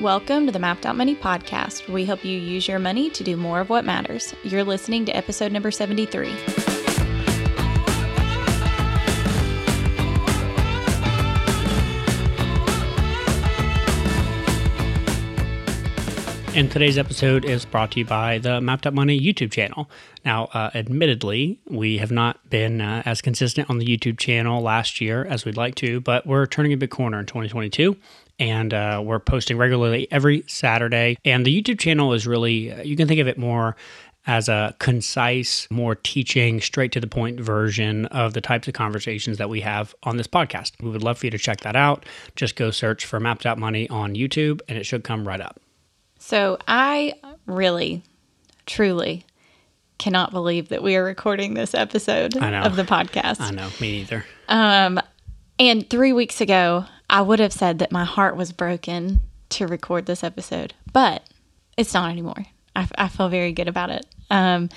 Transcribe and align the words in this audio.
Welcome 0.00 0.44
to 0.44 0.52
the 0.52 0.58
Mapped 0.58 0.84
Out 0.84 0.94
Money 0.94 1.14
Podcast, 1.14 1.88
where 1.88 1.94
we 1.94 2.04
help 2.04 2.22
you 2.22 2.38
use 2.38 2.68
your 2.68 2.78
money 2.78 3.08
to 3.08 3.24
do 3.24 3.34
more 3.34 3.60
of 3.60 3.70
what 3.70 3.82
matters. 3.86 4.34
You're 4.44 4.62
listening 4.62 5.06
to 5.06 5.16
episode 5.16 5.52
number 5.52 5.70
73. 5.70 6.28
And 16.54 16.70
today's 16.70 16.98
episode 16.98 17.46
is 17.46 17.64
brought 17.64 17.92
to 17.92 18.00
you 18.00 18.04
by 18.04 18.36
the 18.36 18.60
Mapped 18.60 18.86
Out 18.86 18.92
Money 18.92 19.18
YouTube 19.18 19.50
channel. 19.50 19.90
Now, 20.26 20.46
uh, 20.52 20.70
admittedly, 20.74 21.58
we 21.68 21.98
have 21.98 22.10
not 22.10 22.50
been 22.50 22.82
uh, 22.82 23.02
as 23.06 23.22
consistent 23.22 23.70
on 23.70 23.78
the 23.78 23.86
YouTube 23.86 24.18
channel 24.18 24.62
last 24.62 25.00
year 25.00 25.24
as 25.24 25.46
we'd 25.46 25.56
like 25.56 25.74
to, 25.76 26.00
but 26.00 26.26
we're 26.26 26.44
turning 26.44 26.74
a 26.74 26.76
big 26.76 26.90
corner 26.90 27.20
in 27.20 27.26
2022 27.26 27.96
and 28.38 28.74
uh, 28.74 29.02
we're 29.04 29.18
posting 29.18 29.56
regularly 29.56 30.08
every 30.10 30.44
Saturday. 30.46 31.16
And 31.24 31.46
the 31.46 31.62
YouTube 31.62 31.78
channel 31.78 32.12
is 32.12 32.26
really, 32.26 32.72
you 32.86 32.96
can 32.96 33.08
think 33.08 33.20
of 33.20 33.28
it 33.28 33.38
more 33.38 33.76
as 34.26 34.48
a 34.48 34.74
concise, 34.78 35.68
more 35.70 35.94
teaching, 35.94 36.60
straight 36.60 36.90
to 36.92 37.00
the 37.00 37.06
point 37.06 37.38
version 37.38 38.06
of 38.06 38.34
the 38.34 38.40
types 38.40 38.66
of 38.66 38.74
conversations 38.74 39.38
that 39.38 39.48
we 39.48 39.60
have 39.60 39.94
on 40.02 40.16
this 40.16 40.26
podcast. 40.26 40.72
We 40.80 40.90
would 40.90 41.02
love 41.02 41.18
for 41.18 41.26
you 41.26 41.30
to 41.30 41.38
check 41.38 41.60
that 41.60 41.76
out. 41.76 42.04
Just 42.34 42.56
go 42.56 42.70
search 42.70 43.06
for 43.06 43.20
Mapped 43.20 43.46
Out 43.46 43.58
Money 43.58 43.88
on 43.88 44.14
YouTube 44.14 44.60
and 44.68 44.76
it 44.76 44.84
should 44.84 45.04
come 45.04 45.26
right 45.26 45.40
up. 45.40 45.60
So 46.18 46.58
I 46.66 47.14
really, 47.46 48.02
truly 48.66 49.24
cannot 49.98 50.32
believe 50.32 50.68
that 50.70 50.82
we 50.82 50.96
are 50.96 51.04
recording 51.04 51.54
this 51.54 51.72
episode 51.72 52.36
of 52.36 52.76
the 52.76 52.82
podcast. 52.82 53.40
I 53.40 53.50
know, 53.50 53.68
me 53.80 53.92
neither. 53.92 54.24
Um, 54.48 55.00
and 55.58 55.88
three 55.88 56.12
weeks 56.12 56.40
ago, 56.40 56.84
I 57.08 57.22
would 57.22 57.38
have 57.38 57.52
said 57.52 57.78
that 57.78 57.92
my 57.92 58.04
heart 58.04 58.36
was 58.36 58.52
broken 58.52 59.20
to 59.50 59.66
record 59.66 60.06
this 60.06 60.24
episode, 60.24 60.74
but 60.92 61.22
it's 61.76 61.94
not 61.94 62.10
anymore. 62.10 62.46
I, 62.74 62.88
I 62.96 63.08
feel 63.08 63.28
very 63.28 63.52
good 63.52 63.68
about 63.68 63.90
it. 63.90 64.04
Um, 64.30 64.68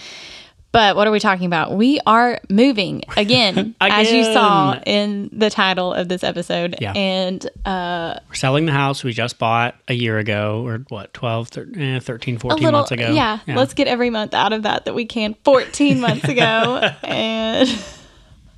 but 0.71 0.95
what 0.95 1.07
are 1.07 1.11
we 1.11 1.19
talking 1.19 1.47
about? 1.47 1.73
We 1.73 1.99
are 2.05 2.39
moving 2.47 3.03
again, 3.17 3.73
as 3.81 4.11
you 4.11 4.23
saw 4.23 4.79
in 4.85 5.29
the 5.33 5.49
title 5.49 5.93
of 5.93 6.09
this 6.09 6.23
episode. 6.23 6.75
Yeah. 6.79 6.93
And 6.93 7.43
uh, 7.65 8.19
We're 8.27 8.35
selling 8.35 8.67
the 8.67 8.71
house 8.71 9.03
we 9.03 9.11
just 9.11 9.39
bought 9.39 9.75
a 9.87 9.93
year 9.95 10.19
ago, 10.19 10.63
or 10.65 10.85
what, 10.89 11.11
12, 11.15 11.47
thir- 11.47 11.71
eh, 11.75 11.99
13, 11.99 12.37
14 12.37 12.63
little, 12.63 12.71
months 12.71 12.91
ago. 12.91 13.11
yeah, 13.11 13.39
let's 13.47 13.73
get 13.73 13.87
every 13.87 14.11
month 14.11 14.35
out 14.35 14.53
of 14.53 14.63
that 14.63 14.85
that 14.85 14.93
we 14.93 15.05
can 15.05 15.35
14 15.43 15.99
months 15.99 16.25
ago. 16.25 16.91
and 17.03 17.85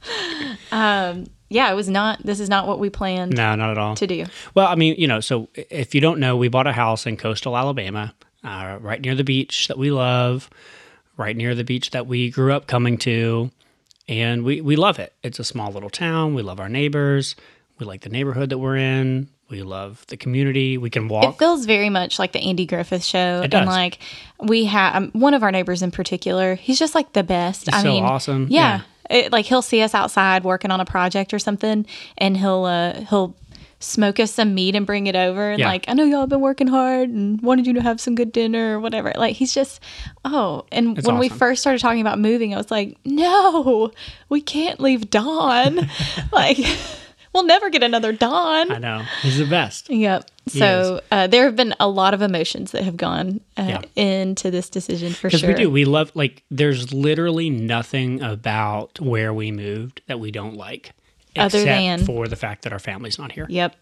um, 0.73 1.27
yeah, 1.51 1.71
it 1.71 1.75
was 1.75 1.89
not, 1.89 2.23
this 2.23 2.39
is 2.39 2.49
not 2.49 2.65
what 2.67 2.79
we 2.79 2.89
planned 2.89 3.35
No, 3.35 3.55
not 3.55 3.69
at 3.71 3.77
all. 3.77 3.95
to 3.95 4.07
do. 4.07 4.25
Well, 4.55 4.67
I 4.67 4.75
mean, 4.75 4.95
you 4.97 5.07
know, 5.07 5.19
so 5.19 5.49
if 5.53 5.93
you 5.93 6.01
don't 6.01 6.19
know, 6.19 6.35
we 6.37 6.47
bought 6.47 6.65
a 6.67 6.71
house 6.71 7.05
in 7.05 7.17
coastal 7.17 7.57
Alabama, 7.57 8.13
uh, 8.43 8.77
right 8.81 9.01
near 9.01 9.13
the 9.15 9.23
beach 9.23 9.67
that 9.67 9.77
we 9.77 9.91
love, 9.91 10.49
right 11.17 11.35
near 11.35 11.53
the 11.53 11.63
beach 11.63 11.91
that 11.91 12.07
we 12.07 12.29
grew 12.31 12.53
up 12.53 12.67
coming 12.67 12.97
to. 12.99 13.51
And 14.07 14.43
we, 14.43 14.61
we 14.61 14.75
love 14.75 14.97
it. 14.97 15.13
It's 15.23 15.39
a 15.39 15.43
small 15.43 15.71
little 15.71 15.89
town. 15.89 16.33
We 16.35 16.41
love 16.41 16.59
our 16.59 16.69
neighbors. 16.69 17.35
We 17.79 17.85
like 17.85 18.01
the 18.01 18.09
neighborhood 18.09 18.49
that 18.49 18.57
we're 18.57 18.77
in. 18.77 19.29
We 19.49 19.61
love 19.63 20.05
the 20.07 20.15
community. 20.17 20.77
We 20.77 20.89
can 20.89 21.09
walk. 21.09 21.35
It 21.35 21.37
feels 21.37 21.65
very 21.65 21.89
much 21.89 22.17
like 22.17 22.31
the 22.31 22.39
Andy 22.39 22.65
Griffith 22.65 23.03
show. 23.03 23.41
It 23.43 23.49
does. 23.51 23.61
And 23.61 23.69
like 23.69 23.99
we 24.39 24.65
have 24.65 24.95
um, 24.95 25.11
one 25.11 25.33
of 25.33 25.43
our 25.43 25.51
neighbors 25.51 25.81
in 25.81 25.91
particular, 25.91 26.55
he's 26.55 26.79
just 26.79 26.95
like 26.95 27.11
the 27.11 27.23
best. 27.23 27.65
He's 27.65 27.75
I 27.75 27.81
so 27.81 27.87
mean, 27.89 28.03
awesome. 28.05 28.47
Yeah. 28.49 28.81
It, 29.11 29.31
like 29.31 29.45
he'll 29.45 29.61
see 29.61 29.81
us 29.81 29.93
outside 29.93 30.43
working 30.43 30.71
on 30.71 30.79
a 30.79 30.85
project 30.85 31.33
or 31.33 31.39
something 31.39 31.85
and 32.17 32.37
he'll 32.37 32.63
uh 32.65 33.01
he'll 33.09 33.35
smoke 33.79 34.19
us 34.19 34.31
some 34.31 34.53
meat 34.53 34.75
and 34.75 34.85
bring 34.85 35.07
it 35.07 35.15
over 35.15 35.49
and 35.49 35.59
Yeah. 35.59 35.67
like 35.67 35.85
I 35.87 35.93
know 35.93 36.03
y'all 36.03 36.19
have 36.21 36.29
been 36.29 36.39
working 36.41 36.67
hard 36.67 37.09
and 37.09 37.41
wanted 37.41 37.65
you 37.65 37.73
to 37.73 37.81
have 37.81 37.99
some 37.99 38.13
good 38.13 38.31
dinner 38.31 38.77
or 38.77 38.79
whatever. 38.79 39.11
Like 39.15 39.35
he's 39.35 39.53
just 39.53 39.81
oh 40.23 40.65
and 40.71 40.97
It's 40.97 41.07
when 41.07 41.17
we 41.17 41.29
first 41.29 41.61
started 41.61 41.79
talking 41.81 42.01
about 42.01 42.19
moving, 42.19 42.53
I 42.53 42.57
was 42.57 42.69
like, 42.71 42.97
No, 43.03 43.91
we 44.29 44.39
can't 44.39 44.79
leave 44.79 45.09
Don. 45.09 45.89
like 46.31 46.57
we'll 47.33 47.43
never 47.45 47.69
get 47.69 47.83
another 47.83 48.11
Don. 48.11 48.71
I 48.71 48.77
know. 48.77 49.03
He's 49.21 49.37
the 49.37 49.45
best. 49.45 49.89
Yep. 49.89 50.29
So 50.47 51.01
uh, 51.11 51.27
there 51.27 51.45
have 51.45 51.55
been 51.55 51.73
a 51.79 51.87
lot 51.87 52.13
of 52.13 52.21
emotions 52.21 52.71
that 52.71 52.83
have 52.83 52.97
gone 52.97 53.41
uh, 53.57 53.79
Yeah. 53.79 53.81
into 53.95 54.49
this 54.51 54.69
decision 54.69 55.13
for 55.13 55.27
Because 55.27 55.41
sure. 55.41 55.49
we 55.49 55.55
do. 55.55 55.69
We 55.69 55.85
love, 55.85 56.11
like, 56.15 56.43
there's 56.51 56.91
literally 56.93 57.49
nothing 57.49 58.21
about 58.21 58.99
where 58.99 59.33
we 59.33 59.51
moved 59.51 60.01
that 60.07 60.19
we 60.19 60.31
don't 60.31 60.55
like. 60.55 60.91
Other 61.37 61.59
except 61.59 61.65
than- 61.65 62.05
for 62.05 62.27
the 62.27 62.35
fact 62.35 62.63
that 62.63 62.73
our 62.73 62.79
family's 62.79 63.17
not 63.17 63.31
here. 63.31 63.45
Yep. 63.49 63.75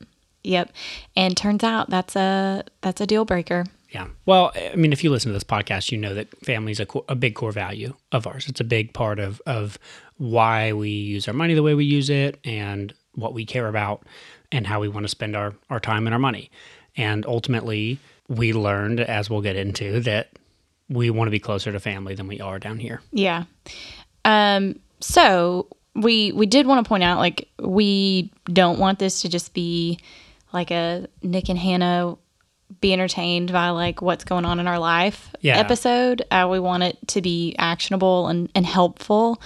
Yep. 0.44 0.72
And 1.16 1.36
turns 1.36 1.64
out 1.64 1.90
that's 1.90 2.16
a 2.16 2.64
that's 2.81 3.02
a 3.02 3.06
deal 3.08 3.26
breaker. 3.26 3.66
Yeah. 3.90 4.08
Well, 4.26 4.52
I 4.56 4.76
mean, 4.76 4.94
if 4.94 5.04
you 5.04 5.10
listen 5.10 5.30
to 5.30 5.34
this 5.34 5.44
podcast, 5.44 5.92
you 5.92 5.98
know 5.98 6.14
that 6.14 6.28
family 6.46 6.72
is 6.72 6.80
a, 6.80 6.86
core, 6.86 7.04
a 7.10 7.16
big 7.16 7.34
core 7.36 7.52
value 7.52 7.96
of 8.12 8.28
ours. 8.28 8.48
It's 8.48 8.60
a 8.62 8.64
big 8.64 8.94
part 8.94 9.18
of, 9.18 9.42
of 9.48 9.80
why 10.18 10.72
we 10.74 10.90
use 10.92 11.28
our 11.28 11.34
money 11.34 11.56
the 11.56 11.64
way 11.64 11.74
we 11.74 11.86
use 11.86 12.10
it 12.10 12.40
and 12.46 12.94
what 13.16 13.34
we 13.34 13.46
care 13.46 13.68
about 13.68 14.03
and 14.52 14.66
how 14.68 14.80
we 14.80 14.88
want 14.88 15.03
to 15.03 15.08
spend 15.09 15.36
our, 15.36 15.53
our 15.70 15.80
time 15.80 16.08
and 16.08 16.14
our 16.14 16.20
money. 16.20 16.50
And 16.97 17.25
ultimately, 17.25 18.00
we 18.28 18.53
learned, 18.53 19.00
as 19.00 19.30
we'll 19.30 19.42
get 19.42 19.56
into, 19.56 20.00
that 20.02 20.30
we 20.90 21.09
want 21.09 21.28
to 21.28 21.31
be 21.31 21.40
closer 21.40 21.72
to 21.72 21.80
family 21.80 22.16
than 22.16 22.28
we 22.28 22.40
are 22.42 22.59
down 22.59 22.80
here. 22.80 23.02
Yeah. 23.12 23.44
Um. 24.25 24.80
So 25.00 25.68
we 25.96 26.31
we 26.31 26.46
did 26.46 26.68
want 26.68 26.84
to 26.84 26.90
point 26.90 27.03
out 27.03 27.18
like 27.19 27.48
we 27.59 28.31
don't 28.46 28.80
want 28.80 29.00
this 29.00 29.22
to 29.22 29.30
just 29.30 29.53
be 29.53 30.00
like 30.52 30.72
a 30.72 31.08
Nick 31.22 31.50
and 31.50 31.58
Hannah 31.59 32.18
be 32.81 32.92
entertained 32.94 33.52
by 33.52 33.69
like 33.69 34.02
what's 34.02 34.24
going 34.24 34.46
on 34.46 34.59
in 34.59 34.68
our 34.68 34.78
life 34.80 35.34
Yeah. 35.42 35.58
episode. 35.58 36.22
Uh, 36.30 36.48
we 36.52 36.59
want 36.59 36.84
it 36.84 36.98
to 37.09 37.22
be 37.22 37.56
actionable 37.58 38.28
and 38.28 38.50
and 38.56 38.66
helpful, 38.66 39.42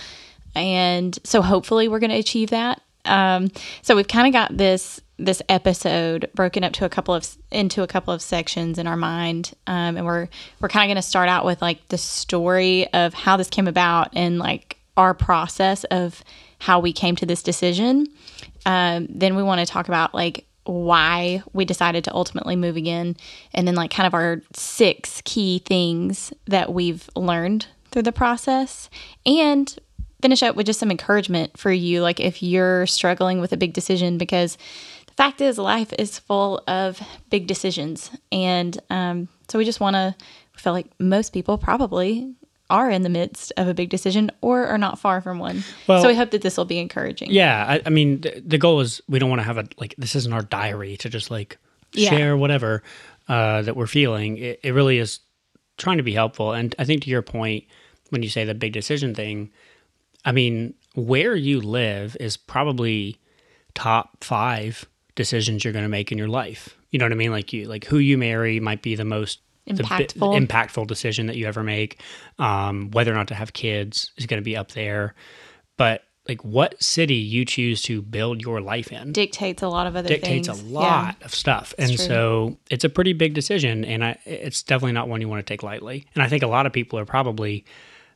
and 0.55 1.17
so 1.23 1.41
hopefully 1.41 1.87
we're 1.87 1.99
going 1.99 2.09
to 2.11 2.17
achieve 2.17 2.49
that. 2.49 2.81
Um. 3.05 3.49
So 3.81 3.95
we've 3.95 4.07
kind 4.07 4.27
of 4.27 4.33
got 4.33 4.57
this 4.57 5.01
this 5.17 5.41
episode 5.47 6.29
broken 6.33 6.63
up 6.63 6.73
to 6.73 6.85
a 6.85 6.89
couple 6.89 7.13
of 7.13 7.37
into 7.51 7.83
a 7.83 7.87
couple 7.87 8.13
of 8.13 8.21
sections 8.21 8.79
in 8.79 8.87
our 8.87 8.97
mind 8.97 9.53
um, 9.67 9.95
and 9.95 10.05
we're 10.05 10.27
we're 10.59 10.69
kind 10.69 10.83
of 10.83 10.87
going 10.93 11.01
to 11.01 11.07
start 11.07 11.29
out 11.29 11.45
with 11.45 11.61
like 11.61 11.87
the 11.89 11.97
story 11.97 12.91
of 12.93 13.13
how 13.13 13.37
this 13.37 13.49
came 13.49 13.67
about 13.67 14.09
and 14.15 14.39
like 14.39 14.77
our 14.97 15.13
process 15.13 15.83
of 15.85 16.23
how 16.59 16.79
we 16.79 16.91
came 16.91 17.15
to 17.15 17.25
this 17.25 17.43
decision 17.43 18.07
um, 18.65 19.07
then 19.09 19.35
we 19.35 19.43
want 19.43 19.59
to 19.59 19.65
talk 19.65 19.87
about 19.87 20.13
like 20.15 20.45
why 20.65 21.43
we 21.51 21.65
decided 21.65 22.03
to 22.03 22.13
ultimately 22.13 22.55
move 22.55 22.75
again 22.75 23.15
and 23.53 23.67
then 23.67 23.75
like 23.75 23.91
kind 23.91 24.07
of 24.07 24.13
our 24.13 24.41
six 24.53 25.21
key 25.25 25.59
things 25.59 26.33
that 26.45 26.73
we've 26.73 27.09
learned 27.15 27.67
through 27.91 28.01
the 28.01 28.11
process 28.11 28.89
and 29.25 29.77
finish 30.23 30.41
up 30.41 30.55
with 30.55 30.65
just 30.65 30.79
some 30.79 30.89
encouragement 30.89 31.57
for 31.57 31.71
you 31.71 32.01
like 32.01 32.19
if 32.19 32.41
you're 32.41 32.85
struggling 32.87 33.39
with 33.41 33.51
a 33.53 33.57
big 33.57 33.73
decision 33.73 34.17
because 34.17 34.57
the 35.07 35.13
fact 35.13 35.41
is 35.41 35.57
life 35.57 35.91
is 35.99 36.17
full 36.17 36.63
of 36.67 36.99
big 37.29 37.45
decisions 37.45 38.09
and 38.31 38.79
um, 38.89 39.27
so 39.49 39.59
we 39.59 39.65
just 39.65 39.79
want 39.79 39.95
to 39.95 40.15
feel 40.57 40.73
like 40.73 40.87
most 40.99 41.33
people 41.33 41.57
probably 41.57 42.33
are 42.69 42.89
in 42.89 43.01
the 43.03 43.09
midst 43.09 43.51
of 43.57 43.67
a 43.67 43.73
big 43.73 43.89
decision 43.89 44.31
or 44.41 44.65
are 44.65 44.77
not 44.77 44.97
far 44.97 45.19
from 45.21 45.37
one 45.39 45.61
Well- 45.87 46.01
so 46.01 46.07
we 46.07 46.15
hope 46.15 46.31
that 46.31 46.41
this 46.41 46.55
will 46.57 46.65
be 46.65 46.79
encouraging 46.79 47.29
Yeah, 47.29 47.65
I, 47.67 47.81
I 47.85 47.89
mean, 47.89 48.21
the, 48.21 48.41
the 48.45 48.57
goal 48.57 48.79
is 48.79 49.01
we 49.09 49.19
don't 49.19 49.29
want 49.29 49.41
to 49.41 49.45
have 49.51 49.57
a 49.57 49.65
like 49.77 49.93
this 49.97 50.15
isn't 50.15 50.33
our 50.33 50.41
diary 50.43 50.95
to 50.97 51.09
just 51.09 51.29
like 51.29 51.57
Yeah. 51.93 52.09
share 52.09 52.37
whatever 52.37 52.81
uh, 53.27 53.61
that 53.63 53.75
we're 53.75 53.87
feeling. 53.87 54.37
It, 54.37 54.59
it 54.63 54.71
really 54.73 54.97
is 54.97 55.19
trying 55.77 55.97
to 55.97 56.03
be 56.03 56.13
helpful. 56.13 56.53
And 56.53 56.73
I 56.79 56.85
think 56.85 57.03
to 57.03 57.09
your 57.09 57.21
point, 57.21 57.65
when 58.09 58.23
you 58.23 58.29
say 58.29 58.45
the 58.45 58.53
big 58.55 58.73
decision 58.73 59.13
thing, 59.15 59.51
I 60.25 60.31
mean, 60.31 60.73
where 60.95 61.35
you 61.35 61.59
live 61.59 62.15
is 62.19 62.37
probably 62.37 63.19
top 63.73 64.23
five 64.23 64.85
decisions 65.15 65.63
you're 65.63 65.73
going 65.73 65.85
to 65.85 65.89
make 65.89 66.11
in 66.11 66.17
your 66.17 66.27
life. 66.27 66.77
You 66.91 66.99
know 66.99 67.05
what 67.05 67.11
I 67.11 67.15
mean? 67.15 67.31
Like 67.31 67.53
you, 67.53 67.65
like 67.65 67.85
who 67.85 67.97
you 67.97 68.17
marry 68.17 68.59
might 68.59 68.81
be 68.81 68.95
the 68.95 69.05
most 69.05 69.39
the 69.65 69.83
bi- 69.83 70.03
Impactful. 70.03 70.47
impactful 70.47 70.87
decision 70.87 71.27
that 71.27 71.37
you 71.37 71.47
ever 71.47 71.63
make. 71.63 72.01
Um, 72.37 72.91
whether 72.91 73.11
or 73.11 73.15
not 73.15 73.29
to 73.29 73.35
have 73.35 73.53
kids 73.53 74.11
is 74.17 74.25
going 74.25 74.41
to 74.41 74.43
be 74.43 74.57
up 74.57 74.73
there. 74.73 75.15
But 75.77 76.03
like 76.27 76.43
what 76.43 76.81
city 76.81 77.15
you 77.15 77.45
choose 77.45 77.81
to 77.83 78.01
build 78.01 78.41
your 78.41 78.61
life 78.61 78.91
in 78.91 79.11
dictates 79.11 79.61
a 79.61 79.67
lot 79.67 79.87
of 79.87 79.95
other 79.95 80.07
dictates 80.07 80.47
things 80.47 80.61
a 80.61 80.65
lot 80.65 81.15
of 81.21 81.33
stuff. 81.33 81.73
And 81.77 81.99
so 81.99 82.57
it's 82.69 82.85
a 82.85 82.89
pretty 82.89 83.13
big 83.13 83.33
decision 83.33 83.83
and 83.83 84.03
I, 84.03 84.17
it's 84.25 84.63
definitely 84.63 84.93
not 84.93 85.09
one 85.09 85.19
you 85.19 85.27
want 85.27 85.45
to 85.45 85.51
take 85.51 85.63
lightly. 85.63 86.05
And 86.15 86.23
I 86.23 86.29
think 86.29 86.43
a 86.43 86.47
lot 86.47 86.65
of 86.65 86.71
people 86.71 86.97
are 86.97 87.05
probably 87.05 87.65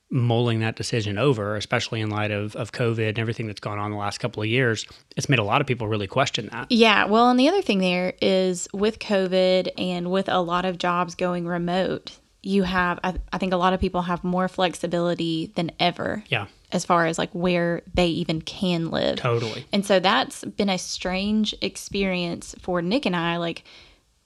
mulling 0.09 0.59
that 0.61 0.75
decision 0.75 1.17
over, 1.17 1.55
especially 1.57 1.99
in 1.99 2.09
light 2.09 2.31
of, 2.31 2.55
of 2.55 2.71
COVID 2.71 3.09
and 3.09 3.19
everything 3.19 3.47
that's 3.47 3.59
gone 3.59 3.77
on 3.77 3.91
the 3.91 3.97
last 3.97 4.19
couple 4.19 4.41
of 4.41 4.47
years. 4.47 4.85
It's 5.17 5.27
made 5.27 5.39
a 5.39 5.43
lot 5.43 5.59
of 5.59 5.67
people 5.67 5.87
really 5.87 6.07
question 6.07 6.47
that. 6.51 6.67
Yeah, 6.71 7.05
well, 7.05 7.29
and 7.29 7.39
the 7.39 7.49
other 7.49 7.61
thing 7.61 7.79
there 7.79 8.13
is 8.21 8.69
with 8.73 8.99
COVID 8.99 9.69
and 9.77 10.09
with 10.09 10.29
a 10.29 10.39
lot 10.39 10.63
of 10.63 10.77
jobs 10.77 11.15
going 11.15 11.45
remote, 11.45 12.17
you 12.41 12.63
have, 12.63 12.99
I, 13.03 13.15
I 13.33 13.37
think 13.37 13.51
a 13.51 13.57
lot 13.57 13.73
of 13.73 13.81
people 13.81 14.03
have 14.03 14.23
more 14.23 14.47
flexibility 14.47 15.51
than 15.55 15.71
ever 15.79 16.23
Yeah, 16.29 16.45
as 16.71 16.85
far 16.85 17.05
as 17.05 17.17
like 17.17 17.31
where 17.33 17.81
they 17.93 18.07
even 18.07 18.41
can 18.41 18.89
live. 18.91 19.17
totally. 19.17 19.65
And 19.73 19.85
so 19.85 19.99
that's 19.99 20.45
been 20.45 20.69
a 20.69 20.77
strange 20.77 21.53
experience 21.61 22.55
for 22.61 22.81
Nick 22.81 23.05
and 23.05 23.15
I. 23.15 23.37
Like, 23.37 23.63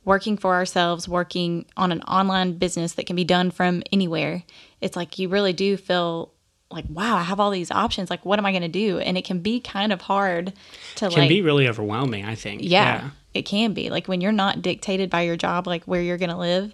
working 0.03 0.35
for 0.35 0.55
ourselves, 0.55 1.07
working 1.07 1.65
on 1.77 1.91
an 1.91 2.01
online 2.03 2.53
business 2.53 2.93
that 2.93 3.05
can 3.05 3.15
be 3.15 3.23
done 3.23 3.51
from 3.51 3.83
anywhere, 3.91 4.43
it's 4.81 4.95
like 4.95 5.19
you 5.19 5.29
really 5.29 5.53
do 5.53 5.77
feel 5.77 6.33
like, 6.69 6.85
wow, 6.89 7.17
I 7.17 7.23
have 7.23 7.39
all 7.39 7.51
these 7.51 7.69
options. 7.71 8.09
Like, 8.09 8.25
what 8.25 8.39
am 8.39 8.45
I 8.45 8.51
going 8.51 8.61
to 8.61 8.67
do? 8.67 8.97
And 8.99 9.17
it 9.17 9.25
can 9.25 9.39
be 9.39 9.59
kind 9.59 9.91
of 9.93 10.01
hard 10.01 10.53
to 10.95 11.05
like 11.05 11.11
It 11.11 11.15
Can 11.15 11.23
like, 11.23 11.29
be 11.29 11.41
really 11.41 11.67
overwhelming, 11.67 12.25
I 12.25 12.35
think. 12.35 12.61
yeah, 12.63 13.09
it 13.33 13.43
can 13.43 13.73
be 13.73 13.89
like 13.89 14.07
when 14.07 14.21
you're 14.21 14.31
not 14.31 14.61
dictated 14.61 15.09
by 15.09 15.21
your 15.21 15.35
job, 15.37 15.67
like 15.67 15.83
where 15.85 16.01
you're 16.01 16.17
going 16.17 16.29
to 16.31 16.37
live. 16.37 16.73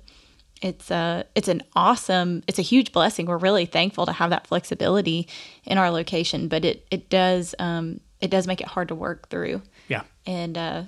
It's 0.62 0.90
a 0.90 1.24
it's 1.36 1.48
an 1.50 1.62
awesome 1.76 2.42
it's 2.48 2.58
a 2.58 2.64
huge 2.64 2.92
blessing. 2.92 3.28
We're 3.28 3.38
really 3.38 3.66
thankful 3.68 4.08
to 4.08 4.12
have 4.12 4.32
that 4.32 4.48
flexibility 4.48 5.28
in 5.66 5.78
our 5.78 5.92
location, 5.92 6.48
but 6.48 6.66
it 6.66 6.88
it 6.90 7.10
does 7.10 7.54
um, 7.60 8.00
it 8.22 8.32
does 8.32 8.48
make 8.48 8.60
it 8.62 8.68
hard 8.68 8.88
to 8.88 8.96
work 8.96 9.30
through, 9.30 9.62
Yeah. 9.88 10.02
and 10.26 10.58
uh, 10.58 10.84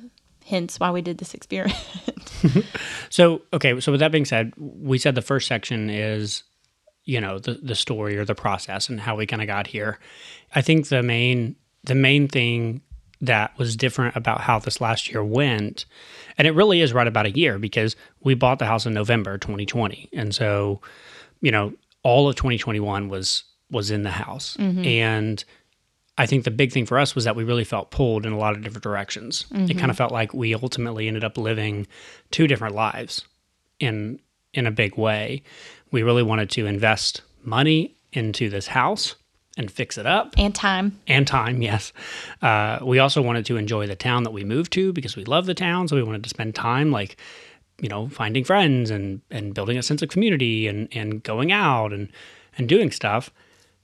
hence 0.47 0.79
why 0.79 0.89
we 0.89 1.01
did 1.01 1.19
this 1.19 1.33
experiment. 1.35 1.75
So, 3.09 3.41
okay, 3.53 3.79
so 3.79 3.91
with 3.91 3.99
that 3.99 4.11
being 4.11 4.25
said, 4.25 4.53
we 4.57 4.97
said 4.97 5.13
the 5.15 5.21
first 5.21 5.47
section 5.47 5.89
is, 5.89 6.43
you 7.09 7.19
know, 7.19 7.39
the 7.39 7.55
the 7.55 7.75
story 7.75 8.17
or 8.17 8.23
the 8.23 8.35
process 8.35 8.87
and 8.87 8.99
how 8.99 9.15
we 9.15 9.25
kind 9.25 9.41
of 9.41 9.47
got 9.47 9.65
here. 9.65 9.97
I 10.53 10.61
think 10.61 10.89
the 10.89 11.01
main 11.01 11.55
the 11.83 11.95
main 11.95 12.27
thing 12.27 12.81
that 13.21 13.57
was 13.57 13.75
different 13.75 14.15
about 14.15 14.41
how 14.41 14.59
this 14.59 14.79
last 14.79 15.09
year 15.09 15.23
went, 15.23 15.85
and 16.37 16.47
it 16.47 16.51
really 16.51 16.81
is 16.81 16.93
right 16.93 17.07
about 17.07 17.25
a 17.25 17.31
year 17.31 17.57
because 17.57 17.95
we 18.21 18.35
bought 18.35 18.59
the 18.59 18.67
house 18.67 18.85
in 18.85 18.93
November 18.93 19.39
2020. 19.39 20.09
And 20.13 20.33
so, 20.35 20.81
you 21.41 21.51
know, 21.51 21.73
all 22.03 22.29
of 22.29 22.35
2021 22.35 23.09
was 23.09 23.43
was 23.71 23.89
in 23.89 24.03
the 24.03 24.11
house. 24.11 24.55
Mm-hmm. 24.57 24.85
And 24.85 25.43
I 26.19 26.27
think 26.27 26.43
the 26.43 26.51
big 26.51 26.71
thing 26.71 26.85
for 26.85 26.99
us 26.99 27.15
was 27.15 27.23
that 27.23 27.35
we 27.35 27.43
really 27.43 27.63
felt 27.63 27.89
pulled 27.89 28.23
in 28.25 28.33
a 28.33 28.37
lot 28.37 28.55
of 28.55 28.61
different 28.61 28.83
directions. 28.83 29.45
It 29.49 29.55
mm-hmm. 29.55 29.79
kind 29.79 29.89
of 29.89 29.97
felt 29.97 30.11
like 30.11 30.31
we 30.33 30.53
ultimately 30.53 31.07
ended 31.07 31.23
up 31.23 31.37
living 31.39 31.87
two 32.29 32.45
different 32.45 32.75
lives 32.75 33.25
in 33.79 34.19
in 34.53 34.67
a 34.67 34.71
big 34.71 34.97
way. 34.97 35.43
We 35.91 36.03
really 36.03 36.23
wanted 36.23 36.49
to 36.51 36.65
invest 36.65 37.21
money 37.43 37.95
into 38.13 38.49
this 38.49 38.67
house 38.67 39.15
and 39.57 39.69
fix 39.69 39.97
it 39.97 40.05
up 40.05 40.33
and 40.37 40.55
time. 40.55 40.99
and 41.07 41.27
time, 41.27 41.61
yes. 41.61 41.91
Uh, 42.41 42.79
we 42.81 42.99
also 42.99 43.21
wanted 43.21 43.45
to 43.45 43.57
enjoy 43.57 43.87
the 43.87 43.95
town 43.95 44.23
that 44.23 44.31
we 44.31 44.43
moved 44.43 44.71
to 44.73 44.93
because 44.93 45.15
we 45.15 45.25
love 45.25 45.45
the 45.45 45.53
town. 45.53 45.87
So 45.87 45.95
we 45.95 46.03
wanted 46.03 46.23
to 46.23 46.29
spend 46.29 46.55
time 46.55 46.91
like, 46.91 47.17
you 47.81 47.89
know, 47.89 48.07
finding 48.09 48.43
friends 48.43 48.89
and 48.89 49.21
and 49.29 49.53
building 49.53 49.77
a 49.77 49.83
sense 49.83 50.01
of 50.01 50.09
community 50.09 50.67
and 50.67 50.87
and 50.91 51.21
going 51.23 51.51
out 51.51 51.91
and 51.91 52.09
and 52.57 52.69
doing 52.69 52.91
stuff. 52.91 53.31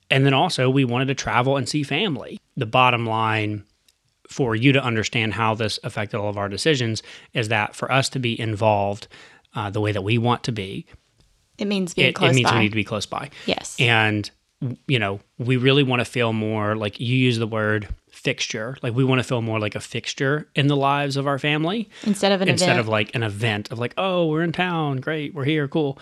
And 0.09 0.25
then 0.25 0.33
also 0.33 0.69
we 0.69 0.85
wanted 0.85 1.07
to 1.07 1.15
travel 1.15 1.57
and 1.57 1.67
see 1.67 1.83
family. 1.83 2.39
The 2.55 2.65
bottom 2.65 3.05
line 3.05 3.63
for 4.29 4.55
you 4.55 4.71
to 4.71 4.83
understand 4.83 5.33
how 5.33 5.55
this 5.55 5.79
affected 5.83 6.17
all 6.17 6.29
of 6.29 6.37
our 6.37 6.49
decisions 6.49 7.03
is 7.33 7.49
that 7.49 7.75
for 7.75 7.91
us 7.91 8.09
to 8.09 8.19
be 8.19 8.39
involved 8.39 9.07
uh, 9.55 9.69
the 9.69 9.81
way 9.81 9.91
that 9.91 10.03
we 10.03 10.17
want 10.17 10.43
to 10.43 10.51
be, 10.51 10.85
It 11.57 11.65
means 11.65 11.93
being 11.93 12.09
it, 12.09 12.15
close 12.15 12.31
it 12.31 12.35
means 12.35 12.49
by. 12.49 12.57
we 12.57 12.63
need 12.63 12.69
to 12.69 12.75
be 12.75 12.83
close 12.83 13.05
by 13.05 13.29
yes. 13.45 13.75
and 13.79 14.29
you 14.87 14.99
know 14.99 15.19
we 15.37 15.57
really 15.57 15.83
want 15.83 15.99
to 15.99 16.05
feel 16.05 16.33
more 16.33 16.75
like 16.75 16.99
you 16.99 17.15
use 17.15 17.37
the 17.37 17.47
word 17.47 17.87
fixture 18.09 18.77
like 18.81 18.95
we 18.95 19.03
want 19.03 19.19
to 19.19 19.23
feel 19.23 19.41
more 19.41 19.59
like 19.59 19.75
a 19.75 19.79
fixture 19.79 20.47
in 20.55 20.67
the 20.67 20.75
lives 20.75 21.17
of 21.17 21.27
our 21.27 21.37
family 21.37 21.89
instead 22.03 22.31
of 22.31 22.41
an 22.41 22.47
instead 22.47 22.69
event. 22.69 22.79
of 22.79 22.87
like 22.87 23.13
an 23.13 23.21
event 23.21 23.69
of 23.71 23.77
like 23.77 23.93
oh 23.97 24.27
we're 24.27 24.41
in 24.41 24.51
town 24.53 24.97
great 24.97 25.33
we're 25.35 25.43
here 25.43 25.67
cool 25.67 25.99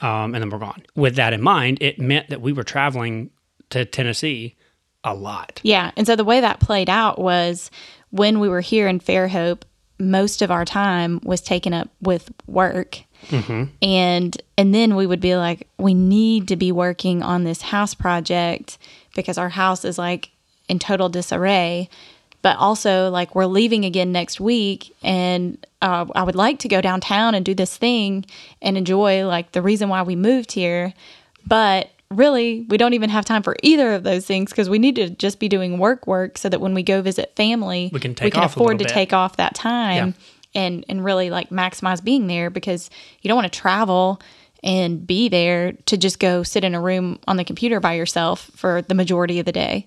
um, 0.00 0.34
and 0.34 0.36
then 0.36 0.50
we're 0.50 0.58
gone 0.58 0.82
with 0.94 1.16
that 1.16 1.32
in 1.32 1.42
mind 1.42 1.78
it 1.80 1.98
meant 1.98 2.28
that 2.28 2.40
we 2.40 2.52
were 2.52 2.62
traveling 2.62 3.30
to 3.70 3.84
tennessee 3.84 4.56
a 5.06 5.14
lot 5.14 5.60
Yeah. 5.62 5.92
And 5.96 6.06
so 6.06 6.16
the 6.16 6.24
way 6.24 6.40
that 6.40 6.58
played 6.60 6.90
out 6.90 7.18
was 7.18 7.70
when 8.10 8.40
we 8.40 8.48
were 8.48 8.60
here 8.60 8.88
in 8.88 8.98
Fairhope, 8.98 9.62
most 9.98 10.42
of 10.42 10.50
our 10.50 10.64
time 10.64 11.20
was 11.22 11.40
taken 11.40 11.72
up 11.72 11.88
with 12.00 12.30
work. 12.46 13.04
And 13.82 14.40
and 14.58 14.74
then 14.74 14.96
we 14.96 15.06
would 15.06 15.20
be 15.20 15.36
like, 15.36 15.66
we 15.78 15.94
need 15.94 16.48
to 16.48 16.56
be 16.56 16.72
working 16.72 17.22
on 17.22 17.44
this 17.44 17.62
house 17.62 17.94
project 17.94 18.78
because 19.14 19.38
our 19.38 19.48
house 19.50 19.84
is 19.84 19.98
like 19.98 20.30
in 20.68 20.78
total 20.78 21.08
disarray. 21.08 21.88
But 22.42 22.58
also, 22.58 23.10
like, 23.10 23.34
we're 23.34 23.46
leaving 23.46 23.84
again 23.84 24.12
next 24.12 24.38
week, 24.38 24.94
and 25.02 25.58
uh, 25.82 26.06
I 26.14 26.22
would 26.22 26.36
like 26.36 26.60
to 26.60 26.68
go 26.68 26.80
downtown 26.80 27.34
and 27.34 27.44
do 27.44 27.54
this 27.54 27.76
thing 27.76 28.24
and 28.62 28.78
enjoy 28.78 29.26
like 29.26 29.50
the 29.50 29.62
reason 29.62 29.88
why 29.88 30.02
we 30.02 30.14
moved 30.14 30.52
here. 30.52 30.94
But 31.44 31.90
really, 32.08 32.64
we 32.68 32.76
don't 32.76 32.94
even 32.94 33.10
have 33.10 33.24
time 33.24 33.42
for 33.42 33.56
either 33.64 33.94
of 33.94 34.04
those 34.04 34.26
things 34.26 34.50
because 34.50 34.70
we 34.70 34.78
need 34.78 34.94
to 34.94 35.10
just 35.10 35.40
be 35.40 35.48
doing 35.48 35.78
work 35.78 36.06
work 36.06 36.38
so 36.38 36.48
that 36.48 36.60
when 36.60 36.72
we 36.72 36.84
go 36.84 37.02
visit 37.02 37.34
family, 37.34 37.90
We 37.92 37.98
can 37.98 38.14
take 38.14 38.36
off 38.36 38.54
a 38.56 38.60
afford 38.60 38.78
to 38.78 38.84
bit. 38.84 38.92
take 38.92 39.12
off 39.12 39.38
that 39.38 39.56
time 39.56 40.14
and 40.56 40.84
and 40.88 41.04
really 41.04 41.30
like 41.30 41.50
maximize 41.50 42.02
being 42.02 42.26
there 42.26 42.50
because 42.50 42.90
you 43.20 43.28
don't 43.28 43.36
want 43.36 43.52
to 43.52 43.56
travel 43.60 44.20
and 44.64 45.06
be 45.06 45.28
there 45.28 45.72
to 45.84 45.96
just 45.96 46.18
go 46.18 46.42
sit 46.42 46.64
in 46.64 46.74
a 46.74 46.80
room 46.80 47.20
on 47.28 47.36
the 47.36 47.44
computer 47.44 47.78
by 47.78 47.92
yourself 47.92 48.50
for 48.56 48.82
the 48.82 48.94
majority 48.94 49.38
of 49.38 49.44
the 49.46 49.52
day. 49.52 49.86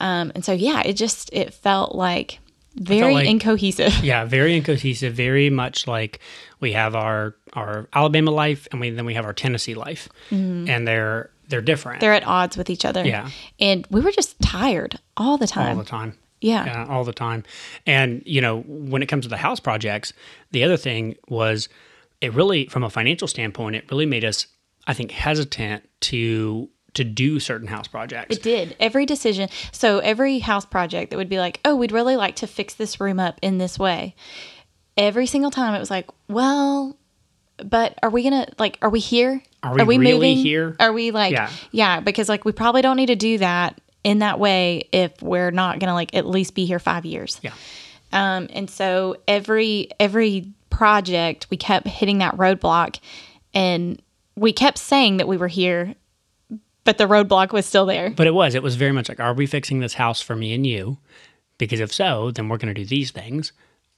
Um, 0.00 0.32
and 0.34 0.44
so 0.44 0.52
yeah, 0.52 0.82
it 0.84 0.94
just 0.94 1.30
it 1.32 1.54
felt 1.54 1.94
like 1.94 2.40
very 2.74 3.14
like- 3.14 3.26
incohesive. 3.28 3.92
yeah 4.04 4.24
very 4.24 4.56
incohesive 4.56 5.12
very 5.12 5.50
much 5.50 5.86
like 5.86 6.20
we 6.60 6.72
have 6.72 6.94
our 6.94 7.34
our 7.54 7.88
alabama 7.92 8.30
life 8.30 8.68
and 8.70 8.80
we 8.80 8.90
then 8.90 9.04
we 9.04 9.14
have 9.14 9.24
our 9.24 9.32
tennessee 9.32 9.74
life 9.74 10.08
and 10.30 10.86
they're 10.86 11.30
they're 11.48 11.60
different 11.62 11.96
Mm-hmm. 11.96 12.00
They're 12.04 12.12
at 12.14 12.26
odds 12.26 12.56
with 12.56 12.68
each 12.70 12.84
other. 12.84 13.04
Yeah. 13.06 13.30
And 13.58 13.86
we 13.90 14.00
were 14.02 14.12
just 14.12 14.38
tired 14.40 14.98
all 15.16 15.38
the 15.38 15.46
time. 15.46 15.76
all 15.76 15.82
the 15.82 15.88
time. 15.88 16.12
Yeah. 16.40 16.64
Yeah, 16.64 16.86
all 16.88 17.04
the 17.04 17.12
time. 17.12 17.44
And, 17.86 18.22
you 18.24 18.40
know, 18.40 18.60
when 18.62 19.02
it 19.02 19.06
comes 19.06 19.24
to 19.24 19.28
the 19.28 19.36
house 19.36 19.60
projects, 19.60 20.12
the 20.52 20.64
other 20.64 20.76
thing 20.76 21.16
was 21.28 21.68
it 22.20 22.32
really, 22.34 22.66
from 22.66 22.84
a 22.84 22.90
financial 22.90 23.28
standpoint, 23.28 23.76
it 23.76 23.90
really 23.90 24.06
made 24.06 24.24
us, 24.24 24.46
I 24.86 24.94
think, 24.94 25.10
hesitant 25.10 25.88
to 26.02 26.68
to 26.94 27.04
do 27.04 27.38
certain 27.38 27.68
house 27.68 27.86
projects. 27.86 28.34
It 28.34 28.42
did. 28.42 28.74
Every 28.80 29.06
decision. 29.06 29.50
So 29.72 29.98
every 29.98 30.38
house 30.38 30.64
project 30.64 31.10
that 31.10 31.16
would 31.16 31.28
be 31.28 31.38
like, 31.38 31.60
oh, 31.64 31.76
we'd 31.76 31.92
really 31.92 32.16
like 32.16 32.36
to 32.36 32.46
fix 32.46 32.74
this 32.74 32.98
room 32.98 33.20
up 33.20 33.38
in 33.42 33.58
this 33.58 33.78
way. 33.78 34.16
Every 34.96 35.26
single 35.26 35.50
time 35.50 35.74
it 35.74 35.78
was 35.78 35.90
like, 35.90 36.08
well, 36.28 36.98
but 37.58 37.96
are 38.02 38.10
we 38.10 38.22
gonna 38.22 38.48
like? 38.58 38.78
Are 38.82 38.90
we 38.90 39.00
here? 39.00 39.42
Are 39.62 39.84
we 39.84 39.98
really 39.98 40.34
here? 40.34 40.76
Are 40.80 40.92
we 40.92 41.10
like? 41.10 41.32
Yeah. 41.32 41.50
yeah. 41.70 42.00
Because 42.00 42.28
like 42.28 42.44
we 42.44 42.52
probably 42.52 42.82
don't 42.82 42.96
need 42.96 43.06
to 43.06 43.16
do 43.16 43.38
that 43.38 43.80
in 44.08 44.20
that 44.20 44.40
way 44.40 44.88
if 44.92 45.20
we're 45.20 45.50
not 45.50 45.78
gonna 45.78 45.94
like 45.94 46.14
at 46.14 46.26
least 46.26 46.54
be 46.54 46.64
here 46.64 46.78
five 46.78 47.04
years. 47.04 47.38
Yeah. 47.42 47.52
Um, 48.12 48.48
and 48.52 48.70
so 48.70 49.16
every 49.28 49.90
every 50.00 50.52
project 50.70 51.46
we 51.50 51.56
kept 51.56 51.86
hitting 51.86 52.18
that 52.18 52.36
roadblock, 52.36 53.00
and 53.52 54.00
we 54.34 54.52
kept 54.52 54.78
saying 54.78 55.16
that 55.18 55.28
we 55.28 55.36
were 55.36 55.48
here, 55.48 55.94
but 56.84 56.96
the 56.96 57.04
roadblock 57.04 57.52
was 57.52 57.66
still 57.66 57.84
there. 57.86 58.10
But 58.10 58.26
it 58.26 58.34
was, 58.34 58.54
it 58.54 58.62
was 58.62 58.76
very 58.76 58.92
much 58.92 59.08
like, 59.08 59.20
are 59.20 59.34
we 59.34 59.46
fixing 59.46 59.80
this 59.80 59.94
house 59.94 60.22
for 60.22 60.36
me 60.36 60.54
and 60.54 60.66
you? 60.66 60.98
Because 61.58 61.80
if 61.80 61.92
so, 61.92 62.30
then 62.30 62.48
we're 62.48 62.56
going 62.56 62.72
to 62.72 62.80
do 62.80 62.86
these 62.86 63.10
things. 63.10 63.52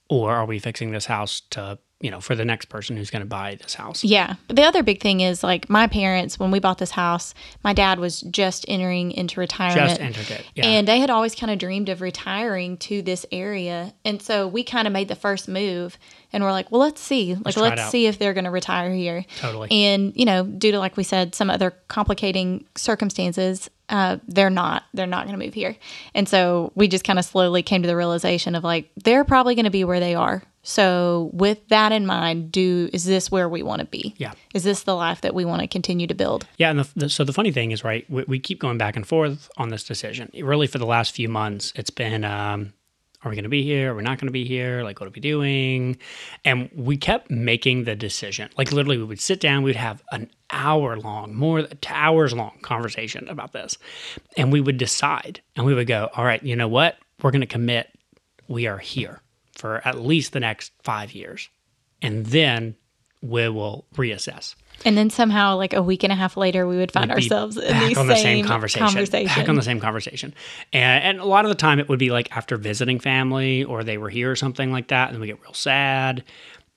Or 0.09 0.33
are 0.33 0.45
we 0.45 0.57
fixing 0.59 0.91
this 0.91 1.05
house 1.05 1.41
to, 1.51 1.77
you 2.01 2.09
know, 2.09 2.19
for 2.19 2.35
the 2.35 2.43
next 2.43 2.65
person 2.65 2.97
who's 2.97 3.09
going 3.09 3.21
to 3.21 3.27
buy 3.27 3.55
this 3.55 3.75
house? 3.75 4.03
Yeah. 4.03 4.35
The 4.47 4.63
other 4.63 4.83
big 4.83 5.01
thing 5.01 5.21
is 5.21 5.43
like 5.43 5.69
my 5.69 5.87
parents, 5.87 6.39
when 6.39 6.51
we 6.51 6.59
bought 6.59 6.79
this 6.79 6.91
house, 6.91 7.33
my 7.63 7.73
dad 7.73 7.99
was 7.99 8.21
just 8.21 8.65
entering 8.67 9.11
into 9.11 9.39
retirement. 9.39 9.89
Just 9.89 10.01
entered 10.01 10.31
it. 10.31 10.45
Yeah. 10.55 10.65
And 10.65 10.87
they 10.87 10.99
had 10.99 11.09
always 11.09 11.35
kind 11.35 11.51
of 11.51 11.59
dreamed 11.59 11.89
of 11.89 12.01
retiring 12.01 12.77
to 12.77 13.01
this 13.01 13.25
area. 13.31 13.93
And 14.03 14.21
so 14.21 14.47
we 14.47 14.63
kind 14.63 14.87
of 14.87 14.93
made 14.93 15.07
the 15.07 15.15
first 15.15 15.47
move 15.47 15.97
and 16.33 16.43
we're 16.43 16.51
like, 16.51 16.71
well, 16.71 16.81
let's 16.81 17.01
see. 17.01 17.35
Like, 17.35 17.55
it 17.55 17.59
let's 17.59 17.91
see 17.91 18.07
if 18.07 18.17
they're 18.17 18.33
going 18.33 18.45
to 18.45 18.51
retire 18.51 18.93
here. 18.93 19.25
Totally. 19.37 19.67
And, 19.69 20.13
you 20.15 20.25
know, 20.25 20.43
due 20.43 20.71
to, 20.71 20.79
like 20.79 20.97
we 20.97 21.03
said, 21.03 21.35
some 21.35 21.49
other 21.49 21.71
complicating 21.87 22.65
circumstances, 22.75 23.69
uh, 23.89 24.17
they're 24.27 24.49
not, 24.49 24.83
they're 24.93 25.05
not 25.05 25.27
going 25.27 25.37
to 25.37 25.45
move 25.45 25.53
here. 25.53 25.75
And 26.15 26.27
so 26.27 26.71
we 26.73 26.87
just 26.87 27.03
kind 27.03 27.19
of 27.19 27.25
slowly 27.25 27.61
came 27.61 27.81
to 27.81 27.87
the 27.87 27.97
realization 27.97 28.55
of 28.55 28.63
like, 28.63 28.89
they're 28.95 29.25
probably 29.25 29.55
going 29.55 29.65
to 29.65 29.71
be 29.71 29.83
where 29.83 29.99
they 29.99 30.15
are. 30.15 30.41
So 30.63 31.31
with 31.33 31.67
that 31.69 31.91
in 31.91 32.05
mind, 32.05 32.51
do, 32.51 32.89
is 32.93 33.05
this 33.05 33.31
where 33.31 33.49
we 33.49 33.63
want 33.63 33.79
to 33.79 33.85
be? 33.85 34.13
Yeah. 34.17 34.33
Is 34.53 34.63
this 34.63 34.83
the 34.83 34.95
life 34.95 35.21
that 35.21 35.33
we 35.33 35.45
want 35.45 35.61
to 35.61 35.67
continue 35.67 36.07
to 36.07 36.13
build? 36.13 36.45
Yeah, 36.57 36.69
and 36.69 36.79
the, 36.79 36.89
the, 36.95 37.09
so 37.09 37.23
the 37.23 37.33
funny 37.33 37.51
thing 37.51 37.71
is, 37.71 37.83
right, 37.83 38.07
we, 38.09 38.23
we 38.27 38.39
keep 38.39 38.59
going 38.59 38.77
back 38.77 38.95
and 38.95 39.05
forth 39.07 39.49
on 39.57 39.69
this 39.69 39.83
decision. 39.83 40.29
It 40.33 40.45
really, 40.45 40.67
for 40.67 40.77
the 40.77 40.85
last 40.85 41.15
few 41.15 41.29
months, 41.29 41.73
it's 41.75 41.89
been, 41.89 42.23
um, 42.23 42.73
are 43.23 43.29
we 43.29 43.35
going 43.35 43.43
to 43.43 43.49
be 43.49 43.63
here? 43.63 43.91
Are 43.91 43.95
we 43.95 44.03
not 44.03 44.19
going 44.19 44.27
to 44.27 44.31
be 44.31 44.45
here? 44.45 44.83
Like, 44.83 44.99
what 44.99 45.07
are 45.07 45.13
we 45.13 45.21
doing? 45.21 45.97
And 46.43 46.69
we 46.75 46.97
kept 46.97 47.29
making 47.29 47.83
the 47.83 47.95
decision. 47.95 48.49
Like, 48.57 48.71
literally, 48.71 48.97
we 48.97 49.03
would 49.03 49.21
sit 49.21 49.39
down, 49.39 49.63
we 49.63 49.69
would 49.69 49.75
have 49.75 50.03
an 50.11 50.29
hour 50.51 50.97
long, 50.97 51.35
more 51.35 51.61
than 51.61 51.77
hours 51.87 52.33
long 52.33 52.57
conversation 52.61 53.27
about 53.29 53.53
this, 53.53 53.77
and 54.37 54.51
we 54.51 54.61
would 54.61 54.77
decide, 54.77 55.41
and 55.55 55.65
we 55.65 55.73
would 55.73 55.87
go, 55.87 56.09
all 56.15 56.25
right, 56.25 56.41
you 56.41 56.55
know 56.55 56.67
what? 56.67 56.97
We're 57.21 57.31
going 57.31 57.41
to 57.41 57.47
commit. 57.47 57.89
We 58.47 58.67
are 58.67 58.79
here 58.79 59.21
for 59.61 59.87
at 59.87 59.99
least 59.99 60.33
the 60.33 60.39
next 60.39 60.71
five 60.81 61.13
years, 61.13 61.47
and 62.01 62.25
then 62.25 62.75
we 63.21 63.47
will 63.47 63.85
reassess. 63.95 64.55
And 64.83 64.97
then 64.97 65.11
somehow, 65.11 65.55
like 65.57 65.73
a 65.73 65.83
week 65.83 66.03
and 66.03 66.11
a 66.11 66.15
half 66.15 66.35
later, 66.35 66.65
we 66.65 66.75
would 66.77 66.91
find 66.91 67.11
ourselves 67.11 67.55
in 67.55 67.69
back 67.69 67.93
the 67.93 67.99
on 67.99 68.07
same, 68.07 68.07
the 68.07 68.15
same 68.15 68.45
conversation, 68.45 68.87
conversation. 68.87 69.39
back 69.39 69.47
on 69.47 69.55
the 69.55 69.61
same 69.61 69.79
conversation, 69.79 70.33
and, 70.73 71.03
and 71.03 71.19
a 71.19 71.25
lot 71.25 71.45
of 71.45 71.49
the 71.49 71.55
time 71.55 71.79
it 71.79 71.87
would 71.87 71.99
be 71.99 72.09
like 72.09 72.35
after 72.35 72.57
visiting 72.57 72.99
family 72.99 73.63
or 73.63 73.83
they 73.83 73.99
were 73.99 74.09
here 74.09 74.31
or 74.31 74.35
something 74.35 74.71
like 74.71 74.87
that, 74.87 75.11
and 75.11 75.21
we 75.21 75.27
get 75.27 75.39
real 75.43 75.53
sad, 75.53 76.23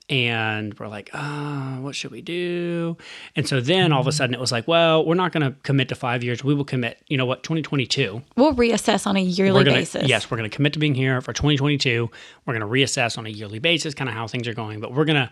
and 0.07 0.77
we're 0.77 0.87
like, 0.87 1.09
ah, 1.13 1.77
what 1.81 1.95
should 1.95 2.11
we 2.11 2.21
do? 2.21 2.95
And 3.35 3.47
so 3.47 3.59
then 3.59 3.91
all 3.91 4.01
of 4.01 4.07
a 4.07 4.11
sudden 4.11 4.35
it 4.35 4.39
was 4.39 4.51
like, 4.51 4.67
well, 4.67 5.03
we're 5.03 5.15
not 5.15 5.31
going 5.31 5.43
to 5.43 5.57
commit 5.63 5.89
to 5.89 5.95
five 5.95 6.23
years. 6.23 6.43
We 6.43 6.53
will 6.53 6.65
commit, 6.65 7.01
you 7.07 7.17
know 7.17 7.25
what, 7.25 7.41
2022. 7.43 8.21
We'll 8.35 8.53
reassess 8.53 9.07
on 9.07 9.15
a 9.15 9.21
yearly 9.21 9.63
gonna, 9.63 9.77
basis. 9.77 10.07
Yes, 10.07 10.29
we're 10.29 10.37
going 10.37 10.49
to 10.49 10.55
commit 10.55 10.73
to 10.73 10.79
being 10.79 10.93
here 10.93 11.21
for 11.21 11.33
2022. 11.33 12.09
We're 12.45 12.53
going 12.53 12.61
to 12.61 12.67
reassess 12.67 13.17
on 13.17 13.25
a 13.25 13.29
yearly 13.29 13.59
basis, 13.59 13.95
kind 13.95 14.09
of 14.09 14.15
how 14.15 14.27
things 14.27 14.47
are 14.47 14.53
going, 14.53 14.79
but 14.79 14.93
we're 14.93 15.05
going 15.05 15.27
to 15.27 15.31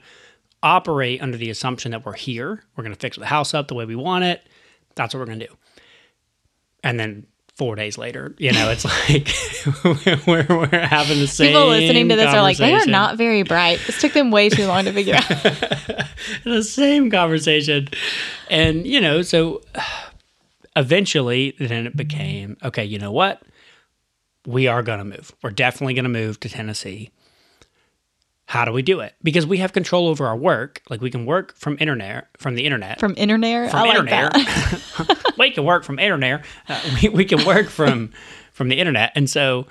operate 0.64 1.22
under 1.22 1.38
the 1.38 1.50
assumption 1.52 1.92
that 1.92 2.06
we're 2.06 2.14
here. 2.14 2.64
We're 2.76 2.84
going 2.84 2.96
to 2.96 3.00
fix 3.00 3.18
the 3.18 3.26
house 3.26 3.54
up 3.54 3.68
the 3.68 3.76
way 3.76 3.86
we 3.86 3.96
want 3.96 4.24
it. 4.24 4.48
That's 4.96 5.14
what 5.14 5.20
we're 5.20 5.28
going 5.28 5.40
to 5.40 5.48
do. 5.48 5.56
And 6.84 7.00
then 7.00 7.28
four 7.56 7.76
days 7.76 7.98
later, 7.98 8.34
you 8.38 8.52
know, 8.52 8.70
it's 8.70 8.86
like 9.10 10.28
we're, 10.28 10.46
we're 10.50 10.86
having 10.86 11.20
the 11.20 11.28
same. 11.28 11.50
People 11.50 11.68
listening 11.68 12.10
to 12.10 12.16
this 12.16 12.34
are 12.34 12.42
like, 12.42 12.58
they 12.58 12.74
are 12.74 12.86
not 12.86 13.18
very 13.18 13.44
bright. 13.44 13.80
This 13.86 14.00
took 14.02 14.14
them 14.14 14.32
way 14.32 14.50
too 14.50 14.68
long 14.68 14.86
to 14.86 14.94
figure 14.94 15.16
out. 15.16 15.28
the 16.44 16.64
same 16.64 17.10
conversation. 17.10 17.88
And, 18.50 18.86
you 18.88 19.00
know, 19.00 19.22
so 19.22 19.62
eventually 20.76 21.56
then 21.60 21.88
it 21.88 21.96
became 21.96 22.58
okay, 22.64 22.84
you 22.84 23.00
know 23.00 23.12
what? 23.12 23.42
We 24.46 24.68
are 24.68 24.84
going 24.84 25.00
to 25.00 25.06
move. 25.06 25.32
We're 25.42 25.52
definitely 25.52 25.94
going 25.94 26.04
to 26.04 26.10
move 26.10 26.40
to 26.42 26.50
Tennessee. 26.50 27.12
How 28.46 28.66
do 28.66 28.72
we 28.72 28.82
do 28.82 29.00
it? 29.00 29.16
Because 29.24 29.48
we 29.48 29.58
have 29.60 29.74
control 29.74 30.08
over 30.08 30.28
our 30.28 30.36
work. 30.36 30.82
Like 30.90 31.02
we 31.02 31.10
can 31.10 31.26
work 31.26 31.56
from 31.56 31.78
internet, 31.80 32.28
from 32.38 32.56
the 32.56 32.66
internet. 32.66 33.00
From 33.00 33.14
internet, 33.18 33.72
from 33.72 33.80
I 33.80 33.84
like 33.84 33.98
internet. 34.00 35.34
we 35.38 35.52
can 35.52 35.66
work 35.66 35.84
from 35.84 35.98
internet. 35.98 36.46
Uh, 36.68 36.82
we, 37.02 37.10
we 37.10 37.26
can 37.26 37.46
work 37.46 37.70
from 37.70 38.12
from 38.52 38.70
the 38.70 38.80
internet. 38.80 39.12
And 39.16 39.30
so, 39.30 39.66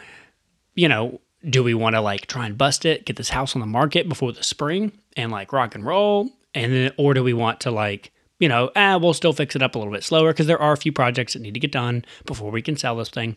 you 0.75 0.89
know, 0.89 1.21
do 1.49 1.63
we 1.63 1.75
want 1.75 1.95
to 1.97 2.01
like 2.01 2.27
try 2.27 2.47
and 2.47 2.57
bust 2.57 2.85
it, 2.85 3.05
get 3.05 3.17
this 3.17 3.29
house 3.29 3.55
on 3.55 3.61
the 3.61 3.67
market 3.67 4.09
before 4.09 4.33
the 4.33 4.43
spring 4.43 4.93
and 5.17 5.31
like 5.31 5.53
rock 5.53 5.75
and 5.75 5.85
roll? 5.85 6.31
And 6.55 6.73
then, 6.73 6.93
or 6.97 7.15
do 7.15 7.23
we 7.23 7.33
want 7.33 7.61
to 7.61 7.71
like, 7.71 8.13
you 8.39 8.49
know, 8.49 8.71
ah, 8.75 8.99
we'll 8.99 9.15
still 9.15 9.33
fix 9.33 9.55
it 9.55 9.63
up 9.63 9.75
a 9.75 9.79
little 9.79 9.93
bit 9.93 10.03
slower 10.03 10.33
because 10.33 10.47
there 10.47 10.61
are 10.61 10.73
a 10.73 10.77
few 10.77 10.93
projects 10.93 11.35
that 11.35 11.43
need 11.43 11.55
to 11.55 11.61
get 11.61 11.73
done 11.73 12.05
before 12.27 12.51
we 12.51 12.63
can 12.63 12.77
sell 12.77 12.97
this 12.97 13.09
thing. 13.09 13.37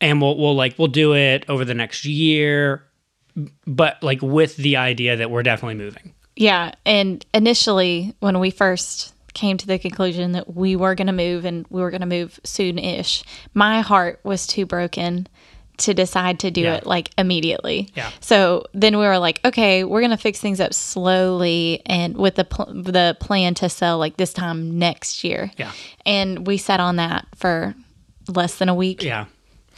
And 0.00 0.20
we'll, 0.20 0.36
we'll 0.36 0.54
like, 0.54 0.78
we'll 0.78 0.88
do 0.88 1.14
it 1.14 1.44
over 1.48 1.64
the 1.64 1.74
next 1.74 2.04
year, 2.04 2.84
but 3.66 4.02
like 4.02 4.20
with 4.22 4.56
the 4.56 4.76
idea 4.76 5.16
that 5.16 5.30
we're 5.30 5.42
definitely 5.42 5.74
moving. 5.76 6.14
Yeah. 6.36 6.72
And 6.86 7.24
initially, 7.34 8.14
when 8.20 8.38
we 8.38 8.50
first 8.50 9.14
came 9.34 9.56
to 9.58 9.66
the 9.66 9.78
conclusion 9.78 10.32
that 10.32 10.54
we 10.54 10.74
were 10.76 10.94
going 10.94 11.06
to 11.06 11.12
move 11.12 11.44
and 11.44 11.66
we 11.70 11.80
were 11.82 11.90
going 11.90 12.00
to 12.00 12.06
move 12.06 12.40
soon 12.44 12.78
ish, 12.78 13.22
my 13.54 13.80
heart 13.80 14.20
was 14.24 14.46
too 14.46 14.66
broken 14.66 15.26
to 15.78 15.94
decide 15.94 16.40
to 16.40 16.50
do 16.50 16.62
Yeah. 16.62 16.74
it 16.76 16.86
like 16.86 17.10
immediately. 17.16 17.90
Yeah. 17.94 18.10
So 18.20 18.64
then 18.74 18.98
we 18.98 19.06
were 19.06 19.18
like, 19.18 19.40
okay, 19.44 19.82
we're 19.84 20.00
going 20.00 20.10
to 20.10 20.16
fix 20.18 20.38
things 20.40 20.60
up 20.60 20.74
slowly 20.74 21.80
and 21.86 22.16
with 22.16 22.34
the 22.34 22.44
pl- 22.44 22.72
the 22.74 23.16
plan 23.20 23.54
to 23.54 23.68
sell 23.68 23.96
like 23.98 24.16
this 24.16 24.32
time 24.32 24.78
next 24.78 25.24
year. 25.24 25.50
Yeah. 25.56 25.72
And 26.04 26.46
we 26.46 26.56
sat 26.58 26.80
on 26.80 26.96
that 26.96 27.26
for 27.36 27.74
less 28.28 28.56
than 28.58 28.68
a 28.68 28.74
week. 28.74 29.02
Yeah. 29.02 29.26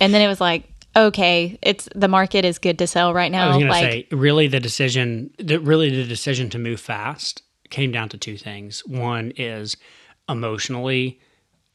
And 0.01 0.13
then 0.13 0.23
it 0.23 0.27
was 0.29 0.41
like, 0.41 0.65
okay, 0.97 1.59
it's 1.63 1.89
the 1.95 2.09
market 2.09 2.45
is 2.45 2.59
good 2.59 2.79
to 2.79 2.87
sell 2.87 3.15
right 3.15 3.31
now. 3.31 3.47
I 3.47 3.49
was 3.49 3.57
going 3.59 3.69
to 3.69 3.75
say, 3.75 4.07
really, 4.11 4.49
the 4.49 4.61
decision, 4.61 5.33
the, 5.39 5.59
really, 5.59 5.91
the 5.91 6.05
decision 6.05 6.51
to 6.51 6.59
move 6.59 6.81
fast 6.81 7.43
came 7.71 7.93
down 7.93 8.09
to 8.11 8.19
two 8.19 8.37
things. 8.37 8.85
One 8.87 9.33
is 9.37 9.77
emotionally, 10.29 11.21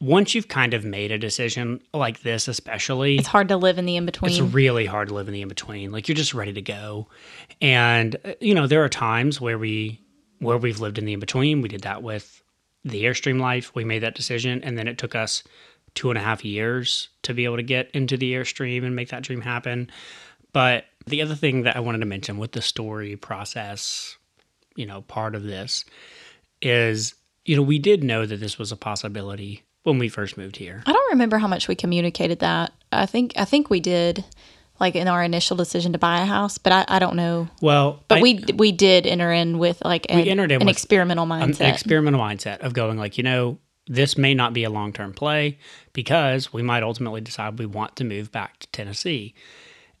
once 0.00 0.34
you've 0.34 0.48
kind 0.48 0.74
of 0.74 0.84
made 0.84 1.10
a 1.10 1.18
decision 1.18 1.80
like 1.92 2.22
this, 2.22 2.46
especially, 2.48 3.16
it's 3.16 3.28
hard 3.28 3.48
to 3.48 3.56
live 3.56 3.78
in 3.78 3.86
the 3.86 3.96
in 3.96 4.06
between. 4.06 4.30
it's 4.30 4.40
really 4.40 4.86
hard 4.86 5.08
to 5.08 5.14
live 5.14 5.26
in 5.28 5.34
the 5.34 5.42
in 5.42 5.48
between. 5.48 5.90
Like 5.90 6.08
you're 6.08 6.14
just 6.14 6.34
ready 6.34 6.52
to 6.52 6.62
go, 6.62 7.08
and 7.60 8.16
uh, 8.24 8.32
you 8.40 8.54
know 8.54 8.66
there 8.66 8.84
are 8.84 8.88
times 8.88 9.40
where 9.40 9.58
we 9.58 10.00
where 10.38 10.56
we've 10.56 10.80
lived 10.80 10.98
in 10.98 11.04
the 11.04 11.14
in 11.14 11.20
between. 11.20 11.62
We 11.62 11.68
did 11.68 11.82
that 11.82 12.02
with 12.02 12.42
the 12.84 13.04
Airstream 13.04 13.40
life. 13.40 13.74
We 13.74 13.84
made 13.84 14.00
that 14.00 14.14
decision, 14.14 14.62
and 14.62 14.78
then 14.78 14.86
it 14.86 14.98
took 14.98 15.14
us 15.14 15.42
two 15.98 16.10
and 16.10 16.18
a 16.18 16.22
half 16.22 16.44
years 16.44 17.08
to 17.22 17.34
be 17.34 17.44
able 17.44 17.56
to 17.56 17.62
get 17.62 17.90
into 17.92 18.16
the 18.16 18.32
Airstream 18.34 18.84
and 18.84 18.94
make 18.94 19.08
that 19.08 19.22
dream 19.24 19.40
happen. 19.40 19.90
But 20.52 20.84
the 21.06 21.22
other 21.22 21.34
thing 21.34 21.62
that 21.62 21.76
I 21.76 21.80
wanted 21.80 21.98
to 21.98 22.06
mention 22.06 22.38
with 22.38 22.52
the 22.52 22.62
story 22.62 23.16
process, 23.16 24.16
you 24.76 24.86
know, 24.86 25.02
part 25.02 25.34
of 25.34 25.42
this 25.42 25.84
is, 26.62 27.14
you 27.44 27.56
know, 27.56 27.62
we 27.62 27.78
did 27.78 28.04
know 28.04 28.26
that 28.26 28.38
this 28.38 28.58
was 28.58 28.70
a 28.72 28.76
possibility 28.76 29.64
when 29.82 29.98
we 29.98 30.08
first 30.08 30.36
moved 30.36 30.56
here. 30.56 30.82
I 30.86 30.92
don't 30.92 31.10
remember 31.10 31.38
how 31.38 31.48
much 31.48 31.66
we 31.68 31.74
communicated 31.74 32.38
that. 32.40 32.72
I 32.92 33.06
think 33.06 33.32
I 33.36 33.44
think 33.44 33.68
we 33.70 33.80
did, 33.80 34.24
like 34.80 34.94
in 34.94 35.08
our 35.08 35.22
initial 35.24 35.56
decision 35.56 35.92
to 35.92 35.98
buy 35.98 36.20
a 36.20 36.26
house, 36.26 36.58
but 36.58 36.72
I, 36.72 36.84
I 36.88 36.98
don't 36.98 37.16
know. 37.16 37.48
Well, 37.60 38.04
But 38.08 38.18
I- 38.18 38.22
we 38.22 38.44
we 38.56 38.72
did 38.72 39.06
enter 39.06 39.32
in 39.32 39.58
with 39.58 39.82
like 39.84 40.06
an, 40.08 40.20
entered 40.20 40.52
in 40.52 40.62
an 40.62 40.68
experimental 40.68 41.30
an 41.32 41.52
mindset. 41.52 41.72
experimental 41.72 42.20
mindset 42.20 42.58
of 42.60 42.72
going 42.72 42.98
like, 42.98 43.18
you 43.18 43.24
know, 43.24 43.58
this 43.88 44.16
may 44.18 44.34
not 44.34 44.52
be 44.52 44.64
a 44.64 44.70
long 44.70 44.92
term 44.92 45.12
play 45.12 45.58
because 45.92 46.52
we 46.52 46.62
might 46.62 46.82
ultimately 46.82 47.20
decide 47.20 47.58
we 47.58 47.66
want 47.66 47.96
to 47.96 48.04
move 48.04 48.30
back 48.30 48.58
to 48.60 48.66
Tennessee. 48.68 49.34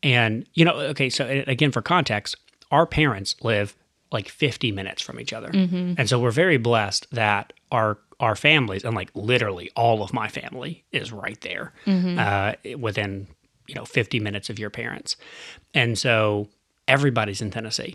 And, 0.02 0.46
you 0.54 0.64
know, 0.64 0.74
okay, 0.76 1.10
so 1.10 1.26
again, 1.46 1.72
for 1.72 1.82
context, 1.82 2.36
our 2.70 2.86
parents 2.86 3.34
live 3.42 3.74
like 4.12 4.28
50 4.28 4.72
minutes 4.72 5.02
from 5.02 5.18
each 5.20 5.32
other. 5.32 5.50
And 5.98 6.08
so 6.08 6.18
we're 6.20 6.30
very 6.30 6.56
blessed 6.58 7.06
that 7.12 7.52
our 7.72 7.98
our 8.20 8.34
families 8.34 8.84
and 8.84 8.96
like 8.96 9.10
literally 9.14 9.70
all 9.76 10.02
of 10.02 10.12
my 10.12 10.26
family 10.26 10.84
is 10.90 11.12
right 11.12 11.40
there 11.42 11.72
uh, 12.18 12.52
within 12.76 13.28
you 13.68 13.74
know 13.76 13.84
50 13.84 14.18
minutes 14.18 14.50
of 14.50 14.58
your 14.58 14.70
parents 14.70 15.14
and 15.72 15.96
so 15.96 16.48
everybody's 16.88 17.40
in 17.40 17.50
tennessee 17.52 17.94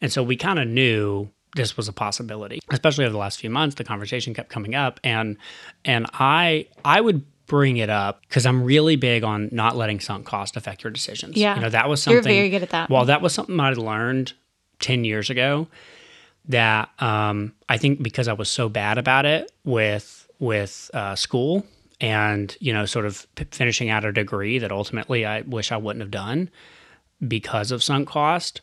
and 0.00 0.12
so 0.12 0.22
we 0.22 0.36
kind 0.36 0.60
of 0.60 0.68
knew 0.68 1.30
this 1.56 1.76
was 1.76 1.88
a 1.88 1.92
possibility 1.92 2.60
especially 2.70 3.04
over 3.04 3.12
the 3.12 3.18
last 3.18 3.40
few 3.40 3.50
months 3.50 3.74
the 3.74 3.84
conversation 3.84 4.32
kept 4.32 4.48
coming 4.48 4.74
up 4.74 5.00
and 5.02 5.36
and 5.84 6.06
i 6.14 6.66
i 6.84 7.00
would 7.00 7.24
bring 7.46 7.76
it 7.78 7.90
up 7.90 8.20
because 8.28 8.46
i'm 8.46 8.62
really 8.62 8.94
big 8.96 9.24
on 9.24 9.48
not 9.52 9.76
letting 9.76 9.98
sunk 10.00 10.24
cost 10.24 10.56
affect 10.56 10.84
your 10.84 10.90
decisions 10.90 11.36
Yeah. 11.36 11.56
you 11.56 11.62
know 11.62 11.70
that 11.70 11.88
was 11.88 12.02
something. 12.02 12.16
You're 12.16 12.22
very 12.40 12.50
good 12.50 12.62
at 12.62 12.70
that. 12.70 12.88
well 12.90 13.04
that 13.06 13.20
was 13.22 13.32
something 13.34 13.58
i 13.58 13.72
learned 13.72 14.32
10 14.80 15.04
years 15.04 15.28
ago 15.30 15.66
that 16.48 16.90
um, 17.02 17.54
I 17.68 17.76
think 17.76 18.02
because 18.02 18.28
I 18.28 18.32
was 18.32 18.48
so 18.48 18.68
bad 18.68 18.98
about 18.98 19.26
it 19.26 19.50
with 19.64 20.28
with 20.38 20.90
uh, 20.94 21.16
school 21.16 21.66
and 22.00 22.56
you 22.60 22.72
know 22.72 22.84
sort 22.86 23.04
of 23.06 23.26
p- 23.34 23.46
finishing 23.50 23.88
out 23.90 24.04
a 24.04 24.12
degree 24.12 24.58
that 24.60 24.70
ultimately 24.70 25.26
I 25.26 25.40
wish 25.40 25.72
I 25.72 25.76
wouldn't 25.76 26.02
have 26.02 26.12
done 26.12 26.48
because 27.26 27.72
of 27.72 27.82
sunk 27.82 28.08
cost. 28.08 28.60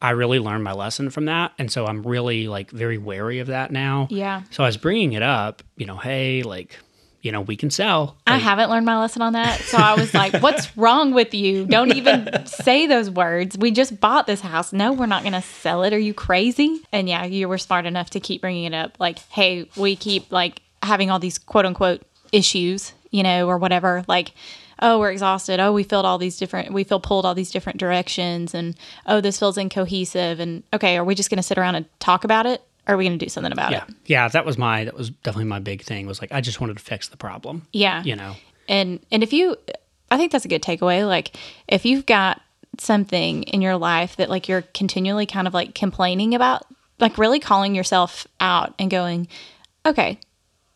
I 0.00 0.10
really 0.10 0.38
learned 0.38 0.62
my 0.62 0.72
lesson 0.72 1.10
from 1.10 1.24
that, 1.26 1.52
and 1.58 1.70
so 1.70 1.86
I'm 1.86 2.02
really 2.02 2.48
like 2.48 2.70
very 2.70 2.98
wary 2.98 3.38
of 3.38 3.46
that 3.48 3.70
now. 3.70 4.08
Yeah. 4.10 4.42
So 4.50 4.62
I 4.62 4.66
was 4.66 4.76
bringing 4.76 5.14
it 5.14 5.22
up, 5.22 5.62
you 5.76 5.86
know, 5.86 5.96
hey, 5.96 6.42
like, 6.42 6.78
you 7.22 7.32
know, 7.32 7.40
we 7.40 7.56
can 7.56 7.70
sell. 7.70 8.16
I 8.26 8.36
haven't 8.36 8.70
learned 8.70 8.86
my 8.86 8.98
lesson 8.98 9.22
on 9.22 9.32
that. 9.32 9.58
So 9.60 9.78
I 9.78 9.94
was 9.94 10.14
like, 10.14 10.34
what's 10.42 10.76
wrong 10.76 11.12
with 11.12 11.34
you? 11.34 11.66
Don't 11.66 11.92
even 11.92 12.46
say 12.46 12.86
those 12.86 13.10
words. 13.10 13.58
We 13.58 13.72
just 13.72 13.98
bought 13.98 14.26
this 14.26 14.40
house. 14.40 14.72
No, 14.72 14.92
we're 14.92 15.06
not 15.06 15.22
going 15.22 15.32
to 15.32 15.42
sell 15.42 15.82
it. 15.82 15.92
Are 15.92 15.98
you 15.98 16.14
crazy? 16.14 16.82
And 16.92 17.08
yeah, 17.08 17.24
you 17.24 17.48
were 17.48 17.58
smart 17.58 17.84
enough 17.84 18.10
to 18.10 18.20
keep 18.20 18.42
bringing 18.42 18.64
it 18.64 18.74
up. 18.74 18.96
Like, 19.00 19.18
hey, 19.30 19.68
we 19.76 19.96
keep 19.96 20.30
like 20.30 20.60
having 20.82 21.10
all 21.10 21.18
these 21.18 21.38
quote 21.38 21.66
unquote 21.66 22.02
issues, 22.30 22.92
you 23.10 23.24
know, 23.24 23.48
or 23.48 23.58
whatever. 23.58 24.04
Like, 24.06 24.32
oh, 24.80 24.98
we're 24.98 25.10
exhausted. 25.10 25.60
Oh, 25.60 25.72
we 25.72 25.82
felt 25.82 26.04
all 26.04 26.18
these 26.18 26.36
different, 26.36 26.72
we 26.72 26.84
feel 26.84 27.00
pulled 27.00 27.24
all 27.24 27.34
these 27.34 27.50
different 27.50 27.78
directions. 27.78 28.54
And 28.54 28.76
oh, 29.06 29.20
this 29.20 29.38
feels 29.38 29.58
incohesive. 29.58 30.40
And 30.40 30.62
okay, 30.72 30.96
are 30.96 31.04
we 31.04 31.14
just 31.14 31.30
going 31.30 31.38
to 31.38 31.42
sit 31.42 31.58
around 31.58 31.76
and 31.76 31.86
talk 31.98 32.24
about 32.24 32.46
it? 32.46 32.62
Or 32.88 32.94
are 32.94 32.96
we 32.96 33.04
going 33.04 33.18
to 33.18 33.24
do 33.24 33.28
something 33.28 33.52
about 33.52 33.72
it? 33.72 33.76
yeah, 33.76 33.84
it? 33.88 33.94
yeah, 34.06 34.28
that 34.28 34.46
was 34.46 34.56
my 34.56 34.84
that 34.84 34.94
was 34.94 35.10
definitely 35.10 35.46
my 35.46 35.58
big 35.58 35.82
thing. 35.82 36.06
Was 36.06 36.20
like 36.20 36.30
I 36.30 36.40
just 36.40 36.60
wanted 36.60 36.76
to 36.76 36.84
fix 36.84 37.08
the 37.08 37.16
problem. 37.16 37.66
Yeah. 37.72 38.02
You 38.04 38.14
know, 38.14 38.36
and 38.68 39.04
and 39.10 39.22
if 39.22 39.32
you 39.32 39.56
i 40.10 40.16
think 40.16 40.32
that's 40.32 40.44
a 40.44 40.48
good 40.48 40.62
takeaway 40.62 41.06
like 41.06 41.36
if 41.68 41.84
you've 41.84 42.06
got 42.06 42.40
something 42.78 43.42
in 43.44 43.62
your 43.62 43.76
life 43.76 44.16
that 44.16 44.28
like 44.28 44.48
you're 44.48 44.62
continually 44.74 45.26
kind 45.26 45.46
of 45.46 45.54
like 45.54 45.74
complaining 45.74 46.34
about 46.34 46.62
like 46.98 47.18
really 47.18 47.40
calling 47.40 47.74
yourself 47.74 48.26
out 48.40 48.74
and 48.78 48.90
going 48.90 49.28
okay 49.84 50.18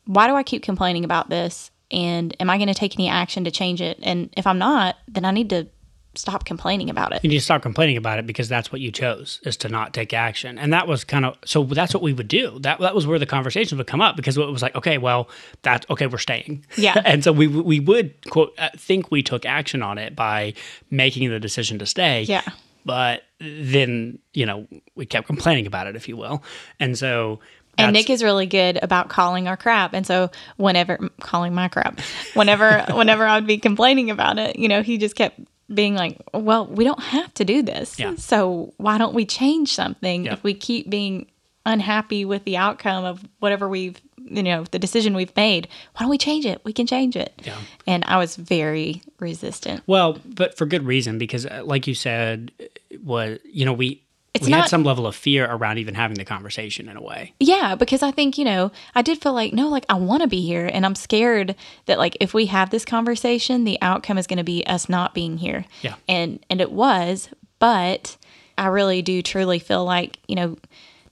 why 0.07 0.27
do 0.27 0.35
i 0.35 0.43
keep 0.43 0.63
complaining 0.63 1.05
about 1.05 1.29
this 1.29 1.71
and 1.91 2.37
am 2.41 2.51
i 2.51 2.57
going 2.57 2.69
to 2.69 2.75
take 2.75 2.97
any 2.97 3.09
action 3.09 3.45
to 3.45 3.51
change 3.51 3.81
it? 3.81 3.99
And 4.03 4.33
if 4.37 4.47
i'm 4.47 4.59
not 4.59 4.97
then 5.09 5.25
i 5.25 5.31
need 5.31 5.51
to 5.51 5.67
stop 6.15 6.45
complaining 6.45 6.91
about 6.91 7.13
it. 7.13 7.23
You 7.23 7.31
need 7.31 7.39
to 7.39 7.45
stop 7.45 7.63
complaining 7.63 7.97
about 7.97 8.19
it 8.19 8.27
because 8.27 8.49
that's 8.49 8.73
what 8.73 8.81
you 8.81 8.91
chose 8.91 9.41
is 9.45 9.57
to 9.59 9.69
not 9.69 9.95
take 9.95 10.13
action. 10.13 10.59
And 10.59 10.73
that 10.73 10.89
was 10.89 11.05
kind 11.05 11.25
of 11.25 11.37
so 11.45 11.65
that's 11.65 11.95
what 11.95 12.03
we 12.03 12.13
would 12.13 12.29
do. 12.29 12.59
That 12.61 12.81
that 12.81 12.95
was 12.95 13.07
where 13.07 13.19
the 13.19 13.27
conversations 13.27 13.77
would 13.79 13.87
come 13.87 14.01
up 14.01 14.17
because 14.17 14.37
it 14.37 14.47
was 14.47 14.63
like 14.63 14.75
okay 14.75 14.99
well 14.99 15.29
that's 15.63 15.87
okay 15.91 16.07
we're 16.07 16.19
staying. 16.19 16.65
Yeah. 16.77 17.01
and 17.05 17.23
so 17.23 17.33
we 17.33 17.47
we 17.47 17.81
would 17.81 18.15
quote 18.31 18.55
uh, 18.59 18.71
think 18.77 19.11
we 19.11 19.23
took 19.23 19.45
action 19.47 19.83
on 19.83 19.99
it 19.99 20.17
by 20.17 20.55
making 20.91 21.29
the 21.31 21.41
decision 21.41 21.79
to 21.79 21.87
stay. 21.87 22.23
Yeah. 22.23 22.43
but 22.85 23.23
then 23.41 24.19
you 24.33 24.47
know 24.47 24.67
we 24.95 25.07
kept 25.07 25.27
complaining 25.27 25.67
about 25.67 25.87
it 25.87 25.97
if 25.97 26.09
you 26.09 26.17
will. 26.17 26.43
And 26.81 26.99
so 26.99 27.41
and 27.79 27.93
Nick 27.93 28.11
is 28.11 28.23
really 28.23 28.47
good 28.47 28.79
about 28.83 29.09
calling 29.09 29.49
our 29.49 29.57
crap. 29.57 29.95
And 29.95 30.07
so 30.07 30.31
whenever 30.57 31.11
calling 31.21 31.55
my 31.55 31.69
crap, 31.69 32.01
whenever 32.35 32.85
whenever 32.93 33.27
I 33.27 33.37
would 33.37 33.47
be 33.47 33.59
complaining 33.59 34.11
about 34.11 34.39
it, 34.39 34.59
you 34.59 34.69
know, 34.69 34.83
he 34.83 34.99
just 34.99 35.17
kept 35.17 35.41
being 35.73 35.95
like, 35.95 36.19
well, 36.35 36.67
we 36.67 36.85
don't 36.85 37.01
have 37.03 37.33
to 37.35 37.45
do 37.45 37.63
this. 37.63 37.99
Yeah. 37.99 38.17
So 38.17 38.75
why 38.77 38.99
don't 38.99 39.15
we 39.15 39.25
change 39.25 39.73
something 39.73 40.25
Yeah. 40.27 40.33
if 40.33 40.43
we 40.43 40.53
keep 40.53 40.91
being 40.91 41.27
unhappy 41.65 42.25
with 42.25 42.45
the 42.45 42.57
outcome 42.57 43.05
of 43.05 43.23
whatever 43.39 43.69
we've, 43.69 44.01
you 44.19 44.43
know, 44.43 44.65
the 44.73 44.79
decision 44.79 45.15
we've 45.15 45.35
made? 45.37 45.69
Why 45.95 46.01
don't 46.01 46.11
we 46.11 46.19
change 46.19 46.45
it? 46.45 46.61
We 46.65 46.73
can 46.73 46.87
change 46.87 47.15
it. 47.17 47.41
Yeah. 47.45 47.57
And 47.87 48.05
I 48.07 48.19
was 48.19 48.35
very 48.37 49.03
resistant. 49.21 49.83
Well, 49.87 50.19
but 50.27 50.57
for 50.59 50.67
good 50.67 50.85
reason 50.85 51.19
because, 51.19 51.47
uh, 51.47 51.63
like 51.65 51.87
you 51.87 51.95
said, 51.95 52.51
it 52.59 53.05
was 53.05 53.39
you 53.45 53.65
know 53.65 53.73
we 53.73 54.03
It's 54.33 54.47
we 54.47 54.53
had 54.53 54.59
not- 54.61 54.71
some 54.71 54.85
level 54.85 55.07
of 55.07 55.17
fear 55.17 55.45
around 55.51 55.79
even 55.79 55.95
having 55.95 56.17
the 56.17 56.25
conversation 56.25 56.89
in 56.89 56.97
a 56.97 57.03
way. 57.03 57.35
Yeah, 57.41 57.75
because 57.75 58.03
I 58.03 58.13
think, 58.13 58.39
you 58.39 58.45
know, 58.45 58.71
I 58.95 59.03
did 59.03 59.21
feel 59.21 59.33
like, 59.33 59.53
no, 59.53 59.69
like 59.69 59.85
I 59.89 59.95
want 59.95 60.23
to 60.23 60.29
be 60.29 60.41
here. 60.41 60.71
And 60.73 60.87
I'm 60.87 60.95
scared 60.95 61.57
that 61.87 61.99
like 61.99 62.17
if 62.21 62.33
we 62.33 62.47
have 62.47 62.71
this 62.71 62.85
conversation, 62.85 63.65
the 63.65 63.79
outcome 63.83 64.19
is 64.19 64.29
going 64.29 64.37
to 64.37 64.45
be 64.45 64.65
us 64.67 64.89
not 64.89 65.15
being 65.15 65.39
here. 65.39 65.65
Yeah. 65.83 65.97
And 66.09 66.45
and 66.49 66.61
it 66.61 66.71
was, 66.71 67.29
but 67.59 68.17
I 68.57 68.67
really 68.67 69.03
do 69.03 69.21
truly 69.21 69.59
feel 69.59 69.85
like, 69.85 70.19
you 70.29 70.37
know, 70.37 70.57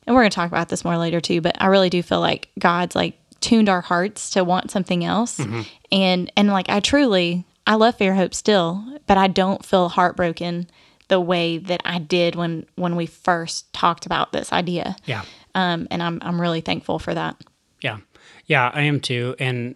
and 0.06 0.14
we're 0.14 0.22
going 0.22 0.30
to 0.30 0.34
talk 0.34 0.50
about 0.50 0.68
this 0.68 0.84
more 0.84 0.96
later 0.96 1.20
too, 1.20 1.40
but 1.40 1.60
I 1.60 1.66
really 1.66 1.90
do 1.90 2.02
feel 2.02 2.20
like 2.20 2.48
God's 2.58 2.94
like 2.94 3.18
tuned 3.40 3.68
our 3.68 3.80
hearts 3.80 4.30
to 4.30 4.44
want 4.44 4.70
something 4.70 5.04
else. 5.04 5.38
Mm-hmm. 5.38 5.62
And 5.90 6.32
and 6.37 6.48
like 6.48 6.68
I 6.68 6.80
truly 6.80 7.44
I 7.66 7.75
love 7.75 7.98
Fairhope 7.98 8.34
still, 8.34 8.84
but 9.06 9.18
I 9.18 9.26
don't 9.26 9.64
feel 9.64 9.88
heartbroken 9.88 10.68
the 11.08 11.20
way 11.20 11.58
that 11.58 11.80
I 11.84 11.98
did 11.98 12.34
when 12.34 12.66
when 12.76 12.96
we 12.96 13.06
first 13.06 13.72
talked 13.72 14.06
about 14.06 14.32
this 14.32 14.52
idea 14.52 14.96
Yeah, 15.06 15.24
um, 15.54 15.88
and 15.90 16.02
I'm 16.02 16.18
I'm 16.22 16.40
really 16.40 16.60
thankful 16.60 16.98
for 16.98 17.14
that. 17.14 17.36
yeah, 17.80 17.98
yeah. 18.46 18.70
I 18.72 18.82
am 18.82 19.00
too, 19.00 19.34
and 19.38 19.74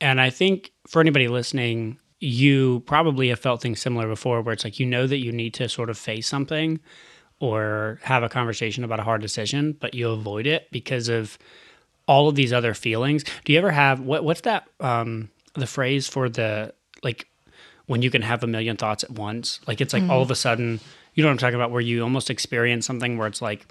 and 0.00 0.20
I 0.20 0.30
think 0.30 0.72
for 0.88 1.00
anybody 1.00 1.28
listening, 1.28 1.98
you 2.20 2.80
probably 2.86 3.28
have 3.28 3.40
felt 3.40 3.60
things 3.62 3.80
similar 3.80 4.06
before, 4.08 4.42
where 4.42 4.52
it's 4.52 4.64
like 4.64 4.78
you 4.80 4.86
know 4.86 5.06
that 5.06 5.18
you 5.18 5.32
need 5.32 5.54
to 5.54 5.68
sort 5.68 5.90
of 5.90 5.98
face 5.98 6.26
something 6.26 6.80
or 7.38 7.98
have 8.02 8.22
a 8.22 8.28
conversation 8.28 8.84
about 8.84 9.00
a 9.00 9.02
hard 9.02 9.22
decision, 9.22 9.72
but 9.80 9.94
you 9.94 10.10
avoid 10.10 10.46
it 10.46 10.70
because 10.70 11.08
of 11.08 11.38
all 12.06 12.28
of 12.28 12.34
these 12.34 12.52
other 12.52 12.74
feelings. 12.74 13.24
Do 13.44 13.52
you 13.52 13.58
ever 13.58 13.70
have 13.70 14.00
what 14.00 14.24
what's 14.24 14.42
that 14.42 14.68
um 14.80 15.30
the 15.54 15.66
phrase 15.66 16.06
for 16.08 16.28
the 16.28 16.74
like 17.02 17.26
when 17.90 18.02
you 18.02 18.10
can 18.10 18.22
have 18.22 18.44
a 18.44 18.46
million 18.46 18.76
thoughts 18.76 19.02
at 19.02 19.10
once? 19.10 19.58
Like 19.66 19.80
it's 19.80 19.92
like 19.92 20.04
all 20.08 20.22
of 20.22 20.30
a 20.30 20.34
sudden, 20.36 20.78
you 21.14 21.22
know 21.22 21.28
what 21.28 21.32
I'm 21.32 21.38
talking 21.38 21.56
about 21.56 21.72
where 21.72 21.80
you 21.80 22.02
almost 22.02 22.30
experience 22.30 22.86
something 22.86 23.18
where 23.18 23.26
it's 23.26 23.42
like 23.42 23.66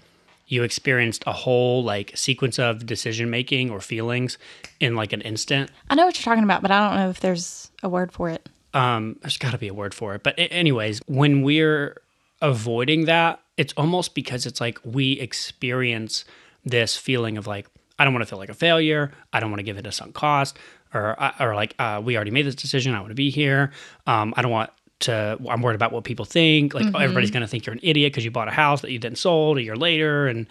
you 0.47 0.63
experienced 0.63 1.23
a 1.25 1.31
whole 1.31 1.83
like 1.83 2.11
sequence 2.17 2.59
of 2.59 2.85
decision 2.85 3.29
making 3.29 3.69
or 3.69 3.79
feelings 3.79 4.37
in 4.79 4.95
like 4.95 5.13
an 5.13 5.21
instant. 5.21 5.71
I 5.89 5.95
know 5.95 6.05
what 6.05 6.17
you're 6.17 6.25
talking 6.31 6.43
about, 6.43 6.61
but 6.61 6.69
I 6.71 6.79
don't 6.87 6.97
know 6.99 7.09
if 7.09 7.19
there's 7.21 7.71
a 7.81 7.87
word 7.87 8.11
for 8.11 8.29
it. 8.29 8.49
um 8.73 9.15
there's 9.21 9.37
got 9.37 9.51
to 9.51 9.57
be 9.57 9.67
a 9.69 9.73
word 9.73 9.93
for 9.95 10.13
it 10.15 10.21
but 10.21 10.35
anyways 10.37 11.01
when 11.07 11.41
we're 11.41 11.95
avoiding 12.41 13.05
that 13.05 13.39
it's 13.57 13.73
almost 13.77 14.13
because 14.13 14.45
it's 14.45 14.61
like 14.61 14.77
we 14.83 15.13
experience 15.13 16.23
this 16.63 16.95
feeling 16.95 17.35
of 17.39 17.47
like 17.47 17.65
i 17.97 18.03
don't 18.03 18.13
want 18.13 18.21
to 18.21 18.29
feel 18.29 18.37
like 18.37 18.49
a 18.49 18.53
failure 18.67 19.11
i 19.33 19.39
don't 19.39 19.49
want 19.49 19.59
to 19.59 19.63
give 19.63 19.77
it 19.81 19.87
a 19.87 19.91
sunk 19.91 20.13
cost 20.13 20.59
or 20.93 21.15
or 21.39 21.55
like 21.55 21.75
uh, 21.79 22.01
we 22.03 22.15
already 22.15 22.31
made 22.31 22.45
this 22.45 22.55
decision 22.55 22.93
i 22.93 22.99
want 22.99 23.09
to 23.09 23.15
be 23.15 23.29
here 23.29 23.71
um 24.07 24.33
i 24.37 24.41
don't 24.41 24.51
want 24.51 24.69
to 24.99 25.37
i'm 25.49 25.61
worried 25.61 25.75
about 25.75 25.91
what 25.91 26.03
people 26.03 26.25
think 26.25 26.73
like 26.73 26.85
everybody's 26.95 27.31
going 27.31 27.41
to 27.41 27.47
think 27.47 27.65
you're 27.65 27.73
an 27.73 27.79
idiot 27.83 28.11
because 28.11 28.25
you 28.25 28.31
bought 28.31 28.47
a 28.47 28.51
house 28.51 28.81
that 28.81 28.91
you 28.91 28.99
then 28.99 29.15
sold 29.15 29.57
a 29.57 29.61
year 29.63 29.75
later 29.75 30.27
and 30.27 30.45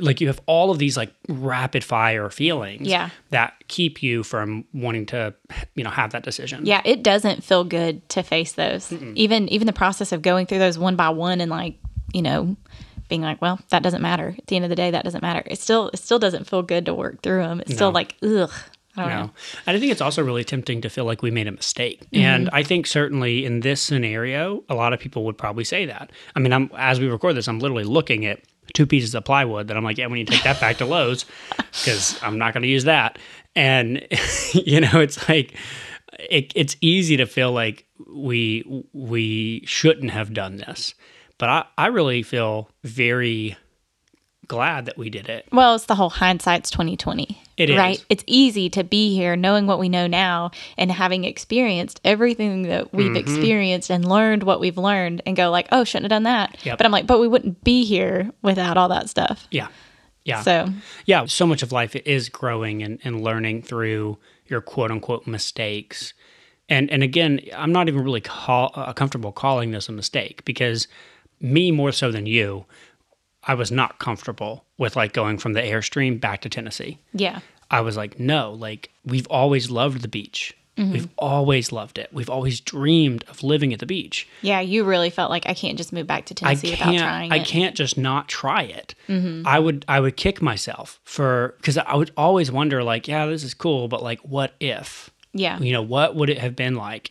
like 0.00 0.20
you 0.20 0.26
have 0.26 0.40
all 0.46 0.70
of 0.70 0.78
these 0.78 0.96
like 0.96 1.12
rapid 1.28 1.82
fire 1.84 2.28
feelings 2.28 2.86
Yeah. 2.86 3.10
that 3.30 3.54
keep 3.68 4.02
you 4.02 4.22
from 4.22 4.64
wanting 4.74 5.06
to 5.06 5.34
you 5.74 5.84
know 5.84 5.90
have 5.90 6.10
that 6.12 6.22
decision 6.22 6.66
Yeah, 6.66 6.82
it 6.84 7.02
doesn't 7.02 7.42
feel 7.44 7.64
good 7.64 8.06
to 8.10 8.22
face 8.22 8.52
those. 8.52 8.92
Even 8.92 9.48
even 9.48 9.66
the 9.66 9.72
process 9.72 10.12
of 10.12 10.20
going 10.22 10.46
through 10.46 10.58
those 10.58 10.78
one 10.78 10.96
by 10.96 11.08
one 11.10 11.40
and 11.40 11.50
like 11.50 11.76
you 12.12 12.20
know 12.22 12.56
being 13.08 13.22
like, 13.22 13.40
well, 13.40 13.60
that 13.70 13.84
doesn't 13.84 14.02
matter. 14.02 14.34
At 14.36 14.46
the 14.48 14.56
end 14.56 14.64
of 14.64 14.68
the 14.68 14.74
day, 14.74 14.90
that 14.90 15.04
doesn't 15.04 15.22
matter. 15.22 15.42
It 15.46 15.60
still 15.60 15.88
it 15.94 15.98
still 15.98 16.18
doesn't 16.18 16.44
feel 16.48 16.62
good 16.62 16.86
to 16.86 16.94
work 16.94 17.22
through 17.22 17.42
them. 17.42 17.60
It's 17.60 17.74
still 17.74 17.92
like 17.92 18.16
ugh. 18.22 18.50
I 18.96 19.02
don't 19.02 19.10
No. 19.10 19.22
know. 19.24 19.30
And 19.66 19.76
I 19.76 19.80
think 19.80 19.92
it's 19.92 20.00
also 20.00 20.22
really 20.22 20.44
tempting 20.44 20.80
to 20.82 20.88
feel 20.88 21.04
like 21.04 21.22
we 21.22 21.30
made 21.30 21.46
a 21.46 21.52
mistake. 21.52 22.00
Mm-hmm. 22.10 22.24
And 22.24 22.50
I 22.52 22.62
think 22.62 22.86
certainly 22.86 23.44
in 23.44 23.60
this 23.60 23.80
scenario, 23.82 24.64
a 24.68 24.74
lot 24.74 24.92
of 24.92 25.00
people 25.00 25.24
would 25.24 25.36
probably 25.38 25.64
say 25.64 25.84
that. 25.86 26.10
I 26.34 26.40
mean, 26.40 26.52
I'm 26.52 26.70
as 26.76 26.98
we 27.00 27.08
record 27.08 27.36
this, 27.36 27.48
I'm 27.48 27.58
literally 27.58 27.84
looking 27.84 28.24
at 28.26 28.40
two 28.74 28.86
pieces 28.86 29.14
of 29.14 29.24
plywood 29.24 29.68
that 29.68 29.76
I'm 29.76 29.84
like, 29.84 29.96
yeah, 29.98 30.06
we 30.08 30.18
need 30.18 30.26
to 30.28 30.32
take 30.32 30.42
that 30.44 30.60
back 30.60 30.78
to 30.78 30.86
Lowe's 30.86 31.24
because 31.56 32.18
I'm 32.22 32.38
not 32.38 32.52
going 32.52 32.62
to 32.62 32.68
use 32.68 32.84
that. 32.84 33.18
And 33.54 34.06
you 34.52 34.80
know, 34.80 35.00
it's 35.00 35.28
like 35.28 35.56
it, 36.18 36.52
it's 36.54 36.76
easy 36.80 37.16
to 37.18 37.26
feel 37.26 37.52
like 37.52 37.86
we 38.12 38.84
we 38.92 39.62
shouldn't 39.66 40.10
have 40.10 40.32
done 40.32 40.56
this. 40.56 40.94
But 41.38 41.48
I, 41.50 41.64
I 41.76 41.86
really 41.88 42.22
feel 42.22 42.70
very 42.82 43.56
glad 44.48 44.86
that 44.86 44.96
we 44.96 45.10
did 45.10 45.28
it. 45.28 45.46
Well, 45.52 45.74
it's 45.74 45.84
the 45.86 45.94
whole 45.94 46.08
hindsight's 46.10 46.70
twenty 46.70 46.96
twenty. 46.96 47.40
It 47.56 47.70
is. 47.70 47.76
right. 47.76 48.04
It's 48.08 48.24
easy 48.26 48.68
to 48.70 48.84
be 48.84 49.14
here, 49.14 49.34
knowing 49.36 49.66
what 49.66 49.78
we 49.78 49.88
know 49.88 50.06
now, 50.06 50.50
and 50.76 50.90
having 50.92 51.24
experienced 51.24 52.00
everything 52.04 52.62
that 52.62 52.92
we've 52.92 53.06
Mm-hmm. 53.06 53.16
experienced 53.16 53.90
and 53.90 54.06
learned 54.06 54.42
what 54.42 54.60
we've 54.60 54.76
learned, 54.76 55.22
and 55.24 55.36
go 55.36 55.50
like, 55.50 55.68
oh, 55.72 55.84
shouldn't 55.84 56.04
have 56.04 56.16
done 56.16 56.24
that. 56.24 56.56
Yep. 56.64 56.76
But 56.78 56.84
I'm 56.86 56.92
like, 56.92 57.06
but 57.06 57.18
we 57.20 57.28
wouldn't 57.28 57.64
be 57.64 57.84
here 57.84 58.30
without 58.42 58.76
all 58.76 58.88
that 58.90 59.08
stuff. 59.08 59.46
Yeah. 59.50 59.68
Yeah. 60.24 60.42
So 60.42 60.68
yeah, 61.06 61.24
so 61.26 61.46
much 61.46 61.62
of 61.62 61.70
life 61.72 61.94
is 61.94 62.28
growing 62.28 62.82
and, 62.82 62.98
and 63.04 63.22
learning 63.22 63.62
through 63.62 64.18
your 64.48 64.60
quote 64.60 64.90
unquote 64.90 65.26
mistakes. 65.26 66.12
And 66.68 66.90
and 66.90 67.02
again, 67.04 67.40
I'm 67.56 67.70
not 67.70 67.86
even 67.88 68.02
really 68.02 68.20
call, 68.20 68.72
uh, 68.74 68.92
comfortable 68.92 69.30
calling 69.30 69.70
this 69.70 69.88
a 69.88 69.92
mistake 69.92 70.44
because 70.44 70.88
me 71.40 71.70
more 71.70 71.92
so 71.92 72.10
than 72.10 72.26
you, 72.26 72.64
I 73.46 73.54
was 73.54 73.70
not 73.70 73.98
comfortable 73.98 74.64
with 74.78 74.96
like 74.96 75.12
going 75.12 75.38
from 75.38 75.52
the 75.52 75.62
Airstream 75.62 76.20
back 76.20 76.40
to 76.42 76.48
Tennessee. 76.48 76.98
yeah, 77.12 77.40
I 77.70 77.80
was 77.80 77.96
like, 77.96 78.18
no, 78.20 78.52
like 78.52 78.90
we've 79.04 79.26
always 79.28 79.70
loved 79.70 80.02
the 80.02 80.08
beach. 80.08 80.56
Mm-hmm. 80.76 80.92
We've 80.92 81.08
always 81.16 81.72
loved 81.72 81.96
it. 81.98 82.10
We've 82.12 82.28
always 82.28 82.60
dreamed 82.60 83.24
of 83.28 83.42
living 83.42 83.72
at 83.72 83.78
the 83.80 83.86
beach. 83.86 84.28
yeah, 84.42 84.60
you 84.60 84.84
really 84.84 85.08
felt 85.08 85.30
like 85.30 85.46
I 85.46 85.54
can't 85.54 85.78
just 85.78 85.90
move 85.90 86.06
back 86.06 86.26
to 86.26 86.34
Tennessee 86.34 86.72
without 86.72 86.94
trying 86.98 87.32
I 87.32 87.36
it. 87.36 87.46
can't 87.46 87.74
just 87.74 87.96
not 87.96 88.28
try 88.28 88.62
it. 88.64 88.94
Mm-hmm. 89.08 89.46
I 89.46 89.58
would. 89.58 89.84
I 89.88 90.00
would 90.00 90.16
kick 90.18 90.42
myself 90.42 91.00
for 91.04 91.54
because 91.56 91.78
I 91.78 91.94
would 91.96 92.10
always 92.16 92.52
wonder, 92.52 92.84
like, 92.84 93.08
yeah, 93.08 93.24
this 93.26 93.42
is 93.42 93.54
cool, 93.54 93.88
but 93.88 94.02
like, 94.02 94.20
what 94.20 94.52
if? 94.60 95.10
Yeah, 95.32 95.58
You 95.60 95.72
know, 95.72 95.82
what 95.82 96.14
would 96.14 96.30
it 96.30 96.38
have 96.38 96.54
been 96.56 96.74
like? 96.76 97.10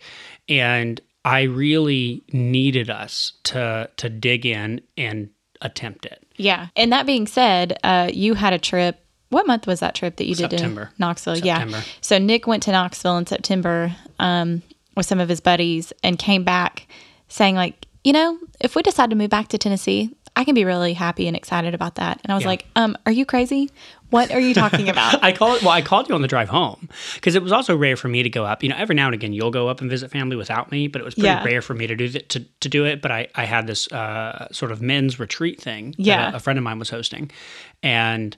And 0.50 1.00
I 1.24 1.43
really 1.43 2.24
needed 2.32 2.89
us 2.89 3.34
to 3.45 3.89
to 3.98 4.10
dig 4.10 4.45
in 4.45 4.82
and 4.95 5.30
attempt 5.62 6.06
it. 6.06 6.25
Yeah. 6.38 6.67
And 6.76 6.91
that 6.91 7.06
being 7.06 7.28
said, 7.28 7.78
uh, 7.84 8.10
you 8.13 8.34
had 8.34 8.54
a 8.54 8.60
trip. 8.60 9.00
What 9.30 9.48
month 9.48 9.67
was 9.67 9.80
that 9.80 9.95
trip 9.95 10.17
that 10.17 10.26
you 10.28 10.36
did 10.36 10.52
September. 10.52 10.86
to 10.86 10.91
Knoxville? 11.00 11.36
September. 11.36 11.78
Yeah. 11.78 11.84
So 12.02 12.17
Nick 12.17 12.48
went 12.48 12.63
to 12.63 12.71
Knoxville 12.71 13.17
in 13.17 13.26
September 13.26 13.95
um, 14.19 14.62
with 14.95 15.06
some 15.06 15.19
of 15.19 15.28
his 15.30 15.41
buddies 15.41 15.91
and 16.04 16.17
came 16.19 16.43
back 16.43 16.88
saying 17.28 17.56
like, 17.56 17.86
you 18.04 18.13
know, 18.13 18.38
if 18.62 18.76
we 18.76 18.82
decide 18.84 19.10
to 19.10 19.15
move 19.15 19.32
back 19.32 19.48
to 19.50 19.58
Tennessee, 19.58 20.12
I 20.36 20.43
can 20.43 20.54
be 20.54 20.63
really 20.63 20.93
happy 20.93 21.28
and 21.28 21.36
excited 21.36 21.74
about 21.74 21.95
that. 21.95 22.19
And 22.24 22.32
I 22.32 22.36
was 22.36 22.43
Yeah. 22.43 22.50
like, 22.50 22.65
um, 22.76 22.98
are 23.06 23.12
you 23.12 23.26
crazy? 23.26 23.71
What 24.12 24.32
are 24.32 24.39
you 24.39 24.54
talking 24.54 24.88
about? 24.89 25.24
I 25.24 25.32
called. 25.32 25.62
Well, 25.62 25.72
I 25.72 25.82
called 25.82 26.08
you 26.10 26.15
on 26.15 26.22
the 26.22 26.28
drive 26.28 26.50
home 26.50 26.89
because 27.15 27.36
it 27.36 27.41
was 27.44 27.52
also 27.52 27.76
rare 27.76 27.96
for 27.98 28.08
me 28.08 28.24
to 28.24 28.30
go 28.30 28.46
up. 28.46 28.63
You 28.63 28.70
know, 28.70 28.76
every 28.78 28.96
now 28.96 29.06
and 29.08 29.13
again 29.15 29.34
you'll 29.34 29.52
go 29.52 29.68
up 29.68 29.82
and 29.82 29.89
visit 29.89 30.12
family 30.12 30.36
without 30.36 30.72
me, 30.72 30.88
but 30.88 31.02
it 31.02 31.06
was 31.06 31.15
pretty 31.15 31.28
Yeah. 31.28 31.44
rare 31.44 31.62
for 31.62 31.74
me 31.74 31.88
to 31.88 31.96
do 31.96 32.08
that 32.10 32.30
to, 32.30 32.39
to 32.62 32.70
do 32.70 32.86
it. 32.86 33.02
But 33.02 33.12
I 33.12 33.28
I 33.36 33.46
had 33.46 33.68
this 33.68 33.91
uh, 33.91 34.48
sort 34.52 34.72
of 34.72 34.82
men's 34.82 35.20
retreat 35.20 35.60
thing. 35.62 35.91
that 35.91 36.00
Yeah. 36.00 36.32
a, 36.34 36.36
a 36.36 36.39
friend 36.39 36.58
of 36.60 36.63
mine 36.63 36.80
was 36.80 36.89
hosting, 36.89 37.32
and 37.84 38.36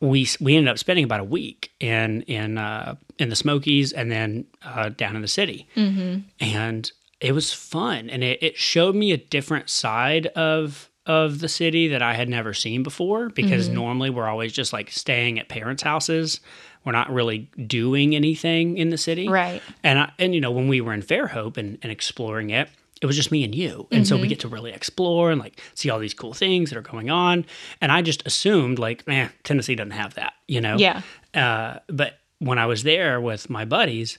we 0.00 0.26
we 0.40 0.56
ended 0.56 0.70
up 0.70 0.78
spending 0.78 1.04
about 1.04 1.20
a 1.20 1.24
week 1.24 1.70
in 1.80 2.22
in 2.22 2.58
uh, 2.58 2.96
in 3.18 3.28
the 3.28 3.36
Smokies 3.36 3.92
and 3.92 4.10
then 4.10 4.46
uh, 4.64 4.88
down 4.90 5.16
in 5.16 5.22
the 5.22 5.28
city, 5.28 5.68
mm-hmm. 5.76 6.20
and 6.40 6.90
it 7.20 7.32
was 7.32 7.52
fun, 7.52 8.10
and 8.10 8.22
it, 8.22 8.42
it 8.42 8.56
showed 8.56 8.94
me 8.94 9.12
a 9.12 9.16
different 9.16 9.70
side 9.70 10.26
of 10.28 10.90
of 11.06 11.40
the 11.40 11.48
city 11.48 11.88
that 11.88 12.02
I 12.02 12.14
had 12.14 12.28
never 12.28 12.54
seen 12.54 12.82
before 12.82 13.28
because 13.28 13.68
normally 13.68 14.08
we're 14.08 14.26
always 14.26 14.52
just 14.52 14.72
like 14.72 14.90
staying 14.90 15.38
at 15.38 15.48
parents' 15.48 15.82
houses. 15.82 16.40
We're 16.84 16.92
not 16.92 17.12
really 17.12 17.50
doing 17.66 18.14
anything 18.14 18.78
in 18.78 18.88
the 18.88 18.96
city. 18.98 19.28
Right. 19.28 19.62
And 19.82 19.98
I, 19.98 20.12
and 20.18 20.34
you 20.34 20.40
know, 20.40 20.50
when 20.50 20.68
we 20.68 20.80
were 20.80 20.94
in 20.94 21.02
Fairhope 21.02 21.58
and, 21.58 21.78
and 21.82 21.92
exploring 21.92 22.50
it, 22.50 22.68
it 23.02 23.06
was 23.06 23.16
just 23.16 23.30
me 23.30 23.44
and 23.44 23.54
you. 23.54 23.86
And 23.90 24.08
so 24.08 24.16
we 24.16 24.28
get 24.28 24.40
to 24.40 24.48
really 24.48 24.72
explore 24.72 25.30
and 25.30 25.38
like 25.38 25.60
see 25.74 25.90
all 25.90 25.98
these 25.98 26.14
cool 26.14 26.32
things 26.32 26.70
that 26.70 26.78
are 26.78 26.82
going 26.82 27.10
on. 27.10 27.44
And 27.82 27.92
I 27.92 28.00
just 28.00 28.26
assumed 28.26 28.78
like, 28.78 29.06
man, 29.06 29.30
Tennessee 29.42 29.74
doesn't 29.74 29.90
have 29.90 30.14
that, 30.14 30.32
you 30.48 30.62
know? 30.62 30.76
Yeah. 30.78 31.02
Uh, 31.34 31.80
but 31.88 32.18
when 32.38 32.58
I 32.58 32.64
was 32.64 32.82
there 32.82 33.20
with 33.20 33.50
my 33.50 33.66
buddies, 33.66 34.18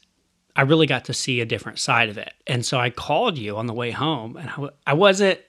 I 0.55 0.63
really 0.63 0.85
got 0.85 1.05
to 1.05 1.13
see 1.13 1.41
a 1.41 1.45
different 1.45 1.79
side 1.79 2.09
of 2.09 2.17
it. 2.19 2.33
And 2.45 2.63
so 2.63 2.77
I 2.77 2.91
called 2.91 3.39
you 3.39 3.57
on 3.57 3.65
the 3.65 3.73
way 3.73 3.89
home 3.89 4.37
and 4.37 4.49
I, 4.49 4.53
w- 4.53 4.73
I 4.85 4.93
wasn't, 4.93 5.39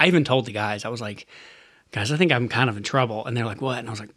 I 0.00 0.06
even 0.06 0.24
told 0.24 0.46
the 0.46 0.52
guys, 0.52 0.84
I 0.84 0.88
was 0.88 1.00
like, 1.00 1.26
guys, 1.92 2.10
I 2.10 2.16
think 2.16 2.32
I'm 2.32 2.48
kind 2.48 2.70
of 2.70 2.76
in 2.76 2.82
trouble. 2.82 3.24
And 3.26 3.36
they're 3.36 3.44
like, 3.44 3.60
what? 3.60 3.78
And 3.78 3.86
I 3.86 3.90
was 3.90 4.00
like, 4.00 4.10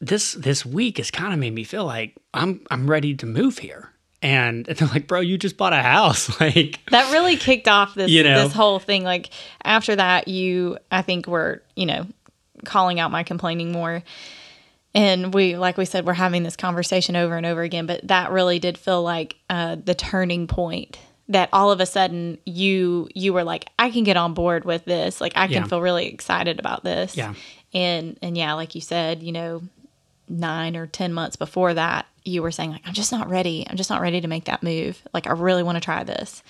this, 0.00 0.32
this 0.32 0.66
week 0.66 0.98
has 0.98 1.10
kind 1.10 1.32
of 1.32 1.38
made 1.38 1.54
me 1.54 1.64
feel 1.64 1.84
like 1.84 2.16
I'm, 2.34 2.66
I'm 2.70 2.90
ready 2.90 3.14
to 3.14 3.26
move 3.26 3.58
here. 3.58 3.92
And 4.22 4.64
they're 4.66 4.88
like, 4.88 5.06
bro, 5.06 5.20
you 5.20 5.38
just 5.38 5.56
bought 5.56 5.72
a 5.72 5.82
house. 5.82 6.40
like, 6.40 6.80
that 6.90 7.12
really 7.12 7.36
kicked 7.36 7.68
off 7.68 7.94
this 7.94 8.10
You 8.10 8.24
know? 8.24 8.44
this 8.44 8.52
whole 8.52 8.80
thing. 8.80 9.04
Like 9.04 9.30
after 9.64 9.94
that, 9.94 10.26
you 10.26 10.78
I 10.90 11.02
think 11.02 11.26
were 11.26 11.62
you 11.76 11.86
know 11.86 12.06
calling 12.64 12.98
out 12.98 13.10
my 13.10 13.22
complaining 13.22 13.72
more, 13.72 14.02
and 14.94 15.32
we 15.32 15.56
like 15.56 15.76
we 15.76 15.84
said 15.84 16.06
we're 16.06 16.14
having 16.14 16.42
this 16.42 16.56
conversation 16.56 17.14
over 17.14 17.36
and 17.36 17.46
over 17.46 17.62
again. 17.62 17.86
But 17.86 18.08
that 18.08 18.32
really 18.32 18.58
did 18.58 18.78
feel 18.78 19.02
like 19.02 19.36
uh, 19.50 19.76
the 19.76 19.94
turning 19.94 20.46
point. 20.46 20.98
That 21.28 21.48
all 21.52 21.72
of 21.72 21.80
a 21.80 21.86
sudden 21.86 22.38
you 22.44 23.08
you 23.14 23.32
were 23.32 23.42
like 23.44 23.66
I 23.78 23.90
can 23.90 24.04
get 24.04 24.16
on 24.16 24.32
board 24.34 24.64
with 24.64 24.84
this. 24.84 25.20
Like 25.20 25.32
I 25.36 25.46
can 25.48 25.62
Yeah. 25.62 25.68
feel 25.68 25.80
really 25.80 26.06
excited 26.06 26.58
about 26.60 26.84
this. 26.84 27.16
Yeah. 27.16 27.34
And 27.74 28.16
and 28.22 28.36
yeah, 28.36 28.52
like 28.54 28.74
you 28.76 28.80
said, 28.80 29.22
you 29.22 29.32
know, 29.32 29.62
nine 30.28 30.76
or 30.76 30.86
ten 30.86 31.12
months 31.12 31.36
before 31.36 31.74
that, 31.74 32.06
you 32.24 32.42
were 32.42 32.50
saying 32.52 32.70
like 32.70 32.82
I'm 32.84 32.94
just 32.94 33.10
not 33.12 33.28
ready. 33.28 33.66
I'm 33.68 33.76
just 33.76 33.90
not 33.90 34.00
ready 34.00 34.20
to 34.20 34.28
make 34.28 34.44
that 34.44 34.62
move. 34.62 35.02
Like 35.12 35.26
I 35.26 35.32
really 35.32 35.62
want 35.64 35.76
to 35.76 35.80
try 35.80 36.04
this. 36.04 36.42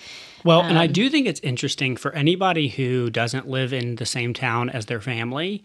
Well, 0.43 0.61
and 0.61 0.77
Um, 0.77 0.83
I 0.83 0.87
do 0.87 1.09
think 1.09 1.25
it's 1.27 1.39
interesting 1.41 1.97
for 1.97 2.13
anybody 2.13 2.67
who 2.67 3.09
doesn't 3.09 3.47
live 3.47 3.73
in 3.73 3.95
the 3.95 4.05
same 4.05 4.33
town 4.33 4.69
as 4.69 4.85
their 4.85 5.01
family. 5.01 5.63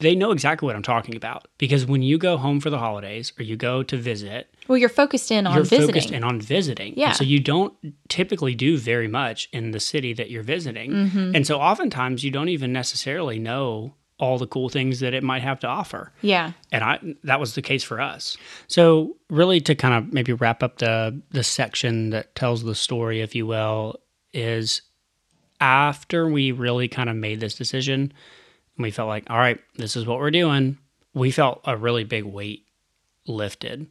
They 0.00 0.14
know 0.14 0.32
exactly 0.32 0.66
what 0.66 0.74
I'm 0.76 0.82
talking 0.82 1.14
about 1.14 1.46
because 1.58 1.86
when 1.86 2.02
you 2.02 2.18
go 2.18 2.36
home 2.38 2.58
for 2.58 2.70
the 2.70 2.78
holidays 2.78 3.32
or 3.38 3.42
you 3.44 3.56
go 3.56 3.82
to 3.82 3.96
visit, 3.96 4.52
Well, 4.70 4.78
you're 4.78 4.88
focused 4.88 5.32
in 5.32 5.48
on 5.48 5.56
you're 5.56 5.64
visiting. 5.64 5.88
focused 5.88 6.10
in 6.12 6.22
on 6.22 6.40
visiting. 6.40 6.94
Yeah. 6.96 7.08
And 7.08 7.16
so 7.16 7.24
you 7.24 7.40
don't 7.40 7.74
typically 8.08 8.54
do 8.54 8.78
very 8.78 9.08
much 9.08 9.48
in 9.52 9.72
the 9.72 9.80
city 9.80 10.12
that 10.12 10.30
you're 10.30 10.44
visiting. 10.44 10.92
Mm-hmm. 10.92 11.34
And 11.34 11.44
so 11.44 11.58
oftentimes 11.58 12.22
you 12.22 12.30
don't 12.30 12.48
even 12.48 12.72
necessarily 12.72 13.40
know 13.40 13.94
all 14.20 14.38
the 14.38 14.46
cool 14.46 14.68
things 14.68 15.00
that 15.00 15.12
it 15.12 15.24
might 15.24 15.42
have 15.42 15.58
to 15.60 15.66
offer. 15.66 16.12
yeah. 16.22 16.52
And 16.70 16.84
I 16.84 17.00
that 17.24 17.40
was 17.40 17.56
the 17.56 17.62
case 17.62 17.82
for 17.82 18.00
us. 18.00 18.36
So 18.68 19.16
really 19.28 19.60
to 19.62 19.74
kind 19.74 19.92
of 19.92 20.12
maybe 20.12 20.32
wrap 20.34 20.62
up 20.62 20.78
the 20.78 21.20
the 21.32 21.42
section 21.42 22.10
that 22.10 22.36
tells 22.36 22.62
the 22.62 22.76
story, 22.76 23.22
if 23.22 23.34
you 23.34 23.48
will, 23.48 23.96
is 24.32 24.82
after 25.60 26.28
we 26.28 26.52
really 26.52 26.86
kind 26.86 27.10
of 27.10 27.16
made 27.16 27.40
this 27.40 27.56
decision 27.56 28.12
and 28.76 28.82
we 28.84 28.92
felt 28.92 29.08
like, 29.08 29.28
all 29.28 29.38
right, 29.38 29.58
this 29.78 29.96
is 29.96 30.06
what 30.06 30.20
we're 30.20 30.30
doing, 30.30 30.78
we 31.12 31.32
felt 31.32 31.60
a 31.64 31.76
really 31.76 32.04
big 32.04 32.22
weight 32.22 32.66
lifted. 33.26 33.88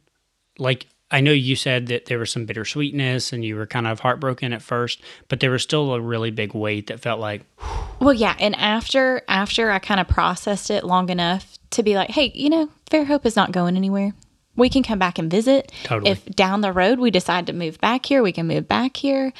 Like 0.60 0.86
I 1.10 1.20
know 1.20 1.32
you 1.32 1.56
said 1.56 1.88
that 1.88 2.06
there 2.06 2.18
was 2.18 2.30
some 2.30 2.46
bittersweetness 2.46 3.32
and 3.32 3.44
you 3.44 3.56
were 3.56 3.66
kind 3.66 3.86
of 3.86 4.00
heartbroken 4.00 4.52
at 4.52 4.62
first, 4.62 5.00
but 5.28 5.40
there 5.40 5.50
was 5.50 5.62
still 5.62 5.92
a 5.94 6.00
really 6.00 6.30
big 6.30 6.54
weight 6.54 6.86
that 6.86 7.00
felt 7.00 7.20
like, 7.20 7.42
Well, 8.00 8.14
yeah, 8.14 8.34
and 8.38 8.56
after 8.56 9.22
after 9.28 9.70
I 9.70 9.78
kind 9.78 10.00
of 10.00 10.08
processed 10.08 10.70
it 10.70 10.84
long 10.84 11.10
enough 11.10 11.58
to 11.70 11.82
be 11.82 11.96
like, 11.96 12.10
hey, 12.10 12.32
you 12.34 12.48
know, 12.48 12.70
Fairhope 12.90 13.26
is 13.26 13.36
not 13.36 13.52
going 13.52 13.76
anywhere. 13.76 14.14
We 14.56 14.70
can 14.70 14.82
come 14.82 14.98
back 14.98 15.18
and 15.18 15.30
visit. 15.30 15.70
Totally. 15.84 16.10
If 16.10 16.24
down 16.26 16.62
the 16.62 16.72
road 16.72 16.98
we 16.98 17.10
decide 17.10 17.46
to 17.48 17.52
move 17.52 17.78
back 17.78 18.06
here, 18.06 18.22
we 18.22 18.32
can 18.32 18.46
move 18.46 18.66
back 18.66 18.96
here. 18.96 19.32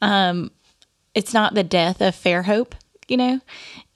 Um, 0.00 0.50
it's 1.14 1.34
not 1.34 1.54
the 1.54 1.62
death 1.62 2.00
of 2.00 2.14
Fairhope, 2.14 2.72
you 3.06 3.16
know. 3.16 3.40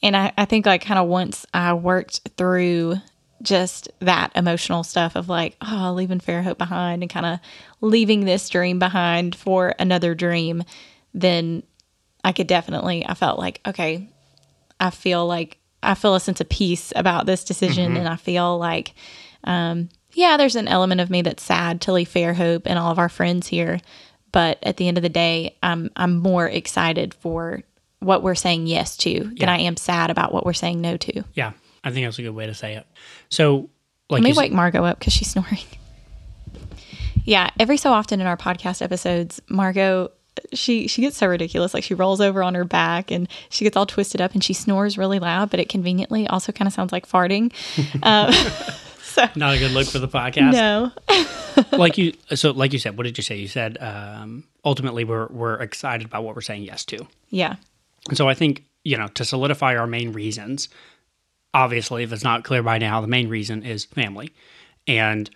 And 0.02 0.16
I, 0.16 0.32
I 0.36 0.44
think 0.44 0.66
like 0.66 0.82
kind 0.84 0.98
of 0.98 1.08
once 1.08 1.46
I 1.54 1.72
worked 1.72 2.28
through 2.36 2.96
just 3.42 3.88
that 4.00 4.32
emotional 4.34 4.82
stuff 4.84 5.16
of 5.16 5.28
like, 5.28 5.56
oh, 5.60 5.92
leaving 5.94 6.20
Fairhope 6.20 6.58
behind 6.58 7.02
and 7.02 7.10
kind 7.10 7.26
of 7.26 7.38
leaving 7.80 8.24
this 8.24 8.48
dream 8.48 8.78
behind 8.78 9.34
for 9.34 9.74
another 9.78 10.14
dream, 10.14 10.62
then 11.14 11.62
I 12.22 12.32
could 12.32 12.46
definitely, 12.46 13.06
I 13.06 13.14
felt 13.14 13.38
like, 13.38 13.60
okay, 13.66 14.08
I 14.78 14.90
feel 14.90 15.26
like 15.26 15.58
I 15.82 15.94
feel 15.94 16.14
a 16.14 16.20
sense 16.20 16.40
of 16.40 16.48
peace 16.48 16.92
about 16.94 17.26
this 17.26 17.44
decision. 17.44 17.96
And 17.96 18.08
I 18.08 18.16
feel 18.16 18.58
like, 18.58 18.92
um, 19.44 19.88
yeah, 20.12 20.36
there's 20.36 20.56
an 20.56 20.68
element 20.68 21.00
of 21.00 21.08
me 21.08 21.22
that's 21.22 21.42
sad 21.42 21.80
to 21.82 21.92
leave 21.92 22.08
Fairhope 22.08 22.62
and 22.66 22.78
all 22.78 22.90
of 22.90 22.98
our 22.98 23.08
friends 23.08 23.46
here. 23.46 23.80
But 24.32 24.58
at 24.62 24.76
the 24.76 24.88
end 24.88 24.98
of 24.98 25.02
the 25.02 25.08
day, 25.08 25.56
I'm, 25.62 25.90
I'm 25.96 26.18
more 26.18 26.46
excited 26.46 27.14
for 27.14 27.62
what 28.00 28.22
we're 28.22 28.34
saying 28.34 28.66
yes 28.66 28.96
to 28.98 29.32
than 29.38 29.48
I 29.48 29.60
am 29.60 29.76
sad 29.76 30.10
about 30.10 30.32
what 30.32 30.44
we're 30.44 30.52
saying 30.52 30.80
no 30.80 30.96
to. 30.98 31.24
yeah, 31.34 31.52
I 31.82 31.90
think 31.90 32.06
that's 32.06 32.18
a 32.18 32.22
good 32.22 32.30
way 32.34 32.46
to 32.46 32.54
say 32.54 32.74
it. 32.74 32.86
So 33.28 33.70
like 34.08 34.22
Let 34.22 34.30
me 34.30 34.32
wake 34.34 34.52
Margot 34.52 34.84
up 34.84 34.98
because 34.98 35.12
she's 35.12 35.30
snoring. 35.30 35.58
Yeah, 37.24 37.50
every 37.58 37.76
so 37.76 37.92
often 37.92 38.20
in 38.20 38.26
our 38.26 38.36
podcast 38.36 38.82
episodes, 38.82 39.40
Margot 39.48 40.10
she 40.52 40.86
she 40.86 41.02
gets 41.02 41.16
so 41.16 41.26
ridiculous. 41.26 41.74
Like 41.74 41.84
she 41.84 41.94
rolls 41.94 42.20
over 42.20 42.42
on 42.42 42.54
her 42.54 42.64
back 42.64 43.10
and 43.10 43.28
she 43.48 43.64
gets 43.64 43.76
all 43.76 43.86
twisted 43.86 44.20
up 44.20 44.32
and 44.32 44.42
she 44.42 44.52
snores 44.52 44.96
really 44.96 45.18
loud, 45.18 45.50
but 45.50 45.60
it 45.60 45.68
conveniently 45.68 46.26
also 46.28 46.52
kind 46.52 46.66
of 46.66 46.72
sounds 46.72 46.92
like 46.92 47.06
farting. 47.06 47.52
Um, 48.02 48.32
so 49.02 49.28
not 49.36 49.54
a 49.54 49.58
good 49.58 49.72
look 49.72 49.86
for 49.86 49.98
the 49.98 50.08
podcast. 50.08 50.52
no, 50.52 50.92
like 51.76 51.98
you 51.98 52.12
so 52.34 52.52
like 52.52 52.72
you 52.72 52.78
said 52.78 52.96
what 52.96 53.04
did 53.04 53.18
you 53.18 53.22
say 53.22 53.36
you 53.36 53.48
said 53.48 53.78
um, 53.80 54.44
ultimately 54.64 55.04
we're 55.04 55.26
we're 55.28 55.54
excited 55.54 56.06
about 56.06 56.24
what 56.24 56.34
we're 56.34 56.40
saying 56.40 56.62
yes 56.62 56.84
to 56.84 57.06
yeah, 57.28 57.56
and 58.08 58.16
so 58.16 58.28
i 58.28 58.34
think 58.34 58.64
you 58.84 58.96
know 58.96 59.08
to 59.08 59.24
solidify 59.24 59.76
our 59.76 59.86
main 59.86 60.12
reasons 60.12 60.68
obviously 61.52 62.02
if 62.02 62.12
it's 62.12 62.24
not 62.24 62.44
clear 62.44 62.62
by 62.62 62.78
now 62.78 63.00
the 63.00 63.06
main 63.06 63.28
reason 63.28 63.62
is 63.62 63.84
family. 63.84 64.32
And 64.86 65.30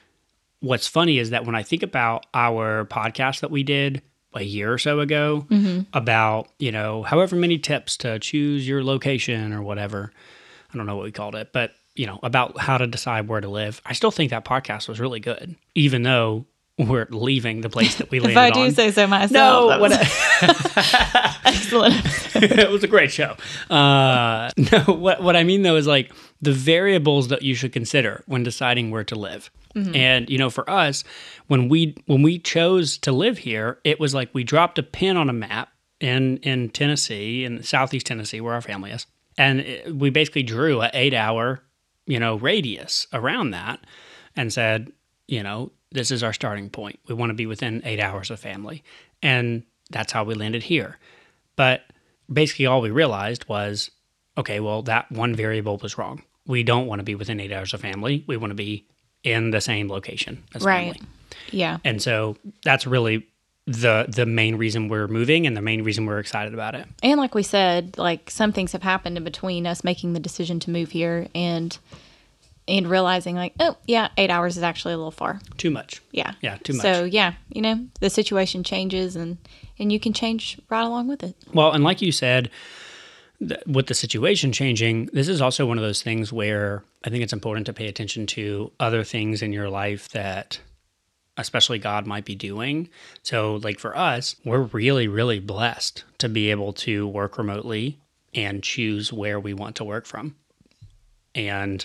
what's 0.64 0.86
funny 0.86 1.18
is 1.18 1.30
that 1.30 1.44
when 1.44 1.54
i 1.54 1.62
think 1.62 1.82
about 1.82 2.26
our 2.32 2.86
podcast 2.86 3.40
that 3.40 3.50
we 3.50 3.62
did 3.62 4.02
a 4.34 4.42
year 4.42 4.72
or 4.72 4.78
so 4.78 5.00
ago 5.00 5.46
mm-hmm. 5.48 5.80
about 5.92 6.48
you 6.58 6.72
know 6.72 7.02
however 7.02 7.36
many 7.36 7.58
tips 7.58 7.96
to 7.98 8.18
choose 8.18 8.66
your 8.66 8.82
location 8.82 9.52
or 9.52 9.62
whatever 9.62 10.10
i 10.72 10.76
don't 10.76 10.86
know 10.86 10.96
what 10.96 11.04
we 11.04 11.12
called 11.12 11.34
it 11.34 11.52
but 11.52 11.72
you 11.94 12.06
know 12.06 12.18
about 12.22 12.58
how 12.58 12.78
to 12.78 12.86
decide 12.86 13.28
where 13.28 13.40
to 13.40 13.48
live 13.48 13.80
i 13.84 13.92
still 13.92 14.10
think 14.10 14.30
that 14.30 14.44
podcast 14.44 14.88
was 14.88 14.98
really 14.98 15.20
good 15.20 15.54
even 15.74 16.02
though 16.02 16.46
we're 16.78 17.06
leaving 17.10 17.60
the 17.60 17.70
place 17.70 17.96
that 17.96 18.10
we 18.10 18.20
landed 18.20 18.32
if 18.32 18.38
I 18.38 18.50
do 18.50 18.60
on 18.60 18.72
say 18.72 18.90
so 18.90 19.06
myself, 19.06 19.32
no 19.32 19.66
what 19.66 19.80
was 19.80 19.92
excellent. 21.44 21.94
it 22.34 22.70
was 22.70 22.82
a 22.82 22.88
great 22.88 23.12
show. 23.12 23.36
Uh, 23.70 24.50
no, 24.56 24.80
what 24.94 25.22
what 25.22 25.36
I 25.36 25.44
mean 25.44 25.62
though 25.62 25.76
is 25.76 25.86
like 25.86 26.12
the 26.40 26.52
variables 26.52 27.28
that 27.28 27.42
you 27.42 27.54
should 27.54 27.72
consider 27.72 28.24
when 28.26 28.42
deciding 28.42 28.90
where 28.90 29.04
to 29.04 29.14
live. 29.14 29.50
And 29.76 30.30
you 30.30 30.38
know, 30.38 30.50
for 30.50 30.68
us, 30.70 31.02
when 31.48 31.68
we 31.68 31.96
when 32.06 32.22
we 32.22 32.38
chose 32.38 32.96
to 32.98 33.10
live 33.10 33.38
here, 33.38 33.80
it 33.82 33.98
was 33.98 34.14
like 34.14 34.30
we 34.32 34.44
dropped 34.44 34.78
a 34.78 34.84
pin 34.84 35.16
on 35.16 35.28
a 35.28 35.32
map 35.32 35.70
in 35.98 36.36
in 36.38 36.70
Tennessee, 36.70 37.44
in 37.44 37.60
southeast 37.64 38.06
Tennessee, 38.06 38.40
where 38.40 38.54
our 38.54 38.60
family 38.60 38.92
is, 38.92 39.04
and 39.36 39.60
it, 39.60 39.96
we 39.96 40.10
basically 40.10 40.44
drew 40.44 40.80
a 40.80 40.90
eight 40.94 41.12
hour 41.12 41.60
you 42.06 42.20
know 42.20 42.36
radius 42.36 43.08
around 43.12 43.50
that, 43.50 43.80
and 44.36 44.52
said, 44.52 44.92
you 45.26 45.42
know, 45.42 45.72
this 45.94 46.10
is 46.10 46.22
our 46.22 46.34
starting 46.34 46.68
point. 46.68 46.98
We 47.08 47.14
want 47.14 47.30
to 47.30 47.34
be 47.34 47.46
within 47.46 47.80
eight 47.86 48.00
hours 48.00 48.30
of 48.30 48.38
family, 48.38 48.84
and 49.22 49.62
that's 49.90 50.12
how 50.12 50.24
we 50.24 50.34
landed 50.34 50.64
here. 50.64 50.98
But 51.56 51.82
basically, 52.30 52.66
all 52.66 52.82
we 52.82 52.90
realized 52.90 53.48
was 53.48 53.90
okay, 54.36 54.60
well, 54.60 54.82
that 54.82 55.10
one 55.10 55.34
variable 55.34 55.78
was 55.78 55.96
wrong. 55.96 56.22
We 56.46 56.62
don't 56.64 56.86
want 56.86 56.98
to 56.98 57.04
be 57.04 57.14
within 57.14 57.40
eight 57.40 57.52
hours 57.52 57.72
of 57.72 57.80
family. 57.80 58.24
We 58.26 58.36
want 58.36 58.50
to 58.50 58.54
be 58.56 58.84
in 59.22 59.50
the 59.52 59.60
same 59.60 59.88
location 59.88 60.42
as 60.54 60.62
Right. 60.62 60.92
family. 60.94 61.00
Yeah, 61.50 61.78
And 61.84 62.02
so 62.02 62.36
that's 62.64 62.86
really 62.86 63.26
the 63.66 64.04
the 64.08 64.26
main 64.26 64.56
reason 64.56 64.88
we're 64.88 65.08
moving 65.08 65.46
and 65.46 65.56
the 65.56 65.62
main 65.62 65.82
reason 65.84 66.04
we're 66.04 66.18
excited 66.18 66.52
about 66.52 66.74
it. 66.74 66.86
and 67.02 67.18
like 67.18 67.34
we 67.34 67.42
said, 67.42 67.96
like 67.96 68.30
some 68.30 68.52
things 68.52 68.72
have 68.72 68.82
happened 68.82 69.16
in 69.16 69.24
between 69.24 69.66
us 69.66 69.82
making 69.84 70.12
the 70.12 70.20
decision 70.20 70.60
to 70.60 70.70
move 70.70 70.90
here 70.90 71.28
and 71.34 71.78
and 72.66 72.88
realizing 72.88 73.36
like, 73.36 73.54
oh 73.60 73.76
yeah, 73.86 74.08
eight 74.16 74.30
hours 74.30 74.56
is 74.56 74.62
actually 74.62 74.94
a 74.94 74.96
little 74.96 75.10
far. 75.10 75.40
Too 75.56 75.70
much. 75.70 76.00
Yeah. 76.12 76.32
Yeah, 76.40 76.56
too 76.58 76.72
much. 76.74 76.82
So 76.82 77.04
yeah, 77.04 77.34
you 77.50 77.62
know, 77.62 77.86
the 78.00 78.10
situation 78.10 78.62
changes 78.64 79.16
and 79.16 79.38
and 79.78 79.92
you 79.92 80.00
can 80.00 80.12
change 80.12 80.60
right 80.70 80.84
along 80.84 81.08
with 81.08 81.22
it. 81.22 81.36
Well, 81.52 81.72
and 81.72 81.82
like 81.82 82.00
you 82.00 82.12
said, 82.12 82.50
th- 83.40 83.60
with 83.66 83.86
the 83.86 83.94
situation 83.94 84.52
changing, 84.52 85.06
this 85.12 85.28
is 85.28 85.40
also 85.40 85.66
one 85.66 85.78
of 85.78 85.84
those 85.84 86.02
things 86.02 86.32
where 86.32 86.84
I 87.04 87.10
think 87.10 87.22
it's 87.22 87.32
important 87.32 87.66
to 87.66 87.72
pay 87.72 87.88
attention 87.88 88.26
to 88.28 88.72
other 88.78 89.04
things 89.04 89.42
in 89.42 89.52
your 89.52 89.68
life 89.68 90.08
that 90.10 90.60
especially 91.36 91.78
God 91.78 92.06
might 92.06 92.24
be 92.24 92.36
doing. 92.36 92.88
So, 93.22 93.56
like 93.56 93.78
for 93.78 93.96
us, 93.96 94.36
we're 94.44 94.62
really, 94.62 95.08
really 95.08 95.40
blessed 95.40 96.04
to 96.18 96.28
be 96.28 96.50
able 96.50 96.72
to 96.74 97.08
work 97.08 97.38
remotely 97.38 97.98
and 98.32 98.62
choose 98.62 99.12
where 99.12 99.38
we 99.38 99.54
want 99.54 99.76
to 99.76 99.84
work 99.84 100.06
from. 100.06 100.36
And 101.34 101.84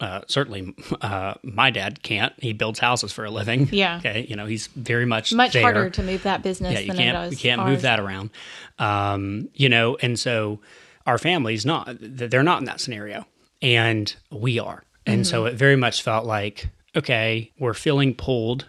uh, 0.00 0.22
certainly, 0.26 0.74
uh, 1.02 1.34
my 1.42 1.70
dad 1.70 2.02
can't. 2.02 2.32
He 2.38 2.52
builds 2.52 2.78
houses 2.78 3.12
for 3.12 3.24
a 3.24 3.30
living. 3.30 3.68
Yeah. 3.70 3.98
Okay. 3.98 4.26
You 4.28 4.34
know, 4.36 4.46
he's 4.46 4.66
very 4.68 5.04
much 5.06 5.32
Much 5.32 5.52
there 5.52 5.62
harder 5.62 5.90
to 5.90 6.02
move 6.02 6.22
that 6.24 6.42
business 6.42 6.72
yeah, 6.72 6.80
you 6.80 6.86
than 6.88 6.96
can't 6.96 7.08
it 7.16 7.20
does. 7.20 7.32
you 7.32 7.36
can't 7.38 7.60
ours. 7.60 7.70
move 7.70 7.82
that 7.82 8.00
around. 8.00 8.30
Um, 8.78 9.48
you 9.54 9.68
know, 9.68 9.96
and 10.00 10.18
so 10.18 10.60
our 11.06 11.18
family's 11.18 11.66
not 11.66 11.88
they're 12.00 12.42
not 12.42 12.58
in 12.60 12.64
that 12.64 12.80
scenario, 12.80 13.26
and 13.62 14.14
we 14.30 14.58
are, 14.58 14.84
and 15.06 15.26
so 15.26 15.40
Mm-hmm. 15.44 15.54
it 15.54 15.58
very 15.58 15.76
much 15.76 16.02
felt 16.02 16.24
like 16.26 16.68
okay, 16.96 17.52
we're 17.58 17.74
feeling 17.74 18.14
pulled, 18.14 18.66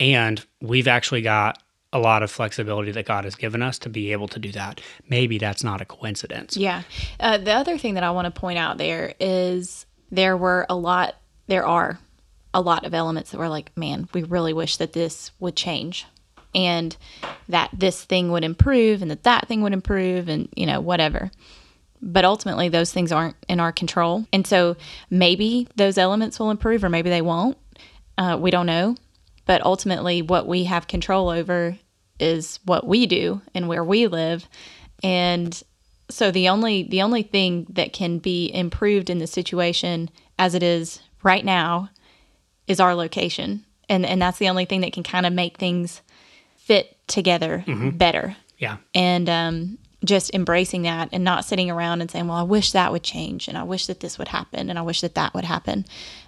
and 0.00 0.44
we've 0.60 0.88
actually 0.88 1.22
got 1.22 1.62
a 1.92 1.98
lot 1.98 2.22
of 2.22 2.30
flexibility 2.30 2.92
that 2.92 3.04
God 3.04 3.24
has 3.24 3.34
given 3.34 3.62
us 3.62 3.78
to 3.80 3.88
be 3.88 4.12
able 4.12 4.28
to 4.28 4.38
do 4.38 4.52
that. 4.52 4.80
Maybe 5.08 5.38
that's 5.38 5.64
not 5.64 5.80
a 5.80 5.84
coincidence. 5.84 6.56
Yeah. 6.56 6.82
Uh, 7.18 7.38
the 7.38 7.52
other 7.52 7.76
thing 7.78 7.94
that 7.94 8.04
I 8.04 8.12
want 8.12 8.32
to 8.32 8.40
point 8.40 8.58
out 8.58 8.78
there 8.78 9.14
is 9.18 9.86
there 10.10 10.36
were 10.36 10.66
a 10.68 10.74
lot, 10.76 11.16
there 11.46 11.66
are 11.66 11.98
a 12.52 12.60
lot 12.60 12.84
of 12.84 12.94
elements 12.94 13.30
that 13.30 13.38
were 13.38 13.48
like, 13.48 13.76
man, 13.76 14.08
we 14.12 14.22
really 14.22 14.52
wish 14.52 14.76
that 14.78 14.92
this 14.92 15.30
would 15.40 15.56
change. 15.56 16.06
and 16.54 16.96
that 17.48 17.70
this 17.72 18.04
thing 18.04 18.30
would 18.32 18.44
improve 18.44 19.02
and 19.02 19.10
that 19.10 19.22
that 19.22 19.46
thing 19.46 19.62
would 19.62 19.72
improve 19.72 20.28
and 20.28 20.48
you 20.56 20.66
know 20.66 20.80
whatever. 20.80 21.30
But 22.02 22.24
ultimately 22.24 22.68
those 22.68 22.92
things 22.92 23.12
aren't 23.12 23.36
in 23.48 23.60
our 23.60 23.72
control. 23.72 24.26
And 24.32 24.46
so 24.46 24.76
maybe 25.10 25.68
those 25.76 25.98
elements 25.98 26.38
will 26.40 26.50
improve 26.50 26.82
or 26.82 26.88
maybe 26.88 27.10
they 27.10 27.22
won't. 27.22 27.58
Uh, 28.16 28.38
we 28.40 28.50
don't 28.50 28.66
know. 28.66 28.96
But 29.46 29.64
ultimately 29.64 30.22
what 30.22 30.46
we 30.46 30.64
have 30.64 30.86
control 30.88 31.28
over 31.28 31.78
is 32.18 32.58
what 32.64 32.86
we 32.86 33.06
do 33.06 33.42
and 33.54 33.68
where 33.68 33.84
we 33.84 34.06
live. 34.06 34.48
And 35.02 35.62
so 36.10 36.30
the 36.30 36.48
only 36.48 36.82
the 36.82 37.02
only 37.02 37.22
thing 37.22 37.66
that 37.70 37.92
can 37.92 38.18
be 38.18 38.52
improved 38.52 39.10
in 39.10 39.18
the 39.18 39.26
situation 39.26 40.10
as 40.38 40.54
it 40.54 40.62
is 40.62 41.00
right 41.22 41.44
now 41.44 41.90
is 42.66 42.80
our 42.80 42.94
location. 42.94 43.64
And 43.88 44.06
and 44.06 44.20
that's 44.20 44.38
the 44.38 44.48
only 44.48 44.64
thing 44.64 44.80
that 44.82 44.92
can 44.92 45.02
kind 45.02 45.26
of 45.26 45.32
make 45.32 45.58
things 45.58 46.02
fit 46.56 46.96
together 47.06 47.64
better. 47.94 48.36
Yeah. 48.58 48.76
and 48.94 49.28
um, 49.30 49.78
just 50.04 50.34
embracing 50.34 50.82
that 50.82 51.08
and 51.12 51.24
not 51.24 51.46
sitting 51.46 51.70
around 51.70 52.02
and 52.02 52.10
saying, 52.10 52.28
"Well, 52.28 52.36
I 52.36 52.42
wish 52.42 52.72
that 52.72 52.92
would 52.92 53.02
change, 53.02 53.48
and 53.48 53.56
I 53.56 53.62
wish 53.62 53.86
that 53.86 54.00
this 54.00 54.18
would 54.18 54.28
happen, 54.28 54.68
and 54.68 54.78
I 54.78 54.82
wish 54.82 55.00
that 55.00 55.14
that 55.14 55.34
would 55.34 55.44
happen," 55.44 55.86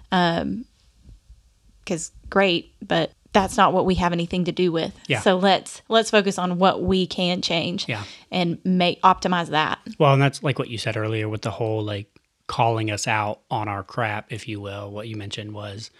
because 0.09 2.11
great, 2.29 2.73
but 2.85 3.11
that's 3.33 3.57
not 3.57 3.73
what 3.73 3.85
we 3.85 3.95
have 3.95 4.13
anything 4.13 4.45
to 4.45 4.51
do 4.51 4.71
with. 4.71 4.93
Yeah. 5.07 5.19
So 5.19 5.37
let's 5.37 5.81
let's 5.89 6.09
focus 6.09 6.37
on 6.37 6.59
what 6.59 6.83
we 6.83 7.05
can 7.05 7.41
change. 7.41 7.89
Yeah. 7.89 8.03
And 8.31 8.59
make 8.63 9.01
optimize 9.01 9.49
that. 9.49 9.79
Well, 9.99 10.13
and 10.13 10.21
that's 10.21 10.41
like 10.43 10.59
what 10.59 10.69
you 10.69 10.77
said 10.77 10.95
earlier 10.95 11.27
with 11.27 11.41
the 11.41 11.51
whole 11.51 11.83
like 11.83 12.07
calling 12.47 12.91
us 12.91 13.07
out 13.07 13.41
on 13.49 13.67
our 13.67 13.83
crap, 13.83 14.31
if 14.31 14.47
you 14.47 14.61
will. 14.61 14.91
What 14.91 15.07
you 15.07 15.15
mentioned 15.15 15.53
was, 15.53 15.91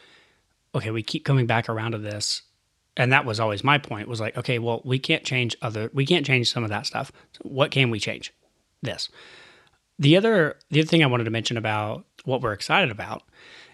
okay, 0.76 0.92
we 0.92 1.04
keep 1.04 1.26
coming 1.26 1.48
back 1.48 1.70
around 1.70 1.92
to 1.92 1.98
this. 1.98 2.44
And 2.96 3.12
that 3.12 3.26
was 3.26 3.40
always 3.40 3.64
my 3.64 3.80
point 3.80 4.08
was 4.08 4.20
like, 4.20 4.38
okay, 4.38 4.60
well, 4.60 4.82
we 4.86 5.00
can't 5.00 5.24
change 5.24 5.56
other, 5.64 5.90
we 5.94 6.06
can't 6.06 6.26
change 6.26 6.52
some 6.52 6.64
of 6.64 6.70
that 6.70 6.86
stuff. 6.86 7.12
So 7.32 7.40
what 7.42 7.72
can 7.72 7.90
we 7.90 8.00
change? 8.00 8.32
This. 8.84 9.10
The 9.98 10.16
other, 10.18 10.58
the 10.70 10.82
other 10.82 10.88
thing 10.88 11.04
I 11.04 11.08
wanted 11.08 11.24
to 11.24 11.32
mention 11.32 11.58
about 11.58 12.06
what 12.26 12.42
we're 12.42 12.54
excited 12.54 12.92
about 12.92 13.24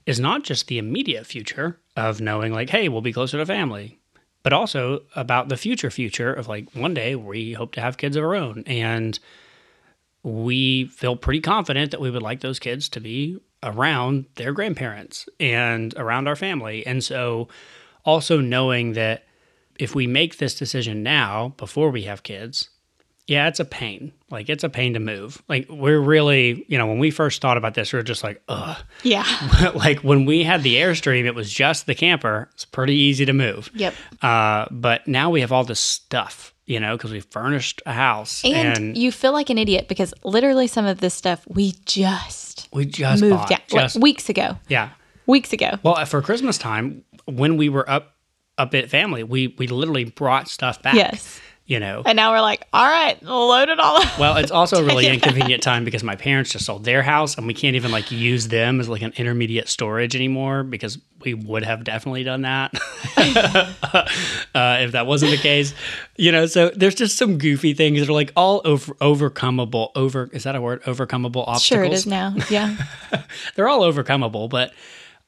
is 0.05 0.19
not 0.19 0.43
just 0.43 0.67
the 0.67 0.77
immediate 0.77 1.25
future 1.25 1.79
of 1.99 2.21
knowing 2.21 2.53
like, 2.53 2.69
hey, 2.69 2.87
we'll 2.87 3.01
be 3.01 3.11
closer 3.11 3.37
to 3.37 3.45
family, 3.45 3.99
but 4.41 4.53
also 4.53 5.01
about 5.15 5.49
the 5.49 5.57
future 5.57 5.91
future 5.91 6.33
of 6.33 6.47
like 6.47 6.73
one 6.73 6.93
day 6.93 7.13
we 7.15 7.53
hope 7.53 7.73
to 7.73 7.81
have 7.81 7.97
kids 7.97 8.15
of 8.15 8.23
our 8.23 8.35
own. 8.35 8.63
And 8.65 9.19
we 10.23 10.85
feel 10.85 11.17
pretty 11.17 11.41
confident 11.41 11.91
that 11.91 11.99
we 11.99 12.09
would 12.09 12.21
like 12.21 12.39
those 12.39 12.59
kids 12.59 12.87
to 12.89 13.01
be 13.01 13.37
around 13.61 14.25
their 14.35 14.53
grandparents 14.53 15.27
and 15.39 15.93
around 15.97 16.27
our 16.27 16.35
family. 16.37 16.85
And 16.85 17.03
so, 17.03 17.49
also 18.05 18.39
knowing 18.39 18.93
that 18.93 19.25
if 19.77 19.93
we 19.93 20.07
make 20.07 20.37
this 20.37 20.55
decision 20.55 21.03
now 21.03 21.53
before 21.57 21.89
we 21.89 22.03
have 22.03 22.23
kids, 22.23 22.69
yeah, 23.29 23.47
it's 23.47 23.59
a 23.59 23.65
pain. 23.65 24.11
Like, 24.31 24.49
it's 24.49 24.63
a 24.63 24.69
pain 24.69 24.93
to 24.93 24.99
move. 24.99 25.41
Like, 25.47 25.67
we're 25.69 25.99
really, 25.99 26.65
you 26.67 26.77
know, 26.77 26.87
when 26.87 26.97
we 26.99 27.11
first 27.11 27.41
thought 27.41 27.57
about 27.57 27.73
this, 27.75 27.93
we 27.93 27.97
were 27.97 28.03
just 28.03 28.23
like, 28.23 28.41
ugh. 28.49 28.77
Yeah. 29.03 29.71
like, 29.75 29.99
when 29.99 30.25
we 30.25 30.43
had 30.43 30.63
the 30.63 30.75
Airstream, 30.77 31.25
it 31.25 31.35
was 31.35 31.51
just 31.51 31.85
the 31.85 31.93
camper. 31.95 32.49
It's 32.53 32.65
pretty 32.65 32.95
easy 32.95 33.25
to 33.25 33.33
move. 33.33 33.69
Yep. 33.75 33.93
Uh, 34.21 34.65
but 34.71 35.07
now 35.07 35.29
we 35.29 35.41
have 35.41 35.51
all 35.51 35.63
this 35.63 35.79
stuff, 35.79 36.53
you 36.65 36.79
know, 36.79 36.97
because 36.97 37.11
we 37.11 37.19
furnished 37.19 37.81
a 37.85 37.93
house 37.93 38.43
And, 38.43 38.77
and 38.77 38.97
you 38.97 39.11
feel 39.11 39.31
like 39.33 39.49
an 39.49 39.57
idiot 39.59 39.87
because 39.87 40.13
literally 40.23 40.67
some 40.67 40.85
of 40.85 40.99
this 40.99 41.13
stuff 41.13 41.45
we 41.47 41.73
just 41.85 42.67
we 42.73 42.85
just 42.85 43.21
moved 43.21 43.35
bought. 43.35 43.51
out 43.51 43.67
Just, 43.67 43.95
like, 43.95 44.03
weeks 44.03 44.29
ago. 44.29 44.57
yeah. 44.67 44.89
Weeks 45.27 45.53
ago. 45.53 45.77
Well, 45.83 46.03
for 46.07 46.21
Christmas 46.23 46.57
time, 46.57 47.03
when 47.25 47.57
we 47.57 47.69
were 47.69 47.87
up 47.87 48.15
up 48.57 48.73
at 48.73 48.89
family, 48.89 49.23
we 49.23 49.55
we 49.59 49.67
literally 49.67 50.03
brought 50.05 50.47
stuff 50.47 50.81
back. 50.81 50.95
Yes. 50.95 51.39
You 51.69 51.79
know. 51.79 52.01
And 52.03 52.15
now 52.15 52.31
we're 52.31 52.41
like, 52.41 52.67
all 52.73 52.87
right, 52.87 53.21
load 53.21 53.69
it 53.69 53.79
all 53.79 53.97
up. 54.01 54.17
Well, 54.17 54.37
it's 54.37 54.49
also 54.49 54.81
a 54.81 54.83
really 54.83 55.05
inconvenient 55.13 55.61
time 55.61 55.85
because 55.85 56.03
my 56.03 56.15
parents 56.15 56.49
just 56.49 56.65
sold 56.65 56.83
their 56.83 57.03
house 57.03 57.37
and 57.37 57.45
we 57.45 57.53
can't 57.53 57.75
even 57.75 57.91
like 57.91 58.09
use 58.09 58.47
them 58.47 58.79
as 58.79 58.89
like 58.89 59.03
an 59.03 59.13
intermediate 59.17 59.69
storage 59.69 60.15
anymore 60.15 60.63
because 60.63 60.97
we 61.23 61.35
would 61.35 61.61
have 61.63 61.83
definitely 61.83 62.23
done 62.23 62.41
that 62.41 62.73
uh, 64.55 64.77
if 64.81 64.93
that 64.93 65.05
wasn't 65.05 65.29
the 65.29 65.37
case. 65.37 65.75
You 66.17 66.31
know, 66.31 66.47
so 66.47 66.71
there's 66.71 66.95
just 66.95 67.19
some 67.19 67.37
goofy 67.37 67.75
things 67.75 67.99
that 67.99 68.09
are 68.09 68.13
like 68.13 68.33
all 68.35 68.63
over 68.65 68.95
overcomable. 68.95 69.91
Over 69.95 70.27
is 70.33 70.45
that 70.45 70.55
a 70.55 70.61
word? 70.61 70.81
Overcomable 70.85 71.47
obstacles. 71.47 71.61
Sure, 71.65 71.83
it 71.83 71.93
is 71.93 72.07
now. 72.07 72.33
Yeah. 72.49 72.77
They're 73.55 73.69
all 73.69 73.81
overcomable, 73.81 74.49
but 74.49 74.73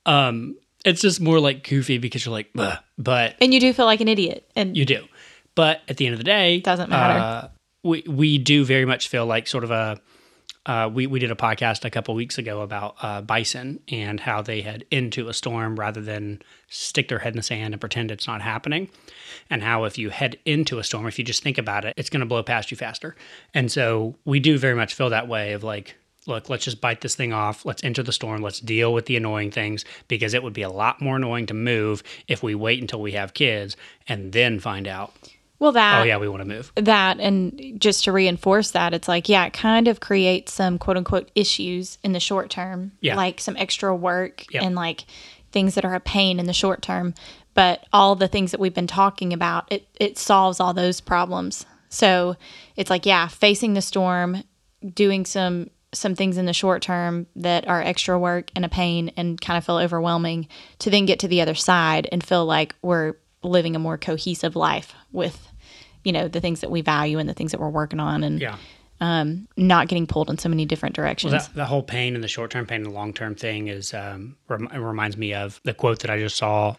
um, 0.08 0.56
it's 0.84 1.01
just 1.01 1.21
more 1.21 1.39
like 1.39 1.67
goofy 1.67 1.99
because 1.99 2.25
you're 2.25 2.34
like, 2.34 2.49
"Ugh," 2.58 2.80
but 2.97 3.36
and 3.39 3.54
you 3.54 3.60
do 3.60 3.73
feel 3.73 3.86
like 3.86 4.01
an 4.01 4.08
idiot. 4.08 4.49
And 4.56 4.75
you 4.75 4.86
do. 4.86 5.06
But 5.55 5.81
at 5.87 5.97
the 5.97 6.05
end 6.05 6.13
of 6.13 6.19
the 6.19 6.23
day, 6.23 6.59
Doesn't 6.61 6.89
matter. 6.89 7.19
Uh, 7.19 7.47
we 7.83 8.03
we 8.07 8.37
do 8.37 8.63
very 8.63 8.85
much 8.85 9.07
feel 9.07 9.25
like 9.25 9.47
sort 9.47 9.63
of 9.63 9.71
a. 9.71 9.99
Uh, 10.63 10.87
we 10.93 11.07
we 11.07 11.17
did 11.17 11.31
a 11.31 11.35
podcast 11.35 11.85
a 11.85 11.89
couple 11.89 12.13
weeks 12.13 12.37
ago 12.37 12.61
about 12.61 12.95
uh, 13.01 13.19
bison 13.21 13.79
and 13.89 14.19
how 14.19 14.43
they 14.43 14.61
head 14.61 14.85
into 14.91 15.27
a 15.27 15.33
storm 15.33 15.75
rather 15.75 16.01
than 16.01 16.39
stick 16.69 17.07
their 17.07 17.17
head 17.17 17.33
in 17.33 17.37
the 17.37 17.43
sand 17.43 17.73
and 17.73 17.81
pretend 17.81 18.11
it's 18.11 18.27
not 18.27 18.43
happening, 18.43 18.87
and 19.49 19.63
how 19.63 19.85
if 19.85 19.97
you 19.97 20.11
head 20.11 20.37
into 20.45 20.77
a 20.77 20.83
storm, 20.83 21.07
if 21.07 21.17
you 21.17 21.25
just 21.25 21.41
think 21.41 21.57
about 21.57 21.83
it, 21.83 21.95
it's 21.97 22.11
going 22.11 22.19
to 22.19 22.27
blow 22.27 22.43
past 22.43 22.69
you 22.69 22.77
faster. 22.77 23.15
And 23.55 23.71
so 23.71 24.15
we 24.23 24.39
do 24.39 24.59
very 24.59 24.75
much 24.75 24.93
feel 24.93 25.09
that 25.09 25.27
way 25.27 25.53
of 25.53 25.63
like, 25.63 25.95
look, 26.27 26.47
let's 26.47 26.65
just 26.65 26.79
bite 26.79 27.01
this 27.01 27.15
thing 27.15 27.33
off. 27.33 27.65
Let's 27.65 27.83
enter 27.83 28.03
the 28.03 28.13
storm. 28.13 28.43
Let's 28.43 28.59
deal 28.59 28.93
with 28.93 29.07
the 29.07 29.17
annoying 29.17 29.49
things 29.49 29.83
because 30.07 30.35
it 30.35 30.43
would 30.43 30.53
be 30.53 30.61
a 30.61 30.69
lot 30.69 31.01
more 31.01 31.15
annoying 31.15 31.47
to 31.47 31.55
move 31.55 32.03
if 32.27 32.43
we 32.43 32.53
wait 32.53 32.79
until 32.79 33.01
we 33.01 33.13
have 33.13 33.33
kids 33.33 33.75
and 34.07 34.31
then 34.31 34.59
find 34.59 34.87
out 34.87 35.15
well, 35.62 35.71
that 35.74 36.02
oh 36.02 36.04
yeah, 36.04 36.17
we 36.17 36.28
want 36.28 36.41
to 36.41 36.47
move. 36.47 36.71
that 36.76 37.19
and 37.21 37.80
just 37.80 38.04
to 38.06 38.12
reinforce 38.12 38.71
that 38.71 38.93
it's 38.93 39.08
like 39.08 39.30
yeah 39.30 39.45
it 39.45 39.54
kind 39.54 39.88
of 39.88 40.00
creates 40.02 40.52
some 40.52 40.78
quote 40.78 40.97
unquote 40.97 41.30
issues 41.36 41.97
in 42.04 42.12
the 42.12 42.19
short 42.19 42.50
term 42.50 42.91
Yeah. 43.00 43.15
like 43.15 43.39
some 43.39 43.56
extra 43.56 43.95
work 43.95 44.45
Yep. 44.54 44.63
and 44.63 44.76
like 44.76 45.06
things 45.52 45.76
that 45.76 45.86
are 45.86 45.93
a 45.93 46.00
pain 46.00 46.39
in 46.39 46.47
the 46.47 46.54
short 46.54 46.82
term 46.82 47.13
but 47.54 47.86
all 47.93 48.15
the 48.15 48.28
things 48.28 48.52
that 48.52 48.60
we've 48.60 48.74
been 48.74 48.88
talking 48.88 49.32
about 49.34 49.71
it 49.71 49.88
it 50.00 50.17
solves 50.17 50.60
all 50.60 50.74
those 50.74 51.00
problems 51.00 51.65
so 51.89 52.36
it's 52.76 52.89
like 52.89 53.06
yeah 53.06 53.28
facing 53.28 53.74
the 53.74 53.82
storm 53.82 54.43
doing 54.95 55.26
some 55.26 55.69
some 55.93 56.15
things 56.15 56.38
in 56.38 56.45
the 56.45 56.54
short 56.54 56.82
term 56.82 57.28
that 57.36 57.67
are 57.67 57.82
extra 57.82 58.17
work 58.17 58.50
and 58.56 58.63
a 58.63 58.69
pain 58.69 59.12
and 59.17 59.39
kind 59.41 59.58
of 59.58 59.65
feel 59.65 59.76
overwhelming 59.76 60.47
to 60.80 60.89
then 60.89 61.06
get 61.06 61.19
to 61.19 61.28
the 61.28 61.41
other 61.41 61.54
side 61.54 62.08
and 62.13 62.24
feel 62.24 62.45
like 62.45 62.74
we're 62.82 63.13
living 63.43 63.76
a 63.76 63.80
more 63.80 63.97
cohesive 63.97 64.56
life 64.56 64.93
with 65.12 65.50
you 66.03 66.11
know 66.11 66.27
the 66.27 66.41
things 66.41 66.61
that 66.61 66.71
we 66.71 66.81
value 66.81 67.17
and 67.19 67.27
the 67.29 67.33
things 67.33 67.51
that 67.51 67.59
we're 67.59 67.69
working 67.69 67.99
on 67.99 68.23
and 68.23 68.41
Yeah. 68.41 68.57
not 69.57 69.87
getting 69.87 70.07
pulled 70.07 70.29
in 70.29 70.37
so 70.37 70.49
many 70.49 70.65
different 70.65 70.95
directions 70.95 71.31
That, 71.31 71.49
the 71.55 71.65
whole 71.65 71.83
pain 71.83 72.15
and 72.15 72.23
the 72.23 72.27
short 72.27 72.51
term 72.51 72.65
pain 72.65 72.77
and 72.77 72.85
the 72.85 72.91
long 72.91 73.13
term 73.13 73.35
thing 73.35 73.67
is 73.67 73.93
um, 73.93 74.37
rem- 74.47 74.67
reminds 74.67 75.17
me 75.17 75.33
of 75.33 75.59
the 75.63 75.73
quote 75.73 75.99
that 75.99 76.11
I 76.11 76.19
just 76.19 76.37
saw. 76.37 76.75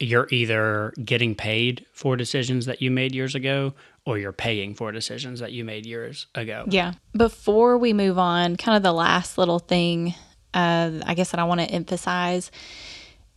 You're 0.00 0.26
either 0.32 0.92
getting 1.04 1.34
paid 1.36 1.86
for 1.92 2.16
decisions 2.16 2.66
that 2.66 2.82
you 2.82 2.90
made 2.90 3.14
years 3.14 3.36
ago, 3.36 3.72
or 4.04 4.18
you're 4.18 4.32
paying 4.32 4.74
for 4.74 4.90
decisions 4.90 5.38
that 5.38 5.52
you 5.52 5.64
made 5.64 5.86
years 5.86 6.26
ago. 6.34 6.64
yeah 6.68 6.94
before 7.16 7.78
we 7.78 7.92
move 7.92 8.18
on 8.18 8.56
kind 8.56 8.76
of 8.76 8.82
the 8.82 8.92
last 8.92 9.38
little 9.38 9.60
thing 9.60 10.12
uh, 10.54 10.90
i 11.06 11.14
guess 11.14 11.30
that 11.30 11.38
i 11.38 11.44
want 11.44 11.60
to 11.60 11.66
emphasize 11.66 12.50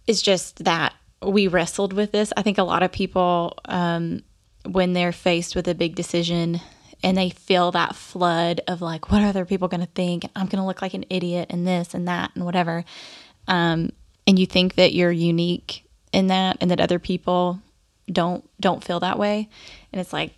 is 0.08 0.24
just 0.24 0.64
that 0.66 0.94
we 1.22 1.48
wrestled 1.48 1.94
with 1.94 2.12
this 2.12 2.34
i 2.36 2.42
think 2.42 2.58
a 2.58 2.64
lot 2.64 2.82
of 2.82 2.92
people 2.92 3.56
um, 3.66 4.24
when 4.66 4.94
they're 4.94 5.12
faced 5.12 5.56
with 5.56 5.68
a 5.68 5.76
big 5.76 5.96
decision 5.96 6.60
and 7.04 7.18
they 7.18 7.30
feel 7.30 7.72
that 7.72 7.96
flood 7.96 8.62
of 8.68 8.82
like 8.82 9.12
what 9.12 9.22
are 9.22 9.28
other 9.28 9.46
people 9.46 9.68
going 9.68 9.82
to 9.82 9.88
think? 9.88 10.26
I'm 10.36 10.48
going 10.48 10.62
to 10.62 10.66
look 10.66 10.82
like 10.82 10.94
an 10.94 11.06
idiot 11.10 11.48
and 11.50 11.68
this 11.68 11.94
and 11.94 12.08
that 12.08 12.32
and 12.36 12.46
whatever. 12.46 12.84
Um, 13.48 13.92
and 14.28 14.40
you 14.40 14.46
think 14.46 14.76
that 14.76 14.94
you're 14.94 15.12
unique 15.12 15.84
in 16.12 16.28
that 16.28 16.58
and 16.62 16.72
that 16.72 16.80
other 16.82 17.00
people 17.00 17.60
don't 18.12 18.44
don't 18.60 18.84
feel 18.84 19.00
that 19.02 19.20
way. 19.20 19.50
And 19.92 20.00
it's 20.02 20.14
like 20.14 20.32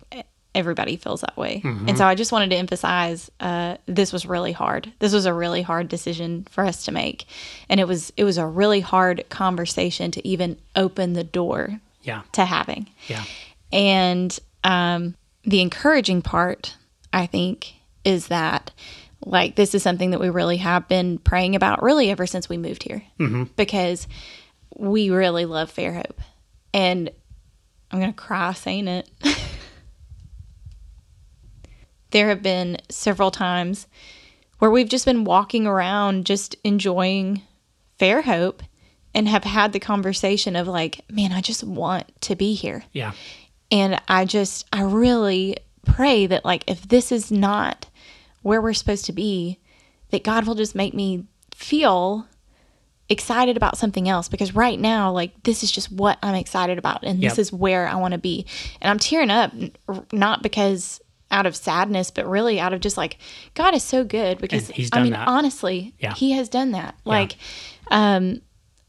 everybody 0.56 0.98
feels 0.98 1.22
that 1.22 1.38
way. 1.38 1.62
And 1.64 1.96
so 2.00 2.06
i 2.08 2.16
just 2.16 2.32
wanted 2.32 2.50
to 2.50 2.56
emphasize 2.56 3.30
uh, 3.40 3.78
this 3.86 4.12
was 4.12 4.26
really 4.26 4.52
hard. 4.54 4.92
This 5.00 5.14
was 5.14 5.28
a 5.28 5.34
really 5.34 5.62
hard 5.62 5.88
decision 5.88 6.48
for 6.50 6.66
us 6.66 6.86
to 6.86 6.92
make. 6.92 7.26
And 7.70 7.80
it 7.80 7.88
was 7.88 8.12
it 8.18 8.24
was 8.24 8.38
a 8.40 8.46
really 8.48 8.80
hard 8.80 9.24
conversation 9.30 10.10
to 10.12 10.28
even 10.28 10.58
open 10.76 11.14
the 11.14 11.24
door 11.24 11.80
Yeah. 12.02 12.24
to 12.34 12.44
having. 12.46 12.88
Yeah. 13.08 13.24
And 13.72 14.38
um, 14.64 15.16
the 15.44 15.62
encouraging 15.62 16.22
part, 16.22 16.76
I 17.14 17.26
think, 17.26 17.74
is 18.04 18.28
that 18.28 18.72
like 19.26 19.56
this 19.56 19.74
is 19.76 19.84
something 19.84 20.12
that 20.12 20.20
we 20.20 20.30
really 20.30 20.58
have 20.58 20.88
been 20.88 21.18
praying 21.18 21.56
about 21.56 21.82
really 21.82 22.10
ever 22.12 22.28
since 22.28 22.48
we 22.48 22.58
moved 22.58 22.84
here 22.84 23.04
because 23.56 24.08
we 24.76 25.10
really 25.10 25.46
love 25.46 25.74
Fairhope. 25.74 26.20
And 26.74 27.10
I'm 27.92 28.00
going 28.00 28.14
to 28.14 28.18
cry 28.18 28.54
saying 28.54 28.88
it. 28.88 29.10
there 32.12 32.30
have 32.30 32.44
been 32.44 32.78
several 32.90 33.32
times 33.32 33.88
where 34.60 34.72
we've 34.72 34.90
just 34.90 35.06
been 35.06 35.24
walking 35.24 35.68
around 35.68 36.26
just 36.26 36.56
enjoying 36.64 37.42
Fairhope 38.00 38.62
and 39.14 39.28
have 39.28 39.44
had 39.44 39.74
the 39.74 39.80
conversation 39.80 40.56
of 40.56 40.68
like, 40.68 41.02
man, 41.10 41.32
I 41.32 41.42
just 41.42 41.64
want 41.64 42.10
to 42.22 42.36
be 42.36 42.54
here 42.54 42.84
Yeah. 42.94 43.14
And 43.72 44.02
I 44.08 44.26
just, 44.26 44.66
I 44.72 44.82
really 44.84 45.58
pray 45.86 46.28
that, 46.28 46.46
like, 46.46 46.64
if 46.68 46.88
this 46.88 47.12
is 47.12 47.32
not 47.32 47.88
where 48.42 48.62
we're 48.62 48.74
supposed 48.74 49.06
to 49.06 49.14
be, 49.14 49.60
that 50.12 50.24
God 50.24 50.48
will 50.48 50.56
just 50.56 50.76
make 50.76 50.94
me 50.94 51.26
feel 51.54 52.28
excited 53.10 53.56
about 53.56 53.78
something 53.78 54.10
else 54.10 54.28
because 54.28 54.54
right 54.54 54.78
now 54.80 55.10
like 55.12 55.44
this 55.44 55.64
is 55.64 55.72
just 55.72 55.90
what 55.92 56.18
I'm 56.22 56.36
excited 56.36 56.78
about 56.78 57.04
and 57.04 57.22
this 57.22 57.40
is 57.40 57.54
where 57.54 57.88
I 57.88 57.96
want 57.96 58.12
to 58.12 58.18
be. 58.18 58.46
And 58.82 58.92
I'm 58.92 59.00
tearing 59.00 59.30
up 59.30 59.54
not 60.12 60.44
because 60.44 61.00
out 61.32 61.46
of 61.46 61.56
sadness 61.56 62.12
but 62.12 62.28
really 62.28 62.60
out 62.60 62.74
of 62.74 62.82
just 62.82 62.98
like 62.98 63.18
God 63.54 63.74
is 63.74 63.84
so 63.84 64.04
good 64.04 64.40
because 64.40 64.70
I 64.92 65.02
mean 65.04 65.14
that. 65.14 65.28
honestly 65.28 65.94
Yeah. 66.00 66.14
he 66.16 66.34
has 66.34 66.50
done 66.50 66.72
that. 66.72 66.96
Like 67.06 67.38
um 67.92 68.42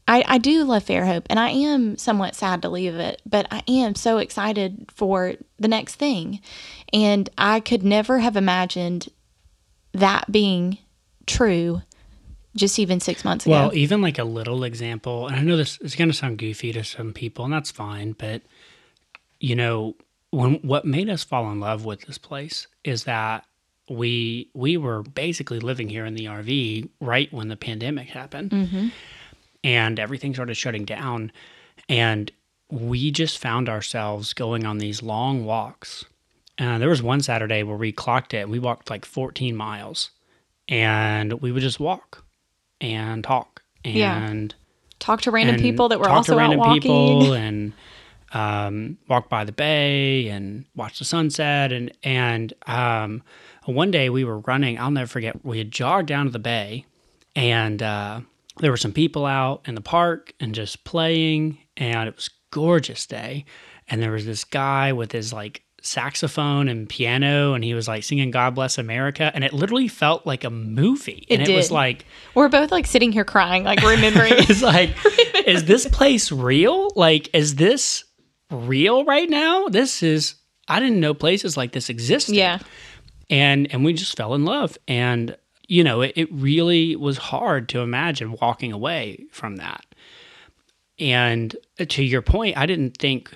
I, 0.09 0.23
I 0.27 0.37
do 0.39 0.63
love 0.63 0.83
Fairhope 0.83 1.27
and 1.29 1.39
I 1.39 1.49
am 1.51 1.95
somewhat 1.95 2.33
sad 2.33 2.63
to 2.63 2.69
leave 2.69 2.95
it, 2.95 3.21
but 3.27 3.45
I 3.51 3.61
am 3.67 3.93
so 3.93 4.17
excited 4.17 4.89
for 4.95 5.35
the 5.59 5.67
next 5.67 5.95
thing. 5.95 6.41
And 6.91 7.29
I 7.37 7.59
could 7.59 7.83
never 7.83 8.17
have 8.17 8.35
imagined 8.35 9.09
that 9.93 10.31
being 10.31 10.79
true 11.27 11.83
just 12.55 12.79
even 12.79 12.99
six 12.99 13.23
months 13.23 13.45
ago. 13.45 13.51
Well, 13.51 13.75
even 13.75 14.01
like 14.01 14.17
a 14.17 14.23
little 14.23 14.63
example, 14.63 15.27
and 15.27 15.35
I 15.35 15.41
know 15.41 15.55
this 15.55 15.77
is 15.81 15.95
going 15.95 16.09
to 16.09 16.17
sound 16.17 16.39
goofy 16.39 16.73
to 16.73 16.83
some 16.83 17.13
people, 17.13 17.45
and 17.45 17.53
that's 17.53 17.69
fine, 17.69 18.13
but 18.13 18.41
you 19.39 19.55
know, 19.55 19.95
when 20.31 20.55
what 20.55 20.85
made 20.85 21.07
us 21.07 21.23
fall 21.23 21.51
in 21.51 21.59
love 21.59 21.85
with 21.85 22.01
this 22.01 22.17
place 22.17 22.65
is 22.83 23.03
that 23.03 23.45
we 23.87 24.49
we 24.55 24.75
were 24.75 25.03
basically 25.03 25.59
living 25.59 25.87
here 25.87 26.05
in 26.05 26.15
the 26.15 26.25
RV 26.25 26.89
right 26.99 27.31
when 27.31 27.47
the 27.47 27.55
pandemic 27.55 28.09
happened, 28.09 28.49
mm-hmm. 28.49 28.87
And 29.63 29.99
everything 29.99 30.33
started 30.33 30.55
shutting 30.55 30.85
down, 30.85 31.31
and 31.87 32.31
we 32.71 33.11
just 33.11 33.37
found 33.39 33.67
ourselves 33.69 34.33
going 34.33 34.65
on 34.65 34.77
these 34.77 35.01
long 35.03 35.43
walks. 35.45 36.05
Uh, 36.59 36.77
there 36.77 36.89
was 36.89 37.01
one 37.01 37.21
Saturday 37.21 37.63
where 37.63 37.77
we 37.77 37.91
clocked 37.91 38.33
it, 38.33 38.39
and 38.41 38.51
we 38.51 38.59
walked 38.59 38.89
like 38.89 39.05
14 39.05 39.55
miles, 39.55 40.11
and 40.67 41.33
we 41.41 41.51
would 41.51 41.61
just 41.61 41.79
walk 41.79 42.23
and 42.81 43.23
talk 43.23 43.61
Yeah. 43.83 44.17
and 44.29 44.53
Talk 44.99 45.21
to 45.21 45.31
random 45.31 45.57
people 45.57 45.87
that 45.89 45.99
were 45.99 46.05
talk 46.05 46.17
also 46.17 46.33
to 46.33 46.37
random 46.37 46.59
out 46.59 46.67
walking. 46.67 46.81
people 46.81 47.33
and 47.33 47.73
um, 48.33 48.97
walk 49.07 49.29
by 49.29 49.43
the 49.45 49.51
bay 49.53 50.27
and 50.27 50.65
watch 50.75 50.99
the 50.99 51.05
sunset 51.05 51.71
and 51.71 51.91
and 52.03 52.53
um, 52.67 53.23
one 53.65 53.89
day 53.91 54.09
we 54.09 54.23
were 54.23 54.39
running 54.39 54.77
I'll 54.79 54.91
never 54.91 55.07
forget 55.07 55.43
we 55.45 55.57
had 55.57 55.71
jogged 55.71 56.07
down 56.09 56.25
to 56.25 56.31
the 56.31 56.37
bay 56.39 56.85
and 57.35 57.81
uh, 57.81 58.19
there 58.59 58.71
were 58.71 58.77
some 58.77 58.93
people 58.93 59.25
out 59.25 59.61
in 59.67 59.75
the 59.75 59.81
park 59.81 60.33
and 60.39 60.53
just 60.53 60.83
playing 60.83 61.57
and 61.77 62.07
it 62.07 62.15
was 62.15 62.27
a 62.27 62.55
gorgeous 62.55 63.05
day 63.05 63.45
and 63.87 64.01
there 64.01 64.11
was 64.11 64.25
this 64.25 64.43
guy 64.43 64.91
with 64.93 65.11
his 65.11 65.31
like 65.33 65.63
saxophone 65.81 66.67
and 66.67 66.89
piano 66.89 67.53
and 67.53 67.63
he 67.63 67.73
was 67.73 67.87
like 67.87 68.03
singing 68.03 68.31
God 68.31 68.53
Bless 68.53 68.77
America 68.77 69.31
and 69.33 69.43
it 69.45 69.53
literally 69.53 69.87
felt 69.87 70.25
like 70.25 70.43
a 70.43 70.49
movie 70.49 71.25
It 71.29 71.39
and 71.39 71.49
it 71.49 71.55
was 71.55 71.71
like 71.71 72.05
We're 72.35 72.49
both 72.49 72.71
like 72.71 72.85
sitting 72.85 73.11
here 73.11 73.23
crying, 73.23 73.63
like 73.63 73.81
remembering. 73.83 74.33
it's 74.35 74.61
like, 74.61 74.93
is 75.47 75.63
this 75.65 75.87
place 75.87 76.31
real? 76.33 76.89
Like, 76.95 77.29
is 77.33 77.55
this 77.55 78.03
real 78.51 79.05
right 79.05 79.29
now? 79.29 79.67
This 79.69 80.03
is. 80.03 80.35
I 80.67 80.79
didn't 80.79 80.99
know 80.99 81.13
places 81.13 81.55
like 81.57 81.71
this 81.71 81.89
existed. 81.89 82.35
yeah. 82.35 82.59
and 83.29 83.71
and 83.71 83.83
we 83.85 83.93
just 83.93 84.15
fell 84.17 84.35
in 84.35 84.43
love, 84.45 84.77
and 84.87 85.35
you 85.69 85.83
know, 85.83 86.01
it, 86.01 86.13
it 86.15 86.27
really 86.33 86.95
was 86.95 87.17
hard 87.17 87.69
to 87.69 87.79
imagine 87.79 88.35
walking 88.41 88.73
away 88.73 89.25
from 89.31 89.57
that. 89.57 89.85
And 90.97 91.55
to 91.77 92.03
your 92.03 92.21
point, 92.21 92.57
I 92.57 92.65
didn't 92.65 92.97
think, 92.97 93.31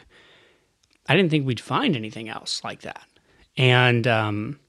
I 1.07 1.15
didn't 1.15 1.29
think 1.31 1.45
we'd 1.45 1.59
find 1.59 1.95
anything 1.95 2.27
else 2.27 2.61
like 2.63 2.81
that, 2.81 3.05
and 3.55 4.05
um, 4.07 4.59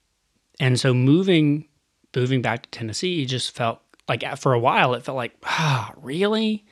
and 0.61 0.79
so 0.79 0.94
moving 0.94 1.66
moving 2.14 2.42
back 2.42 2.62
to 2.62 2.70
Tennessee 2.70 3.24
just 3.27 3.50
felt 3.57 3.81
like 4.09 4.22
for 4.38 4.53
a 4.53 4.59
while 4.59 4.94
it 4.94 5.03
felt 5.03 5.16
like 5.16 5.35
ah 5.44 5.92
really 6.00 6.64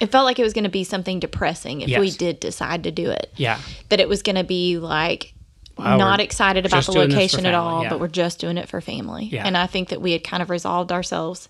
It 0.00 0.06
felt 0.10 0.24
like 0.24 0.38
it 0.38 0.42
was 0.42 0.52
going 0.52 0.64
to 0.64 0.70
be 0.70 0.82
something 0.82 1.20
depressing 1.20 1.82
if 1.82 1.96
we 2.00 2.10
did 2.10 2.40
decide 2.40 2.82
to 2.84 2.90
do 2.90 3.10
it. 3.10 3.30
yeah 3.36 3.60
That 3.90 4.00
it 4.00 4.08
was 4.08 4.22
going 4.22 4.36
to 4.36 4.44
be 4.44 4.78
like 4.78 5.34
Wow, 5.80 5.96
not 5.96 6.20
excited 6.20 6.66
about 6.66 6.84
the 6.84 6.92
doing 6.92 7.08
this 7.08 7.14
for 7.14 7.20
location 7.20 7.46
at 7.46 7.54
all, 7.54 7.82
yeah. 7.82 7.88
but 7.88 8.00
we're 8.00 8.08
just 8.08 8.38
doing 8.38 8.56
it 8.58 8.68
for 8.68 8.80
family. 8.80 9.24
Yeah. 9.24 9.46
And 9.46 9.56
I 9.56 9.66
think 9.66 9.88
that 9.88 10.00
we 10.00 10.12
had 10.12 10.24
kind 10.24 10.42
of 10.42 10.50
resolved 10.50 10.92
ourselves 10.92 11.48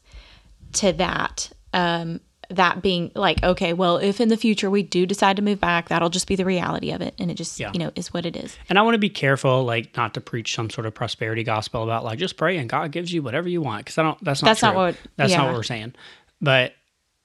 to 0.75 0.93
that. 0.95 1.51
Um, 1.73 2.21
that 2.51 2.83
being 2.83 3.13
like, 3.15 3.41
okay, 3.45 3.73
well, 3.73 3.99
if 3.99 4.21
in 4.21 4.29
the 4.29 4.37
future 4.37 4.69
we 4.69 4.83
do 4.83 5.07
decide 5.07 5.37
to 5.37 5.43
move 5.43 5.61
back, 5.61 5.89
that'll 5.89 6.11
just 6.11 6.27
be 6.27 6.35
the 6.35 6.45
reality 6.45 6.91
of 6.91 7.01
it. 7.01 7.15
And 7.17 7.31
it 7.31 7.35
just, 7.35 7.61
Yeah. 7.61 7.71
you 7.73 7.79
know, 7.79 7.93
is 7.95 8.13
what 8.13 8.27
it 8.27 8.37
is. 8.37 8.59
And 8.69 8.77
I 8.77 8.83
want 8.83 8.95
to 8.97 8.99
be 8.99 9.09
careful, 9.09 9.63
like 9.65 9.97
not 9.97 10.15
to 10.15 10.21
preach 10.21 10.53
some 10.53 10.69
sort 10.69 10.85
of 10.87 10.93
prosperity 10.93 11.45
gospel 11.45 11.85
about 11.85 12.03
like 12.03 12.19
just 12.19 12.37
pray 12.37 12.57
and 12.57 12.69
God 12.69 12.91
gives 12.91 13.13
you 13.13 13.23
whatever 13.23 13.49
you 13.49 13.63
want. 13.63 13.85
Because 13.85 13.99
I 13.99 14.03
don't. 14.03 14.25
That's 14.25 14.43
not. 14.43 14.49
That's 14.49 14.63
not 14.63 14.75
what- 14.75 14.97
That's 15.17 15.33
not 15.33 15.47
what 15.47 15.55
we're 15.55 15.63
saying. 15.63 15.95
But 16.41 16.75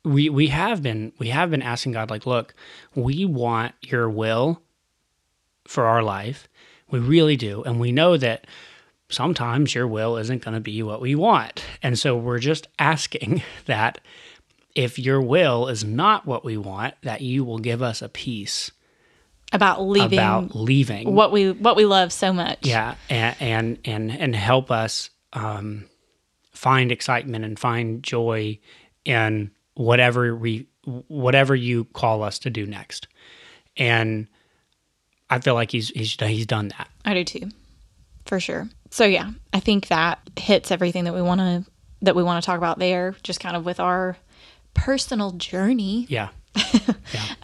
we 0.03 0.29
we 0.29 0.47
have 0.47 0.83
been 0.83 1.11
we 1.17 1.29
have 1.29 1.49
been 1.49 1.63
asking 1.63 1.93
God 1.93 2.11
like, 2.11 2.27
look, 2.27 2.53
we 2.93 3.25
want 3.25 3.73
Your 3.81 4.07
will 4.07 4.61
for 5.67 5.85
our 5.85 6.03
life. 6.03 6.47
We 6.91 6.99
really 6.99 7.35
do, 7.35 7.63
and 7.63 7.79
we 7.79 7.91
know 7.91 8.15
that 8.17 8.45
sometimes 9.09 9.73
Your 9.75 9.87
will 9.87 10.17
isn't 10.17 10.43
going 10.43 10.53
to 10.55 10.59
be 10.61 10.81
what 10.83 11.01
we 11.01 11.15
want, 11.15 11.63
and 11.81 11.97
so 11.97 12.15
we're 12.15 12.39
just 12.39 12.67
asking 12.79 13.41
that 13.65 13.99
if 14.75 14.99
Your 14.99 15.21
will 15.21 15.67
is 15.67 15.83
not 15.83 16.25
what 16.25 16.43
we 16.45 16.57
want, 16.57 16.93
that 17.03 17.21
You 17.21 17.43
will 17.43 17.59
give 17.59 17.81
us 17.81 18.01
a 18.01 18.09
peace 18.09 18.71
About 19.53 19.81
leaving 19.81 20.19
about 20.19 20.55
leaving. 20.55 21.13
what 21.15 21.31
we 21.31 21.51
what 21.51 21.75
we 21.75 21.85
love 21.85 22.11
so 22.11 22.31
much. 22.33 22.59
yeah 22.61 22.95
and 23.09 23.35
and 23.39 23.79
and, 23.85 24.11
and 24.11 24.35
help 24.35 24.69
us 24.71 25.09
um, 25.33 25.85
find 26.51 26.91
excitement 26.91 27.43
and 27.45 27.57
find 27.59 28.03
joy 28.03 28.57
in 29.05 29.51
whatever 29.75 30.35
we 30.35 30.67
whatever 31.07 31.55
you 31.55 31.85
call 31.85 32.21
us 32.23 32.37
to 32.39 32.49
do 32.49 32.65
next. 32.65 33.07
And 33.77 34.27
i 35.29 35.39
feel 35.39 35.53
like 35.53 35.71
he's 35.71 35.89
he's 35.89 36.15
he's 36.19 36.45
done 36.45 36.69
that 36.69 36.87
I 37.05 37.13
do 37.13 37.23
too, 37.23 37.49
for 38.25 38.39
sure. 38.39 38.67
So 38.89 39.05
yeah, 39.05 39.29
I 39.53 39.59
think 39.59 39.87
that 39.89 40.19
hits 40.37 40.71
everything 40.71 41.03
that 41.03 41.13
we 41.13 41.21
want 41.21 41.39
to 41.39 41.65
that 42.01 42.15
we 42.15 42.23
want 42.23 42.41
to 42.43 42.45
talk 42.45 42.57
about 42.57 42.79
there. 42.79 43.15
Just 43.23 43.39
kind 43.39 43.55
of 43.55 43.63
with 43.65 43.79
our 43.79 44.17
personal 44.73 45.31
journey 45.31 46.05
yeah 46.09 46.29
yeah. 46.55 46.93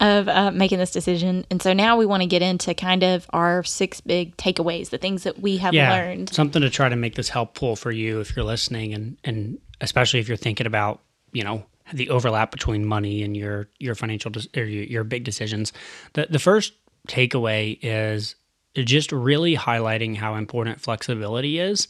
of 0.18 0.28
uh, 0.28 0.50
making 0.50 0.78
this 0.78 0.90
decision, 0.90 1.46
and 1.50 1.62
so 1.62 1.72
now 1.72 1.96
we 1.96 2.06
want 2.06 2.22
to 2.22 2.26
get 2.26 2.42
into 2.42 2.74
kind 2.74 3.02
of 3.04 3.26
our 3.30 3.62
six 3.62 4.00
big 4.00 4.36
takeaways, 4.36 4.90
the 4.90 4.98
things 4.98 5.22
that 5.22 5.38
we 5.38 5.58
have 5.58 5.74
yeah 5.74 5.92
learned. 5.94 6.30
something 6.30 6.62
to 6.62 6.70
try 6.70 6.88
to 6.88 6.96
make 6.96 7.14
this 7.14 7.28
helpful 7.28 7.76
for 7.76 7.92
you 7.92 8.20
if 8.20 8.34
you're 8.34 8.44
listening 8.44 8.94
and 8.94 9.16
and 9.24 9.58
especially 9.80 10.18
if 10.20 10.26
you're 10.28 10.36
thinking 10.36 10.66
about 10.66 11.00
you 11.32 11.44
know 11.44 11.64
the 11.92 12.10
overlap 12.10 12.50
between 12.50 12.84
money 12.84 13.22
and 13.22 13.36
your 13.36 13.68
your 13.78 13.94
financial 13.94 14.30
des- 14.30 14.48
or 14.56 14.64
your, 14.64 14.84
your 14.84 15.04
big 15.04 15.24
decisions 15.24 15.72
the 16.14 16.26
the 16.30 16.38
first 16.38 16.72
takeaway 17.08 17.78
is 17.82 18.34
just 18.74 19.12
really 19.12 19.56
highlighting 19.56 20.16
how 20.16 20.34
important 20.34 20.80
flexibility 20.80 21.58
is 21.58 21.88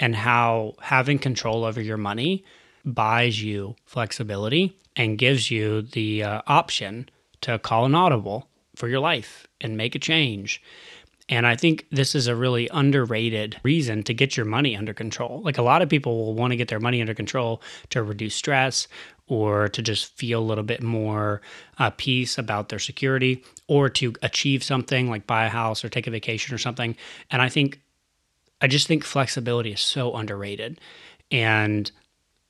and 0.00 0.14
how 0.14 0.74
having 0.80 1.18
control 1.18 1.64
over 1.64 1.80
your 1.80 1.96
money 1.96 2.44
buys 2.84 3.42
you 3.42 3.74
flexibility 3.84 4.76
and 4.96 5.18
gives 5.18 5.50
you 5.50 5.82
the 5.82 6.22
uh, 6.22 6.42
option 6.46 7.08
to 7.40 7.58
call 7.58 7.84
an 7.84 7.94
audible 7.94 8.48
for 8.74 8.88
your 8.88 9.00
life 9.00 9.46
and 9.60 9.76
make 9.76 9.94
a 9.94 9.98
change 9.98 10.62
and 11.28 11.46
I 11.46 11.56
think 11.56 11.86
this 11.90 12.14
is 12.14 12.28
a 12.28 12.36
really 12.36 12.68
underrated 12.72 13.56
reason 13.64 14.04
to 14.04 14.14
get 14.14 14.36
your 14.36 14.46
money 14.46 14.76
under 14.76 14.94
control. 14.94 15.42
Like 15.42 15.58
a 15.58 15.62
lot 15.62 15.82
of 15.82 15.88
people 15.88 16.16
will 16.16 16.34
want 16.34 16.52
to 16.52 16.56
get 16.56 16.68
their 16.68 16.78
money 16.78 17.00
under 17.00 17.14
control 17.14 17.60
to 17.90 18.02
reduce 18.02 18.34
stress 18.36 18.86
or 19.28 19.68
to 19.68 19.82
just 19.82 20.16
feel 20.16 20.40
a 20.40 20.44
little 20.44 20.64
bit 20.64 20.82
more 20.82 21.40
uh, 21.78 21.90
peace 21.96 22.38
about 22.38 22.68
their 22.68 22.78
security 22.78 23.42
or 23.66 23.88
to 23.88 24.14
achieve 24.22 24.62
something 24.62 25.10
like 25.10 25.26
buy 25.26 25.46
a 25.46 25.48
house 25.50 25.84
or 25.84 25.88
take 25.88 26.06
a 26.06 26.10
vacation 26.10 26.54
or 26.54 26.58
something. 26.58 26.96
And 27.30 27.42
I 27.42 27.48
think, 27.48 27.80
I 28.60 28.68
just 28.68 28.86
think 28.86 29.04
flexibility 29.04 29.72
is 29.72 29.80
so 29.80 30.14
underrated. 30.14 30.80
And 31.30 31.90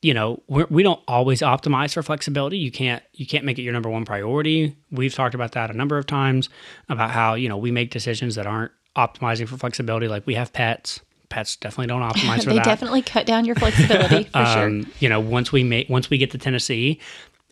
you 0.03 0.15
know 0.15 0.43
we're, 0.47 0.67
we 0.71 0.83
don't 0.83 1.01
always 1.09 1.41
optimize 1.41 1.95
for 1.95 2.03
flexibility 2.03 2.59
you 2.59 2.71
can't 2.71 3.03
you 3.15 3.27
can't 3.27 3.45
make 3.45 3.59
it 3.59 3.63
your 3.63 3.73
number 3.73 3.89
one 3.89 4.05
priority 4.05 4.77
we've 4.91 5.15
talked 5.15 5.35
about 5.35 5.53
that 5.53 5.71
a 5.71 5.73
number 5.73 5.99
of 5.99 6.07
times 6.07 6.49
about 6.89 7.11
how 7.11 7.35
you 7.35 7.49
know 7.49 7.57
we 7.57 7.71
make 7.71 7.91
decisions 7.91 8.35
that 8.35 8.47
aren't 8.47 8.73
optimizing 8.97 9.49
for 9.49 9.57
flexibility 9.57 10.07
like 10.07 10.27
we 10.27 10.35
have 10.35 10.53
pets 10.53 11.01
pets 11.29 11.57
definitely 11.57 11.87
don't 11.87 12.03
optimize 12.11 12.45
for 12.45 12.51
they 12.51 12.57
that 12.57 12.65
definitely 12.65 13.03
cut 13.03 13.27
down 13.27 13.45
your 13.45 13.55
flexibility 13.57 14.25
for 14.33 14.45
sure. 14.47 14.67
um, 14.67 14.91
you 15.01 15.09
know 15.09 15.21
once 15.21 15.53
we 15.53 15.63
make 15.65 15.89
once 15.89 16.09
we 16.11 16.19
get 16.19 16.31
to 16.31 16.39
tennessee 16.39 17.01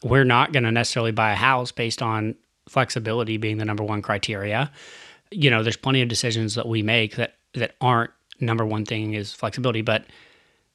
we're 0.03 0.25
not 0.25 0.53
going 0.53 0.65
to 0.65 0.71
necessarily 0.73 1.13
buy 1.13 1.33
a 1.33 1.37
house 1.37 1.73
based 1.73 2.03
on 2.03 2.35
flexibility 2.69 3.37
being 3.37 3.59
the 3.59 3.65
number 3.65 3.83
one 3.85 4.01
criteria 4.03 4.71
you 5.31 5.51
know 5.51 5.63
there's 5.63 5.77
plenty 5.77 6.03
of 6.03 6.09
decisions 6.09 6.55
that 6.55 6.67
we 6.69 6.83
make 6.83 7.17
that 7.17 7.35
that 7.55 7.75
aren't 7.81 8.11
number 8.41 8.65
one 8.67 8.85
thing 8.85 9.15
is 9.15 9.33
flexibility 9.33 9.83
but 9.83 10.05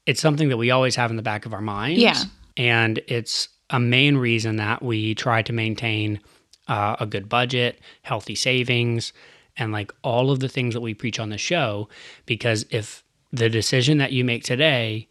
it's 0.06 0.22
something 0.22 0.50
that 0.50 0.58
we 0.58 0.72
always 0.72 0.96
have 0.96 1.10
in 1.12 1.18
the 1.18 1.24
back 1.24 1.46
of 1.46 1.54
our 1.54 1.62
minds 1.62 2.00
Yeah. 2.00 2.16
and 2.58 3.00
it's 3.08 3.50
a 3.70 3.80
main 3.80 4.18
reason 4.18 4.56
that 4.56 4.82
we 4.82 5.14
try 5.14 5.42
to 5.44 5.54
maintain 5.54 6.20
uh, 6.68 6.96
a 7.00 7.06
good 7.06 7.28
budget 7.30 7.80
healthy 8.04 8.36
savings 8.36 9.14
and 9.60 9.72
like 9.72 9.92
all 10.04 10.32
of 10.32 10.40
the 10.40 10.50
things 10.50 10.74
that 10.74 10.82
we 10.82 10.94
preach 10.94 11.20
on 11.20 11.30
the 11.30 11.38
show. 11.38 11.90
Because 12.26 12.66
if 12.70 13.04
the 13.32 13.50
decision 13.50 13.98
that 14.00 14.12
you 14.12 14.24
make 14.24 14.44
today 14.44 15.08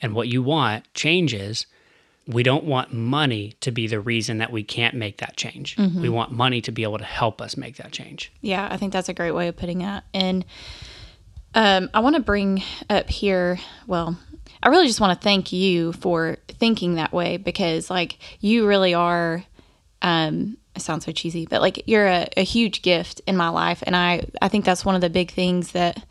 and 0.00 0.14
what 0.14 0.28
you 0.28 0.42
want 0.42 0.92
changes, 0.94 1.66
we 2.26 2.42
don't 2.42 2.64
want 2.64 2.92
money 2.92 3.54
to 3.60 3.72
be 3.72 3.86
the 3.86 3.98
reason 4.00 4.38
that 4.38 4.52
we 4.52 4.62
can't 4.62 4.94
make 4.94 5.18
that 5.18 5.36
change. 5.36 5.76
We 5.78 6.08
want 6.08 6.30
money 6.32 6.60
to 6.62 6.72
be 6.72 6.82
able 6.82 6.98
to 6.98 7.04
help 7.04 7.40
us 7.40 7.56
make 7.56 7.76
that 7.76 7.92
change. 7.92 8.32
Yeah, 8.40 8.68
I 8.70 8.76
think 8.76 8.92
that's 8.92 9.08
a 9.08 9.14
great 9.14 9.32
way 9.32 9.48
of 9.48 9.56
putting 9.56 9.80
it. 9.80 10.04
And 10.14 10.44
um, 11.54 11.90
I 11.92 12.00
want 12.00 12.16
to 12.16 12.22
bring 12.22 12.62
up 12.88 13.10
here, 13.10 13.58
well, 13.86 14.16
I 14.62 14.68
really 14.68 14.86
just 14.86 15.00
want 15.00 15.18
to 15.18 15.24
thank 15.24 15.52
you 15.52 15.92
for 15.94 16.36
thinking 16.48 16.94
that 16.94 17.12
way 17.12 17.36
because, 17.36 17.90
like, 17.90 18.18
you 18.40 18.66
really 18.66 18.94
are. 18.94 19.44
Um, 20.00 20.56
it 20.74 20.82
sounds 20.82 21.04
so 21.04 21.12
cheesy, 21.12 21.46
but 21.46 21.60
like 21.60 21.82
you're 21.86 22.06
a, 22.06 22.28
a 22.36 22.42
huge 22.42 22.82
gift 22.82 23.20
in 23.26 23.36
my 23.36 23.48
life, 23.48 23.82
and 23.86 23.94
I 23.96 24.26
I 24.40 24.48
think 24.48 24.64
that's 24.64 24.84
one 24.84 24.94
of 24.94 25.00
the 25.00 25.10
big 25.10 25.30
things 25.30 25.72
that 25.72 26.04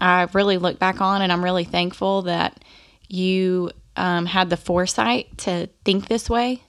I 0.00 0.28
really 0.32 0.58
look 0.58 0.78
back 0.78 1.00
on, 1.00 1.22
and 1.22 1.32
I'm 1.32 1.44
really 1.44 1.64
thankful 1.64 2.22
that 2.22 2.62
you 3.08 3.70
um, 3.96 4.26
had 4.26 4.50
the 4.50 4.56
foresight 4.56 5.38
to 5.38 5.68
think 5.84 6.08
this 6.08 6.28
way 6.28 6.62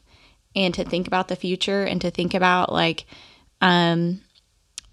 and 0.56 0.74
to 0.74 0.84
think 0.84 1.08
about 1.08 1.28
the 1.28 1.36
future 1.36 1.84
and 1.84 2.02
to 2.02 2.12
think 2.12 2.34
about 2.34 2.72
like 2.72 3.06
um, 3.62 4.22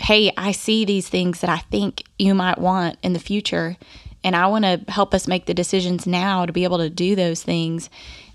hey, 0.00 0.32
I 0.36 0.52
see 0.52 0.84
these 0.84 1.09
things 1.09 1.40
that 1.40 1.50
I 1.50 1.59
think 1.59 2.05
you 2.18 2.34
might 2.34 2.59
want 2.59 2.98
in 3.02 3.12
the 3.12 3.18
future, 3.18 3.76
and 4.22 4.34
I 4.34 4.46
want 4.46 4.64
to 4.64 4.80
help 4.88 5.14
us 5.14 5.28
make 5.28 5.46
the 5.46 5.55
decisions 5.55 6.07
now 6.07 6.46
to 6.46 6.52
be 6.52 6.64
able 6.64 6.78
to 6.78 6.90
do 6.90 7.14
those 7.14 7.42
things. 7.42 7.90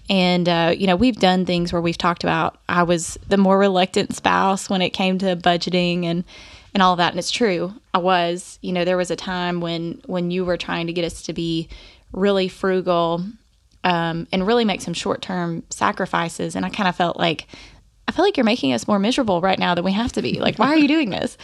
And, 0.09 0.49
uh, 0.49 0.73
you 0.75 0.87
know, 0.87 0.95
we've 0.95 1.17
done 1.17 1.45
things 1.45 1.71
where 1.71 1.81
we've 1.81 1.97
talked 1.97 2.23
about 2.23 2.57
I 2.67 2.83
was 2.83 3.17
the 3.27 3.37
more 3.37 3.59
reluctant 3.59 4.15
spouse 4.15 4.69
when 4.69 4.81
it 4.81 4.89
came 4.89 5.19
to 5.19 5.35
budgeting 5.35 6.05
and, 6.05 6.23
and 6.73 6.81
all 6.81 6.95
that. 6.95 7.11
And 7.11 7.19
it's 7.19 7.31
true. 7.31 7.73
I 7.93 7.99
was, 7.99 8.57
you 8.61 8.71
know, 8.71 8.85
there 8.85 8.97
was 8.97 9.11
a 9.11 9.15
time 9.15 9.61
when, 9.61 10.01
when 10.05 10.31
you 10.31 10.45
were 10.45 10.57
trying 10.57 10.87
to 10.87 10.93
get 10.93 11.05
us 11.05 11.21
to 11.23 11.33
be 11.33 11.69
really 12.11 12.47
frugal 12.47 13.23
um, 13.83 14.27
and 14.31 14.47
really 14.47 14.65
make 14.65 14.81
some 14.81 14.93
short 14.93 15.21
term 15.21 15.63
sacrifices. 15.69 16.55
And 16.55 16.65
I 16.65 16.69
kind 16.69 16.89
of 16.89 16.95
felt 16.95 17.17
like, 17.17 17.47
I 18.07 18.11
feel 18.11 18.25
like 18.25 18.37
you're 18.37 18.43
making 18.43 18.73
us 18.73 18.87
more 18.87 18.97
miserable 18.97 19.39
right 19.39 19.59
now 19.59 19.75
than 19.75 19.85
we 19.85 19.91
have 19.91 20.11
to 20.13 20.23
be. 20.23 20.39
Like, 20.39 20.57
why 20.57 20.69
are 20.69 20.77
you 20.77 20.87
doing 20.87 21.11
this? 21.11 21.37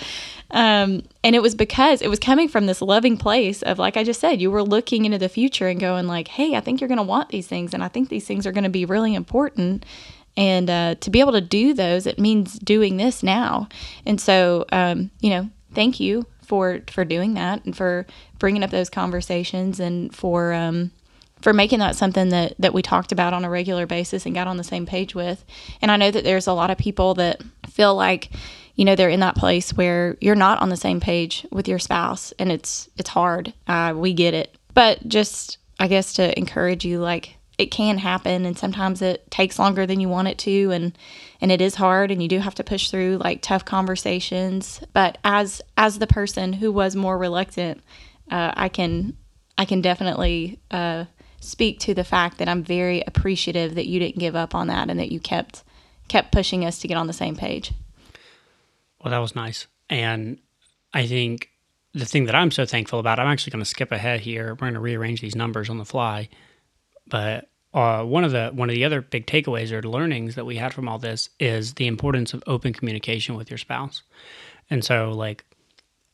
Um, 0.51 1.03
and 1.23 1.35
it 1.35 1.41
was 1.41 1.55
because 1.55 2.01
it 2.01 2.07
was 2.07 2.19
coming 2.19 2.47
from 2.47 2.65
this 2.65 2.81
loving 2.81 3.17
place 3.17 3.61
of, 3.63 3.79
like 3.79 3.97
I 3.97 4.03
just 4.03 4.19
said, 4.19 4.41
you 4.41 4.51
were 4.51 4.63
looking 4.63 5.05
into 5.05 5.17
the 5.17 5.29
future 5.29 5.67
and 5.67 5.79
going, 5.79 6.07
like, 6.07 6.27
hey, 6.27 6.55
I 6.55 6.61
think 6.61 6.79
you're 6.79 6.87
going 6.87 6.97
to 6.97 7.03
want 7.03 7.29
these 7.29 7.47
things, 7.47 7.73
and 7.73 7.83
I 7.83 7.87
think 7.87 8.09
these 8.09 8.25
things 8.27 8.45
are 8.45 8.51
going 8.51 8.63
to 8.63 8.69
be 8.69 8.85
really 8.85 9.15
important. 9.15 9.85
And 10.37 10.69
uh, 10.69 10.95
to 10.95 11.09
be 11.09 11.19
able 11.19 11.31
to 11.31 11.41
do 11.41 11.73
those, 11.73 12.05
it 12.05 12.19
means 12.19 12.59
doing 12.59 12.97
this 12.97 13.23
now. 13.23 13.69
And 14.05 14.19
so, 14.19 14.65
um, 14.71 15.09
you 15.21 15.29
know, 15.29 15.49
thank 15.73 15.99
you 15.99 16.25
for 16.43 16.81
for 16.91 17.03
doing 17.03 17.33
that 17.33 17.65
and 17.65 17.75
for 17.75 18.05
bringing 18.37 18.63
up 18.63 18.69
those 18.69 18.89
conversations 18.89 19.79
and 19.79 20.13
for 20.13 20.53
um, 20.53 20.91
for 21.41 21.53
making 21.53 21.79
that 21.79 21.95
something 21.95 22.29
that 22.29 22.53
that 22.59 22.73
we 22.73 22.81
talked 22.81 23.11
about 23.11 23.33
on 23.33 23.45
a 23.45 23.49
regular 23.49 23.85
basis 23.85 24.25
and 24.25 24.35
got 24.35 24.47
on 24.47 24.57
the 24.57 24.63
same 24.63 24.85
page 24.85 25.15
with. 25.15 25.43
And 25.81 25.89
I 25.89 25.97
know 25.97 26.11
that 26.11 26.23
there's 26.23 26.47
a 26.47 26.53
lot 26.53 26.69
of 26.69 26.77
people 26.77 27.13
that 27.15 27.41
feel 27.69 27.95
like 27.95 28.29
you 28.75 28.85
know 28.85 28.95
they're 28.95 29.09
in 29.09 29.21
that 29.21 29.35
place 29.35 29.73
where 29.73 30.17
you're 30.19 30.35
not 30.35 30.61
on 30.61 30.69
the 30.69 30.77
same 30.77 30.99
page 30.99 31.45
with 31.51 31.67
your 31.67 31.79
spouse 31.79 32.33
and 32.39 32.51
it's 32.51 32.89
it's 32.97 33.09
hard. 33.09 33.53
Uh, 33.67 33.93
we 33.95 34.13
get 34.13 34.33
it, 34.33 34.55
but 34.73 35.07
just 35.07 35.57
I 35.79 35.87
guess 35.87 36.13
to 36.13 36.37
encourage 36.37 36.85
you, 36.85 36.99
like 36.99 37.37
it 37.57 37.67
can 37.71 37.97
happen, 37.97 38.45
and 38.45 38.57
sometimes 38.57 39.01
it 39.01 39.29
takes 39.31 39.57
longer 39.57 39.85
than 39.85 39.99
you 39.99 40.09
want 40.09 40.27
it 40.27 40.37
to, 40.39 40.71
and 40.71 40.97
and 41.41 41.51
it 41.51 41.61
is 41.61 41.75
hard, 41.75 42.11
and 42.11 42.21
you 42.21 42.27
do 42.27 42.39
have 42.39 42.55
to 42.55 42.63
push 42.63 42.89
through 42.89 43.17
like 43.23 43.41
tough 43.41 43.65
conversations. 43.65 44.81
But 44.93 45.17
as 45.23 45.61
as 45.77 45.99
the 45.99 46.07
person 46.07 46.53
who 46.53 46.71
was 46.71 46.95
more 46.95 47.17
reluctant, 47.17 47.81
uh, 48.29 48.51
I 48.55 48.69
can 48.69 49.17
I 49.57 49.65
can 49.65 49.81
definitely. 49.81 50.59
Uh, 50.69 51.05
speak 51.45 51.79
to 51.79 51.93
the 51.93 52.03
fact 52.03 52.39
that 52.39 52.49
I'm 52.49 52.63
very 52.63 53.03
appreciative 53.05 53.75
that 53.75 53.85
you 53.85 53.99
didn't 53.99 54.17
give 54.17 54.35
up 54.35 54.55
on 54.55 54.65
that 54.67 54.89
and 54.89 54.99
that 54.99 55.11
you 55.11 55.19
kept 55.19 55.63
kept 56.07 56.31
pushing 56.31 56.65
us 56.65 56.79
to 56.79 56.87
get 56.87 56.97
on 56.97 57.07
the 57.07 57.13
same 57.13 57.35
page. 57.35 57.71
Well, 59.05 59.11
that 59.11 59.19
was 59.19 59.35
nice. 59.35 59.67
And 59.87 60.39
I 60.91 61.05
think 61.05 61.51
the 61.93 62.05
thing 62.05 62.25
that 62.25 62.33
I'm 62.33 62.49
so 62.49 62.65
thankful 62.65 62.97
about, 62.97 63.19
I'm 63.19 63.27
actually 63.27 63.51
going 63.51 63.63
to 63.63 63.69
skip 63.69 63.91
ahead 63.91 64.21
here. 64.21 64.47
We're 64.47 64.55
going 64.55 64.73
to 64.73 64.79
rearrange 64.79 65.21
these 65.21 65.35
numbers 65.35 65.69
on 65.69 65.77
the 65.77 65.85
fly. 65.85 66.27
But 67.05 67.47
uh, 67.71 68.03
one 68.03 68.23
of 68.23 68.31
the 68.31 68.49
one 68.51 68.67
of 68.67 68.73
the 68.73 68.83
other 68.83 69.01
big 69.01 69.27
takeaways 69.27 69.71
or 69.71 69.83
learnings 69.83 70.33
that 70.33 70.45
we 70.47 70.55
had 70.55 70.73
from 70.73 70.89
all 70.89 70.97
this 70.97 71.29
is 71.39 71.75
the 71.75 71.85
importance 71.85 72.33
of 72.33 72.41
open 72.47 72.73
communication 72.73 73.35
with 73.35 73.51
your 73.51 73.59
spouse. 73.59 74.01
And 74.71 74.83
so, 74.83 75.11
like, 75.11 75.45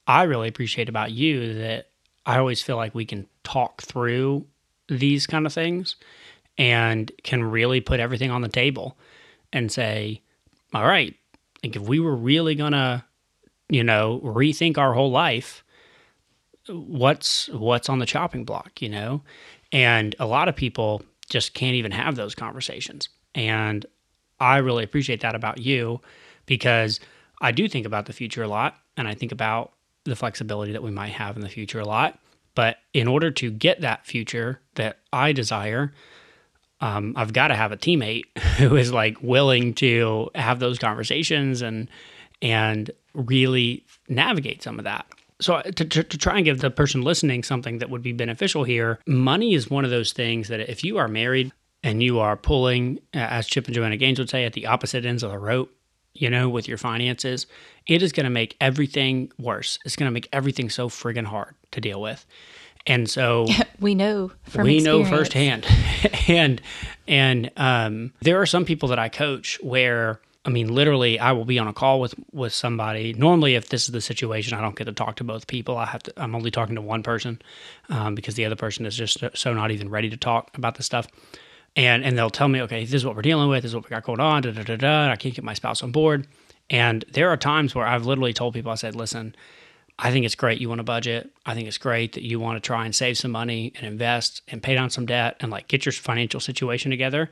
I 0.06 0.24
really 0.24 0.50
appreciate 0.50 0.90
about 0.90 1.12
you 1.12 1.54
that 1.54 1.92
I 2.26 2.40
always 2.40 2.62
feel 2.62 2.76
like 2.76 2.94
we 2.94 3.06
can 3.06 3.26
talk 3.46 3.84
through 3.84 4.46
these 4.90 5.28
kind 5.28 5.46
of 5.46 5.54
things 5.54 5.96
and 6.58 7.10
can 7.24 7.42
really 7.42 7.80
put 7.80 8.02
everything 8.02 8.32
on 8.32 8.42
the 8.42 8.50
table 8.50 8.98
and 9.54 9.72
say, 9.72 10.22
all 10.74 10.86
right, 10.86 11.16
like 11.64 11.76
if 11.76 11.82
we 11.82 12.00
were 12.00 12.16
really 12.16 12.56
gonna, 12.56 13.06
you 13.70 13.84
know, 13.84 14.20
rethink 14.24 14.78
our 14.78 14.94
whole 14.94 15.12
life, 15.12 15.64
what's 16.68 17.48
what's 17.50 17.90
on 17.90 18.00
the 18.00 18.06
chopping 18.06 18.46
block, 18.46 18.82
you 18.82 18.90
know? 18.90 19.22
And 19.72 20.16
a 20.20 20.26
lot 20.26 20.48
of 20.48 20.56
people 20.56 21.02
just 21.30 21.54
can't 21.54 21.76
even 21.76 21.92
have 21.92 22.16
those 22.16 22.36
conversations. 22.36 23.10
And 23.34 23.86
I 24.40 24.58
really 24.58 24.84
appreciate 24.84 25.22
that 25.22 25.36
about 25.36 25.60
you 25.60 26.02
because 26.46 27.00
I 27.42 27.52
do 27.52 27.68
think 27.68 27.86
about 27.86 28.06
the 28.06 28.14
future 28.14 28.44
a 28.44 28.48
lot 28.48 28.76
and 28.98 29.08
I 29.08 29.14
think 29.14 29.32
about 29.32 29.72
the 30.04 30.16
flexibility 30.16 30.72
that 30.74 30.84
we 30.84 30.92
might 30.92 31.14
have 31.14 31.36
in 31.36 31.42
the 31.42 31.50
future 31.50 31.80
a 31.80 31.86
lot. 31.86 32.20
But 32.54 32.78
in 32.94 33.08
order 33.08 33.32
to 33.32 33.50
get 33.50 33.82
that 33.82 34.06
future 34.06 34.60
that 34.76 35.00
I 35.14 35.32
desire, 35.32 35.94
um, 36.82 37.14
I've 37.16 37.32
got 37.32 37.50
to 37.50 37.56
have 37.56 37.72
a 37.72 37.78
teammate 37.78 38.26
who 38.58 38.76
is 38.76 38.92
like 38.92 39.22
willing 39.22 39.74
to 39.76 40.30
have 40.36 40.60
those 40.60 40.80
conversations 40.80 41.62
and 41.62 41.90
and 42.42 42.92
really 43.14 43.86
navigate 44.10 44.64
some 44.64 44.80
of 44.80 44.86
that. 44.86 45.06
So 45.40 45.62
to, 45.62 45.72
to, 45.72 46.04
to, 46.04 46.18
try 46.18 46.36
and 46.36 46.46
give 46.46 46.60
the 46.60 46.70
person 46.70 47.02
listening 47.02 47.44
something 47.44 47.80
that 47.80 47.90
would 47.90 48.02
be 48.02 48.14
beneficial 48.14 48.64
here, 48.64 49.00
money 49.08 49.54
is 49.54 49.70
one 49.70 49.86
of 49.86 49.92
those 49.92 50.14
things 50.14 50.48
that 50.50 50.60
if 50.60 50.84
you 50.84 50.98
are 50.98 51.08
married 51.08 51.52
and 51.84 52.02
you 52.02 52.20
are 52.20 52.38
pulling, 52.38 53.00
as 53.14 53.48
Chip 53.48 53.66
and 53.66 53.76
Joanna 53.76 53.98
Gaines 53.98 54.20
would 54.20 54.30
say, 54.30 54.46
at 54.46 54.54
the 54.54 54.68
opposite 54.68 55.04
ends 55.04 55.24
of 55.24 55.32
the 55.32 55.40
rope, 55.40 55.72
you 56.14 56.30
know, 56.30 56.48
with 56.48 56.68
your 56.68 56.78
finances, 56.78 57.48
it 57.88 58.04
is 58.04 58.12
going 58.12 58.26
to 58.26 58.30
make 58.30 58.56
everything 58.62 59.32
worse. 59.40 59.80
It's 59.84 59.96
going 59.96 60.10
to 60.10 60.14
make 60.14 60.30
everything 60.32 60.70
so 60.70 60.90
friggin' 60.90 61.26
hard 61.26 61.56
to 61.72 61.82
deal 61.82 62.02
with. 62.02 62.26
And 62.88 63.10
so 63.10 63.48
we 63.80 63.96
know 63.96 64.32
we 64.56 64.78
experience. 64.78 64.84
know 64.84 65.06
firsthand. 65.06 65.68
and 66.28 66.62
and 67.08 67.52
um, 67.58 68.14
there 68.22 68.42
are 68.42 68.46
some 68.46 68.66
people 68.66 68.90
that 68.90 69.00
I 69.00 69.10
coach 69.10 69.60
where 69.62 70.20
I 70.44 70.50
mean, 70.50 70.74
literally, 70.74 71.20
I 71.20 71.34
will 71.34 71.46
be 71.46 71.60
on 71.60 71.68
a 71.68 71.74
call 71.74 72.00
with 72.00 72.16
with 72.32 72.54
somebody. 72.54 73.14
Normally, 73.14 73.56
if 73.56 73.70
this 73.70 73.86
is 73.86 73.92
the 73.92 74.02
situation, 74.02 74.58
I 74.58 74.62
don't 74.62 74.76
get 74.76 74.86
to 74.86 74.92
talk 74.92 75.18
to 75.18 75.24
both 75.24 75.46
people. 75.46 75.78
I 75.78 75.86
have 75.86 76.02
to. 76.04 76.14
I'm 76.18 76.34
only 76.36 76.50
talking 76.50 76.76
to 76.76 76.82
one 76.82 77.04
person 77.04 77.40
um, 77.90 78.16
because 78.16 78.36
the 78.36 78.46
other 78.46 78.56
person 78.56 78.86
is 78.86 78.96
just 78.96 79.24
so 79.36 79.54
not 79.54 79.70
even 79.70 79.90
ready 79.90 80.10
to 80.10 80.18
talk 80.18 80.58
about 80.58 80.76
the 80.76 80.84
stuff. 80.84 81.08
And 81.76 82.04
and 82.04 82.18
they'll 82.18 82.32
tell 82.32 82.48
me, 82.48 82.62
okay, 82.64 82.84
this 82.84 82.96
is 82.96 83.06
what 83.06 83.16
we're 83.16 83.22
dealing 83.22 83.50
with. 83.50 83.62
This 83.62 83.70
is 83.70 83.76
what 83.76 83.84
we 83.84 83.90
got 83.92 84.04
going 84.04 84.20
on. 84.20 84.42
Da 84.42 84.52
da 84.52 84.64
da 84.64 84.78
da. 84.78 85.12
I 85.12 85.16
can't 85.16 85.36
get 85.36 85.44
my 85.44 85.54
spouse 85.54 85.84
on 85.84 85.92
board. 85.92 86.28
And 86.72 87.06
there 87.12 87.30
are 87.30 87.38
times 87.38 87.76
where 87.76 87.86
I've 87.86 88.06
literally 88.06 88.34
told 88.34 88.54
people, 88.54 88.72
I 88.72 88.76
said, 88.76 88.96
listen, 88.96 89.36
I 90.00 90.12
think 90.12 90.26
it's 90.26 90.36
great 90.36 90.60
you 90.60 90.70
want 90.70 90.80
to 90.80 90.84
budget. 90.84 91.30
I 91.46 91.54
think 91.54 91.68
it's 91.68 91.78
great 91.78 92.14
that 92.14 92.24
you 92.24 92.40
want 92.40 92.58
to 92.58 92.66
try 92.66 92.86
and 92.86 92.96
save 92.96 93.18
some 93.18 93.32
money 93.32 93.72
and 93.76 93.86
invest 93.86 94.42
and 94.48 94.64
pay 94.64 94.74
down 94.74 94.90
some 94.90 95.06
debt 95.06 95.38
and 95.40 95.52
like 95.52 95.68
get 95.68 95.86
your 95.86 95.94
financial 95.94 96.40
situation 96.40 96.92
together. 96.92 97.30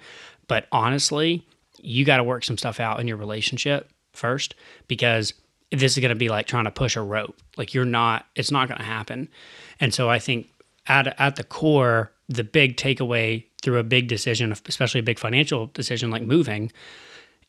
But 0.48 0.68
honestly, 0.72 1.46
you 1.82 2.06
got 2.06 2.18
to 2.18 2.24
work 2.24 2.44
some 2.44 2.58
stuff 2.58 2.80
out 2.80 3.00
in 3.00 3.08
your 3.08 3.18
relationship 3.18 3.90
first 4.14 4.56
because 4.88 5.34
this 5.72 5.98
is 5.98 6.02
going 6.02 6.10
to 6.10 6.16
be 6.16 6.30
like 6.30 6.48
trying 6.48 6.66
to 6.66 6.72
push 6.72 6.96
a 6.96 7.02
rope. 7.02 7.36
Like 7.58 7.74
you're 7.74 7.86
not, 7.86 8.26
it's 8.36 8.52
not 8.52 8.68
going 8.68 8.80
to 8.80 8.86
happen. 8.86 9.30
And 9.80 9.94
so 9.94 10.10
I 10.10 10.20
think 10.20 10.50
at, 10.88 11.20
at 11.20 11.36
the 11.36 11.44
core, 11.44 12.12
the 12.28 12.44
big 12.44 12.78
takeaway 12.78 13.46
through 13.62 13.78
a 13.78 13.84
big 13.84 14.08
decision, 14.08 14.52
especially 14.52 15.00
a 15.00 15.04
big 15.04 15.20
financial 15.20 15.68
decision 15.68 16.12
like 16.12 16.22
moving, 16.22 16.72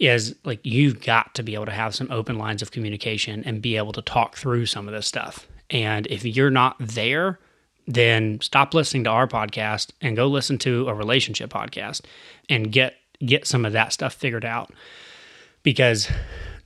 is 0.00 0.34
like 0.44 0.60
you've 0.64 1.02
got 1.02 1.34
to 1.34 1.42
be 1.42 1.54
able 1.54 1.66
to 1.66 1.70
have 1.70 1.94
some 1.94 2.10
open 2.10 2.38
lines 2.38 2.62
of 2.62 2.70
communication 2.70 3.44
and 3.44 3.60
be 3.60 3.76
able 3.76 3.92
to 3.92 4.02
talk 4.02 4.34
through 4.34 4.66
some 4.66 4.88
of 4.88 4.94
this 4.94 5.06
stuff. 5.06 5.46
And 5.68 6.06
if 6.08 6.24
you're 6.24 6.50
not 6.50 6.76
there, 6.80 7.38
then 7.86 8.40
stop 8.40 8.72
listening 8.72 9.04
to 9.04 9.10
our 9.10 9.28
podcast 9.28 9.90
and 10.00 10.16
go 10.16 10.26
listen 10.26 10.58
to 10.58 10.88
a 10.88 10.94
relationship 10.94 11.50
podcast 11.50 12.00
and 12.48 12.72
get 12.72 12.94
get 13.24 13.46
some 13.46 13.66
of 13.66 13.74
that 13.74 13.92
stuff 13.92 14.14
figured 14.14 14.44
out. 14.44 14.72
Because 15.62 16.08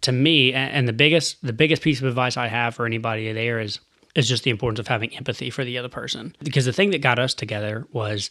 to 0.02 0.12
me, 0.12 0.52
and 0.52 0.86
the 0.86 0.92
biggest 0.92 1.44
the 1.44 1.52
biggest 1.52 1.82
piece 1.82 2.00
of 2.00 2.06
advice 2.06 2.36
I 2.36 2.46
have 2.46 2.76
for 2.76 2.86
anybody 2.86 3.32
there 3.32 3.58
is 3.58 3.80
is 4.14 4.28
just 4.28 4.44
the 4.44 4.50
importance 4.50 4.78
of 4.78 4.86
having 4.86 5.14
empathy 5.16 5.50
for 5.50 5.64
the 5.64 5.76
other 5.76 5.88
person. 5.88 6.36
Because 6.40 6.66
the 6.66 6.72
thing 6.72 6.92
that 6.92 7.00
got 7.00 7.18
us 7.18 7.34
together 7.34 7.84
was 7.90 8.30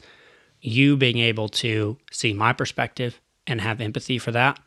you 0.62 0.96
being 0.96 1.18
able 1.18 1.50
to 1.50 1.98
see 2.10 2.32
my 2.32 2.54
perspective 2.54 3.20
and 3.46 3.60
have 3.60 3.82
empathy 3.82 4.18
for 4.18 4.32
that 4.32 4.58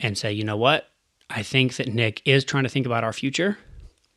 and 0.00 0.16
say, 0.16 0.32
you 0.32 0.44
know 0.44 0.56
what? 0.56 0.88
I 1.30 1.42
think 1.42 1.76
that 1.76 1.92
Nick 1.92 2.22
is 2.24 2.44
trying 2.44 2.64
to 2.64 2.68
think 2.70 2.86
about 2.86 3.04
our 3.04 3.12
future, 3.12 3.58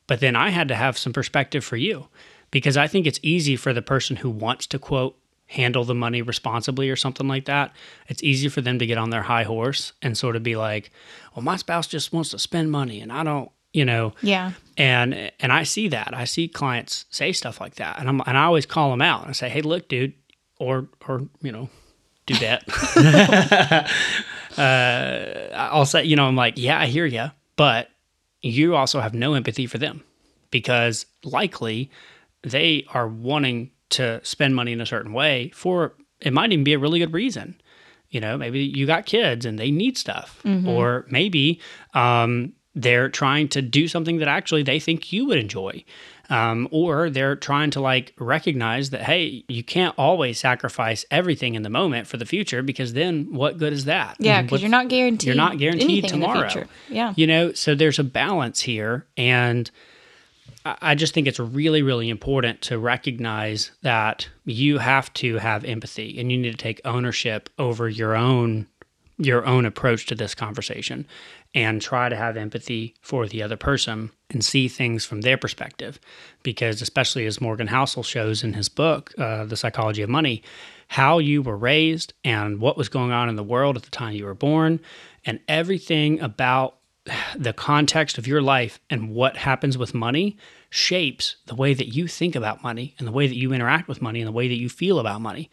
But 0.08 0.20
then 0.20 0.36
I 0.36 0.50
had 0.50 0.68
to 0.70 0.76
have 0.76 0.98
some 0.98 1.14
perspective 1.14 1.64
for 1.64 1.78
you 1.78 2.08
because 2.52 2.78
I 2.78 2.88
think 2.88 3.06
it's 3.08 3.20
easy 3.24 3.56
for 3.56 3.74
the 3.74 3.82
person 3.82 4.16
who 4.18 4.30
wants 4.30 4.68
to 4.68 4.80
quote 4.80 5.16
handle 5.48 5.84
the 5.84 5.96
money 5.96 6.22
responsibly 6.22 6.90
or 6.92 6.96
something 6.96 7.28
like 7.28 7.46
that. 7.46 7.72
It's 8.08 8.22
easy 8.24 8.50
for 8.50 8.62
them 8.62 8.78
to 8.80 8.86
get 8.86 9.00
on 9.00 9.10
their 9.10 9.24
high 9.24 9.44
horse 9.44 9.94
and 10.02 10.16
sort 10.18 10.36
of 10.36 10.44
be 10.44 10.56
like, 10.56 10.92
"Well, 11.36 11.44
my 11.44 11.56
spouse 11.58 11.88
just 11.88 12.14
wants 12.14 12.30
to 12.32 12.40
spend 12.40 12.70
money 12.72 13.02
and 13.02 13.12
I 13.12 13.24
don't, 13.24 13.50
you 13.74 13.86
know." 13.86 14.14
Yeah. 14.22 14.52
And 14.78 15.32
and 15.40 15.52
I 15.52 15.64
see 15.64 15.88
that. 15.90 16.14
I 16.14 16.26
see 16.26 16.48
clients 16.48 17.06
say 17.10 17.32
stuff 17.32 17.60
like 17.60 17.76
that. 17.76 18.00
And 18.00 18.08
I'm 18.08 18.22
and 18.28 18.38
I 18.38 18.44
always 18.46 18.68
call 18.68 18.92
them 18.92 19.02
out 19.02 19.26
and 19.26 19.36
say, 19.36 19.50
"Hey, 19.50 19.62
look, 19.62 19.88
dude, 19.88 20.14
or 20.60 20.88
or, 21.08 21.28
you 21.42 21.52
know, 21.52 21.70
do 22.28 22.36
that." 22.36 23.90
uh, 24.60 25.50
I'll 25.54 25.86
say, 25.86 26.04
you 26.04 26.16
know, 26.16 26.26
I'm 26.26 26.36
like, 26.36 26.56
"Yeah, 26.58 26.80
I 26.80 26.88
hear 26.88 27.06
you, 27.06 27.32
but 27.56 27.90
you 28.42 28.76
also 28.76 29.00
have 29.00 29.14
no 29.14 29.34
empathy 29.34 29.66
for 29.66 29.78
them 29.78 30.04
because 30.52 31.06
likely 31.24 31.90
they 32.44 32.86
are 32.94 33.08
wanting 33.08 33.72
to 33.90 34.20
spend 34.24 34.56
money 34.56 34.72
in 34.72 34.82
a 34.82 34.86
certain 34.86 35.14
way 35.14 35.52
for 35.54 35.96
it 36.22 36.32
might 36.34 36.52
even 36.52 36.64
be 36.64 36.74
a 36.74 36.80
really 36.80 37.00
good 37.00 37.14
reason. 37.14 37.60
You 38.10 38.20
know, 38.20 38.38
maybe 38.38 38.60
you 38.60 38.86
got 38.86 39.06
kids 39.06 39.46
and 39.46 39.60
they 39.60 39.72
need 39.72 39.98
stuff, 39.98 40.42
or 40.68 41.06
maybe 41.10 41.60
um, 41.94 42.54
they're 42.76 43.10
trying 43.10 43.48
to 43.50 43.62
do 43.62 43.88
something 43.88 44.18
that 44.18 44.28
actually 44.28 44.64
they 44.64 44.80
think 44.80 45.14
you 45.14 45.26
would 45.28 45.38
enjoy. 45.38 45.84
Um, 46.32 46.68
or 46.70 47.10
they're 47.10 47.36
trying 47.36 47.72
to 47.72 47.82
like 47.82 48.14
recognize 48.20 48.92
that, 48.92 49.02
hey, 49.02 49.44
you 49.48 49.64
can't 49.64 49.96
always 49.98 50.40
sacrifice 50.40 51.04
everything 51.10 51.56
in 51.56 51.64
the 51.64 51.70
moment 51.72 52.06
for 52.06 52.18
the 52.18 52.26
future 52.26 52.62
because 52.62 52.94
then 52.94 53.34
what 53.34 53.58
good 53.58 53.74
is 53.74 53.86
that? 53.86 54.16
Yeah, 54.20 54.42
because 54.44 54.52
what's- 54.52 54.62
you're 54.62 54.70
not 54.70 54.90
guaranteed. 54.90 55.26
you're 55.26 55.36
not 55.36 55.58
guaranteed 55.58 55.84
anything 55.90 56.14
in 56.14 56.20
the 56.20 56.28
tomorrow. 56.28 56.68
Yeah. 56.88 57.14
You 57.16 57.26
know, 57.26 57.54
so 57.54 57.74
there's 57.74 57.98
a 57.98 58.04
balance 58.04 58.62
here. 58.62 59.08
And 59.18 59.72
I 60.66 60.94
just 60.94 61.14
think 61.14 61.26
it's 61.26 61.40
really, 61.40 61.82
really 61.82 62.10
important 62.10 62.62
to 62.64 62.78
recognize 62.78 63.72
that 63.82 64.30
you 64.46 64.78
have 64.78 65.12
to 65.16 65.38
have 65.38 65.64
empathy 65.66 66.20
and 66.20 66.32
you 66.32 66.38
need 66.38 66.52
to 66.52 66.58
take 66.58 66.80
ownership 66.86 67.50
over 67.58 67.90
your 67.90 68.16
own 68.16 68.68
your 69.22 69.46
own 69.46 69.66
approach 69.66 70.06
to 70.06 70.16
this 70.16 70.34
conversation 70.34 71.06
and 71.56 71.82
try 71.82 72.10
to 72.10 72.16
have 72.16 72.38
empathy 72.38 72.96
for 73.02 73.28
the 73.28 73.42
other 73.42 73.58
person 73.58 74.12
and 74.30 74.46
see 74.46 74.68
things 74.68 75.04
from 75.06 75.22
their 75.22 75.38
perspective 75.38 76.00
because 76.44 76.82
especially 76.82 77.26
as 77.26 77.42
morgan 77.42 77.68
housel 77.68 78.04
shows 78.04 78.44
in 78.44 78.54
his 78.54 78.70
book 78.70 79.14
uh, 79.18 79.46
the 79.46 79.58
psychology 79.58 80.02
of 80.02 80.10
money 80.10 80.44
how 80.90 81.20
you 81.20 81.42
were 81.42 81.58
raised 81.58 82.14
and 82.24 82.60
what 82.60 82.78
was 82.78 82.90
going 82.90 83.12
on 83.12 83.30
in 83.30 83.36
the 83.36 83.44
world 83.44 83.76
at 83.76 83.84
the 83.84 83.90
time 83.92 84.14
you 84.14 84.26
were 84.26 84.34
born 84.34 84.80
and 85.26 85.40
everything 85.48 86.20
about 86.20 86.80
the 87.36 87.54
context 87.54 88.18
of 88.18 88.28
your 88.28 88.42
life 88.42 88.80
and 88.90 89.14
what 89.14 89.38
happens 89.38 89.78
with 89.78 89.94
money 89.94 90.38
shapes 90.70 91.38
the 91.48 91.56
way 91.56 91.74
that 91.74 91.88
you 91.88 92.08
think 92.08 92.36
about 92.36 92.64
money 92.64 92.96
and 92.98 93.08
the 93.08 93.12
way 93.12 93.28
that 93.28 93.36
you 93.36 93.54
interact 93.54 93.88
with 93.88 94.02
money 94.02 94.22
and 94.22 94.28
the 94.28 94.34
way 94.34 94.48
that 94.48 94.60
you 94.60 94.70
feel 94.70 95.00
about 95.00 95.22
money. 95.22 95.50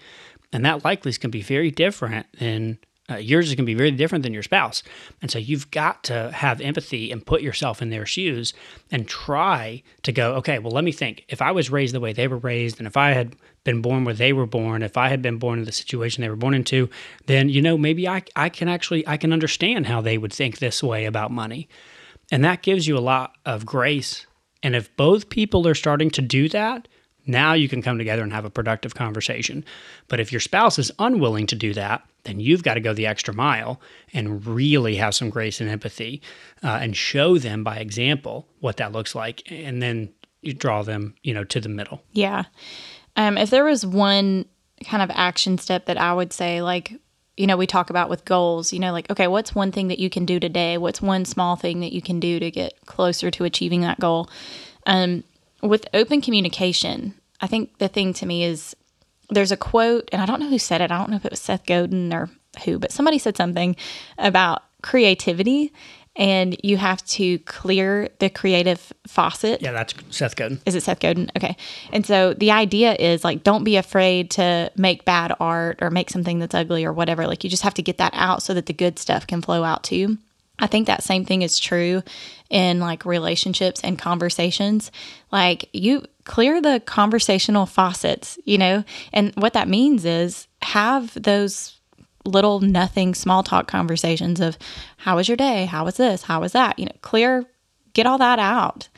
And 0.53 0.64
that 0.64 0.84
likely 0.84 1.09
is 1.11 1.18
going 1.18 1.30
to 1.30 1.38
be 1.38 1.42
very 1.42 1.70
different 1.70 2.26
than 2.38 2.78
uh, 3.11 3.16
yours 3.16 3.48
is 3.48 3.54
going 3.54 3.64
to 3.64 3.70
be 3.70 3.74
very 3.74 3.90
different 3.92 4.24
than 4.24 4.34
your 4.34 4.42
spouse. 4.42 4.82
And 5.22 5.30
so 5.30 5.38
you've 5.38 5.70
got 5.70 6.02
to 6.04 6.32
have 6.32 6.61
empathy 6.61 7.12
and 7.12 7.24
put 7.24 7.42
yourself 7.42 7.80
in 7.80 7.90
their 7.90 8.07
shoes 8.07 8.52
and 8.90 9.07
try 9.07 9.82
to 10.02 10.12
go, 10.12 10.34
okay, 10.36 10.59
well, 10.59 10.72
let 10.72 10.84
me 10.84 10.92
think. 10.92 11.24
If 11.28 11.40
I 11.40 11.52
was 11.52 11.70
raised 11.70 11.94
the 11.94 12.00
way 12.00 12.12
they 12.12 12.28
were 12.28 12.38
raised 12.38 12.78
and 12.78 12.86
if 12.86 12.96
I 12.96 13.11
had 13.11 13.36
been 13.64 13.80
born 13.80 14.04
where 14.04 14.14
they 14.14 14.32
were 14.32 14.46
born, 14.46 14.82
if 14.82 14.96
I 14.96 15.09
had 15.09 15.22
been 15.22 15.38
born 15.38 15.61
in 15.61 15.64
the 15.64 15.72
situation 15.72 16.22
they 16.22 16.28
were 16.28 16.36
born 16.36 16.54
into, 16.54 16.88
then, 17.26 17.48
you 17.48 17.62
know, 17.62 17.78
maybe 17.78 18.09
I, 18.09 18.22
I 18.34 18.48
can 18.48 18.68
actually, 18.68 19.07
I 19.07 19.16
can 19.16 19.32
understand 19.32 19.86
how 19.86 20.00
they 20.00 20.18
would 20.18 20.32
think 20.32 20.59
this 20.59 20.82
way 20.82 21.04
about 21.04 21.30
money. 21.30 21.68
And 22.32 22.44
that 22.44 22.62
gives 22.62 22.88
you 22.88 22.98
a 22.98 23.00
lot 23.00 23.36
of 23.44 23.64
grace. 23.64 24.26
And 24.62 24.74
if 24.74 24.94
both 24.96 25.28
people 25.28 25.68
are 25.68 25.74
starting 25.74 26.11
to 26.11 26.22
do 26.22 26.48
that, 26.48 26.88
now 27.26 27.52
you 27.52 27.68
can 27.68 27.82
come 27.82 27.98
together 27.98 28.22
and 28.22 28.32
have 28.32 28.44
a 28.44 28.50
productive 28.50 28.94
conversation. 28.94 29.64
But 30.08 30.20
if 30.20 30.32
your 30.32 30.40
spouse 30.40 30.78
is 30.78 30.92
unwilling 30.98 31.46
to 31.48 31.54
do 31.54 31.74
that, 31.74 32.02
then 32.24 32.40
you've 32.40 32.62
got 32.62 32.74
to 32.74 32.80
go 32.80 32.92
the 32.92 33.06
extra 33.06 33.34
mile 33.34 33.80
and 34.12 34.44
really 34.46 34.96
have 34.96 35.14
some 35.14 35.30
grace 35.30 35.60
and 35.60 35.70
empathy 35.70 36.22
uh, 36.62 36.78
and 36.80 36.96
show 36.96 37.38
them 37.38 37.64
by 37.64 37.76
example 37.76 38.46
what 38.60 38.76
that 38.78 38.92
looks 38.92 39.14
like. 39.14 39.42
And 39.50 39.82
then 39.82 40.12
you 40.42 40.54
draw 40.54 40.82
them, 40.82 41.14
you 41.22 41.34
know, 41.34 41.44
to 41.44 41.60
the 41.60 41.68
middle. 41.68 42.02
Yeah. 42.12 42.44
Um, 43.16 43.38
if 43.38 43.50
there 43.50 43.64
was 43.64 43.84
one 43.84 44.46
kind 44.84 45.02
of 45.02 45.10
action 45.14 45.58
step 45.58 45.86
that 45.86 45.98
I 45.98 46.12
would 46.12 46.32
say, 46.32 46.62
like, 46.62 46.92
you 47.36 47.46
know, 47.46 47.56
we 47.56 47.66
talk 47.66 47.90
about 47.90 48.08
with 48.08 48.24
goals, 48.24 48.72
you 48.72 48.78
know, 48.78 48.92
like, 48.92 49.10
okay, 49.10 49.26
what's 49.26 49.54
one 49.54 49.72
thing 49.72 49.88
that 49.88 49.98
you 49.98 50.08
can 50.08 50.24
do 50.24 50.40
today? 50.40 50.78
What's 50.78 51.02
one 51.02 51.24
small 51.24 51.56
thing 51.56 51.80
that 51.80 51.92
you 51.92 52.00
can 52.00 52.18
do 52.18 52.40
to 52.40 52.50
get 52.50 52.74
closer 52.86 53.30
to 53.30 53.44
achieving 53.44 53.82
that 53.82 54.00
goal? 54.00 54.30
Um, 54.86 55.22
with 55.68 55.86
open 55.94 56.20
communication, 56.20 57.14
I 57.40 57.46
think 57.46 57.78
the 57.78 57.88
thing 57.88 58.12
to 58.14 58.26
me 58.26 58.44
is 58.44 58.74
there's 59.30 59.52
a 59.52 59.56
quote, 59.56 60.08
and 60.12 60.22
I 60.22 60.26
don't 60.26 60.40
know 60.40 60.48
who 60.48 60.58
said 60.58 60.80
it. 60.80 60.90
I 60.90 60.98
don't 60.98 61.10
know 61.10 61.16
if 61.16 61.24
it 61.24 61.32
was 61.32 61.40
Seth 61.40 61.66
Godin 61.66 62.12
or 62.12 62.30
who, 62.64 62.78
but 62.78 62.92
somebody 62.92 63.18
said 63.18 63.36
something 63.36 63.76
about 64.18 64.62
creativity 64.82 65.72
and 66.16 66.56
you 66.62 66.78
have 66.78 67.04
to 67.04 67.38
clear 67.40 68.08
the 68.20 68.30
creative 68.30 68.92
faucet 69.06 69.60
Yeah, 69.60 69.72
that's 69.72 69.94
Seth 70.10 70.34
Godin. 70.34 70.60
is 70.64 70.74
it 70.74 70.82
Seth 70.82 71.00
Godin? 71.00 71.30
Okay. 71.36 71.56
And 71.92 72.06
so 72.06 72.32
the 72.32 72.50
idea 72.52 72.94
is 72.94 73.22
like, 73.22 73.42
don't 73.42 73.64
be 73.64 73.76
afraid 73.76 74.30
to 74.32 74.72
make 74.76 75.04
bad 75.04 75.34
art 75.38 75.78
or 75.82 75.90
make 75.90 76.08
something 76.08 76.38
that's 76.38 76.54
ugly 76.54 76.84
or 76.84 76.92
whatever. 76.92 77.26
Like, 77.26 77.44
you 77.44 77.50
just 77.50 77.62
have 77.64 77.74
to 77.74 77.82
get 77.82 77.98
that 77.98 78.12
out 78.14 78.42
so 78.42 78.54
that 78.54 78.66
the 78.66 78.72
good 78.72 78.98
stuff 78.98 79.26
can 79.26 79.42
flow 79.42 79.62
out 79.62 79.84
too. 79.84 80.16
I 80.58 80.66
think 80.66 80.86
that 80.86 81.02
same 81.02 81.26
thing 81.26 81.42
is 81.42 81.58
true 81.58 82.02
in 82.51 82.80
like 82.80 83.05
relationships 83.05 83.80
and 83.82 83.99
conversations. 83.99 84.90
Like, 85.32 85.68
you 85.72 86.05
clear 86.24 86.61
the 86.61 86.80
conversational 86.84 87.66
faucets, 87.66 88.38
you 88.44 88.59
know? 88.59 88.84
And 89.12 89.32
what 89.34 89.53
that 89.55 89.68
means 89.68 90.05
is 90.05 90.49
have 90.62 91.20
those 91.20 91.78
little 92.24 92.61
nothing 92.61 93.14
small 93.14 93.42
talk 93.42 93.68
conversations 93.68 94.40
of 94.40 94.59
how 94.99 95.16
was 95.16 95.28
your 95.28 95.36
day? 95.36 95.64
How 95.66 95.84
was 95.84 95.97
this? 95.97 96.22
How 96.22 96.40
was 96.40 96.53
that? 96.53 96.78
You 96.78 96.86
know, 96.86 96.97
clear, 97.03 97.44
get 97.92 98.07
all 98.07 98.18
that 98.18 98.38
out. 98.38 98.88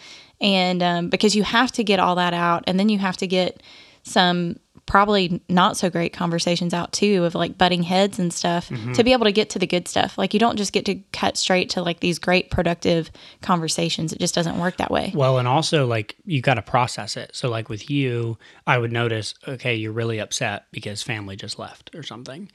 And 0.41 0.83
um, 0.83 1.09
because 1.09 1.35
you 1.35 1.43
have 1.43 1.73
to 1.73 1.85
get 1.85 1.99
all 1.99 2.15
that 2.15 2.33
out, 2.33 2.65
and 2.67 2.79
then 2.79 2.89
you 2.89 2.99
have 2.99 3.17
to 3.19 3.27
get 3.27 3.63
some 4.03 4.59
probably 4.89 5.43
not 5.51 5.77
so 5.77 5.91
great 5.91 6.15
conversations 6.15 6.73
out 6.73 6.93
too 6.93 7.25
of 7.25 7.35
like 7.35 7.59
butting 7.59 7.83
heads 7.83 8.19
and 8.19 8.33
stuff 8.33 8.71
mm-hmm. 8.71 8.95
to 8.95 9.05
be 9.05 9.13
able 9.13 9.27
to 9.27 9.33
get 9.33 9.51
to 9.51 9.59
the 9.59 9.67
good 9.67 9.87
stuff. 9.87 10.17
Like 10.17 10.33
you 10.33 10.41
don't 10.41 10.57
just 10.57 10.73
get 10.73 10.87
to 10.87 10.97
cut 11.13 11.37
straight 11.37 11.69
to 11.71 11.83
like 11.83 12.01
these 12.01 12.19
great 12.19 12.51
productive 12.51 13.11
conversations. 13.43 14.15
It 14.15 14.19
just 14.19 14.35
doesn't 14.35 14.59
work 14.59 14.79
that 14.79 14.91
way. 14.91 15.13
Well, 15.15 15.39
and 15.39 15.47
also 15.47 15.87
like 15.87 16.17
you 16.25 16.41
got 16.41 16.55
to 16.55 16.63
process 16.63 17.19
it. 17.19 17.31
So 17.35 17.51
like 17.51 17.69
with 17.69 17.91
you, 17.91 18.39
I 18.67 18.79
would 18.79 18.91
notice, 18.91 19.35
okay, 19.47 19.75
you're 19.75 19.93
really 19.93 20.19
upset 20.19 20.65
because 20.73 21.03
family 21.03 21.37
just 21.37 21.59
left 21.59 21.95
or 21.95 22.03
something. 22.03 22.51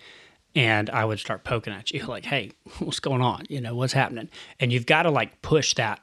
And 0.55 0.89
I 0.89 1.05
would 1.05 1.19
start 1.19 1.43
poking 1.43 1.71
at 1.71 1.91
you 1.91 2.03
like, 2.07 2.25
"Hey, 2.25 2.51
what's 2.79 2.99
going 2.99 3.21
on? 3.21 3.45
You 3.47 3.61
know, 3.61 3.75
what's 3.75 3.93
happening?" 3.93 4.29
And 4.59 4.73
you've 4.73 4.87
got 4.87 5.03
to 5.03 5.11
like 5.11 5.41
push 5.43 5.75
that 5.75 6.01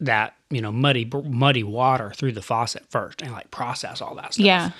that, 0.00 0.34
you 0.50 0.60
know, 0.60 0.70
muddy 0.70 1.10
muddy 1.24 1.62
water 1.62 2.12
through 2.14 2.32
the 2.32 2.42
faucet 2.42 2.84
first 2.88 3.22
and 3.22 3.32
like 3.32 3.50
process 3.50 4.00
all 4.00 4.14
that 4.16 4.34
stuff. 4.34 4.46
Yeah. 4.46 4.70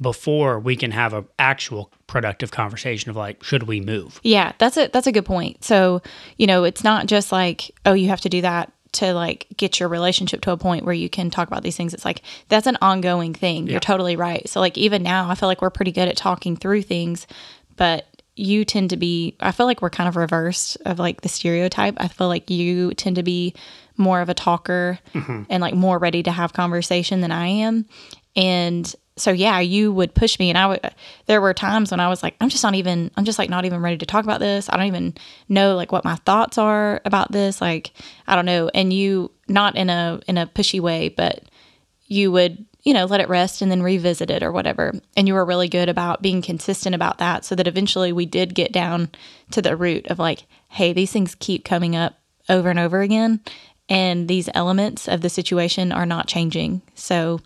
Before 0.00 0.58
we 0.58 0.76
can 0.76 0.92
have 0.92 1.12
a 1.12 1.24
actual 1.38 1.92
productive 2.06 2.50
conversation 2.50 3.10
of 3.10 3.16
like, 3.16 3.42
should 3.42 3.64
we 3.64 3.80
move? 3.80 4.20
Yeah, 4.22 4.52
that's 4.58 4.76
a 4.76 4.88
that's 4.88 5.06
a 5.06 5.12
good 5.12 5.26
point. 5.26 5.62
So, 5.62 6.00
you 6.38 6.46
know, 6.46 6.64
it's 6.64 6.82
not 6.82 7.06
just 7.06 7.32
like, 7.32 7.70
oh, 7.84 7.92
you 7.92 8.08
have 8.08 8.22
to 8.22 8.28
do 8.28 8.40
that 8.40 8.72
to 8.92 9.12
like 9.14 9.46
get 9.56 9.78
your 9.78 9.88
relationship 9.88 10.40
to 10.42 10.52
a 10.52 10.56
point 10.56 10.84
where 10.84 10.94
you 10.94 11.08
can 11.08 11.30
talk 11.30 11.48
about 11.48 11.62
these 11.62 11.76
things. 11.76 11.94
It's 11.94 12.04
like 12.04 12.22
that's 12.48 12.66
an 12.66 12.78
ongoing 12.80 13.34
thing. 13.34 13.66
You're 13.66 13.80
totally 13.80 14.16
right. 14.16 14.48
So 14.48 14.60
like 14.60 14.76
even 14.76 15.02
now, 15.02 15.28
I 15.30 15.34
feel 15.34 15.48
like 15.48 15.62
we're 15.62 15.70
pretty 15.70 15.92
good 15.92 16.08
at 16.08 16.16
talking 16.16 16.56
through 16.56 16.82
things, 16.82 17.26
but 17.76 18.06
you 18.36 18.64
tend 18.64 18.90
to 18.90 18.96
be 18.96 19.36
I 19.40 19.52
feel 19.52 19.66
like 19.66 19.82
we're 19.82 19.90
kind 19.90 20.08
of 20.08 20.16
reversed 20.16 20.78
of 20.86 20.98
like 20.98 21.20
the 21.20 21.28
stereotype. 21.28 21.94
I 21.98 22.08
feel 22.08 22.28
like 22.28 22.50
you 22.50 22.94
tend 22.94 23.16
to 23.16 23.22
be 23.22 23.54
more 23.96 24.20
of 24.20 24.28
a 24.28 24.34
talker 24.34 24.98
mm-hmm. 25.14 25.42
and 25.48 25.60
like 25.60 25.74
more 25.74 25.98
ready 25.98 26.22
to 26.22 26.32
have 26.32 26.52
conversation 26.52 27.20
than 27.20 27.30
I 27.30 27.46
am. 27.46 27.86
And 28.34 28.92
so 29.20 29.30
yeah, 29.30 29.60
you 29.60 29.92
would 29.92 30.14
push 30.14 30.38
me 30.38 30.48
and 30.48 30.58
I 30.58 30.66
would 30.66 30.94
there 31.26 31.40
were 31.40 31.54
times 31.54 31.90
when 31.90 32.00
I 32.00 32.08
was 32.08 32.22
like 32.22 32.34
I'm 32.40 32.48
just 32.48 32.62
not 32.62 32.74
even 32.74 33.10
I'm 33.16 33.24
just 33.24 33.38
like 33.38 33.50
not 33.50 33.64
even 33.64 33.82
ready 33.82 33.98
to 33.98 34.06
talk 34.06 34.24
about 34.24 34.40
this. 34.40 34.68
I 34.68 34.76
don't 34.76 34.86
even 34.86 35.14
know 35.48 35.76
like 35.76 35.92
what 35.92 36.04
my 36.04 36.16
thoughts 36.16 36.58
are 36.58 37.00
about 37.04 37.32
this. 37.32 37.60
Like 37.60 37.92
I 38.26 38.34
don't 38.34 38.46
know. 38.46 38.70
And 38.72 38.92
you 38.92 39.30
not 39.48 39.76
in 39.76 39.90
a 39.90 40.20
in 40.26 40.38
a 40.38 40.46
pushy 40.46 40.80
way, 40.80 41.08
but 41.08 41.44
you 42.06 42.32
would 42.32 42.64
you 42.82 42.94
know 42.94 43.04
let 43.04 43.20
it 43.20 43.28
rest 43.28 43.62
and 43.62 43.70
then 43.70 43.82
revisit 43.82 44.30
it 44.30 44.42
or 44.42 44.52
whatever 44.52 44.92
and 45.16 45.28
you 45.28 45.34
were 45.34 45.44
really 45.44 45.68
good 45.68 45.88
about 45.88 46.22
being 46.22 46.42
consistent 46.42 46.94
about 46.94 47.18
that 47.18 47.44
so 47.44 47.54
that 47.54 47.66
eventually 47.66 48.12
we 48.12 48.26
did 48.26 48.54
get 48.54 48.72
down 48.72 49.10
to 49.50 49.62
the 49.62 49.76
root 49.76 50.06
of 50.08 50.18
like 50.18 50.44
hey 50.68 50.92
these 50.92 51.12
things 51.12 51.34
keep 51.34 51.64
coming 51.64 51.94
up 51.94 52.18
over 52.48 52.70
and 52.70 52.78
over 52.78 53.00
again 53.00 53.40
and 53.88 54.28
these 54.28 54.48
elements 54.54 55.08
of 55.08 55.20
the 55.20 55.28
situation 55.28 55.92
are 55.92 56.06
not 56.06 56.26
changing 56.26 56.80
so 56.94 57.40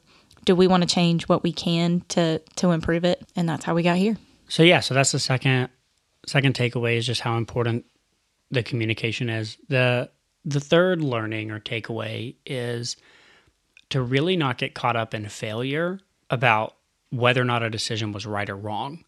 do 0.44 0.54
we 0.54 0.66
want 0.66 0.82
to 0.82 0.88
change 0.88 1.28
what 1.28 1.42
we 1.42 1.52
can 1.52 2.00
to 2.08 2.38
to 2.56 2.70
improve 2.70 3.04
it 3.04 3.22
and 3.36 3.48
that's 3.48 3.64
how 3.64 3.74
we 3.74 3.82
got 3.82 3.96
here 3.96 4.16
So 4.48 4.62
yeah, 4.62 4.80
so 4.80 4.94
that's 4.94 5.12
the 5.12 5.18
second 5.18 5.70
second 6.26 6.54
takeaway 6.54 6.96
is 6.96 7.06
just 7.06 7.20
how 7.20 7.36
important 7.36 7.84
the 8.50 8.62
communication 8.62 9.28
is. 9.28 9.56
The 9.68 10.10
the 10.44 10.60
third 10.60 11.00
learning 11.00 11.50
or 11.50 11.60
takeaway 11.60 12.36
is 12.44 12.96
to 13.90 14.02
really 14.02 14.36
not 14.36 14.58
get 14.58 14.74
caught 14.74 14.96
up 14.96 15.14
in 15.14 15.28
failure 15.28 16.00
about 16.30 16.76
whether 17.10 17.40
or 17.40 17.44
not 17.44 17.62
a 17.62 17.70
decision 17.70 18.12
was 18.12 18.26
right 18.26 18.48
or 18.50 18.56
wrong. 18.56 19.04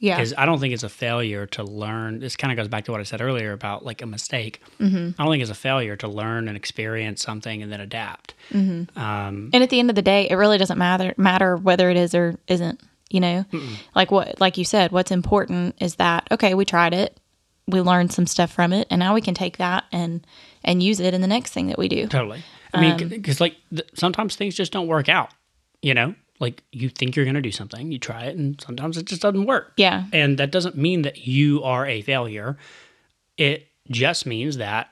Yeah. 0.00 0.16
Because 0.16 0.32
I 0.36 0.46
don't 0.46 0.58
think 0.58 0.72
it's 0.72 0.82
a 0.82 0.88
failure 0.88 1.46
to 1.46 1.62
learn. 1.62 2.20
This 2.20 2.34
kind 2.34 2.50
of 2.50 2.56
goes 2.56 2.68
back 2.68 2.86
to 2.86 2.90
what 2.90 3.00
I 3.00 3.04
said 3.04 3.20
earlier 3.20 3.52
about 3.52 3.84
like 3.84 4.00
a 4.00 4.06
mistake. 4.06 4.62
Mm-hmm. 4.80 5.20
I 5.20 5.22
don't 5.22 5.30
think 5.30 5.42
it's 5.42 5.50
a 5.50 5.54
failure 5.54 5.94
to 5.96 6.08
learn 6.08 6.48
and 6.48 6.56
experience 6.56 7.22
something 7.22 7.62
and 7.62 7.70
then 7.70 7.80
adapt. 7.80 8.34
Mm-hmm. 8.50 8.98
Um, 8.98 9.50
And 9.52 9.62
at 9.62 9.68
the 9.68 9.78
end 9.78 9.90
of 9.90 9.96
the 9.96 10.02
day, 10.02 10.26
it 10.28 10.34
really 10.36 10.56
doesn't 10.58 10.78
matter 10.78 11.14
matter 11.16 11.56
whether 11.56 11.90
it 11.90 11.96
is 11.96 12.14
or 12.14 12.38
isn't. 12.48 12.80
You 13.10 13.18
know, 13.18 13.44
like 13.94 14.12
what, 14.12 14.40
like 14.40 14.56
you 14.56 14.64
said, 14.64 14.92
what's 14.92 15.10
important 15.10 15.74
is 15.80 15.96
that 15.96 16.28
okay, 16.30 16.54
we 16.54 16.64
tried 16.64 16.94
it, 16.94 17.18
we 17.66 17.80
learned 17.80 18.12
some 18.12 18.24
stuff 18.24 18.52
from 18.52 18.72
it, 18.72 18.86
and 18.88 19.00
now 19.00 19.14
we 19.14 19.20
can 19.20 19.34
take 19.34 19.56
that 19.56 19.84
and 19.90 20.24
and 20.62 20.80
use 20.80 21.00
it 21.00 21.12
in 21.12 21.20
the 21.20 21.26
next 21.26 21.52
thing 21.52 21.66
that 21.66 21.78
we 21.78 21.88
do. 21.88 22.06
Totally. 22.06 22.44
I 22.72 22.80
mean, 22.80 23.08
because 23.08 23.40
like 23.40 23.56
th- 23.70 23.88
sometimes 23.94 24.36
things 24.36 24.54
just 24.54 24.72
don't 24.72 24.86
work 24.86 25.08
out. 25.08 25.30
You 25.82 25.94
know, 25.94 26.14
like 26.40 26.62
you 26.72 26.88
think 26.88 27.14
you're 27.14 27.24
going 27.26 27.34
to 27.34 27.40
do 27.42 27.52
something, 27.52 27.92
you 27.92 27.98
try 27.98 28.24
it, 28.24 28.36
and 28.36 28.60
sometimes 28.60 28.96
it 28.96 29.06
just 29.06 29.22
doesn't 29.22 29.44
work. 29.44 29.74
Yeah, 29.76 30.04
And 30.12 30.38
that 30.38 30.50
doesn't 30.50 30.76
mean 30.76 31.02
that 31.02 31.26
you 31.26 31.62
are 31.62 31.86
a 31.86 32.02
failure. 32.02 32.56
It 33.36 33.68
just 33.90 34.26
means 34.26 34.56
that, 34.56 34.90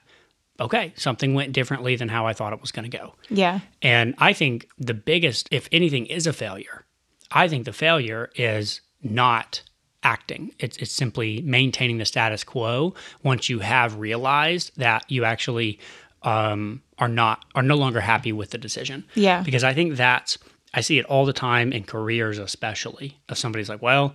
okay, 0.61 0.93
something 0.97 1.35
went 1.35 1.53
differently 1.53 1.97
than 1.97 2.09
how 2.09 2.27
I 2.27 2.33
thought 2.35 2.53
it 2.53 2.61
was 2.61 2.71
going 2.71 2.89
to 2.91 2.97
go. 2.97 3.15
yeah, 3.31 3.61
And 3.83 4.15
I 4.19 4.33
think 4.33 4.69
the 4.79 4.95
biggest, 4.95 5.49
if 5.51 5.69
anything, 5.73 6.07
is 6.07 6.27
a 6.27 6.33
failure. 6.33 6.85
I 7.31 7.49
think 7.49 7.65
the 7.65 7.73
failure 7.73 8.31
is 8.37 8.81
not 9.03 9.63
acting. 10.03 10.53
It's, 10.59 10.77
it's 10.79 10.93
simply 10.93 11.43
maintaining 11.43 11.99
the 11.99 12.05
status 12.05 12.45
quo 12.45 12.95
once 13.23 13.49
you 13.49 13.59
have 13.61 13.99
realized 13.99 14.73
that 14.77 15.05
you 15.11 15.25
actually 15.25 15.79
um, 16.23 16.83
are 16.99 17.09
not 17.09 17.45
are 17.55 17.63
no 17.63 17.77
longer 17.77 18.01
happy 18.01 18.33
with 18.33 18.51
the 18.51 18.59
decision. 18.59 19.05
Yeah. 19.15 19.43
Because 19.43 19.65
I 19.65 19.73
think 19.73 19.97
that's 19.97 20.39
I 20.75 20.81
see 20.83 20.99
it 20.99 21.07
all 21.07 21.25
the 21.25 21.33
time 21.33 21.73
in 21.73 21.85
careers, 21.85 22.39
especially. 22.39 23.19
If 23.29 23.39
somebody's 23.39 23.69
like, 23.69 23.83
"Well, 23.83 24.15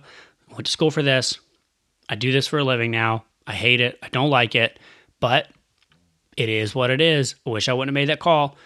I 0.50 0.54
went 0.54 0.66
to 0.66 0.72
school 0.72 0.90
for 0.90 1.02
this. 1.02 1.38
I 2.08 2.14
do 2.14 2.30
this 2.32 2.46
for 2.46 2.58
a 2.58 2.64
living 2.64 2.90
now. 2.90 3.24
I 3.46 3.54
hate 3.54 3.80
it. 3.80 3.98
I 4.02 4.08
don't 4.08 4.30
like 4.30 4.54
it, 4.54 4.78
but 5.20 5.48
it 6.36 6.48
is 6.48 6.74
what 6.74 6.90
it 6.90 7.00
is. 7.00 7.34
I 7.46 7.50
wish 7.50 7.68
I 7.68 7.72
wouldn't 7.72 7.90
have 7.90 7.94
made 8.00 8.08
that 8.08 8.20
call. 8.20 8.56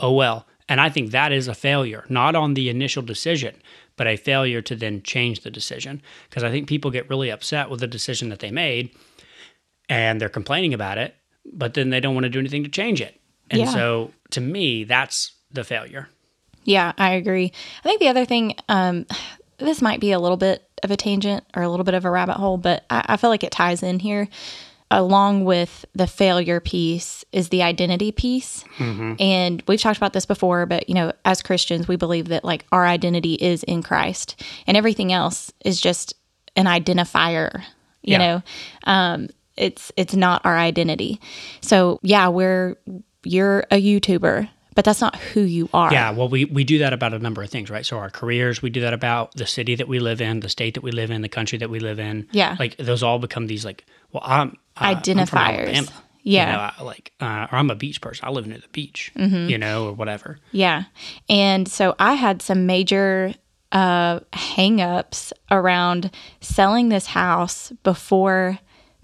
Oh 0.00 0.12
well. 0.12 0.46
And 0.68 0.80
I 0.80 0.90
think 0.90 1.12
that 1.12 1.32
is 1.32 1.48
a 1.48 1.54
failure, 1.54 2.04
not 2.10 2.34
on 2.34 2.52
the 2.54 2.68
initial 2.68 3.02
decision, 3.02 3.54
but 3.96 4.06
a 4.06 4.16
failure 4.16 4.60
to 4.62 4.76
then 4.76 5.02
change 5.02 5.40
the 5.40 5.50
decision. 5.50 6.02
Because 6.28 6.44
I 6.44 6.50
think 6.50 6.68
people 6.68 6.90
get 6.90 7.08
really 7.08 7.30
upset 7.30 7.70
with 7.70 7.80
the 7.80 7.86
decision 7.86 8.28
that 8.28 8.40
they 8.40 8.50
made 8.50 8.90
and 9.88 10.20
they're 10.20 10.28
complaining 10.28 10.74
about 10.74 10.98
it, 10.98 11.14
but 11.52 11.72
then 11.74 11.88
they 11.90 12.00
don't 12.00 12.14
want 12.14 12.24
to 12.24 12.30
do 12.30 12.38
anything 12.38 12.64
to 12.64 12.70
change 12.70 13.00
it. 13.00 13.18
And 13.50 13.60
Yeah. 13.62 13.72
so 13.72 14.12
to 14.32 14.40
me, 14.42 14.84
that's 14.84 15.32
the 15.50 15.64
failure. 15.64 16.10
Yeah. 16.64 16.92
I 16.98 17.12
agree. 17.12 17.52
I 17.80 17.82
think 17.82 18.00
the 18.00 18.08
other 18.08 18.24
thing, 18.24 18.54
um, 18.68 19.06
this 19.58 19.82
might 19.82 20.00
be 20.00 20.12
a 20.12 20.18
little 20.18 20.36
bit 20.36 20.62
of 20.82 20.90
a 20.90 20.96
tangent 20.96 21.44
or 21.56 21.62
a 21.62 21.68
little 21.68 21.84
bit 21.84 21.94
of 21.94 22.04
a 22.04 22.10
rabbit 22.10 22.36
hole, 22.36 22.56
but 22.58 22.84
I, 22.90 23.04
I 23.10 23.16
feel 23.16 23.30
like 23.30 23.42
it 23.44 23.50
ties 23.52 23.82
in 23.82 23.98
here. 24.00 24.28
Along 24.90 25.44
with 25.44 25.84
the 25.94 26.06
failure 26.06 26.60
piece 26.60 27.22
is 27.30 27.50
the 27.50 27.62
identity 27.62 28.10
piece. 28.10 28.64
And 28.78 29.62
we've 29.68 29.78
talked 29.82 29.98
about 29.98 30.14
this 30.14 30.24
before, 30.24 30.64
but 30.64 30.88
you 30.88 30.94
know, 30.94 31.12
as 31.26 31.42
Christians, 31.42 31.86
we 31.86 31.96
believe 31.96 32.28
that 32.28 32.42
like 32.42 32.64
our 32.72 32.86
identity 32.86 33.34
is 33.34 33.62
in 33.64 33.82
Christ 33.82 34.42
and 34.66 34.78
everything 34.78 35.12
else 35.12 35.52
is 35.62 35.78
just 35.78 36.14
an 36.56 36.64
identifier, 36.64 37.60
you 38.02 38.12
Yeah. 38.12 38.18
know. 38.18 38.42
Um, 38.84 39.28
it's 39.58 39.92
it's 39.98 40.14
not 40.14 40.40
our 40.46 40.56
identity. 40.56 41.20
So 41.60 42.00
yeah, 42.02 42.28
we're 42.28 42.76
you're 43.24 43.66
a 43.70 43.82
YouTuber, 43.82 44.48
but 44.78 44.84
that's 44.84 45.00
not 45.00 45.16
who 45.16 45.40
you 45.40 45.68
are. 45.74 45.92
Yeah, 45.92 46.12
well, 46.12 46.28
we, 46.28 46.44
we 46.44 46.62
do 46.62 46.78
that 46.78 46.92
about 46.92 47.12
a 47.12 47.18
number 47.18 47.42
of 47.42 47.50
things, 47.50 47.68
right? 47.68 47.84
So 47.84 47.98
our 47.98 48.10
careers, 48.10 48.62
we 48.62 48.70
do 48.70 48.80
that 48.82 48.92
about 48.94 49.34
the 49.34 49.44
city 49.44 49.74
that 49.74 49.88
we 49.88 49.98
live 49.98 50.20
in, 50.20 50.38
the 50.38 50.48
state 50.48 50.74
that 50.74 50.84
we 50.84 50.92
live 50.92 51.10
in, 51.10 51.20
the 51.22 51.28
country 51.28 51.58
that 51.58 51.68
we 51.68 51.80
live 51.80 51.98
in. 51.98 52.28
Yeah. 52.30 52.54
like 52.60 52.76
those 52.76 53.02
all 53.02 53.18
become 53.18 53.48
these 53.48 53.64
like, 53.64 53.84
well, 54.12 54.22
I'm 54.24 54.50
uh, 54.76 54.94
I'm 54.94 55.02
from 55.02 55.02
Identifiers. 55.16 55.66
Alabama, 55.66 55.92
Yeah. 56.22 56.46
you 56.46 56.52
know, 56.52 56.70
I, 56.78 56.82
like, 56.84 57.12
uh, 57.20 57.46
or 57.50 57.58
I'm 57.58 57.70
a 57.70 57.74
beach 57.74 58.00
person. 58.00 58.24
I 58.24 58.30
live 58.30 58.46
near 58.46 58.58
the 58.58 58.68
beach, 58.68 59.10
Mm-hmm. 59.16 59.48
you 59.50 59.58
know, 59.58 59.86
or 59.88 59.92
whatever. 59.94 60.38
Yeah. 60.52 60.84
And 61.28 61.66
so 61.66 61.96
I 61.98 62.12
had 62.14 62.40
some 62.40 62.66
major 62.66 63.34
uh 63.72 64.20
hangups 64.32 65.32
around 65.50 66.10
selling 66.40 66.88
this 66.88 67.06
house 67.06 67.72
before 67.82 68.58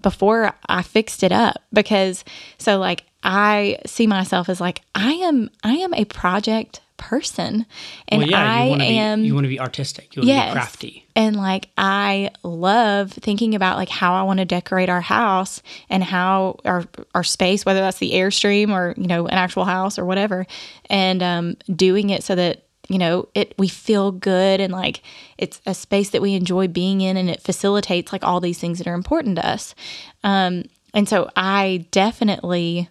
before 0.05 0.52
I 0.68 0.82
fixed 0.82 1.24
it 1.24 1.32
up 1.32 1.57
because 1.72 2.24
so 2.59 2.78
like 2.78 3.02
I 3.24 3.78
see 3.86 4.07
myself 4.07 4.48
as 4.48 4.61
like 4.61 4.82
I 4.94 5.12
am 5.14 5.50
I 5.64 5.72
am 5.74 5.92
a 5.94 6.05
project 6.05 6.80
person 6.96 7.66
and 8.09 8.20
well, 8.20 8.28
yeah, 8.28 8.38
I 8.40 8.66
you 8.66 8.76
to 8.78 8.84
am 8.84 9.22
be 9.22 9.26
you 9.28 9.34
want 9.34 9.44
to 9.44 9.48
be 9.48 9.59
artistic. 9.59 10.14
You 10.14 10.20
want 10.20 10.28
to 10.28 10.34
Yes. 10.34 10.48
be 10.48 10.52
crafty. 10.52 11.07
and 11.16 11.36
like 11.36 11.68
I 11.76 12.30
love 12.44 13.11
thinking 13.12 13.55
about 13.55 13.76
like 13.78 13.88
how 13.88 14.14
I 14.14 14.22
want 14.22 14.38
to 14.38 14.44
decorate 14.44 14.88
our 14.88 15.00
house 15.00 15.61
and 15.90 16.05
how 16.05 16.61
our 16.64 16.84
our 17.14 17.24
space, 17.24 17.64
whether 17.66 17.80
that's 17.80 17.98
the 17.98 18.12
airstream 18.12 18.70
or 18.70 18.94
you 18.96 19.09
know 19.09 19.26
an 19.26 19.34
actual 19.34 19.64
house 19.64 19.98
or 19.98 20.05
whatever, 20.05 20.46
and 20.88 21.22
um, 21.22 21.57
doing 21.74 22.11
it 22.11 22.22
so 22.22 22.34
that 22.36 22.64
you 22.89 22.99
know 22.99 23.28
it 23.35 23.55
we 23.59 23.68
feel 23.68 24.12
good 24.12 24.61
and 24.61 24.72
like 24.72 25.03
it's 25.39 25.61
a 25.66 25.74
space 25.74 26.11
that 26.11 26.22
we 26.22 26.35
enjoy 26.35 26.68
being 26.68 27.01
in 27.01 27.16
and 27.16 27.30
it 27.30 27.43
facilitates 27.43 28.12
like 28.12 28.24
all 28.24 28.41
these 28.41 28.59
things 28.59 28.78
that 28.78 28.87
are 28.87 28.95
important 28.95 29.37
to 29.37 29.49
us. 29.49 29.74
Um, 30.22 30.64
and 30.93 31.09
so 31.09 31.30
I 31.37 31.87
definitely 31.91 32.89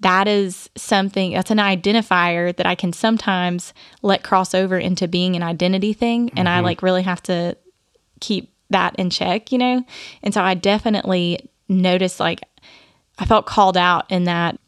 that 0.00 0.28
is 0.28 0.68
something 0.76 1.32
that's 1.32 1.50
an 1.50 1.58
identifier 1.58 2.54
that 2.56 2.66
I 2.66 2.74
can 2.74 2.92
sometimes 2.92 3.72
let 4.02 4.22
cross 4.22 4.54
over 4.54 4.78
into 4.78 5.08
being 5.08 5.34
an 5.34 5.42
identity 5.42 5.94
thing. 5.94 6.30
And 6.36 6.46
I 6.46 6.60
like 6.60 6.82
really 6.82 7.02
have 7.02 7.22
to 7.22 7.56
keep 8.20 8.52
that 8.68 8.94
in 8.96 9.08
check, 9.08 9.50
you 9.50 9.56
know? 9.56 9.82
And 10.22 10.34
so 10.34 10.42
I 10.42 10.54
definitely 10.54 11.48
noticed 11.68 12.20
like 12.20 12.42
I 13.18 13.24
felt 13.24 13.46
called 13.46 13.76
out 13.76 14.10
in 14.10 14.24
that 14.24 14.58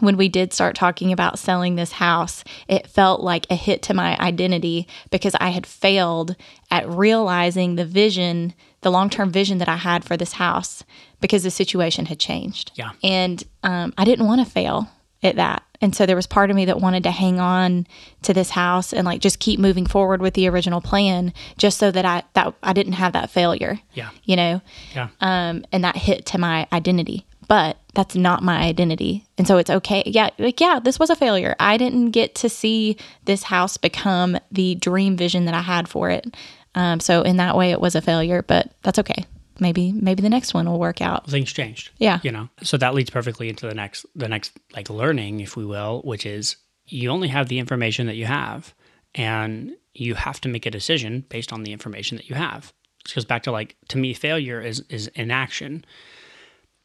when 0.00 0.16
we 0.16 0.28
did 0.28 0.52
start 0.52 0.76
talking 0.76 1.12
about 1.12 1.38
selling 1.38 1.74
this 1.74 1.92
house, 1.92 2.44
it 2.68 2.86
felt 2.86 3.20
like 3.20 3.46
a 3.50 3.54
hit 3.54 3.82
to 3.82 3.94
my 3.94 4.16
identity 4.18 4.86
because 5.10 5.34
I 5.40 5.50
had 5.50 5.66
failed 5.66 6.36
at 6.70 6.88
realizing 6.88 7.76
the 7.76 7.84
vision, 7.84 8.54
the 8.82 8.90
long 8.90 9.10
term 9.10 9.30
vision 9.30 9.58
that 9.58 9.68
I 9.68 9.76
had 9.76 10.04
for 10.04 10.16
this 10.16 10.32
house 10.32 10.84
because 11.20 11.42
the 11.42 11.50
situation 11.50 12.06
had 12.06 12.18
changed. 12.18 12.72
Yeah. 12.74 12.90
And 13.02 13.42
um, 13.62 13.92
I 13.98 14.04
didn't 14.04 14.26
want 14.26 14.44
to 14.44 14.50
fail 14.50 14.88
at 15.22 15.36
that. 15.36 15.62
And 15.80 15.94
so 15.94 16.06
there 16.06 16.16
was 16.16 16.26
part 16.26 16.50
of 16.50 16.56
me 16.56 16.64
that 16.64 16.80
wanted 16.80 17.04
to 17.04 17.10
hang 17.10 17.38
on 17.38 17.86
to 18.22 18.34
this 18.34 18.50
house 18.50 18.92
and 18.92 19.04
like 19.04 19.20
just 19.20 19.38
keep 19.38 19.60
moving 19.60 19.86
forward 19.86 20.20
with 20.20 20.34
the 20.34 20.48
original 20.48 20.80
plan 20.80 21.32
just 21.56 21.78
so 21.78 21.90
that 21.90 22.04
I 22.04 22.24
that 22.34 22.54
I 22.62 22.72
didn't 22.72 22.94
have 22.94 23.12
that 23.12 23.30
failure. 23.30 23.78
Yeah. 23.94 24.10
You 24.24 24.36
know? 24.36 24.60
Yeah. 24.94 25.08
um, 25.20 25.64
and 25.70 25.84
that 25.84 25.96
hit 25.96 26.26
to 26.26 26.38
my 26.38 26.66
identity. 26.72 27.26
But 27.48 27.78
that's 27.94 28.14
not 28.14 28.42
my 28.42 28.58
identity, 28.58 29.24
and 29.38 29.46
so 29.46 29.56
it's 29.56 29.70
okay. 29.70 30.02
Yeah, 30.06 30.30
like 30.38 30.60
yeah, 30.60 30.78
this 30.78 30.98
was 30.98 31.08
a 31.10 31.16
failure. 31.16 31.56
I 31.58 31.78
didn't 31.78 32.10
get 32.10 32.34
to 32.36 32.48
see 32.48 32.98
this 33.24 33.42
house 33.42 33.78
become 33.78 34.38
the 34.52 34.74
dream 34.74 35.16
vision 35.16 35.46
that 35.46 35.54
I 35.54 35.62
had 35.62 35.88
for 35.88 36.10
it. 36.10 36.36
Um, 36.74 37.00
so 37.00 37.22
in 37.22 37.38
that 37.38 37.56
way, 37.56 37.70
it 37.70 37.80
was 37.80 37.94
a 37.94 38.02
failure, 38.02 38.42
but 38.42 38.70
that's 38.82 38.98
okay. 38.98 39.24
Maybe 39.60 39.92
maybe 39.92 40.22
the 40.22 40.28
next 40.28 40.52
one 40.54 40.70
will 40.70 40.78
work 40.78 41.00
out. 41.00 41.28
things 41.28 41.50
changed. 41.52 41.90
Yeah. 41.98 42.20
You 42.22 42.30
know. 42.30 42.48
So 42.62 42.76
that 42.76 42.94
leads 42.94 43.10
perfectly 43.10 43.48
into 43.48 43.66
the 43.66 43.74
next 43.74 44.04
the 44.14 44.28
next 44.28 44.52
like 44.74 44.90
learning, 44.90 45.40
if 45.40 45.56
we 45.56 45.64
will, 45.64 46.02
which 46.04 46.26
is 46.26 46.56
you 46.86 47.10
only 47.10 47.28
have 47.28 47.48
the 47.48 47.58
information 47.58 48.06
that 48.06 48.16
you 48.16 48.26
have 48.26 48.74
and 49.14 49.72
you 49.94 50.14
have 50.14 50.40
to 50.42 50.48
make 50.48 50.66
a 50.66 50.70
decision 50.70 51.24
based 51.28 51.52
on 51.52 51.62
the 51.64 51.72
information 51.72 52.16
that 52.18 52.28
you 52.28 52.36
have. 52.36 52.72
This 53.04 53.14
goes 53.14 53.24
back 53.24 53.42
to 53.44 53.50
like 53.52 53.74
to 53.88 53.98
me 53.98 54.12
failure 54.14 54.60
is 54.60 54.80
is 54.90 55.08
inaction. 55.14 55.84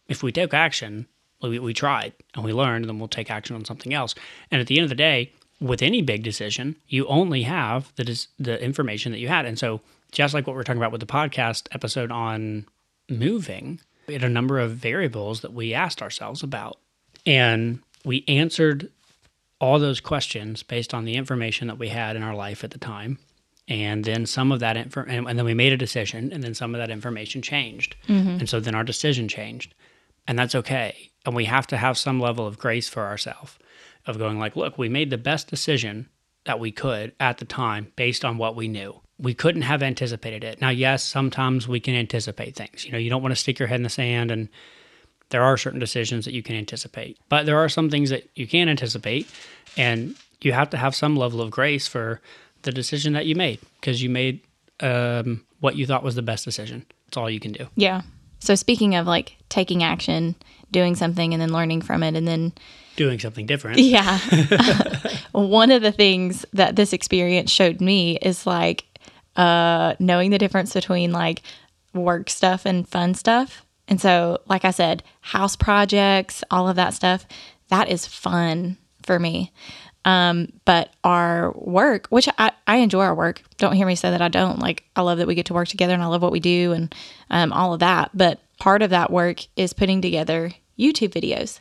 If 0.08 0.24
we 0.24 0.32
take 0.32 0.54
action, 0.54 1.08
we, 1.42 1.60
we 1.60 1.74
tried 1.74 2.14
and 2.36 2.44
we 2.44 2.54
learned, 2.54 2.86
then 2.86 3.00
we'll 3.00 3.08
take 3.08 3.32
action 3.32 3.56
on 3.56 3.66
something 3.66 3.94
else. 3.94 4.16
And 4.52 4.62
at 4.62 4.68
the 4.68 4.78
end 4.78 4.84
of 4.84 4.90
the 4.90 4.96
day, 4.96 5.32
with 5.60 5.82
any 5.82 6.02
big 6.02 6.24
decision, 6.24 6.76
you 6.88 7.08
only 7.08 7.44
have 7.44 7.94
the 7.96 8.04
dis- 8.04 8.28
the 8.38 8.62
information 8.62 9.12
that 9.12 9.20
you 9.20 9.30
had. 9.30 9.46
And 9.46 9.58
so, 9.58 9.82
just 10.12 10.34
like 10.34 10.46
what 10.46 10.56
we're 10.56 10.64
talking 10.64 10.82
about 10.82 10.92
with 10.92 11.02
the 11.02 11.08
podcast 11.08 11.68
episode 11.72 12.12
on 12.12 12.66
moving, 13.10 13.80
we 14.08 14.14
had 14.14 14.24
a 14.24 14.30
number 14.30 14.60
of 14.60 14.72
variables 14.72 15.42
that 15.42 15.54
we 15.54 15.74
asked 15.74 16.02
ourselves 16.02 16.44
about, 16.44 16.80
and 17.26 17.80
we 18.04 18.26
answered 18.28 18.92
all 19.60 19.80
those 19.80 20.02
questions 20.02 20.62
based 20.62 20.94
on 20.94 21.06
the 21.06 21.16
information 21.16 21.68
that 21.68 21.80
we 21.80 21.88
had 21.88 22.16
in 22.18 22.24
our 22.24 22.36
life 22.36 22.64
at 22.64 22.72
the 22.72 22.78
time. 22.78 23.18
And 23.70 24.04
then 24.04 24.26
some 24.26 24.52
of 24.52 24.60
that 24.60 24.76
info, 24.76 25.06
and, 25.08 25.26
and 25.26 25.40
then 25.40 25.46
we 25.46 25.54
made 25.54 25.72
a 25.72 25.78
decision, 25.78 26.34
and 26.34 26.44
then 26.44 26.54
some 26.54 26.76
of 26.76 26.80
that 26.80 26.90
information 26.90 27.42
changed, 27.42 27.96
mm-hmm. 28.10 28.32
and 28.32 28.50
so 28.50 28.60
then 28.60 28.76
our 28.76 28.84
decision 28.84 29.30
changed, 29.30 29.74
and 30.28 30.38
that's 30.38 30.56
okay. 30.56 31.12
And 31.26 31.36
we 31.36 31.46
have 31.46 31.68
to 31.68 31.78
have 31.78 31.98
some 31.98 32.20
level 32.20 32.46
of 32.46 32.60
grace 32.60 32.90
for 32.90 33.04
ourselves, 33.04 33.58
of 34.06 34.18
going 34.18 34.40
like, 34.40 34.56
look, 34.56 34.78
we 34.78 34.90
made 34.90 35.10
the 35.10 35.18
best 35.18 35.48
decision 35.48 36.10
that 36.46 36.60
we 36.60 36.72
could 36.72 37.14
at 37.20 37.38
the 37.38 37.46
time 37.46 37.92
based 37.96 38.26
on 38.26 38.38
what 38.38 38.56
we 38.56 38.68
knew. 38.68 39.00
We 39.18 39.34
couldn't 39.34 39.62
have 39.62 39.82
anticipated 39.82 40.44
it. 40.44 40.60
Now, 40.60 40.70
yes, 40.70 41.04
sometimes 41.04 41.68
we 41.68 41.80
can 41.80 41.96
anticipate 41.96 42.56
things. 42.56 42.84
You 42.86 42.92
know, 42.92 42.98
you 42.98 43.10
don't 43.10 43.22
want 43.22 43.32
to 43.32 43.40
stick 43.40 43.60
your 43.60 43.68
head 43.68 43.78
in 43.78 43.84
the 43.84 43.90
sand 43.90 44.32
and 44.32 44.50
there 45.30 45.44
are 45.44 45.58
certain 45.58 45.80
decisions 45.80 46.26
that 46.26 46.34
you 46.34 46.44
can 46.44 46.56
anticipate, 46.56 47.18
but 47.30 47.46
there 47.46 47.58
are 47.58 47.70
some 47.70 47.90
things 47.90 48.10
that 48.10 48.30
you 48.36 48.46
can't 48.46 48.70
anticipate 48.70 49.28
and 49.78 50.16
you 50.42 50.52
have 50.52 50.70
to 50.72 50.78
have 50.78 50.94
some 50.94 51.16
level 51.16 51.42
of 51.42 51.50
grace 51.50 51.88
for 51.88 52.22
the 52.64 52.72
decision 52.72 53.14
that 53.14 53.26
you 53.26 53.36
made 53.36 53.60
because 53.80 54.04
you 54.04 54.10
made 54.10 54.42
um, 54.82 55.46
what 55.60 55.76
you 55.76 55.86
thought 55.86 56.04
was 56.04 56.16
the 56.16 56.22
best 56.22 56.44
decision. 56.46 56.86
That's 57.06 57.18
all 57.18 57.30
you 57.30 57.40
can 57.40 57.54
do. 57.54 57.68
Yeah. 57.76 58.02
So 58.44 58.56
speaking 58.56 58.96
of 58.96 59.08
like 59.08 59.38
taking 59.50 59.84
action, 59.84 60.36
doing 60.72 60.96
something 60.96 61.34
and 61.34 61.42
then 61.42 61.54
learning 61.54 61.82
from 61.82 62.04
it 62.04 62.16
and 62.16 62.28
then 62.28 62.54
Doing 62.96 63.18
something 63.18 63.48
different. 63.48 63.80
yeah. 63.80 64.20
One 65.32 65.72
of 65.72 65.82
the 65.82 65.92
things 65.92 66.46
that 66.54 66.76
this 66.76 66.94
experience 66.94 67.50
showed 67.50 67.82
me 67.82 68.18
is 68.22 68.46
like 68.46 68.86
uh 69.36 69.96
knowing 70.00 70.30
the 70.30 70.38
difference 70.38 70.74
between 70.74 71.12
like 71.12 71.42
work 71.94 72.30
stuff 72.30 72.66
and 72.66 72.88
fun 72.88 73.14
stuff. 73.14 73.66
And 73.88 74.00
so 74.00 74.40
like 74.48 74.66
I 74.66 74.72
said, 74.72 75.04
house 75.22 75.56
projects, 75.56 76.44
all 76.52 76.68
of 76.68 76.76
that 76.76 76.94
stuff, 76.94 77.26
that 77.70 77.90
is 77.90 78.06
fun 78.06 78.78
for 79.04 79.20
me. 79.20 79.52
Um, 80.06 80.52
but 80.66 80.94
our 81.04 81.52
work, 81.54 82.08
which 82.08 82.28
I, 82.38 82.52
I 82.68 82.78
enjoy 82.78 83.02
our 83.04 83.16
work, 83.16 83.42
don't 83.58 83.74
hear 83.76 83.88
me 83.88 83.96
say 83.96 84.10
that 84.10 84.22
I 84.22 84.28
don't. 84.28 84.60
Like, 84.60 84.84
I 84.96 85.02
love 85.02 85.18
that 85.20 85.28
we 85.28 85.36
get 85.36 85.46
to 85.48 85.54
work 85.54 85.68
together 85.70 85.94
and 85.94 86.04
I 86.04 86.08
love 86.08 86.22
what 86.22 86.32
we 86.32 86.40
do 86.42 86.74
and 86.74 86.94
um, 87.30 87.54
all 87.54 87.74
of 87.74 87.80
that. 87.80 88.12
But 88.14 88.40
part 88.60 88.82
of 88.82 88.90
that 88.90 89.12
work 89.12 89.40
is 89.56 89.74
putting 89.74 90.02
together 90.02 90.52
YouTube 90.78 91.10
videos. 91.14 91.60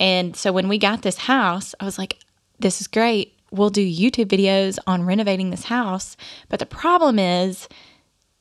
And 0.00 0.34
so 0.36 0.52
when 0.52 0.66
we 0.68 0.78
got 0.78 1.02
this 1.02 1.18
house, 1.18 1.74
I 1.78 1.84
was 1.84 1.98
like, 1.98 2.18
this 2.58 2.80
is 2.80 2.88
great. 2.88 3.38
We'll 3.52 3.70
do 3.70 3.86
YouTube 3.86 4.26
videos 4.26 4.78
on 4.86 5.04
renovating 5.04 5.50
this 5.50 5.64
house. 5.64 6.16
But 6.48 6.58
the 6.58 6.66
problem 6.66 7.18
is, 7.18 7.68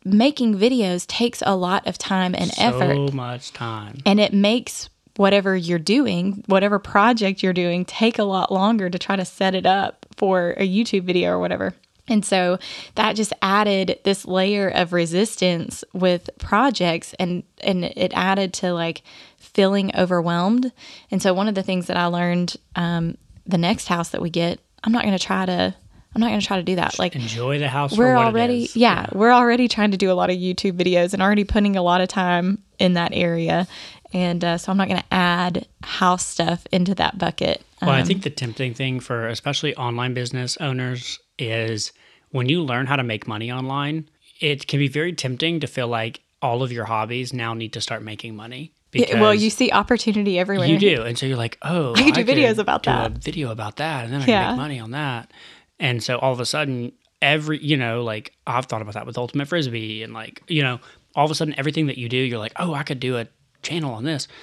making 0.04 0.58
videos 0.58 1.06
takes 1.06 1.44
a 1.46 1.56
lot 1.56 1.86
of 1.86 1.98
time 1.98 2.34
and 2.36 2.52
effort 2.58 2.96
So 3.10 3.16
much 3.16 3.54
time. 3.54 4.00
and 4.04 4.20
it 4.20 4.34
makes 4.34 4.90
whatever 5.18 5.55
you're 5.55 5.80
doing, 5.80 6.43
whatever 6.47 6.80
project 6.80 7.43
you're 7.43 7.53
doing, 7.53 7.86
take 7.86 8.18
a 8.20 8.24
lot 8.24 8.51
longer 8.51 8.89
to 8.89 8.97
try 8.99 9.16
to 9.16 9.26
set 9.26 9.55
it 9.55 9.66
up 9.66 10.05
for 10.16 10.51
a 10.57 10.68
YouTube 10.68 11.03
video 11.03 11.32
or 11.32 11.39
whatever. 11.39 11.74
And 12.07 12.26
so 12.26 12.59
that 12.95 13.16
just 13.16 13.32
added 13.41 13.99
this 14.03 14.26
layer 14.26 14.68
of 14.68 14.91
resistance 14.91 15.84
with 15.93 16.30
projects 16.39 17.14
and 17.20 17.43
and 17.62 17.86
it 17.86 18.12
added 18.14 18.53
to 18.55 18.74
like 18.74 19.03
feeling 19.38 19.91
overwhelmed. 19.95 20.72
And 21.09 21.22
so 21.22 21.34
one 21.34 21.47
of 21.47 21.55
the 21.55 21.64
things 21.64 21.88
that 21.88 21.97
I 21.97 22.07
learned 22.07 22.57
um, 22.76 23.18
the 23.45 23.57
next 23.57 23.88
house 23.88 24.09
that 24.09 24.22
we 24.22 24.30
get, 24.30 24.59
I'm 24.84 24.91
not 24.91 25.03
going 25.03 25.18
to 25.18 25.24
try 25.24 25.45
to 25.45 25.76
I'm 26.14 26.20
not 26.20 26.28
going 26.28 26.41
to 26.41 26.45
try 26.45 26.57
to 26.57 26.64
do 26.64 26.76
that. 26.76 26.99
Like 26.99 27.16
Enjoy 27.16 27.59
the 27.59 27.70
house. 27.70 27.97
we're 27.97 28.12
for 28.12 28.16
what 28.16 28.24
it 28.24 28.28
already 28.28 28.64
is. 28.64 28.76
yeah, 28.76 29.05
we're 29.14 29.32
already 29.32 29.70
trying 29.70 29.91
to 29.91 29.97
do 29.97 30.12
a 30.12 30.14
lot 30.14 30.30
of 30.30 30.36
youtube 30.36 30.74
videos 30.74 31.14
and 31.14 31.22
already 31.22 31.45
putting 31.45 31.78
a 31.78 31.82
lot 31.82 32.01
of 32.01 32.09
time 32.09 32.62
in 32.80 32.93
that 32.93 33.12
area 33.14 33.68
and 34.14 34.43
uh, 34.43 34.57
so 34.57 34.72
i'm 34.72 34.78
not 34.78 34.88
going 34.88 34.99
to 34.99 35.14
add 35.14 35.68
house 35.84 36.26
stuff 36.26 36.66
into 36.72 36.93
that 36.95 37.18
bucket 37.18 37.64
Well, 37.82 37.91
I 37.91 38.01
Um, 38.01 38.05
think 38.05 38.24
the 38.24 38.30
tempting 38.30 38.74
thing 38.74 38.99
for 38.99 39.28
especially 39.28 39.76
online 39.76 40.14
business 40.14 40.57
owners 40.57 41.20
is 41.39 41.91
when 42.30 42.47
you 42.47 42.62
learn 42.64 42.86
how 42.88 42.95
to 42.95 43.03
make 43.03 43.28
money 43.28 43.51
online, 43.51 44.07
it 44.39 44.68
can 44.68 44.80
be 44.80 44.88
very 44.88 45.14
tempting 45.14 45.59
to 45.62 45.68
feel 45.68 45.88
like 45.88 46.22
all 46.41 46.64
of 46.64 46.72
your 46.72 46.86
hobbies 46.86 47.34
now 47.34 47.53
need 47.53 47.74
to 47.74 47.82
start 47.82 48.03
making 48.03 48.36
money. 48.36 48.74
it- 48.93 49.18
well 49.20 49.34
you 49.34 49.49
see 49.49 49.72
opportunity 49.72 50.38
everywhere 50.39 50.68
You 50.68 50.78
do, 50.78 51.01
and 51.03 51.18
so 51.18 51.26
you're 51.26 51.38
like, 51.38 51.57
oh, 51.62 51.93
I 51.97 52.12
could 52.12 52.26
do 52.28 52.34
videos 52.36 52.57
about 52.59 52.84
do 52.84 52.91
that. 52.91 53.05
A 53.07 53.09
video 53.09 53.51
about 53.51 53.78
that, 53.78 54.05
and 54.05 54.14
then 54.14 54.22
I 54.22 54.26
Yeah. 54.28 54.39
can 54.45 54.49
make 54.55 54.57
money 54.57 54.80
on 54.80 54.91
that. 54.91 55.32
And 55.80 56.03
so 56.03 56.18
all 56.20 56.32
of 56.34 56.39
a 56.39 56.45
sudden, 56.45 56.91
every 57.22 57.57
you 57.64 57.78
know, 57.78 58.03
like 58.03 58.34
I've 58.45 58.66
thought 58.68 58.82
about 58.82 58.93
that 58.95 59.05
with 59.07 59.18
ultimate 59.18 59.47
frisbee, 59.47 60.03
and 60.03 60.14
like 60.14 60.41
you 60.47 60.62
know, 60.62 60.80
all 61.16 61.26
of 61.26 61.32
a 61.32 61.36
sudden, 61.36 61.55
everything 61.57 61.88
that 61.88 61.97
you 61.97 62.07
do, 62.09 62.18
you're 62.18 62.39
like, 62.39 62.53
oh, 62.57 62.74
I 62.74 62.84
could 62.84 62.99
do 62.99 63.18
a 63.18 63.28
channel 63.62 63.93
on 63.93 64.03
this. 64.03 64.28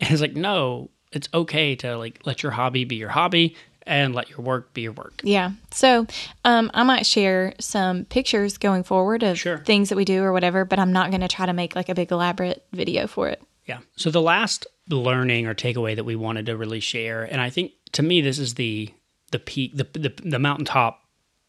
And 0.00 0.10
it's 0.12 0.20
like, 0.20 0.36
no, 0.36 0.90
it's 1.12 1.26
okay 1.32 1.74
to 1.76 1.96
like 1.96 2.20
let 2.26 2.42
your 2.42 2.52
hobby 2.52 2.84
be 2.84 2.96
your 2.96 3.08
hobby 3.08 3.56
and 3.86 4.14
let 4.14 4.28
your 4.28 4.40
work 4.40 4.74
be 4.74 4.82
your 4.82 4.92
work. 4.92 5.20
yeah 5.22 5.52
so 5.70 6.06
um, 6.44 6.70
i 6.74 6.82
might 6.82 7.06
share 7.06 7.54
some 7.60 8.04
pictures 8.06 8.58
going 8.58 8.82
forward 8.82 9.22
of 9.22 9.38
Sure. 9.38 9.58
things 9.58 9.88
that 9.90 9.96
we 9.96 10.04
do 10.04 10.22
or 10.24 10.32
whatever 10.32 10.64
but 10.64 10.78
i'm 10.80 10.92
not 10.92 11.10
going 11.10 11.20
to 11.20 11.28
try 11.28 11.46
to 11.46 11.52
make 11.52 11.76
like 11.76 11.88
a 11.88 11.94
big 11.94 12.10
elaborate 12.10 12.64
video 12.72 13.06
for 13.06 13.28
it 13.28 13.40
Yeah. 13.66 13.78
So 13.96 14.10
the 14.10 14.20
last 14.20 14.66
learning 14.90 15.46
or 15.46 15.54
takeaway 15.54 15.94
that 15.96 16.04
we 16.04 16.16
wanted 16.16 16.46
to 16.46 16.56
really 16.56 16.80
share, 16.80 17.22
and 17.24 17.40
I 17.40 17.48
think 17.50 17.72
to 17.92 18.02
me 18.02 18.20
this 18.20 18.38
is 18.38 18.54
the 18.54 18.92
the 19.30 19.38
peak, 19.38 19.76
the 19.76 19.86
the, 19.98 20.12
the 20.24 20.38
mountaintop 20.38 21.00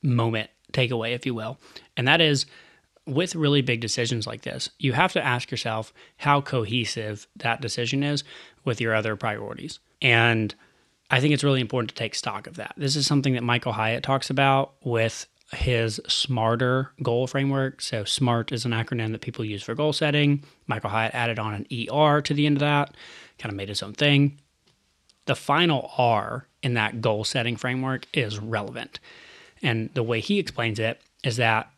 moment 0.04 0.50
takeaway, 0.74 1.14
if 1.16 1.26
you 1.26 1.34
will, 1.34 1.58
and 1.98 2.08
that 2.08 2.22
is 2.22 2.46
with 3.08 3.36
really 3.36 3.62
big 3.62 3.80
decisions 3.80 4.28
like 4.28 4.42
this, 4.42 4.70
you 4.80 4.94
have 4.94 5.14
to 5.14 5.26
ask 5.26 5.50
yourself 5.50 5.94
how 6.18 6.42
cohesive 6.42 7.28
that 7.38 7.62
decision 7.62 8.04
is 8.04 8.24
with 8.66 8.82
your 8.82 8.94
other 8.94 9.16
priorities. 9.16 9.80
And 10.02 10.54
I 11.10 11.22
think 11.22 11.34
it's 11.34 11.44
really 11.44 11.62
important 11.62 11.90
to 11.90 11.96
take 11.96 12.16
stock 12.16 12.48
of 12.48 12.56
that. 12.58 12.74
This 12.78 12.96
is 12.96 13.08
something 13.08 13.34
that 13.34 13.44
Michael 13.44 13.72
Hyatt 13.72 14.04
talks 14.04 14.30
about 14.30 14.74
with 14.84 15.26
his 15.54 16.02
smarter 16.08 16.92
goal 17.02 17.26
framework. 17.26 17.82
So, 17.82 18.04
SMART 18.04 18.52
is 18.52 18.66
an 18.66 18.72
acronym 18.72 19.14
that 19.14 19.22
people 19.22 19.46
use 19.46 19.64
for 19.64 19.74
goal 19.74 19.94
setting. 19.94 20.44
Michael 20.68 20.90
Hyatt 20.90 21.16
added 21.16 21.40
on 21.40 21.54
an 21.54 21.66
ER 21.72 22.22
to 22.22 22.34
the 22.34 22.46
end 22.46 22.58
of 22.58 22.62
that, 22.62 22.94
kind 23.40 23.52
of 23.52 23.56
made 23.56 23.70
his 23.70 23.82
own 23.82 23.94
thing. 23.94 24.38
The 25.26 25.36
final 25.36 25.92
R 25.98 26.48
in 26.62 26.74
that 26.74 27.00
goal 27.00 27.24
setting 27.24 27.56
framework 27.56 28.06
is 28.14 28.40
relevant. 28.40 29.00
And 29.62 29.90
the 29.94 30.04
way 30.04 30.20
he 30.20 30.40
explains 30.40 30.80
it 30.80 31.02
is 31.24 31.38
that 31.38 31.72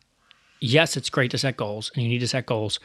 yes, 0.60 0.96
it's 0.96 1.10
great 1.10 1.30
to 1.32 1.38
set 1.38 1.56
goals 1.56 1.90
and 1.94 2.02
you 2.02 2.08
need 2.08 2.18
to 2.20 2.28
set 2.28 2.46
goals, 2.46 2.80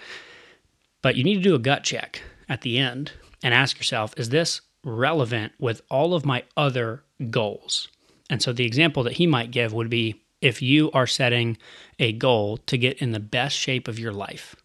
but 1.02 1.16
you 1.16 1.24
need 1.24 1.36
to 1.36 1.42
do 1.42 1.56
a 1.56 1.60
gut 1.60 1.84
check 1.84 2.22
at 2.50 2.62
the 2.62 2.78
end 2.78 3.12
and 3.44 3.54
ask 3.54 3.78
yourself, 3.78 4.14
is 4.18 4.30
this 4.30 4.62
relevant 4.84 5.54
with 5.60 5.82
all 5.90 6.14
of 6.14 6.26
my 6.26 6.44
other 6.56 7.04
goals? 7.30 7.88
And 8.30 8.42
so 8.42 8.54
the 8.54 8.66
example 8.66 9.04
that 9.04 9.14
he 9.14 9.28
might 9.28 9.52
give 9.52 9.74
would 9.74 9.90
be 9.90 10.22
if 10.42 10.62
you 10.62 10.92
are 10.92 11.08
setting 11.08 11.58
a 12.00 12.12
goal 12.12 12.58
to 12.58 12.78
get 12.78 13.02
in 13.02 13.12
the 13.12 13.20
best 13.20 13.56
shape 13.56 13.88
of 13.88 14.00
your 14.00 14.12
life 14.12 14.56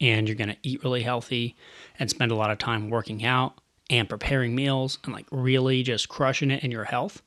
and 0.00 0.28
you're 0.28 0.36
going 0.36 0.48
to 0.48 0.56
eat 0.62 0.82
really 0.84 1.02
healthy 1.02 1.56
and 1.98 2.10
spend 2.10 2.30
a 2.30 2.36
lot 2.36 2.50
of 2.50 2.58
time 2.58 2.90
working 2.90 3.24
out 3.24 3.54
and 3.90 4.08
preparing 4.08 4.54
meals 4.54 4.98
and 5.04 5.12
like 5.12 5.26
really 5.30 5.82
just 5.82 6.08
crushing 6.08 6.50
it 6.50 6.64
in 6.64 6.70
your 6.70 6.84
health. 6.84 7.22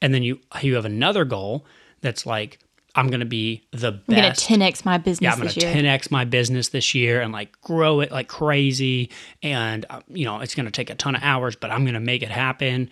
And 0.00 0.12
then 0.12 0.22
you 0.22 0.40
you 0.62 0.74
have 0.74 0.84
another 0.84 1.24
goal 1.24 1.66
that's 2.00 2.26
like 2.26 2.58
I'm 2.96 3.08
going 3.08 3.20
to 3.20 3.26
be 3.26 3.64
the 3.72 3.92
best 3.92 4.08
i'm 4.50 4.58
going 4.58 4.70
to 4.70 4.76
10x 4.76 4.84
my 4.84 4.98
business 4.98 5.22
yeah, 5.22 5.32
I'm 5.32 5.38
going 5.38 5.46
this 5.48 5.54
to 5.54 5.60
year 5.66 5.74
10x 5.74 6.10
my 6.10 6.24
business 6.24 6.68
this 6.68 6.94
year 6.94 7.20
and 7.20 7.32
like 7.32 7.60
grow 7.60 8.00
it 8.00 8.12
like 8.12 8.28
crazy. 8.28 9.10
And, 9.42 9.84
uh, 9.90 10.00
you 10.08 10.24
know, 10.24 10.40
it's 10.40 10.54
going 10.54 10.66
to 10.66 10.72
take 10.72 10.90
a 10.90 10.94
ton 10.94 11.16
of 11.16 11.22
hours, 11.22 11.56
but 11.56 11.70
I'm 11.70 11.84
going 11.84 11.94
to 11.94 12.00
make 12.00 12.22
it 12.22 12.30
happen. 12.30 12.90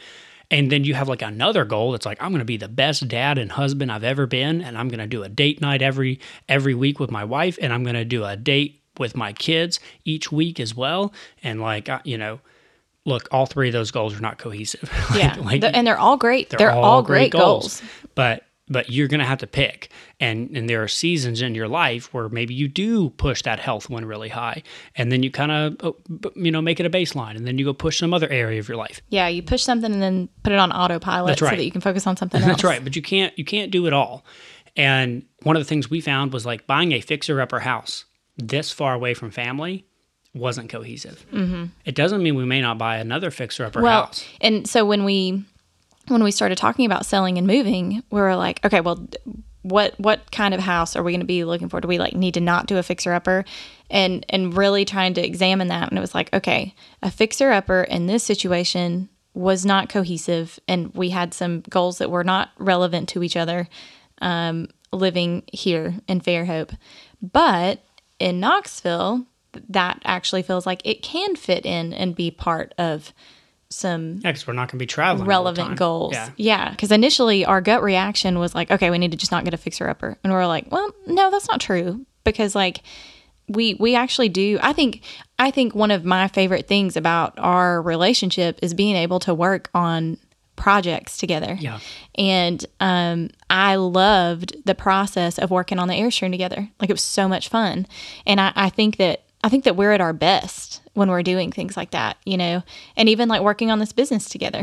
And 0.50 0.70
then 0.70 0.84
you 0.84 0.94
have 0.94 1.09
like 1.09 1.22
another 1.22 1.64
goal 1.64 1.92
that's 1.92 2.05
like 2.05 2.22
I'm 2.22 2.30
going 2.30 2.40
to 2.40 2.44
be 2.44 2.57
the 2.59 2.68
best 2.68 3.09
dad 3.09 3.38
and 3.38 3.50
husband 3.53 3.90
I've 3.90 4.05
ever 4.05 4.26
been 4.26 4.61
and 4.61 4.76
I'm 4.76 4.88
going 4.88 5.00
to 5.00 5.07
do 5.07 5.22
a 5.22 5.28
date 5.28 5.61
night 5.61 5.82
every 5.82 6.20
every 6.48 6.74
week 6.74 7.00
with 7.00 7.11
my 7.11 7.24
wife 7.24 7.59
and 7.61 7.72
I'm 7.72 7.84
going 7.84 7.94
to 7.94 8.05
do 8.05 8.24
a 8.24 8.36
date 8.36 8.82
with 8.98 9.16
my 9.16 9.32
kids 9.32 9.80
each 10.05 10.30
week 10.30 10.61
as 10.61 10.74
well. 10.74 11.12
And 11.42 11.61
like 11.61 11.88
you 12.05 12.18
know 12.18 12.40
look 13.05 13.28
all 13.32 13.46
three 13.46 13.68
of 13.68 13.72
those 13.72 13.90
goals 13.90 14.14
are 14.16 14.20
not 14.20 14.38
cohesive. 14.38 14.90
Yeah. 15.16 15.36
like, 15.40 15.61
The- 15.61 15.74
and 15.74 15.86
they're 15.86 15.98
all 15.98 16.16
great. 16.16 16.50
they're, 16.50 16.70
all, 16.70 17.03
great, 17.03 17.32
goals. 17.32 17.82
but 18.14 18.44
but 18.69 18.89
you're 18.89 19.09
going 19.09 19.19
to 19.21 19.27
have 19.27 19.39
to 19.39 19.47
pick. 19.47 19.91
And 20.21 20.57
and 20.57 20.69
there 20.71 20.83
are 20.83 20.89
seasons 20.89 21.43
in 21.43 21.55
your 21.55 21.69
life 21.69 22.13
where 22.15 22.29
maybe 22.29 22.55
you 22.55 22.69
do 22.69 23.11
push 23.11 23.43
that 23.43 23.59
health 23.59 23.91
one 23.91 24.05
really 24.05 24.29
high 24.29 24.63
and 24.95 25.11
then 25.11 25.23
you 25.23 25.31
kind 25.31 25.51
of 25.53 25.95
you 26.37 26.51
know 26.51 26.63
make 26.63 26.79
it 26.81 26.87
a 26.87 26.91
baseline 26.91 27.37
and 27.37 27.47
then 27.47 27.59
you 27.59 27.65
go 27.65 27.73
push 27.75 27.99
some 27.99 28.15
other 28.15 28.29
area 28.31 28.61
of 28.61 28.69
your 28.69 28.77
life. 28.77 29.01
Yeah 29.09 29.29
you 29.29 29.43
push 29.43 29.63
something 29.63 29.93
and 29.93 30.01
then 30.03 30.29
put 30.45 30.53
it 30.53 30.59
on 30.59 30.71
autopilot 30.73 31.29
That's 31.31 31.43
right. 31.43 31.51
so 31.51 31.57
that 31.57 31.65
you 31.65 31.73
can 31.73 31.81
focus 31.81 32.07
on 32.07 32.17
something 32.17 32.41
else. 32.43 32.49
that's 32.51 32.65
right 32.65 32.83
but 32.85 32.95
you 32.97 33.03
can't 33.03 33.37
you 33.39 33.45
can't 33.45 33.71
do 33.73 33.87
it 33.87 33.93
all. 33.93 34.25
And 34.77 35.25
one 35.43 35.57
of 35.57 35.61
the 35.61 35.67
things 35.69 35.91
we 35.91 36.01
found 36.01 36.33
was 36.33 36.47
like 36.47 36.67
buying 36.67 36.93
a 36.93 37.01
fixer 37.01 37.41
upper 37.41 37.61
house 37.61 38.05
this 38.39 38.71
far 38.73 38.95
away 38.95 39.13
from 39.13 39.31
family 39.31 39.87
wasn't 40.35 40.71
cohesive. 40.71 41.27
Mm-hmm. 41.33 41.65
it 41.85 41.95
doesn't 41.95 42.23
mean 42.23 42.37
we 42.37 42.47
may 42.47 42.61
not 42.63 42.79
buy 42.79 42.97
another 42.97 43.31
fixer 43.31 43.65
upper 43.67 43.83
well 43.83 44.07
house. 44.07 44.25
and 44.41 44.67
so 44.69 44.87
when 44.87 45.05
we 45.05 45.45
when 46.09 46.22
we 46.22 46.30
started 46.30 46.59
talking 46.59 46.86
about 46.86 47.07
selling 47.07 47.38
and 47.38 47.46
moving 47.46 48.03
we 48.11 48.20
were 48.20 48.36
like 48.36 48.64
okay 48.64 48.80
well 48.80 49.07
what 49.62 49.98
what 49.98 50.30
kind 50.32 50.55
of 50.55 50.61
house 50.61 50.96
are 50.96 51.03
we 51.03 51.12
going 51.12 51.20
to 51.20 51.26
be 51.26 51.44
looking 51.44 51.68
for? 51.68 51.80
Do 51.80 51.88
we 51.88 51.98
like 51.98 52.14
need 52.14 52.34
to 52.34 52.40
not 52.40 52.66
do 52.66 52.78
a 52.78 52.82
fixer 52.82 53.12
upper? 53.12 53.44
And 53.90 54.26
and 54.28 54.57
really 54.57 54.84
trying 54.84 55.14
to 55.14 55.24
examine 55.24 55.68
that. 55.68 55.88
And 55.88 55.98
it 55.98 56.00
was 56.00 56.14
like 56.14 56.32
okay 56.34 56.74
a 57.03 57.11
fixer 57.11 57.50
upper 57.50 57.82
in 57.82 58.07
this 58.07 58.24
situation 58.24 59.09
was 59.34 59.64
not 59.64 59.88
cohesive 59.88 60.59
and 60.68 60.94
we 60.94 61.09
had 61.09 61.32
some 61.32 61.62
goals 61.70 61.98
that 61.98 62.11
were 62.11 62.24
not 62.24 62.50
relevant 62.59 63.09
to 63.09 63.22
each 63.22 63.36
other 63.36 63.66
um, 64.20 64.68
living 64.92 65.42
here 65.50 65.94
in 66.07 66.20
fairhope. 66.20 66.76
But 67.22 67.82
in 68.18 68.40
knoxville 68.40 69.24
that 69.68 70.00
actually 70.05 70.42
feels 70.42 70.66
like 70.66 70.80
it 70.84 71.03
can 71.03 71.36
fit 71.36 71.64
in 71.64 71.92
and 71.92 72.16
be 72.16 72.30
part 72.30 72.74
of 72.78 73.12
some 73.75 74.20
yeah, 74.23 74.33
'cause 74.33 74.47
we're 74.47 74.53
not 74.53 74.68
going 74.68 74.79
to 74.79 74.83
be 74.83 74.87
traveling 74.87 75.27
relevant 75.27 75.77
goals. 75.77 76.12
yeah 76.14 76.31
Yeah. 76.37 76.70
Because 76.70 76.93
initially 76.93 77.45
our 77.45 77.61
gut 77.61 77.83
reaction 77.83 78.39
was 78.39 78.55
like, 78.55 78.70
okay, 78.70 78.91
we 78.91 78.99
need 78.99 79.11
to 79.12 79.16
just 79.16 79.33
not 79.33 79.45
get 79.45 79.55
a 79.55 79.57
fixer 79.59 79.89
upper. 79.89 80.16
And 80.23 80.33
we're 80.33 80.47
like, 80.47 80.70
well, 80.70 80.91
no, 81.07 81.31
that's 81.31 81.49
not 81.49 81.61
true. 81.61 82.05
Because 82.25 82.55
like 82.55 82.83
we 83.49 83.75
we 83.75 83.95
actually 83.97 84.29
do 84.29 84.59
I 84.62 84.73
think 84.73 85.03
I 85.39 85.51
think 85.51 85.75
one 85.75 85.91
of 85.91 86.05
my 86.05 86.29
favorite 86.29 86.68
things 86.68 86.97
about 86.97 87.35
our 87.39 87.83
relationship 87.83 88.59
is 88.62 88.73
being 88.75 88.95
able 88.97 89.18
to 89.20 89.35
work 89.35 89.68
on 89.75 90.18
projects 90.55 91.16
together. 91.18 91.57
Yeah. 91.59 91.81
And 92.16 92.64
um, 92.79 93.31
I 93.51 93.75
loved 93.77 94.55
the 94.64 94.75
process 94.77 95.39
of 95.39 95.51
working 95.51 95.79
on 95.81 95.89
the 95.89 95.95
Airstream 95.95 96.31
together. 96.31 96.68
Like 96.81 96.89
it 96.89 96.93
was 96.93 97.03
so 97.03 97.27
much 97.27 97.49
fun. 97.49 97.87
And 98.27 98.41
I, 98.41 98.53
I 98.55 98.68
think 98.68 98.99
that 98.99 99.22
I 99.45 99.49
think 99.49 99.64
that 99.64 99.76
we're 99.76 99.93
at 99.93 100.01
our 100.01 100.12
best 100.12 100.80
when 100.95 101.09
we're 101.09 101.22
doing 101.22 101.51
things 101.51 101.76
like 101.76 101.90
that, 101.90 102.16
you 102.24 102.36
know, 102.36 102.62
and 102.97 103.09
even 103.09 103.28
like 103.28 103.43
working 103.43 103.70
on 103.70 103.78
this 103.78 103.93
business 103.93 104.28
together. 104.28 104.61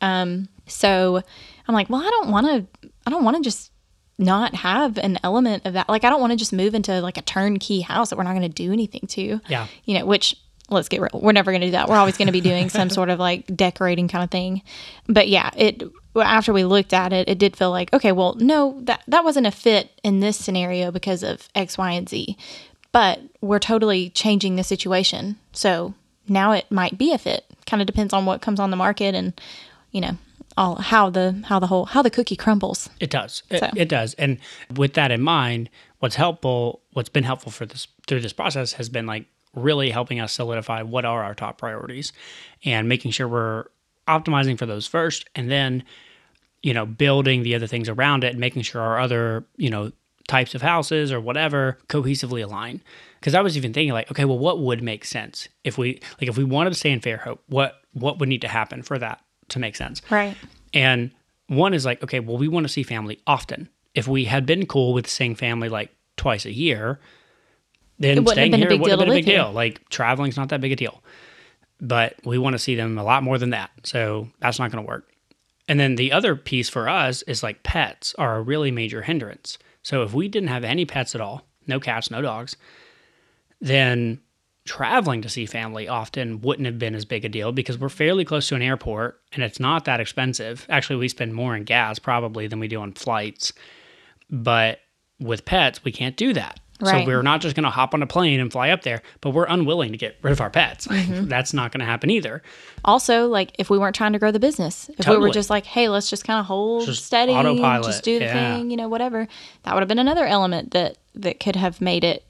Um, 0.00 0.48
so 0.66 1.22
I'm 1.66 1.74
like, 1.74 1.88
well, 1.88 2.00
I 2.02 2.10
don't 2.10 2.30
want 2.30 2.46
to, 2.46 2.90
I 3.06 3.10
don't 3.10 3.24
want 3.24 3.36
to 3.36 3.42
just 3.42 3.70
not 4.18 4.54
have 4.54 4.98
an 4.98 5.18
element 5.22 5.64
of 5.64 5.74
that. 5.74 5.88
Like, 5.88 6.04
I 6.04 6.10
don't 6.10 6.20
want 6.20 6.32
to 6.32 6.36
just 6.36 6.52
move 6.52 6.74
into 6.74 7.00
like 7.00 7.16
a 7.16 7.22
turnkey 7.22 7.80
house 7.80 8.10
that 8.10 8.16
we're 8.16 8.24
not 8.24 8.34
going 8.34 8.42
to 8.42 8.48
do 8.48 8.72
anything 8.72 9.06
to. 9.08 9.40
Yeah. 9.48 9.66
You 9.84 9.98
know, 9.98 10.06
which 10.06 10.36
let's 10.70 10.88
get 10.88 11.00
real. 11.00 11.10
We're 11.14 11.32
never 11.32 11.50
going 11.50 11.60
to 11.62 11.68
do 11.68 11.70
that. 11.72 11.88
We're 11.88 11.96
always 11.96 12.16
going 12.16 12.26
to 12.26 12.32
be 12.32 12.40
doing 12.40 12.68
some 12.68 12.90
sort 12.98 13.10
of 13.10 13.18
like 13.18 13.46
decorating 13.54 14.08
kind 14.08 14.24
of 14.24 14.30
thing. 14.30 14.62
But 15.06 15.28
yeah, 15.28 15.50
it 15.56 15.82
after 16.16 16.52
we 16.52 16.64
looked 16.64 16.92
at 16.92 17.12
it, 17.12 17.28
it 17.28 17.38
did 17.38 17.56
feel 17.56 17.70
like 17.70 17.92
okay, 17.92 18.12
well, 18.12 18.34
no, 18.34 18.80
that 18.82 19.02
that 19.08 19.24
wasn't 19.24 19.46
a 19.46 19.50
fit 19.50 20.00
in 20.02 20.20
this 20.20 20.36
scenario 20.36 20.90
because 20.90 21.22
of 21.22 21.48
X, 21.54 21.78
Y, 21.78 21.92
and 21.92 22.08
Z. 22.08 22.36
But 22.92 23.20
we're 23.40 23.58
totally 23.58 24.10
changing 24.10 24.56
the 24.56 24.64
situation. 24.64 25.36
So 25.52 25.94
now 26.28 26.52
it 26.52 26.70
might 26.70 26.98
be 26.98 27.12
a 27.12 27.18
fit. 27.18 27.44
Kind 27.66 27.82
of 27.82 27.86
depends 27.86 28.12
on 28.12 28.26
what 28.26 28.40
comes 28.40 28.60
on 28.60 28.70
the 28.70 28.76
market 28.76 29.14
and 29.14 29.38
you 29.92 30.00
know 30.00 30.16
all 30.56 30.76
how 30.76 31.08
the 31.10 31.42
how 31.46 31.58
the 31.58 31.66
whole 31.66 31.86
how 31.86 32.02
the 32.02 32.10
cookie 32.10 32.36
crumbles. 32.36 32.90
It 33.00 33.10
does. 33.10 33.42
It, 33.50 33.62
it 33.76 33.88
does. 33.88 34.14
And 34.14 34.38
with 34.74 34.94
that 34.94 35.10
in 35.10 35.22
mind, 35.22 35.70
what's 36.00 36.16
helpful, 36.16 36.80
what's 36.92 37.08
been 37.08 37.24
helpful 37.24 37.52
for 37.52 37.66
this 37.66 37.86
through 38.06 38.20
this 38.20 38.32
process 38.32 38.72
has 38.74 38.88
been 38.88 39.06
like 39.06 39.26
really 39.54 39.90
helping 39.90 40.20
us 40.20 40.32
solidify 40.32 40.82
what 40.82 41.04
are 41.04 41.22
our 41.22 41.34
top 41.34 41.58
priorities 41.58 42.12
and 42.64 42.88
making 42.88 43.10
sure 43.10 43.26
we're 43.26 43.64
optimizing 44.06 44.58
for 44.58 44.66
those 44.66 44.86
first 44.86 45.28
and 45.34 45.50
then 45.50 45.82
you 46.62 46.72
know 46.72 46.86
building 46.86 47.42
the 47.42 47.54
other 47.54 47.66
things 47.66 47.88
around 47.88 48.24
it 48.24 48.30
and 48.30 48.40
making 48.40 48.62
sure 48.62 48.80
our 48.80 48.98
other 48.98 49.44
you 49.56 49.70
know 49.70 49.90
types 50.28 50.54
of 50.54 50.62
houses 50.62 51.10
or 51.10 51.20
whatever 51.20 51.76
cohesively 51.88 52.44
align 52.44 52.80
because 53.18 53.34
i 53.34 53.40
was 53.40 53.56
even 53.56 53.72
thinking 53.72 53.92
like 53.92 54.08
okay 54.10 54.24
well 54.24 54.38
what 54.38 54.60
would 54.60 54.82
make 54.82 55.04
sense 55.04 55.48
if 55.64 55.76
we 55.76 56.00
like 56.20 56.28
if 56.28 56.36
we 56.38 56.44
wanted 56.44 56.70
to 56.70 56.76
stay 56.78 56.92
in 56.92 57.00
fairhope 57.00 57.38
what 57.48 57.80
what 57.94 58.18
would 58.20 58.28
need 58.28 58.42
to 58.42 58.48
happen 58.48 58.82
for 58.82 58.98
that 58.98 59.20
to 59.48 59.58
make 59.58 59.74
sense 59.74 60.00
Right. 60.10 60.36
and 60.72 61.10
one 61.50 61.72
is 61.72 61.86
like, 61.86 62.02
okay, 62.04 62.20
well, 62.20 62.36
we 62.36 62.46
want 62.46 62.64
to 62.66 62.68
see 62.70 62.82
family 62.82 63.22
often. 63.26 63.70
If 63.94 64.06
we 64.06 64.26
had 64.26 64.44
been 64.44 64.66
cool 64.66 64.92
with 64.92 65.06
seeing 65.06 65.34
family 65.34 65.70
like 65.70 65.90
twice 66.18 66.44
a 66.44 66.52
year, 66.52 67.00
then 67.98 68.18
It 68.18 68.20
wouldn't 68.20 68.28
have 68.28 68.34
staying 68.34 68.52
here 68.52 68.78
wouldn't 68.78 68.90
have 68.90 68.98
been 68.98 69.08
a 69.08 69.12
big 69.12 69.24
deal. 69.24 69.50
Like 69.50 69.88
traveling's 69.88 70.36
not 70.36 70.50
that 70.50 70.60
big 70.60 70.72
a 70.72 70.76
deal. 70.76 71.02
But 71.80 72.16
we 72.22 72.36
want 72.36 72.52
to 72.52 72.58
see 72.58 72.74
them 72.74 72.98
a 72.98 73.02
lot 73.02 73.22
more 73.22 73.38
than 73.38 73.48
that. 73.50 73.70
So 73.84 74.28
that's 74.40 74.58
not 74.58 74.70
going 74.70 74.84
to 74.84 74.86
work. 74.88 75.08
And 75.68 75.80
then 75.80 75.94
the 75.96 76.12
other 76.12 76.36
piece 76.36 76.68
for 76.68 76.86
us 76.86 77.22
is 77.22 77.42
like 77.42 77.62
pets 77.62 78.14
are 78.18 78.36
a 78.36 78.42
really 78.42 78.70
major 78.70 79.00
hindrance. 79.00 79.56
So 79.82 80.02
if 80.02 80.12
we 80.12 80.28
didn't 80.28 80.48
have 80.48 80.64
any 80.64 80.84
pets 80.84 81.14
at 81.14 81.20
all, 81.20 81.46
no 81.66 81.80
cats, 81.80 82.10
no 82.10 82.22
dogs, 82.22 82.56
then 83.60 84.20
traveling 84.64 85.22
to 85.22 85.28
see 85.28 85.46
family 85.46 85.88
often 85.88 86.40
wouldn't 86.42 86.66
have 86.66 86.78
been 86.78 86.94
as 86.94 87.06
big 87.06 87.24
a 87.24 87.28
deal 87.28 87.52
because 87.52 87.78
we're 87.78 87.88
fairly 87.88 88.24
close 88.24 88.48
to 88.48 88.54
an 88.54 88.60
airport 88.60 89.20
and 89.32 89.42
it's 89.42 89.58
not 89.58 89.86
that 89.86 90.00
expensive. 90.00 90.66
Actually, 90.68 90.96
we 90.96 91.08
spend 91.08 91.34
more 91.34 91.56
in 91.56 91.64
gas 91.64 91.98
probably 91.98 92.46
than 92.46 92.60
we 92.60 92.68
do 92.68 92.80
on 92.80 92.92
flights. 92.92 93.52
But 94.28 94.80
with 95.18 95.46
pets, 95.46 95.82
we 95.84 95.92
can't 95.92 96.16
do 96.16 96.34
that. 96.34 96.60
So 96.84 97.04
we're 97.04 97.22
not 97.22 97.40
just 97.40 97.56
going 97.56 97.64
to 97.64 97.70
hop 97.70 97.92
on 97.92 98.02
a 98.02 98.06
plane 98.06 98.38
and 98.38 98.52
fly 98.52 98.70
up 98.70 98.82
there, 98.82 99.02
but 99.20 99.30
we're 99.30 99.46
unwilling 99.46 99.90
to 99.92 99.98
get 99.98 100.16
rid 100.22 100.30
of 100.30 100.40
our 100.40 100.50
pets. 100.50 100.86
Mm-hmm. 100.86 101.26
That's 101.26 101.52
not 101.52 101.72
going 101.72 101.80
to 101.80 101.86
happen 101.86 102.08
either. 102.08 102.42
Also, 102.84 103.26
like 103.26 103.52
if 103.58 103.68
we 103.68 103.78
weren't 103.78 103.96
trying 103.96 104.12
to 104.12 104.18
grow 104.18 104.30
the 104.30 104.38
business, 104.38 104.88
if 104.98 105.08
we 105.08 105.16
were 105.16 105.30
just 105.30 105.50
like, 105.50 105.66
hey, 105.66 105.88
let's 105.88 106.08
just 106.08 106.24
kind 106.24 106.38
of 106.38 106.46
hold 106.46 106.86
Just 106.86 107.04
steady, 107.04 107.32
autopilot, 107.32 107.84
just 107.86 108.04
do 108.04 108.18
the 108.20 108.26
yeah. 108.26 108.56
thing, 108.56 108.70
you 108.70 108.76
know, 108.76 108.88
whatever, 108.88 109.26
that 109.64 109.74
would 109.74 109.80
have 109.80 109.88
been 109.88 109.98
another 109.98 110.24
element 110.26 110.70
that 110.70 110.98
that 111.14 111.40
could 111.40 111.56
have 111.56 111.80
made 111.80 112.04
it 112.04 112.24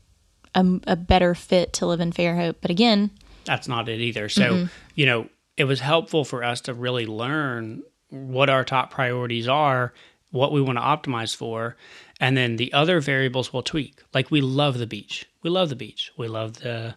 a, 0.54 0.80
a 0.86 0.96
better 0.96 1.34
fit 1.34 1.74
to 1.74 1.86
live 1.86 2.00
in 2.00 2.10
Fairhope. 2.10 2.56
But 2.62 2.70
again, 2.70 3.10
that's 3.44 3.68
not 3.68 3.88
it 3.88 4.00
either. 4.00 4.28
So, 4.30 4.42
Mm-hmm. 4.42 4.66
you 4.94 5.04
know, 5.06 5.28
it 5.58 5.64
was 5.64 5.80
helpful 5.80 6.24
for 6.24 6.42
us 6.42 6.62
to 6.62 6.72
really 6.74 7.04
learn 7.04 7.82
what 8.08 8.48
our 8.48 8.64
top 8.64 8.90
priorities 8.90 9.46
are, 9.46 9.92
what 10.30 10.52
we 10.52 10.60
want 10.62 10.78
to 10.78 10.82
optimize 10.82 11.34
for, 11.36 11.76
and 12.20 12.36
then 12.36 12.56
the 12.56 12.72
other 12.72 13.00
variables 13.00 13.52
we'll 13.52 13.62
tweak. 13.62 14.02
Like 14.14 14.30
we 14.30 14.40
love 14.40 14.78
the 14.78 14.86
beach. 14.86 15.26
We 15.42 15.50
love 15.50 15.68
the 15.68 15.76
beach. 15.76 16.10
We 16.16 16.28
love 16.28 16.54
the 16.60 16.94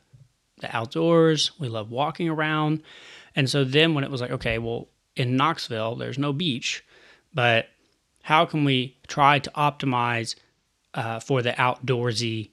the 0.60 0.76
outdoors. 0.76 1.52
We 1.60 1.68
love 1.70 1.90
walking 1.90 2.30
around. 2.30 2.84
And 3.36 3.50
so 3.50 3.64
then 3.64 3.94
when 3.96 4.04
it 4.04 4.12
was 4.12 4.22
like, 4.22 4.32
okay, 4.32 4.58
well, 4.60 4.88
in 5.16 5.36
Knoxville, 5.36 5.96
there's 5.96 6.20
no 6.20 6.34
beach, 6.34 6.84
but 7.34 7.68
how 8.24 8.46
can 8.46 8.64
we 8.64 8.96
try 9.08 9.40
to 9.40 9.50
optimize 9.52 10.36
uh, 10.94 11.20
for 11.20 11.42
the 11.42 11.52
outdoorsy 11.54 12.52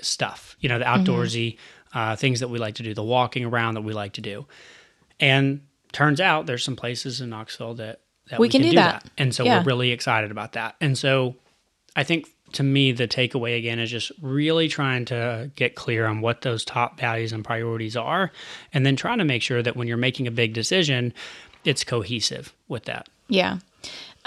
stuff? 0.00 0.56
You 0.60 0.68
know, 0.68 0.78
the 0.78 0.84
outdoorsy 0.84 1.56
uh, 1.94 2.16
things 2.16 2.40
that 2.40 2.48
we 2.48 2.58
like 2.58 2.76
to 2.76 2.82
do, 2.82 2.94
the 2.94 3.02
walking 3.02 3.44
around 3.44 3.74
that 3.74 3.80
we 3.82 3.92
like 3.92 4.12
to 4.14 4.20
do. 4.20 4.46
And 5.18 5.62
turns 5.92 6.20
out 6.20 6.46
there's 6.46 6.62
some 6.64 6.76
places 6.76 7.20
in 7.20 7.30
Knoxville 7.30 7.74
that, 7.74 8.00
that 8.30 8.38
We 8.38 8.48
can 8.48 8.62
do 8.62 8.72
that. 8.76 9.04
And 9.16 9.34
so 9.34 9.44
Yeah. 9.44 9.58
we're 9.58 9.64
really 9.64 9.90
excited 9.90 10.30
about 10.30 10.52
that. 10.52 10.76
And 10.80 10.96
so 10.96 11.34
I 11.98 12.04
think 12.04 12.30
to 12.52 12.62
me, 12.62 12.92
the 12.92 13.08
takeaway 13.08 13.58
again 13.58 13.80
is 13.80 13.90
just 13.90 14.12
really 14.22 14.68
trying 14.68 15.04
to 15.06 15.50
get 15.56 15.74
clear 15.74 16.06
on 16.06 16.20
what 16.20 16.42
those 16.42 16.64
top 16.64 16.98
values 16.98 17.32
and 17.32 17.44
priorities 17.44 17.96
are, 17.96 18.30
and 18.72 18.86
then 18.86 18.94
trying 18.94 19.18
to 19.18 19.24
make 19.24 19.42
sure 19.42 19.64
that 19.64 19.74
when 19.74 19.88
you're 19.88 19.96
making 19.96 20.28
a 20.28 20.30
big 20.30 20.54
decision, 20.54 21.12
it's 21.64 21.82
cohesive 21.82 22.54
with 22.68 22.84
that. 22.84 23.08
Yeah. 23.26 23.58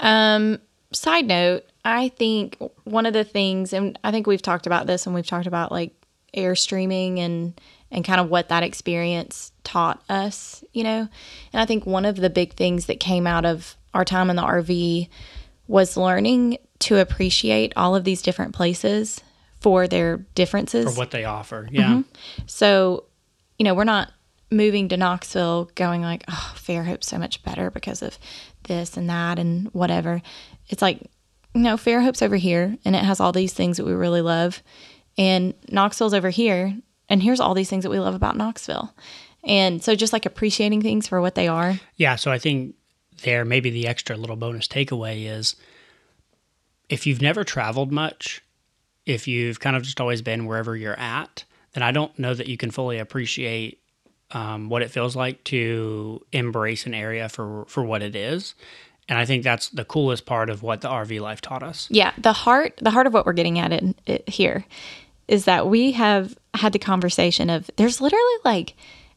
Um, 0.00 0.58
side 0.92 1.26
note, 1.26 1.64
I 1.82 2.10
think 2.10 2.58
one 2.84 3.06
of 3.06 3.14
the 3.14 3.24
things, 3.24 3.72
and 3.72 3.98
I 4.04 4.10
think 4.10 4.26
we've 4.26 4.42
talked 4.42 4.66
about 4.66 4.86
this 4.86 5.06
and 5.06 5.14
we've 5.14 5.26
talked 5.26 5.46
about 5.46 5.72
like 5.72 5.94
airstreaming 6.36 7.18
and 7.20 7.58
and 7.90 8.04
kind 8.04 8.20
of 8.20 8.28
what 8.28 8.50
that 8.50 8.62
experience 8.62 9.50
taught 9.64 10.02
us, 10.10 10.62
you 10.74 10.84
know. 10.84 11.08
And 11.52 11.62
I 11.62 11.64
think 11.64 11.86
one 11.86 12.04
of 12.04 12.16
the 12.16 12.30
big 12.30 12.52
things 12.52 12.84
that 12.86 13.00
came 13.00 13.26
out 13.26 13.46
of 13.46 13.76
our 13.94 14.04
time 14.04 14.28
in 14.28 14.36
the 14.36 14.42
RV 14.42 15.08
was 15.68 15.96
learning 15.96 16.58
to 16.82 16.98
appreciate 16.98 17.72
all 17.76 17.94
of 17.94 18.04
these 18.04 18.22
different 18.22 18.54
places 18.54 19.20
for 19.60 19.86
their 19.86 20.18
differences. 20.34 20.92
For 20.92 20.98
what 20.98 21.12
they 21.12 21.24
offer. 21.24 21.68
Yeah. 21.70 21.90
Mm-hmm. 21.90 22.42
So, 22.46 23.04
you 23.58 23.64
know, 23.64 23.74
we're 23.74 23.84
not 23.84 24.12
moving 24.50 24.88
to 24.88 24.96
Knoxville 24.96 25.70
going 25.74 26.02
like, 26.02 26.24
oh, 26.28 26.54
Fairhope's 26.56 27.06
so 27.06 27.18
much 27.18 27.42
better 27.44 27.70
because 27.70 28.02
of 28.02 28.18
this 28.64 28.96
and 28.96 29.08
that 29.08 29.38
and 29.38 29.68
whatever. 29.68 30.20
It's 30.68 30.82
like, 30.82 31.00
no, 31.54 31.76
Fairhope's 31.76 32.22
over 32.22 32.36
here 32.36 32.76
and 32.84 32.96
it 32.96 33.04
has 33.04 33.20
all 33.20 33.32
these 33.32 33.52
things 33.52 33.76
that 33.76 33.86
we 33.86 33.92
really 33.92 34.20
love. 34.20 34.62
And 35.16 35.54
Knoxville's 35.70 36.14
over 36.14 36.30
here 36.30 36.76
and 37.08 37.22
here's 37.22 37.40
all 37.40 37.54
these 37.54 37.70
things 37.70 37.84
that 37.84 37.90
we 37.90 37.98
love 37.98 38.14
about 38.14 38.36
Knoxville. 38.36 38.94
And 39.44 39.82
so 39.82 39.94
just 39.94 40.12
like 40.12 40.26
appreciating 40.26 40.82
things 40.82 41.06
for 41.06 41.20
what 41.20 41.34
they 41.34 41.48
are. 41.48 41.78
Yeah, 41.96 42.16
so 42.16 42.30
I 42.30 42.38
think 42.38 42.74
there 43.22 43.44
maybe 43.44 43.70
the 43.70 43.86
extra 43.86 44.16
little 44.16 44.36
bonus 44.36 44.66
takeaway 44.66 45.26
is 45.26 45.54
if 46.92 47.06
you've 47.06 47.22
never 47.22 47.42
traveled 47.42 47.90
much, 47.90 48.42
if 49.06 49.26
you've 49.26 49.58
kind 49.58 49.76
of 49.76 49.82
just 49.82 49.98
always 49.98 50.20
been 50.20 50.44
wherever 50.44 50.76
you're 50.76 50.98
at, 51.00 51.42
then 51.72 51.82
I 51.82 51.90
don't 51.90 52.16
know 52.18 52.34
that 52.34 52.48
you 52.48 52.58
can 52.58 52.70
fully 52.70 52.98
appreciate 52.98 53.80
um, 54.32 54.68
what 54.68 54.82
it 54.82 54.90
feels 54.90 55.16
like 55.16 55.42
to 55.44 56.22
embrace 56.32 56.84
an 56.84 56.92
area 56.92 57.30
for 57.30 57.64
for 57.64 57.82
what 57.82 58.02
it 58.02 58.14
is. 58.14 58.54
And 59.08 59.18
I 59.18 59.24
think 59.24 59.42
that's 59.42 59.70
the 59.70 59.86
coolest 59.86 60.26
part 60.26 60.50
of 60.50 60.62
what 60.62 60.82
the 60.82 60.88
RV 60.88 61.18
life 61.20 61.40
taught 61.40 61.62
us. 61.62 61.88
Yeah, 61.90 62.12
the 62.18 62.34
heart 62.34 62.78
the 62.82 62.90
heart 62.90 63.06
of 63.06 63.14
what 63.14 63.24
we're 63.24 63.32
getting 63.32 63.58
at 63.58 63.72
it, 63.72 63.96
it 64.04 64.28
here 64.28 64.66
is 65.28 65.46
that 65.46 65.68
we 65.68 65.92
have 65.92 66.36
had 66.52 66.74
the 66.74 66.78
conversation 66.78 67.48
of 67.48 67.70
there's 67.76 68.02
literally 68.02 68.36
like 68.44 68.74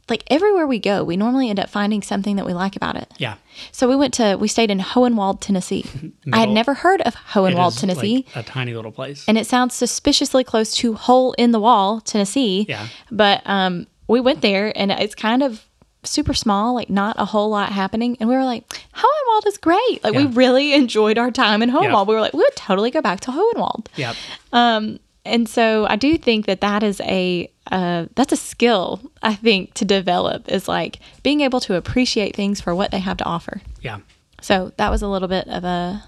like 0.10 0.24
everywhere 0.28 0.68
we 0.68 0.78
go, 0.80 1.04
we 1.04 1.18
normally 1.18 1.50
end 1.50 1.60
up 1.60 1.70
finding 1.70 2.02
something 2.02 2.36
that 2.36 2.46
we 2.46 2.54
like 2.54 2.76
about 2.76 2.96
it. 2.96 3.12
Yeah, 3.18 3.36
So 3.72 3.90
we 3.90 3.96
went 3.96 4.14
to 4.16 4.36
we 4.36 4.48
stayed 4.48 4.70
in 4.70 4.80
Hohenwald, 4.80 5.42
Tennessee. 5.42 5.86
I 6.34 6.40
had 6.40 6.50
never 6.50 6.74
heard 6.76 7.02
of 7.02 7.16
Hohenwald, 7.16 7.80
Tennessee. 7.80 8.26
like 8.36 8.46
a 8.46 8.48
tiny 8.48 8.74
little 8.76 8.92
place. 8.92 9.26
and 9.28 9.38
it 9.38 9.48
sounds 9.48 9.74
suspiciously 9.74 10.44
close 10.44 10.76
to 10.76 10.94
Hole 10.94 11.34
in 11.34 11.52
the 11.52 11.60
Wall, 11.60 12.02
Tennessee. 12.02 12.66
Yeah. 12.70 12.88
But 13.12 13.42
um, 13.46 13.88
we 14.08 14.20
went 14.22 14.42
there, 14.42 14.72
and 14.78 14.92
it's 14.92 15.16
kind 15.16 15.42
of 15.42 15.66
super 16.04 16.36
small, 16.36 16.76
like 16.76 16.90
not 16.92 17.16
a 17.18 17.26
whole 17.26 17.50
lot 17.50 17.72
happening. 17.72 18.16
And 18.20 18.30
we 18.30 18.36
were 18.36 18.44
like, 18.46 18.68
Hohenwald 18.94 19.48
is 19.48 19.58
great. 19.58 20.04
Like 20.04 20.14
we 20.14 20.26
really 20.28 20.76
enjoyed 20.76 21.18
our 21.18 21.32
time 21.32 21.64
in 21.64 21.72
Hohenwald. 21.72 22.06
We 22.08 22.14
were 22.14 22.22
like, 22.22 22.34
we 22.34 22.38
would 22.44 22.56
totally 22.56 22.92
go 22.92 23.02
back 23.02 23.22
to 23.22 23.32
Hohenwald. 23.32 23.88
yeah, 23.96 24.14
Um, 24.54 25.00
And 25.26 25.50
so 25.50 25.88
I 25.90 25.96
do 25.96 26.16
think 26.20 26.46
that 26.46 26.62
that 26.62 26.84
is 26.84 27.02
a 27.02 27.50
uh, 27.72 28.06
that's 28.16 28.32
a 28.32 28.38
skill 28.38 29.02
I 29.22 29.36
think 29.36 29.74
to 29.76 29.86
develop 29.86 30.50
is 30.50 30.68
like 30.68 31.00
being 31.24 31.42
able 31.42 31.60
to 31.62 31.76
appreciate 31.76 32.36
things 32.36 32.62
for 32.62 32.76
what 32.76 32.92
they 32.92 33.00
have 33.00 33.18
to 33.18 33.24
offer. 33.26 33.62
yeah. 33.82 34.00
So 34.42 34.72
that 34.78 34.92
was 34.92 35.02
a 35.02 35.08
little 35.08 35.28
bit 35.28 35.48
of 35.48 35.64
a 35.64 36.04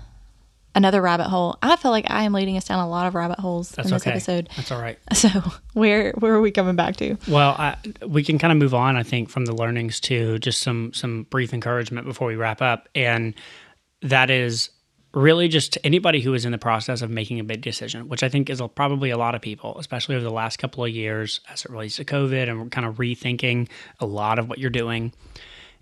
another 0.76 1.02
rabbit 1.02 1.28
hole. 1.28 1.58
I 1.64 1.76
feel 1.76 1.90
like 1.90 2.06
I 2.12 2.24
am 2.24 2.34
leading 2.34 2.56
us 2.56 2.66
down 2.66 2.80
a 2.80 2.88
lot 2.88 3.08
of 3.08 3.16
rabbit 3.16 3.40
holes 3.40 3.72
That's 3.72 3.88
in 3.88 3.94
this 3.96 4.04
okay. 4.04 4.12
episode. 4.12 4.50
That's 4.56 4.72
all 4.72 4.80
right. 4.80 5.00
So 5.16 5.30
where 5.74 6.12
where 6.20 6.36
are 6.36 6.42
we 6.42 6.52
coming 6.52 6.76
back 6.76 6.98
to? 6.98 7.18
Well, 7.28 7.56
I, 7.58 7.78
we 8.06 8.24
can 8.24 8.38
kind 8.38 8.52
of 8.52 8.60
move 8.60 8.76
on, 8.76 8.96
I 8.96 9.02
think, 9.02 9.30
from 9.30 9.46
the 9.46 9.56
learnings 9.56 10.00
to 10.02 10.38
just 10.38 10.62
some 10.62 10.94
some 10.94 11.24
brief 11.32 11.52
encouragement 11.54 12.06
before 12.06 12.28
we 12.28 12.36
wrap 12.36 12.62
up, 12.62 12.88
and 12.94 13.34
that 14.04 14.30
is 14.30 14.70
really 15.18 15.48
just 15.48 15.78
anybody 15.84 16.22
who 16.22 16.34
is 16.34 16.46
in 16.46 16.52
the 16.52 16.58
process 16.58 17.02
of 17.02 17.10
making 17.10 17.40
a 17.40 17.44
big 17.44 17.62
decision, 17.62 18.08
which 18.08 18.24
I 18.24 18.30
think 18.30 18.50
is 18.50 18.62
probably 18.76 19.10
a 19.10 19.18
lot 19.18 19.36
of 19.36 19.42
people, 19.42 19.78
especially 19.80 20.16
over 20.16 20.24
the 20.24 20.32
last 20.32 20.58
couple 20.58 20.86
of 20.86 20.92
years 20.92 21.42
as 21.50 21.66
it 21.66 21.72
relates 21.72 21.96
to 21.96 22.06
COVID, 22.06 22.50
and 22.50 22.72
kind 22.72 22.86
of 22.86 22.96
rethinking 22.96 23.68
a 24.00 24.06
lot 24.06 24.38
of 24.38 24.48
what 24.48 24.60
you're 24.60 24.70
doing. 24.70 25.12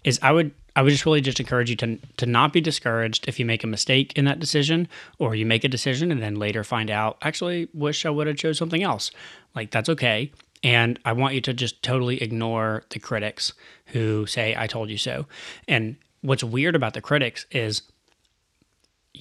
Is 0.04 0.20
I 0.22 0.32
would 0.32 0.52
I 0.76 0.82
would 0.82 0.92
just 0.92 1.06
really 1.06 1.22
just 1.22 1.40
encourage 1.40 1.70
you 1.70 1.76
to 1.78 1.98
to 2.18 2.26
not 2.26 2.54
be 2.54 2.62
discouraged 2.62 3.28
if 3.28 3.40
you 3.40 3.46
make 3.46 3.64
a 3.64 3.68
mistake 3.68 4.14
in 4.16 4.26
that 4.26 4.40
decision 4.40 4.88
or 5.20 5.36
you 5.36 5.46
make 5.46 5.64
a 5.64 5.70
decision 5.70 6.12
and 6.12 6.22
then 6.22 6.36
later 6.36 6.64
find 6.64 6.90
out 6.90 7.18
actually 7.22 7.68
wish 7.74 8.06
I 8.06 8.12
would 8.12 8.28
have 8.28 8.38
chose 8.38 8.58
something 8.58 8.84
else. 8.84 9.12
Like 9.56 9.72
that's 9.72 9.90
okay. 9.90 10.32
And 10.64 11.00
I 11.06 11.14
want 11.14 11.34
you 11.34 11.42
to 11.42 11.54
just 11.54 11.84
totally 11.84 12.22
ignore 12.22 12.84
the 12.90 13.00
critics 13.00 13.54
who 13.88 14.26
say 14.26 14.56
I 14.58 14.68
told 14.68 14.90
you 14.90 14.98
so. 14.98 15.26
And 15.68 15.98
what's 16.22 16.44
weird 16.44 16.76
about 16.76 16.94
the 16.94 17.02
critics 17.02 17.46
is 17.52 17.82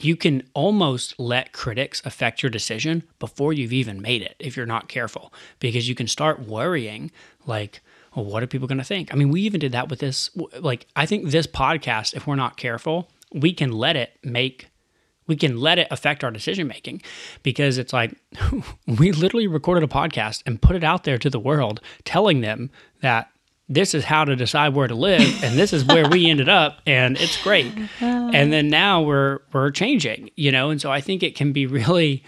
you 0.02 0.16
can 0.16 0.42
almost 0.54 1.18
let 1.18 1.52
critics 1.52 2.02
affect 2.04 2.42
your 2.42 2.50
decision 2.50 3.04
before 3.18 3.52
you've 3.52 3.72
even 3.72 4.00
made 4.02 4.22
it 4.22 4.34
if 4.38 4.56
you're 4.56 4.66
not 4.66 4.88
careful 4.88 5.32
because 5.60 5.88
you 5.88 5.94
can 5.94 6.08
start 6.08 6.46
worrying 6.46 7.10
like 7.46 7.80
well 8.14 8.24
what 8.24 8.42
are 8.42 8.46
people 8.46 8.68
going 8.68 8.78
to 8.78 8.84
think? 8.84 9.12
I 9.12 9.16
mean 9.16 9.30
we 9.30 9.42
even 9.42 9.60
did 9.60 9.72
that 9.72 9.88
with 9.88 10.00
this 10.00 10.30
like 10.58 10.86
i 10.96 11.06
think 11.06 11.30
this 11.30 11.46
podcast 11.46 12.14
if 12.14 12.26
we're 12.26 12.34
not 12.34 12.56
careful 12.56 13.10
we 13.32 13.52
can 13.52 13.72
let 13.72 13.96
it 13.96 14.18
make 14.22 14.68
we 15.26 15.36
can 15.36 15.58
let 15.58 15.78
it 15.78 15.88
affect 15.90 16.22
our 16.22 16.30
decision 16.30 16.66
making 16.66 17.02
because 17.42 17.78
it's 17.78 17.92
like 17.92 18.14
we 18.86 19.12
literally 19.12 19.46
recorded 19.46 19.82
a 19.82 19.92
podcast 19.92 20.42
and 20.46 20.60
put 20.60 20.76
it 20.76 20.84
out 20.84 21.04
there 21.04 21.18
to 21.18 21.30
the 21.30 21.40
world 21.40 21.80
telling 22.04 22.40
them 22.40 22.70
that 23.00 23.30
this 23.68 23.94
is 23.94 24.04
how 24.04 24.24
to 24.24 24.36
decide 24.36 24.74
where 24.74 24.86
to 24.88 24.94
live 24.94 25.42
and 25.42 25.58
this 25.58 25.72
is 25.72 25.84
where 25.84 26.08
we 26.08 26.28
ended 26.28 26.48
up 26.48 26.80
and 26.86 27.16
it's 27.16 27.42
great. 27.42 27.72
And 28.00 28.52
then 28.52 28.68
now 28.68 29.02
we're 29.02 29.40
we're 29.52 29.70
changing 29.70 30.30
you 30.36 30.52
know? 30.52 30.70
And 30.70 30.80
so 30.80 30.90
i 30.90 31.00
think 31.00 31.22
it 31.22 31.34
can 31.34 31.52
be 31.52 31.66
really 31.66 32.22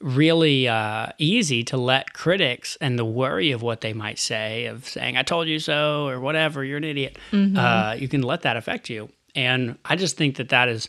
really 0.00 0.68
uh, 0.68 1.06
easy 1.18 1.64
to 1.64 1.76
let 1.78 2.12
critics 2.12 2.76
and 2.82 2.98
the 2.98 3.04
worry 3.04 3.50
of 3.52 3.62
what 3.62 3.80
they 3.80 3.94
might 3.94 4.18
say 4.18 4.66
of 4.66 4.86
saying 4.86 5.16
i 5.16 5.22
told 5.22 5.48
you 5.48 5.58
so 5.58 6.06
or 6.06 6.20
whatever 6.20 6.62
you're 6.62 6.76
an 6.76 6.84
idiot 6.84 7.18
uh, 7.32 7.94
you 7.98 8.06
can 8.06 8.22
let 8.22 8.42
that 8.42 8.56
affect 8.56 8.90
you. 8.90 9.08
And 9.34 9.78
i 9.84 9.96
just 9.96 10.16
think 10.16 10.36
that 10.36 10.50
that 10.50 10.68
is 10.68 10.88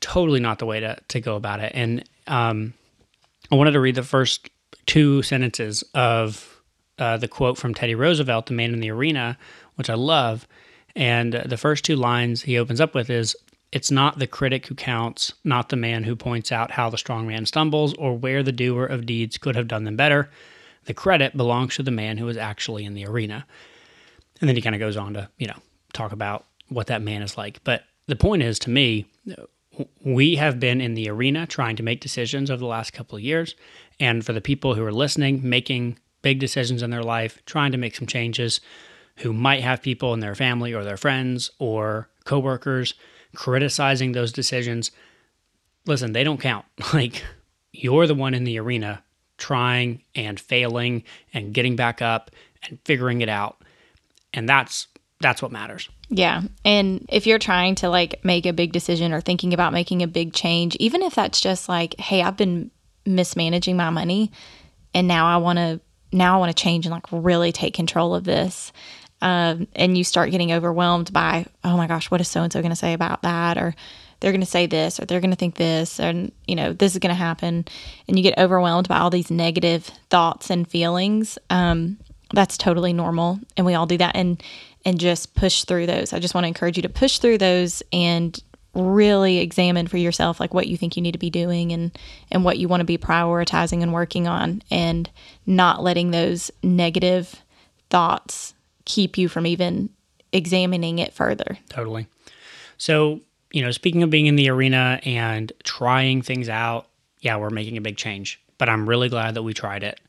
totally 0.00 0.40
not 0.40 0.58
the 0.58 0.66
way 0.66 0.80
to, 0.80 0.98
to 1.08 1.20
go 1.20 1.36
about 1.36 1.60
it. 1.60 1.72
And 1.74 2.04
um, 2.26 2.74
i 3.50 3.54
wanted 3.54 3.72
to 3.72 3.80
read 3.80 3.94
the 3.94 4.02
first 4.02 4.50
two 4.86 5.22
sentences 5.22 5.82
of 5.94 6.53
uh, 6.98 7.16
the 7.16 7.28
quote 7.28 7.58
from 7.58 7.74
Teddy 7.74 7.94
Roosevelt, 7.94 8.46
The 8.46 8.52
Man 8.52 8.72
in 8.72 8.80
the 8.80 8.90
Arena, 8.90 9.36
which 9.76 9.90
I 9.90 9.94
love. 9.94 10.46
And 10.96 11.32
the 11.32 11.56
first 11.56 11.84
two 11.84 11.96
lines 11.96 12.42
he 12.42 12.58
opens 12.58 12.80
up 12.80 12.94
with 12.94 13.10
is 13.10 13.36
It's 13.72 13.90
not 13.90 14.20
the 14.20 14.28
critic 14.28 14.66
who 14.66 14.76
counts, 14.76 15.32
not 15.42 15.68
the 15.68 15.76
man 15.76 16.04
who 16.04 16.14
points 16.14 16.52
out 16.52 16.70
how 16.70 16.88
the 16.88 16.96
strong 16.96 17.26
man 17.26 17.44
stumbles 17.44 17.92
or 17.94 18.16
where 18.16 18.44
the 18.44 18.52
doer 18.52 18.86
of 18.86 19.04
deeds 19.04 19.36
could 19.36 19.56
have 19.56 19.66
done 19.66 19.82
them 19.82 19.96
better. 19.96 20.30
The 20.84 20.94
credit 20.94 21.36
belongs 21.36 21.74
to 21.76 21.82
the 21.82 21.90
man 21.90 22.18
who 22.18 22.28
is 22.28 22.36
actually 22.36 22.84
in 22.84 22.94
the 22.94 23.06
arena. 23.06 23.44
And 24.40 24.48
then 24.48 24.54
he 24.54 24.62
kind 24.62 24.76
of 24.76 24.80
goes 24.80 24.96
on 24.96 25.14
to, 25.14 25.28
you 25.38 25.48
know, 25.48 25.58
talk 25.92 26.12
about 26.12 26.46
what 26.68 26.86
that 26.86 27.02
man 27.02 27.22
is 27.22 27.36
like. 27.36 27.64
But 27.64 27.84
the 28.06 28.14
point 28.14 28.42
is, 28.42 28.58
to 28.60 28.70
me, 28.70 29.06
we 30.04 30.36
have 30.36 30.60
been 30.60 30.80
in 30.80 30.94
the 30.94 31.08
arena 31.08 31.46
trying 31.46 31.74
to 31.76 31.82
make 31.82 32.00
decisions 32.00 32.50
over 32.50 32.60
the 32.60 32.66
last 32.66 32.92
couple 32.92 33.16
of 33.16 33.24
years. 33.24 33.56
And 33.98 34.24
for 34.24 34.32
the 34.32 34.40
people 34.40 34.74
who 34.74 34.84
are 34.84 34.92
listening, 34.92 35.40
making 35.42 35.98
big 36.24 36.40
decisions 36.40 36.82
in 36.82 36.90
their 36.90 37.04
life, 37.04 37.38
trying 37.46 37.70
to 37.70 37.78
make 37.78 37.94
some 37.94 38.08
changes, 38.08 38.60
who 39.18 39.32
might 39.32 39.62
have 39.62 39.82
people 39.82 40.12
in 40.12 40.18
their 40.18 40.34
family 40.34 40.74
or 40.74 40.82
their 40.82 40.96
friends 40.96 41.50
or 41.60 42.08
coworkers 42.24 42.94
criticizing 43.36 44.12
those 44.12 44.32
decisions. 44.32 44.90
Listen, 45.86 46.12
they 46.12 46.24
don't 46.24 46.40
count. 46.40 46.64
Like 46.92 47.22
you're 47.72 48.06
the 48.06 48.14
one 48.14 48.34
in 48.34 48.44
the 48.44 48.58
arena 48.58 49.04
trying 49.36 50.02
and 50.14 50.38
failing 50.38 51.04
and 51.32 51.52
getting 51.52 51.76
back 51.76 52.00
up 52.00 52.30
and 52.62 52.78
figuring 52.84 53.20
it 53.20 53.28
out. 53.28 53.62
And 54.32 54.48
that's 54.48 54.88
that's 55.20 55.42
what 55.42 55.52
matters. 55.52 55.88
Yeah. 56.08 56.42
And 56.64 57.06
if 57.08 57.26
you're 57.26 57.38
trying 57.38 57.76
to 57.76 57.88
like 57.88 58.24
make 58.24 58.46
a 58.46 58.52
big 58.52 58.72
decision 58.72 59.12
or 59.12 59.20
thinking 59.20 59.54
about 59.54 59.72
making 59.72 60.02
a 60.02 60.06
big 60.06 60.32
change, 60.32 60.76
even 60.76 61.02
if 61.02 61.14
that's 61.14 61.40
just 61.40 61.68
like, 61.68 61.98
hey, 61.98 62.22
I've 62.22 62.36
been 62.36 62.70
mismanaging 63.06 63.76
my 63.76 63.90
money 63.90 64.30
and 64.94 65.08
now 65.08 65.26
I 65.26 65.36
want 65.38 65.58
to 65.58 65.80
now 66.14 66.36
I 66.36 66.38
want 66.38 66.56
to 66.56 66.62
change 66.62 66.86
and 66.86 66.92
like 66.92 67.06
really 67.10 67.52
take 67.52 67.74
control 67.74 68.14
of 68.14 68.24
this. 68.24 68.72
Um, 69.20 69.68
and 69.74 69.96
you 69.96 70.04
start 70.04 70.30
getting 70.30 70.52
overwhelmed 70.52 71.12
by, 71.12 71.46
oh 71.62 71.76
my 71.76 71.86
gosh, 71.86 72.10
what 72.10 72.20
is 72.20 72.28
so 72.28 72.42
and 72.42 72.52
so 72.52 72.60
going 72.60 72.70
to 72.70 72.76
say 72.76 72.92
about 72.92 73.22
that? 73.22 73.56
Or 73.56 73.74
they're 74.20 74.32
going 74.32 74.40
to 74.40 74.46
say 74.46 74.66
this, 74.66 75.00
or 75.00 75.06
they're 75.06 75.20
going 75.20 75.30
to 75.30 75.36
think 75.36 75.56
this, 75.56 75.98
and 76.00 76.32
you 76.46 76.56
know, 76.56 76.72
this 76.72 76.92
is 76.92 76.98
going 76.98 77.14
to 77.14 77.14
happen. 77.14 77.64
And 78.06 78.18
you 78.18 78.22
get 78.22 78.38
overwhelmed 78.38 78.88
by 78.88 78.98
all 78.98 79.10
these 79.10 79.30
negative 79.30 79.86
thoughts 80.10 80.50
and 80.50 80.68
feelings. 80.68 81.38
Um, 81.50 81.98
that's 82.32 82.56
totally 82.56 82.92
normal. 82.92 83.38
And 83.56 83.66
we 83.66 83.74
all 83.74 83.86
do 83.86 83.98
that. 83.98 84.16
And, 84.16 84.42
and 84.84 85.00
just 85.00 85.34
push 85.34 85.64
through 85.64 85.86
those. 85.86 86.12
I 86.12 86.18
just 86.18 86.34
want 86.34 86.44
to 86.44 86.48
encourage 86.48 86.76
you 86.76 86.82
to 86.82 86.88
push 86.88 87.18
through 87.18 87.38
those 87.38 87.82
and 87.92 88.38
really 88.74 89.38
examine 89.38 89.86
for 89.86 89.96
yourself 89.96 90.40
like 90.40 90.52
what 90.52 90.66
you 90.66 90.76
think 90.76 90.96
you 90.96 91.02
need 91.02 91.12
to 91.12 91.18
be 91.18 91.30
doing 91.30 91.72
and 91.72 91.96
and 92.30 92.44
what 92.44 92.58
you 92.58 92.66
want 92.66 92.80
to 92.80 92.84
be 92.84 92.98
prioritizing 92.98 93.82
and 93.82 93.92
working 93.92 94.26
on 94.26 94.62
and 94.70 95.10
not 95.46 95.82
letting 95.82 96.10
those 96.10 96.50
negative 96.62 97.42
thoughts 97.90 98.54
keep 98.84 99.16
you 99.16 99.28
from 99.28 99.46
even 99.46 99.88
examining 100.32 100.98
it 100.98 101.14
further. 101.14 101.58
Totally. 101.68 102.06
So, 102.76 103.20
you 103.52 103.62
know, 103.62 103.70
speaking 103.70 104.02
of 104.02 104.10
being 104.10 104.26
in 104.26 104.36
the 104.36 104.50
arena 104.50 105.00
and 105.04 105.52
trying 105.62 106.22
things 106.22 106.48
out, 106.48 106.88
yeah, 107.20 107.36
we're 107.36 107.50
making 107.50 107.76
a 107.76 107.80
big 107.80 107.96
change, 107.96 108.40
but 108.58 108.68
I'm 108.68 108.88
really 108.88 109.08
glad 109.08 109.34
that 109.34 109.42
we 109.42 109.54
tried 109.54 109.84
it. 109.84 110.00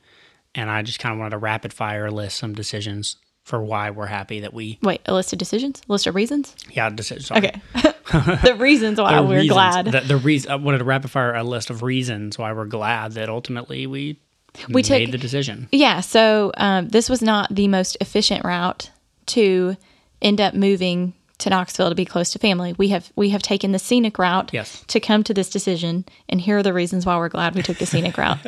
And 0.56 0.70
I 0.70 0.82
just 0.82 1.00
kind 1.00 1.14
of 1.14 1.20
wanted 1.20 1.32
to 1.32 1.38
rapid 1.38 1.74
fire 1.74 2.10
list 2.10 2.38
some 2.38 2.54
decisions 2.56 3.18
for 3.44 3.64
why 3.64 3.92
we're 3.92 4.08
happy 4.08 4.40
that 4.40 4.54
we, 4.54 4.80
Wait, 4.82 5.02
a 5.06 5.14
list 5.14 5.32
of 5.32 5.38
decisions? 5.38 5.82
A 5.88 5.92
list 5.92 6.08
of 6.08 6.16
reasons? 6.16 6.56
yeah, 6.72 6.90
decisions. 6.90 7.32
Okay. 7.32 7.62
the 8.12 8.56
reasons 8.58 9.00
why 9.00 9.16
The 9.22 9.24
we're 9.24 9.36
reasons- 9.42 9.52
glad. 9.52 9.86
The, 9.88 10.00
the 10.02 10.18
reason 10.18 10.52
I 10.52 10.56
wanted 10.56 10.80
to 10.80 10.84
rapid 10.84 11.12
fire 11.12 11.34
a 11.34 11.44
list 11.44 11.70
of 11.70 11.82
reasons 11.84 12.38
why 12.38 12.52
we're 12.54 12.66
glad 12.66 13.14
that 13.14 13.30
ultimately 13.30 13.88
we 13.88 14.20
We 14.70 14.84
took- 14.84 14.92
made 15.00 15.12
the 15.12 15.18
decision. 15.18 15.68
Yeah, 15.72 16.02
so 16.02 16.52
um, 16.58 16.88
this 16.90 17.10
was 17.10 17.22
not 17.22 17.54
the 17.54 17.68
most 17.68 17.98
efficient 18.02 18.46
route 18.46 18.90
to 19.28 19.76
end 20.22 20.40
up 20.42 20.54
moving 20.54 21.14
to 21.40 21.50
Knoxville 21.50 21.90
to 21.90 21.96
be 21.96 22.06
close 22.06 22.30
to 22.32 22.40
family. 22.40 22.74
We 22.78 22.88
have 22.90 23.12
we 23.18 23.30
have 23.32 23.42
taken 23.42 23.74
the 23.74 23.80
scenic 23.80 24.18
route 24.18 24.52
Yes. 24.54 24.86
to 24.88 25.02
come 25.02 25.22
to 25.24 25.34
this 25.34 25.50
decision, 25.50 26.06
and 26.30 26.40
here 26.40 26.58
are 26.60 26.64
the 26.64 26.72
reasons 26.74 27.06
why 27.06 27.18
we're 27.18 27.28
glad 27.28 27.56
we 27.56 27.62
took 27.62 27.78
the 27.78 27.86
scenic 27.86 28.18
route. 28.18 28.40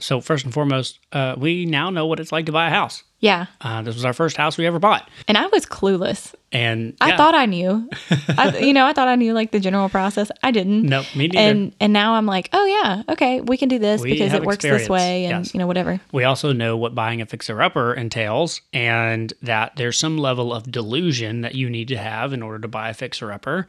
So 0.00 0.20
first 0.20 0.44
and 0.44 0.52
foremost, 0.52 0.98
uh, 1.12 1.36
we 1.38 1.64
now 1.64 1.90
know 1.90 2.06
what 2.06 2.18
it's 2.20 2.32
like 2.32 2.46
to 2.46 2.52
buy 2.52 2.66
a 2.66 2.70
house. 2.70 3.04
Yeah, 3.22 3.46
Uh, 3.60 3.82
this 3.82 3.94
was 3.94 4.04
our 4.04 4.12
first 4.12 4.36
house 4.36 4.58
we 4.58 4.66
ever 4.66 4.80
bought, 4.80 5.08
and 5.28 5.38
I 5.38 5.46
was 5.46 5.64
clueless. 5.64 6.34
and 6.50 6.94
I 7.00 7.16
thought 7.16 7.36
I 7.36 7.46
knew, 7.46 7.88
I, 8.28 8.58
you 8.58 8.72
know, 8.74 8.84
I 8.84 8.92
thought 8.92 9.06
I 9.06 9.14
knew 9.14 9.32
like 9.32 9.52
the 9.52 9.60
general 9.60 9.88
process. 9.88 10.28
I 10.42 10.50
didn't. 10.50 10.82
Nope, 10.82 11.06
me 11.14 11.28
neither. 11.28 11.38
And 11.38 11.72
and 11.78 11.92
now 11.92 12.14
I'm 12.14 12.26
like, 12.26 12.50
oh 12.52 12.66
yeah, 12.66 13.04
okay, 13.08 13.40
we 13.40 13.56
can 13.56 13.68
do 13.68 13.78
this 13.78 14.02
We 14.02 14.10
because 14.12 14.32
it 14.34 14.42
works 14.42 14.56
experience, 14.56 14.82
this 14.82 14.90
way, 14.90 15.26
and 15.26 15.44
yes. 15.44 15.54
you 15.54 15.58
know 15.58 15.68
whatever. 15.68 16.00
We 16.12 16.24
also 16.24 16.52
know 16.52 16.76
what 16.76 16.94
buying 16.96 17.22
a 17.22 17.26
fixer 17.26 17.62
upper 17.62 17.94
entails 17.94 18.60
and 18.72 19.32
that 19.40 19.76
there's 19.76 19.98
some 19.98 20.18
level 20.18 20.52
of 20.52 20.68
delusion 20.70 21.42
that 21.42 21.54
you 21.54 21.70
need 21.70 21.88
to 21.88 21.96
have 21.96 22.32
in 22.32 22.42
order 22.42 22.58
to 22.58 22.68
buy 22.68 22.90
a 22.90 22.94
fixer 22.94 23.30
upper. 23.32 23.68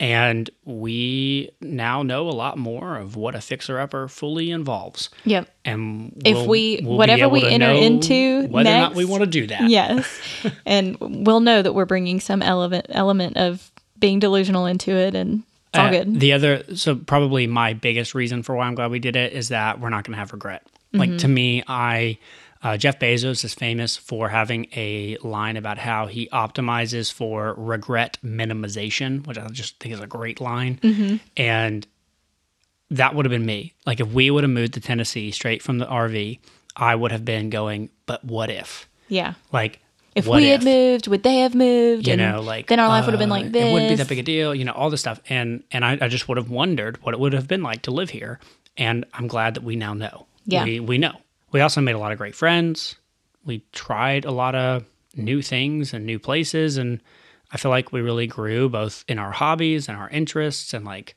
And 0.00 0.50
we 0.64 1.50
now 1.60 2.02
know 2.02 2.28
a 2.28 2.32
lot 2.32 2.58
more 2.58 2.96
of 2.98 3.14
what 3.16 3.34
a 3.36 3.40
fixer 3.40 3.78
upper 3.78 4.08
fully 4.08 4.50
involves. 4.50 5.08
Yep. 5.24 5.48
And 5.64 6.20
If 6.24 6.36
we'll- 6.36 6.46
we- 6.48 6.80
we'll 6.82 6.98
whatever 6.98 7.28
we 7.28 7.44
enter 7.46 7.70
into 7.70 8.48
whether 8.48 8.68
or 8.70 8.72
not 8.72 8.94
we 8.94 9.04
want 9.04 9.22
to 9.22 9.26
do 9.28 9.46
that. 9.46 9.68
Yes. 9.70 10.20
and 10.66 10.96
we'll 11.00 11.40
know 11.40 11.62
that 11.62 11.72
we're 11.74 11.84
bringing 11.84 12.18
some 12.20 12.42
element 12.42 12.86
element 12.90 13.36
of 13.36 13.70
being 14.00 14.18
delusional 14.18 14.66
into 14.66 14.90
it 14.90 15.14
and 15.14 15.44
it's 15.68 15.78
all 15.78 15.86
Uh, 15.86 15.90
good. 15.90 16.20
The 16.20 16.32
other, 16.32 16.64
so 16.74 16.96
probably 16.96 17.46
my 17.46 17.72
biggest 17.72 18.14
reason 18.14 18.42
for 18.42 18.56
why 18.56 18.66
I'm 18.66 18.74
glad 18.74 18.90
we 18.90 18.98
did 18.98 19.14
it 19.16 19.32
is 19.32 19.48
that 19.50 19.80
we're 19.80 19.90
not 19.90 20.04
going 20.04 20.12
to 20.14 20.18
have 20.18 20.32
regret. 20.32 20.62
Like 20.92 21.08
Mm-hmm. 21.10 21.16
to 21.18 21.28
me, 21.28 21.62
I, 21.68 22.18
uh, 22.64 22.76
Jeff 22.78 22.98
Bezos 22.98 23.44
is 23.44 23.54
famous 23.54 23.96
for 23.96 24.30
having 24.30 24.66
a 24.74 25.18
line 25.22 25.56
about 25.56 25.76
how 25.78 26.06
he 26.06 26.28
optimizes 26.32 27.12
for 27.12 27.54
regret 27.58 28.18
minimization, 28.24 29.24
which 29.26 29.38
I 29.38 29.46
just 29.48 29.78
think 29.78 29.94
is 29.94 30.00
a 30.00 30.06
great 30.06 30.40
line. 30.40 30.80
Mm-hmm. 30.82 31.16
And 31.36 31.86
that 32.90 33.14
would 33.14 33.26
have 33.26 33.30
been 33.30 33.44
me. 33.46 33.74
Like 33.86 34.00
if 34.00 34.08
we 34.08 34.30
would 34.30 34.44
have 34.44 34.50
moved 34.50 34.74
to 34.74 34.80
Tennessee 34.80 35.30
straight 35.30 35.62
from 35.62 35.78
the 35.78 35.86
RV, 35.86 36.38
I 36.74 36.94
would 36.94 37.12
have 37.12 37.24
been 37.24 37.50
going, 37.50 37.90
but 38.06 38.24
what 38.24 38.50
if? 38.50 38.88
yeah. 39.08 39.34
Like 39.52 39.80
if 40.14 40.26
we 40.26 40.48
had 40.48 40.64
moved, 40.64 41.08
would 41.08 41.22
they 41.22 41.40
have 41.40 41.54
moved? 41.54 42.06
you 42.06 42.14
and 42.14 42.22
know, 42.22 42.40
like 42.40 42.68
then 42.68 42.80
our 42.80 42.88
life 42.88 43.04
would 43.04 43.12
have 43.12 43.18
been 43.18 43.30
uh, 43.30 43.34
like 43.34 43.52
this. 43.52 43.64
It 43.64 43.72
wouldn't 43.72 43.90
be 43.90 43.96
that 43.96 44.08
big 44.08 44.18
a 44.18 44.22
deal, 44.22 44.54
you 44.54 44.64
know, 44.64 44.72
all 44.72 44.88
this 44.88 45.00
stuff. 45.00 45.20
And 45.28 45.64
and 45.70 45.84
I, 45.84 45.98
I 46.00 46.08
just 46.08 46.28
would 46.28 46.38
have 46.38 46.50
wondered 46.50 47.02
what 47.02 47.14
it 47.14 47.20
would 47.20 47.32
have 47.32 47.48
been 47.48 47.62
like 47.62 47.82
to 47.82 47.90
live 47.90 48.10
here. 48.10 48.38
And 48.76 49.04
I'm 49.12 49.26
glad 49.26 49.54
that 49.54 49.64
we 49.64 49.76
now 49.76 49.92
know. 49.92 50.26
Yeah. 50.46 50.64
We 50.64 50.80
we 50.80 50.98
know. 50.98 51.14
We 51.54 51.60
also 51.60 51.80
made 51.80 51.94
a 51.94 51.98
lot 51.98 52.10
of 52.10 52.18
great 52.18 52.34
friends. 52.34 52.96
We 53.44 53.62
tried 53.70 54.24
a 54.24 54.32
lot 54.32 54.56
of 54.56 54.84
new 55.14 55.40
things 55.40 55.94
and 55.94 56.04
new 56.04 56.18
places 56.18 56.78
and 56.78 57.00
I 57.52 57.58
feel 57.58 57.70
like 57.70 57.92
we 57.92 58.00
really 58.00 58.26
grew 58.26 58.68
both 58.68 59.04
in 59.06 59.20
our 59.20 59.30
hobbies 59.30 59.88
and 59.88 59.96
our 59.96 60.08
interests 60.08 60.74
and 60.74 60.84
like 60.84 61.16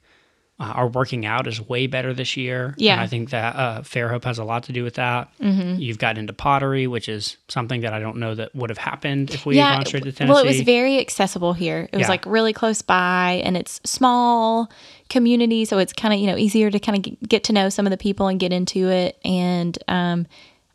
uh, 0.59 0.63
our 0.75 0.87
working 0.87 1.23
out 1.25 1.45
is 1.45 1.61
way 1.61 1.85
better 1.85 2.13
this 2.13 2.35
year. 2.35 2.73
Yeah. 2.77 2.93
And 2.93 3.01
I 3.01 3.07
think 3.07 3.29
that 3.29 3.55
uh, 3.55 3.81
Fairhope 3.81 4.23
has 4.23 4.39
a 4.39 4.43
lot 4.43 4.63
to 4.63 4.73
do 4.73 4.83
with 4.83 4.95
that. 4.95 5.29
Mm-hmm. 5.39 5.79
You've 5.79 5.99
gotten 5.99 6.19
into 6.21 6.33
pottery, 6.33 6.87
which 6.87 7.07
is 7.07 7.37
something 7.47 7.81
that 7.81 7.93
I 7.93 7.99
don't 7.99 8.17
know 8.17 8.33
that 8.33 8.55
would 8.55 8.71
have 8.71 8.79
happened 8.79 9.29
if 9.31 9.45
we 9.45 9.57
had 9.57 9.75
gone 9.75 9.85
straight 9.85 10.03
to 10.03 10.11
Tennessee. 10.11 10.33
Well, 10.33 10.43
it 10.43 10.47
was 10.47 10.61
very 10.61 10.97
accessible 10.99 11.53
here. 11.53 11.87
It 11.91 11.95
was 11.95 12.05
Yeah. 12.05 12.09
like 12.09 12.25
really 12.25 12.53
close 12.53 12.81
by, 12.81 13.41
and 13.45 13.55
it's 13.55 13.79
small 13.83 14.71
community, 15.09 15.63
so 15.65 15.77
it's 15.77 15.93
kind 15.93 16.13
of 16.13 16.19
you 16.19 16.25
know 16.27 16.37
easier 16.37 16.71
to 16.71 16.79
kind 16.79 17.05
of 17.07 17.29
get 17.29 17.43
to 17.45 17.53
know 17.53 17.69
some 17.69 17.85
of 17.85 17.91
the 17.91 17.97
people 17.97 18.27
and 18.27 18.39
get 18.39 18.51
into 18.51 18.89
it. 18.89 19.17
And 19.23 19.77
um, 19.87 20.25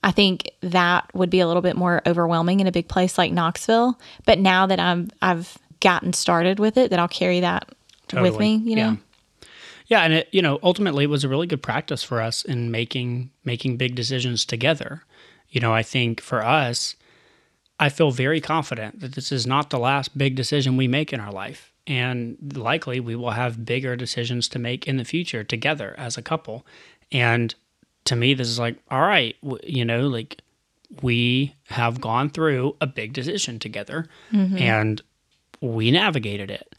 I 0.05 0.13
think 0.13 0.49
that 0.61 1.13
would 1.13 1.29
be 1.31 1.41
a 1.41 1.47
little 1.49 1.61
bit 1.63 1.77
more 1.77 2.03
overwhelming 2.07 2.61
in 2.61 2.67
a 2.69 2.73
big 2.73 2.87
place 2.89 3.19
like 3.19 3.33
Knoxville. 3.33 3.99
But 4.27 4.39
now 4.39 4.67
that 4.67 4.79
I'm 4.79 5.11
I've 5.21 5.59
gotten 5.81 6.13
started 6.13 6.61
with 6.61 6.77
it, 6.77 6.91
that 6.91 7.01
I'll 7.01 7.09
carry 7.09 7.41
that 7.41 7.69
with 8.13 8.39
me. 8.39 8.57
You 8.65 8.77
know, 8.77 8.91
Yeah. 8.91 8.97
Yeah, 9.87 10.03
and 10.03 10.13
it 10.15 10.29
you 10.33 10.43
know 10.43 10.59
ultimately 10.63 11.05
it 11.05 11.11
was 11.11 11.25
a 11.25 11.29
really 11.29 11.47
good 11.47 11.63
practice 11.63 12.03
for 12.03 12.21
us 12.21 12.45
in 12.45 12.71
making 12.71 13.31
making 13.45 13.77
big 13.77 13.95
decisions 13.95 14.45
together. 14.45 15.03
You 15.49 15.61
know, 15.61 15.73
I 15.73 15.83
think 15.83 16.21
for 16.21 16.45
us, 16.45 16.97
I 17.79 17.89
feel 17.89 18.11
very 18.11 18.41
confident 18.41 19.01
that 19.01 19.15
this 19.15 19.31
is 19.31 19.47
not 19.47 19.71
the 19.71 19.79
last 19.79 20.17
big 20.17 20.35
decision 20.35 20.77
we 20.77 20.89
make 20.89 21.13
in 21.13 21.21
our 21.21 21.33
life, 21.33 21.73
and 21.87 22.37
likely 22.55 23.01
we 23.01 23.17
will 23.17 23.31
have 23.33 23.65
bigger 23.65 23.97
decisions 23.97 24.49
to 24.49 24.59
make 24.59 24.87
in 24.87 24.97
the 24.97 25.05
future 25.05 25.45
together 25.45 25.95
as 25.99 26.17
a 26.17 26.23
couple. 26.23 26.67
And 27.11 27.55
to 28.05 28.17
me, 28.17 28.35
this 28.35 28.49
is 28.49 28.59
like, 28.59 28.77
all 28.91 29.03
right, 29.03 29.37
w- 29.43 29.61
you 29.63 29.85
know, 29.85 30.09
like 30.09 30.41
we 31.03 31.55
have 31.69 32.01
gone 32.01 32.31
through 32.31 32.77
a 32.81 32.87
big 32.87 33.13
decision 33.13 33.59
together, 33.59 34.09
mm-hmm. 34.33 34.57
and 34.59 35.03
we 35.61 35.91
navigated 35.91 36.51
it 36.51 36.75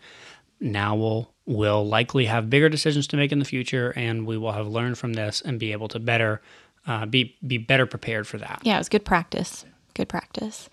now 0.63 0.95
we'll 0.95 1.32
will 1.45 1.85
likely 1.85 2.25
have 2.25 2.49
bigger 2.49 2.69
decisions 2.69 3.05
to 3.07 3.17
make 3.17 3.31
in 3.31 3.39
the 3.39 3.45
future 3.45 3.91
and 3.95 4.25
we 4.25 4.37
will 4.37 4.53
have 4.53 4.67
learned 4.67 4.97
from 4.97 5.13
this 5.13 5.41
and 5.41 5.59
be 5.59 5.71
able 5.71 5.87
to 5.89 5.99
better 5.99 6.41
uh, 6.87 7.05
be 7.05 7.35
be 7.45 7.57
better 7.57 7.85
prepared 7.85 8.27
for 8.27 8.37
that 8.37 8.61
yeah, 8.63 8.75
it 8.75 8.79
was 8.79 8.89
good 8.89 9.05
practice. 9.05 9.65
Good 9.93 10.09
practice. 10.09 10.69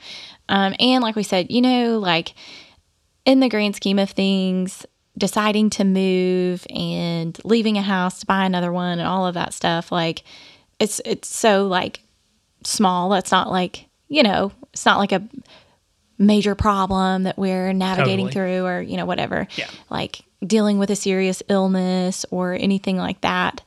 Um, 0.48 0.74
and 0.80 1.02
like 1.02 1.14
we 1.14 1.22
said, 1.22 1.50
you 1.50 1.60
know, 1.60 1.98
like 1.98 2.34
in 3.26 3.40
the 3.40 3.48
grand 3.50 3.76
scheme 3.76 3.98
of 3.98 4.10
things, 4.10 4.86
deciding 5.18 5.68
to 5.70 5.84
move 5.84 6.66
and 6.74 7.38
leaving 7.44 7.76
a 7.76 7.82
house 7.82 8.20
to 8.20 8.26
buy 8.26 8.44
another 8.44 8.72
one 8.72 8.98
and 8.98 9.06
all 9.06 9.26
of 9.26 9.34
that 9.34 9.52
stuff, 9.52 9.92
like 9.92 10.24
it's 10.78 11.00
it's 11.04 11.28
so 11.28 11.66
like 11.66 12.00
small. 12.64 13.10
That's 13.10 13.30
not 13.30 13.50
like 13.50 13.86
you 14.08 14.22
know, 14.22 14.52
it's 14.72 14.86
not 14.86 14.98
like 14.98 15.12
a 15.12 15.22
major 16.18 16.54
problem 16.54 17.24
that 17.24 17.38
we're 17.38 17.72
navigating 17.72 18.26
Totally. 18.26 18.32
through 18.32 18.66
or 18.66 18.80
you 18.80 18.96
know 18.96 19.06
whatever. 19.06 19.46
Yeah. 19.56 19.68
Like 19.90 20.22
dealing 20.44 20.78
with 20.78 20.90
a 20.90 20.96
serious 20.96 21.42
illness 21.48 22.24
or 22.30 22.54
anything 22.54 22.96
like 22.96 23.20
that. 23.20 23.62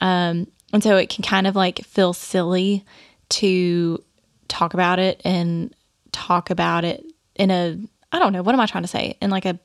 Um, 0.00 0.46
and 0.72 0.82
so 0.82 0.96
it 0.96 1.08
can 1.08 1.24
kind 1.24 1.46
of 1.46 1.56
like 1.56 1.84
feel 1.84 2.12
silly 2.12 2.84
to 3.30 4.02
talk 4.48 4.74
about 4.74 4.98
it 4.98 5.20
and 5.24 5.74
talk 6.12 6.50
about 6.50 6.84
it 6.84 7.04
in 7.36 7.50
a 7.50 7.78
I 8.12 8.18
don't 8.18 8.32
know 8.32 8.42
what 8.42 8.54
am 8.54 8.60
I 8.60 8.66
trying 8.66 8.82
to 8.82 8.88
say 8.88 9.16
in 9.22 9.30
like 9.30 9.44
a 9.44 9.58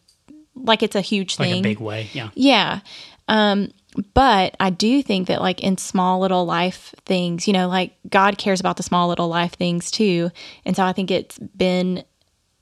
like 0.56 0.84
it's 0.84 0.96
a 0.96 1.02
huge 1.02 1.40
like 1.40 1.50
thing. 1.50 1.60
a 1.60 1.64
big 1.64 1.80
way 1.80 2.10
yeah 2.14 2.30
Yeah. 2.36 2.80
Um, 3.28 3.72
but 4.14 4.56
I 4.60 4.70
do 4.70 5.02
think 5.02 5.28
that 5.28 5.42
like 5.42 5.62
in 5.62 5.78
small 5.78 6.20
little 6.20 6.46
life 6.46 6.94
things, 7.06 7.48
you 7.48 7.54
know, 7.54 7.68
like 7.68 7.96
God 8.10 8.38
cares 8.38 8.60
about 8.60 8.78
the 8.78 8.84
small 8.84 9.08
little 9.08 9.28
life 9.28 9.54
things 9.54 9.90
too. 9.90 10.32
And 10.66 10.76
so 10.76 10.84
I 10.84 10.94
think 10.94 11.12
it's 11.12 11.40
been 11.40 12.04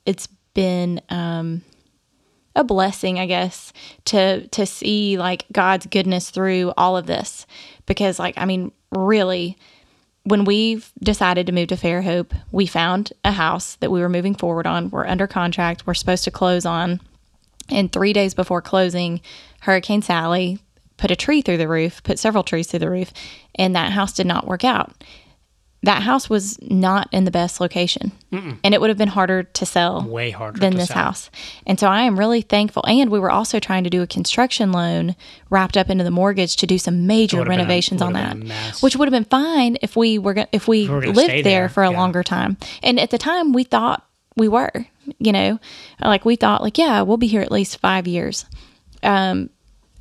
it's 0.06 0.28
been 0.54 1.00
um 1.08 1.62
a 2.56 2.64
blessing, 2.64 3.18
I 3.18 3.26
guess, 3.26 3.72
to 4.06 4.46
to 4.48 4.66
see 4.66 5.18
like 5.18 5.46
God's 5.52 5.86
goodness 5.86 6.30
through 6.30 6.72
all 6.76 6.96
of 6.96 7.06
this. 7.06 7.46
Because 7.86 8.18
like 8.18 8.34
I 8.36 8.44
mean, 8.44 8.72
really 8.90 9.56
when 10.24 10.44
we 10.44 10.82
decided 11.02 11.46
to 11.46 11.52
move 11.52 11.68
to 11.68 11.76
Fairhope, 11.76 12.32
we 12.50 12.66
found 12.66 13.12
a 13.24 13.32
house 13.32 13.76
that 13.76 13.90
we 13.90 14.00
were 14.00 14.08
moving 14.08 14.34
forward 14.34 14.66
on. 14.66 14.88
We're 14.90 15.06
under 15.06 15.26
contract. 15.26 15.86
We're 15.86 15.94
supposed 15.94 16.24
to 16.24 16.30
close 16.30 16.64
on. 16.64 17.00
And 17.70 17.92
three 17.92 18.12
days 18.12 18.34
before 18.34 18.62
closing, 18.62 19.20
Hurricane 19.60 20.02
Sally 20.02 20.58
put 20.96 21.10
a 21.10 21.16
tree 21.16 21.42
through 21.42 21.58
the 21.58 21.68
roof, 21.68 22.02
put 22.02 22.18
several 22.18 22.42
trees 22.42 22.68
through 22.68 22.80
the 22.80 22.90
roof, 22.90 23.12
and 23.54 23.76
that 23.76 23.92
house 23.92 24.12
did 24.12 24.26
not 24.26 24.46
work 24.46 24.64
out. 24.64 24.92
That 25.84 26.02
house 26.02 26.28
was 26.30 26.58
not 26.62 27.08
in 27.12 27.24
the 27.24 27.30
best 27.30 27.60
location, 27.60 28.10
and 28.32 28.74
it 28.74 28.80
would 28.80 28.90
have 28.90 28.98
been 28.98 29.08
harder 29.08 29.42
to 29.44 29.66
sell 29.66 30.02
way 30.08 30.30
harder 30.30 30.58
than 30.58 30.74
this 30.76 30.88
sell. 30.88 30.96
house. 31.04 31.30
And 31.66 31.78
so 31.78 31.88
I 31.88 32.02
am 32.02 32.18
really 32.18 32.40
thankful. 32.42 32.84
And 32.86 33.10
we 33.10 33.18
were 33.18 33.30
also 33.30 33.60
trying 33.60 33.84
to 33.84 33.90
do 33.90 34.02
a 34.02 34.06
construction 34.06 34.72
loan 34.72 35.14
wrapped 35.50 35.76
up 35.76 35.90
into 35.90 36.02
the 36.02 36.10
mortgage 36.10 36.56
to 36.56 36.66
do 36.66 36.78
some 36.78 37.06
major 37.06 37.36
would've 37.38 37.48
a- 37.52 37.56
renovations 37.56 38.00
on 38.02 38.14
that, 38.14 38.32
been 38.32 38.42
a 38.42 38.44
mess. 38.46 38.82
which 38.82 38.96
would 38.96 39.06
have 39.06 39.12
been 39.12 39.24
fine 39.28 39.76
if 39.82 39.94
we 39.96 40.18
were 40.18 40.34
go- 40.34 40.46
if 40.52 40.66
we 40.66 40.88
were 40.88 41.00
gonna 41.02 41.12
lived 41.12 41.28
there, 41.30 41.42
there, 41.42 41.68
for 41.68 41.82
a 41.84 41.90
yeah. 41.90 41.98
longer 41.98 42.22
time. 42.22 42.56
And 42.82 42.98
at 42.98 43.10
the 43.10 43.18
time, 43.18 43.52
we 43.52 43.64
thought 43.64 44.06
we 44.36 44.48
were, 44.48 44.72
you 45.18 45.32
know, 45.32 45.60
like 46.00 46.24
we 46.24 46.36
thought, 46.36 46.62
like 46.62 46.78
yeah, 46.78 47.02
we'll 47.02 47.18
be 47.18 47.26
here 47.28 47.42
at 47.42 47.52
least 47.52 47.78
five 47.78 48.06
years. 48.08 48.46
Um, 49.02 49.50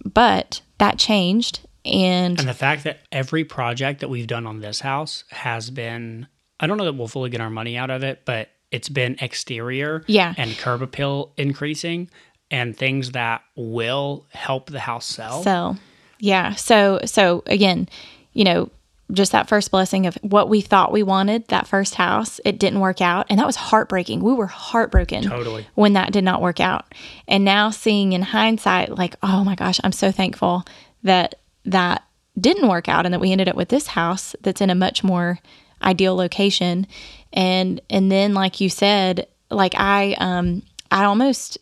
but 0.06 0.62
that 0.80 0.98
changed, 0.98 1.60
and 1.86 2.40
and 2.40 2.48
the 2.50 2.54
fact 2.54 2.84
that 2.86 3.00
every 3.12 3.44
project 3.44 4.00
that 4.02 4.10
we've 4.10 4.28
done 4.28 4.46
on 4.48 4.60
this 4.60 4.80
house 4.80 5.24
has 5.32 5.70
been 5.70 6.28
i 6.60 6.68
don't 6.68 6.78
know 6.78 6.86
that 6.86 6.94
we'll 6.94 7.08
fully 7.08 7.30
get 7.30 7.42
our 7.42 7.50
money 7.50 7.76
out 7.78 7.90
of 7.90 8.04
it 8.04 8.22
but 8.26 8.50
it's 8.72 8.90
been 8.90 9.16
exterior 9.22 10.04
Yeah. 10.08 10.34
and 10.38 10.58
curb 10.58 10.82
appeal 10.82 11.32
increasing 11.38 12.10
and 12.50 12.76
things 12.76 13.12
that 13.12 13.42
will 13.56 14.26
help 14.32 14.70
the 14.70 14.80
house 14.80 15.06
sell 15.06 15.44
So, 15.44 15.76
yeah. 16.20 16.54
So, 16.56 17.00
so 17.06 17.44
again, 17.48 17.90
you 18.34 18.44
know, 18.46 18.70
just 19.12 19.32
that 19.34 19.48
first 19.50 19.70
blessing 19.72 20.06
of 20.08 20.16
what 20.22 20.50
we 20.50 20.62
thought 20.62 20.92
we 20.92 21.04
wanted, 21.04 21.48
that 21.50 21.68
first 21.68 21.96
house, 21.96 22.40
it 22.46 22.58
didn't 22.60 22.80
work 22.80 23.02
out. 23.02 23.26
And 23.30 23.38
that 23.40 23.46
was 23.46 23.56
heartbreaking. 23.58 24.22
We 24.24 24.34
were 24.34 24.48
heartbroken 24.48 25.24
Totally. 25.24 25.68
when 25.76 25.94
that 25.94 26.12
did 26.14 26.24
not 26.24 26.42
work 26.42 26.60
out. 26.60 26.94
And 27.28 27.44
now 27.44 27.70
seeing 27.70 28.14
in 28.14 28.22
hindsight, 28.22 28.98
like, 28.98 29.16
oh 29.22 29.44
my 29.44 29.56
gosh, 29.56 29.80
I'm 29.84 29.92
so 29.92 30.12
thankful 30.12 30.64
that 31.04 31.36
that 31.66 32.04
didn't 32.40 32.68
work 32.70 32.90
out 32.90 33.06
and 33.06 33.14
that 33.14 33.20
we 33.20 33.32
ended 33.32 33.50
up 33.50 33.56
with 33.56 33.70
this 33.70 33.88
house 33.88 34.36
that's 34.42 34.62
in 34.62 34.70
a 34.70 34.76
much 34.76 35.04
more 35.04 35.40
ideal 35.82 36.16
location. 36.16 36.88
And, 37.32 37.82
and 37.90 38.12
then, 38.12 38.34
like 38.34 38.60
you 38.60 38.70
said, 38.70 39.28
like 39.50 39.74
I, 39.76 40.16
um, 40.20 40.64
I 40.92 41.06
almost 41.06 41.58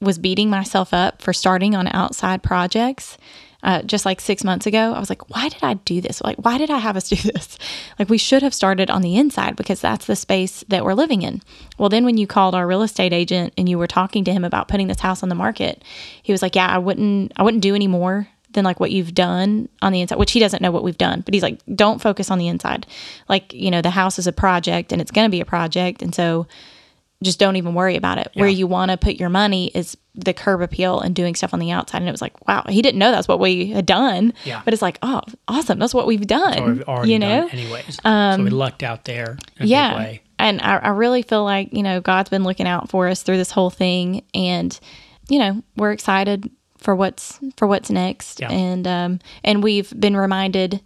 was 0.00 0.18
beating 0.18 0.50
myself 0.50 0.92
up 0.92 1.22
for 1.22 1.32
starting 1.32 1.74
on 1.74 1.88
outside 1.88 2.42
projects. 2.42 3.16
Uh, 3.62 3.80
just 3.82 4.04
like 4.04 4.20
six 4.20 4.42
months 4.42 4.66
ago, 4.66 4.92
I 4.92 4.98
was 4.98 5.08
like, 5.08 5.30
why 5.30 5.48
did 5.48 5.62
I 5.62 5.74
do 5.74 6.00
this? 6.00 6.20
Like, 6.20 6.36
why 6.38 6.58
did 6.58 6.68
I 6.68 6.78
have 6.78 6.96
us 6.96 7.08
do 7.08 7.16
this? 7.16 7.56
Like, 7.96 8.08
we 8.08 8.18
should 8.18 8.42
have 8.42 8.52
started 8.52 8.90
on 8.90 9.02
the 9.02 9.16
inside 9.16 9.54
because 9.54 9.80
that's 9.80 10.06
the 10.06 10.16
space 10.16 10.64
that 10.66 10.84
we're 10.84 10.94
living 10.94 11.22
in. 11.22 11.40
Well, 11.78 11.88
then 11.88 12.04
when 12.04 12.18
you 12.18 12.26
called 12.26 12.56
our 12.56 12.66
real 12.66 12.82
estate 12.82 13.12
agent 13.12 13.54
and 13.56 13.68
you 13.68 13.78
were 13.78 13.86
talking 13.86 14.24
to 14.24 14.32
him 14.32 14.44
about 14.44 14.66
putting 14.66 14.88
this 14.88 14.98
house 14.98 15.22
on 15.22 15.28
the 15.28 15.36
market, 15.36 15.84
he 16.24 16.32
was 16.32 16.42
like, 16.42 16.56
yeah, 16.56 16.66
I 16.66 16.78
wouldn't, 16.78 17.32
I 17.36 17.44
wouldn't 17.44 17.62
do 17.62 17.76
any 17.76 17.86
more 17.86 18.26
than 18.52 18.64
like 18.64 18.80
what 18.80 18.90
you've 18.90 19.14
done 19.14 19.68
on 19.80 19.92
the 19.92 20.00
inside, 20.00 20.18
which 20.18 20.32
he 20.32 20.40
doesn't 20.40 20.62
know 20.62 20.70
what 20.70 20.84
we've 20.84 20.98
done, 20.98 21.22
but 21.22 21.34
he's 21.34 21.42
like, 21.42 21.60
don't 21.74 22.00
focus 22.00 22.30
on 22.30 22.38
the 22.38 22.48
inside. 22.48 22.86
Like, 23.28 23.52
you 23.52 23.70
know, 23.70 23.82
the 23.82 23.90
house 23.90 24.18
is 24.18 24.26
a 24.26 24.32
project 24.32 24.92
and 24.92 25.00
it's 25.00 25.10
going 25.10 25.26
to 25.26 25.30
be 25.30 25.40
a 25.40 25.44
project. 25.44 26.02
And 26.02 26.14
so, 26.14 26.46
just 27.22 27.38
don't 27.38 27.56
even 27.56 27.74
worry 27.74 27.96
about 27.96 28.18
it. 28.18 28.30
Where 28.34 28.48
you 28.48 28.66
want 28.66 28.90
to 28.90 28.96
put 28.96 29.14
your 29.14 29.28
money 29.28 29.70
is 29.74 29.96
the 30.14 30.34
curb 30.34 30.60
appeal 30.60 31.00
and 31.00 31.14
doing 31.14 31.34
stuff 31.34 31.54
on 31.54 31.60
the 31.60 31.70
outside. 31.70 31.98
And 31.98 32.08
it 32.08 32.12
was 32.12 32.20
like, 32.20 32.46
wow, 32.46 32.64
he 32.68 32.82
didn't 32.82 32.98
know 32.98 33.10
that's 33.10 33.28
what 33.28 33.40
we 33.40 33.68
had 33.68 33.86
done. 33.86 34.34
Yeah. 34.44 34.60
But 34.64 34.74
it's 34.74 34.82
like, 34.82 34.98
oh, 35.02 35.22
awesome. 35.48 35.78
That's 35.78 35.94
what 35.94 36.06
we've 36.06 36.26
done. 36.26 36.58
or 36.58 36.66
we've 36.72 36.82
already 36.82 37.12
you 37.12 37.18
know? 37.18 37.42
Um, 37.42 37.48
done 37.48 37.58
anyways 37.58 37.98
so 38.02 38.42
we 38.42 38.50
lucked 38.50 38.82
out 38.82 39.04
there 39.04 39.38
yeah. 39.60 40.16
And 40.38 40.60
I, 40.60 40.78
I 40.78 40.88
really 40.88 41.22
feel 41.22 41.44
like, 41.44 41.72
you 41.72 41.84
know, 41.84 42.00
God's 42.00 42.28
been 42.28 42.42
looking 42.42 42.66
out 42.66 42.90
for 42.90 43.06
us 43.06 43.22
through 43.22 43.36
this 43.36 43.52
whole 43.52 43.70
thing. 43.70 44.24
And, 44.34 44.78
you 45.28 45.38
know, 45.38 45.62
we're 45.76 45.92
excited 45.92 46.50
for 46.82 46.94
what's 46.94 47.38
for 47.56 47.66
what's 47.66 47.90
next. 47.90 48.40
Yeah. 48.40 48.50
And 48.50 48.86
um 48.86 49.18
and 49.44 49.62
we've 49.62 49.92
been 49.98 50.16
reminded 50.16 50.80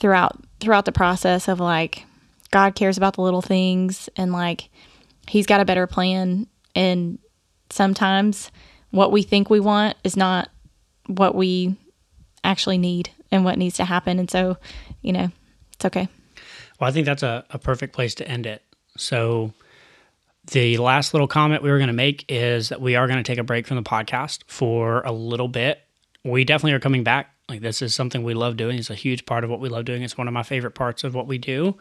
throughout 0.00 0.42
throughout 0.60 0.84
the 0.84 0.92
process 0.92 1.48
of 1.48 1.60
like 1.60 2.04
God 2.50 2.74
cares 2.74 2.96
about 2.96 3.14
the 3.14 3.22
little 3.22 3.42
things 3.42 4.08
and 4.16 4.32
like 4.32 4.68
he's 5.28 5.46
got 5.46 5.60
a 5.60 5.64
better 5.64 5.86
plan 5.86 6.46
and 6.74 7.18
sometimes 7.70 8.50
what 8.90 9.10
we 9.12 9.22
think 9.22 9.50
we 9.50 9.60
want 9.60 9.96
is 10.04 10.16
not 10.16 10.50
what 11.06 11.34
we 11.34 11.76
actually 12.44 12.78
need 12.78 13.10
and 13.32 13.44
what 13.44 13.58
needs 13.58 13.76
to 13.76 13.84
happen 13.84 14.18
and 14.18 14.30
so 14.30 14.56
you 15.02 15.12
know 15.12 15.30
it's 15.72 15.84
okay 15.84 16.08
Well, 16.78 16.88
I 16.88 16.92
think 16.92 17.06
that's 17.06 17.22
a, 17.22 17.44
a 17.50 17.58
perfect 17.58 17.92
place 17.94 18.14
to 18.16 18.28
end 18.28 18.46
it. 18.46 18.62
So, 18.96 19.52
The 20.52 20.78
last 20.78 21.12
little 21.12 21.26
comment 21.26 21.62
we 21.62 21.70
were 21.70 21.78
going 21.78 21.88
to 21.88 21.92
make 21.92 22.24
is 22.28 22.68
that 22.68 22.80
we 22.80 22.94
are 22.94 23.06
going 23.06 23.18
to 23.18 23.22
take 23.22 23.38
a 23.38 23.44
break 23.44 23.66
from 23.66 23.76
the 23.76 23.82
podcast 23.82 24.40
for 24.46 25.02
a 25.02 25.12
little 25.12 25.48
bit. 25.48 25.80
We 26.24 26.44
definitely 26.44 26.72
are 26.72 26.80
coming 26.80 27.04
back. 27.04 27.30
Like 27.48 27.60
this 27.60 27.82
is 27.82 27.94
something 27.94 28.22
we 28.22 28.34
love 28.34 28.56
doing. 28.56 28.78
It's 28.78 28.90
a 28.90 28.94
huge 28.94 29.26
part 29.26 29.44
of 29.44 29.50
what 29.50 29.60
we 29.60 29.68
love 29.68 29.84
doing. 29.84 30.02
It's 30.02 30.18
one 30.18 30.28
of 30.28 30.34
my 30.34 30.42
favorite 30.42 30.72
parts 30.72 31.04
of 31.04 31.14
what 31.14 31.26
we 31.26 31.38
do. 31.38 31.76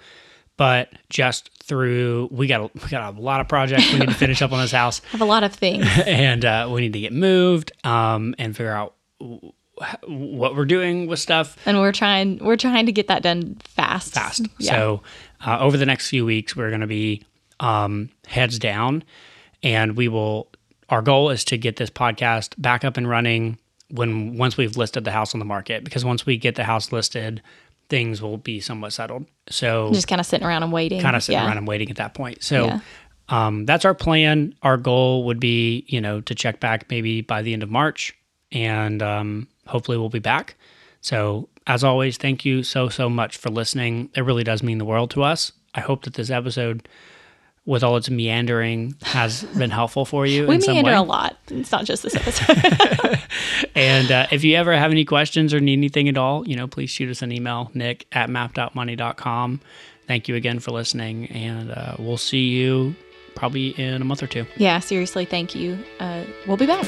But 0.57 0.93
just 1.09 1.51
through, 1.63 2.29
we 2.31 2.47
got 2.47 2.61
a, 2.61 2.71
we 2.81 2.89
got 2.89 3.13
a 3.13 3.19
lot 3.19 3.41
of 3.41 3.47
projects 3.47 3.91
we 3.91 3.99
need 3.99 4.09
to 4.09 4.15
finish 4.15 4.41
up 4.41 4.51
on 4.51 4.61
this 4.61 4.71
house, 4.71 4.99
have 5.11 5.21
a 5.21 5.25
lot 5.25 5.43
of 5.43 5.53
things. 5.53 5.85
and 6.05 6.45
uh, 6.45 6.69
we 6.71 6.81
need 6.81 6.93
to 6.93 6.99
get 6.99 7.13
moved 7.13 7.71
um, 7.83 8.35
and 8.37 8.55
figure 8.55 8.71
out 8.71 8.95
w- 9.19 9.51
what 10.07 10.55
we're 10.55 10.65
doing 10.65 11.07
with 11.07 11.19
stuff 11.19 11.57
and 11.65 11.77
we're 11.79 11.91
trying 11.91 12.37
we're 12.37 12.55
trying 12.55 12.85
to 12.85 12.93
get 12.93 13.07
that 13.07 13.21
done 13.21 13.57
fast. 13.65 14.13
fast. 14.13 14.47
Yeah. 14.57 14.71
So 14.71 15.01
uh, 15.45 15.59
over 15.59 15.75
the 15.75 15.85
next 15.85 16.09
few 16.09 16.25
weeks, 16.25 16.55
we're 16.55 16.69
going 16.69 16.81
to 16.81 16.87
be 16.87 17.25
um, 17.59 18.09
heads 18.27 18.59
down, 18.59 19.03
and 19.63 19.95
we 19.95 20.07
will. 20.07 20.49
Our 20.89 21.01
goal 21.01 21.31
is 21.31 21.43
to 21.45 21.57
get 21.57 21.77
this 21.77 21.89
podcast 21.89 22.53
back 22.59 22.85
up 22.85 22.95
and 22.95 23.09
running 23.09 23.57
when 23.89 24.37
once 24.37 24.55
we've 24.55 24.77
listed 24.77 25.03
the 25.03 25.11
house 25.11 25.33
on 25.33 25.39
the 25.39 25.45
market. 25.45 25.83
Because 25.83 26.05
once 26.05 26.25
we 26.25 26.37
get 26.37 26.55
the 26.55 26.63
house 26.63 26.91
listed, 26.91 27.41
things 27.89 28.21
will 28.21 28.37
be 28.37 28.59
somewhat 28.59 28.93
settled. 28.93 29.25
So 29.49 29.91
just 29.93 30.07
kind 30.07 30.21
of 30.21 30.27
sitting 30.27 30.45
around 30.45 30.63
and 30.63 30.71
waiting. 30.71 31.01
kind 31.01 31.15
of 31.15 31.23
sitting 31.23 31.39
yeah. 31.39 31.47
around 31.47 31.57
and 31.57 31.67
waiting 31.67 31.89
at 31.89 31.97
that 31.97 32.13
point. 32.13 32.43
So. 32.43 32.65
Yeah. 32.65 32.79
Um, 33.27 33.65
that's 33.65 33.85
our 33.85 33.95
plan. 33.95 34.53
Our 34.61 34.77
goal 34.77 35.23
would 35.23 35.39
be, 35.39 35.83
you 35.87 35.99
know, 35.99 36.21
to 36.21 36.35
check 36.35 36.59
back 36.59 36.91
maybe 36.91 37.21
by 37.21 37.41
the 37.41 37.53
end 37.53 37.63
of 37.63 37.71
March, 37.71 38.15
and 38.51 39.01
um, 39.01 39.47
hopefully 39.65 39.97
we'll 39.97 40.09
be 40.09 40.19
back. 40.19 40.55
So, 41.01 41.49
as 41.67 41.83
always, 41.83 42.17
thank 42.17 42.45
you 42.45 42.61
so 42.61 42.89
so 42.89 43.09
much 43.09 43.37
for 43.37 43.49
listening. 43.49 44.09
It 44.15 44.21
really 44.21 44.43
does 44.43 44.61
mean 44.61 44.77
the 44.77 44.85
world 44.85 45.09
to 45.11 45.23
us. 45.23 45.51
I 45.73 45.81
hope 45.81 46.03
that 46.03 46.13
this 46.13 46.29
episode, 46.29 46.87
with 47.65 47.83
all 47.83 47.97
its 47.97 48.09
meandering, 48.09 48.95
has 49.01 49.43
been 49.57 49.71
helpful 49.71 50.05
for 50.05 50.25
you. 50.25 50.45
We 50.47 50.55
in 50.55 50.61
some 50.61 50.75
meander 50.75 50.91
way. 50.91 50.97
a 50.97 51.01
lot. 51.01 51.37
It's 51.49 51.71
not 51.71 51.85
just 51.85 52.03
this 52.03 52.15
episode. 52.15 53.19
And 53.75 54.09
uh, 54.11 54.27
if 54.31 54.43
you 54.45 54.55
ever 54.55 54.71
have 54.77 54.91
any 54.91 55.03
questions 55.03 55.53
or 55.53 55.59
need 55.59 55.73
anything 55.73 56.07
at 56.07 56.17
all, 56.17 56.47
you 56.47 56.55
know, 56.55 56.67
please 56.67 56.89
shoot 56.89 57.09
us 57.09 57.21
an 57.21 57.31
email, 57.33 57.69
nick 57.73 58.05
at 58.13 58.29
mapped.money.com. 58.29 59.59
Thank 60.07 60.27
you 60.29 60.35
again 60.35 60.59
for 60.59 60.71
listening, 60.71 61.25
and 61.27 61.71
uh, 61.71 61.95
we'll 61.99 62.17
see 62.17 62.47
you 62.47 62.95
probably 63.35 63.69
in 63.71 64.01
a 64.01 64.05
month 64.05 64.23
or 64.23 64.27
two. 64.27 64.45
yeah, 64.55 64.79
seriously, 64.79 65.25
thank 65.25 65.55
you. 65.55 65.77
Uh, 65.99 66.23
we'll 66.47 66.55
be 66.57 66.65
back. 66.67 66.85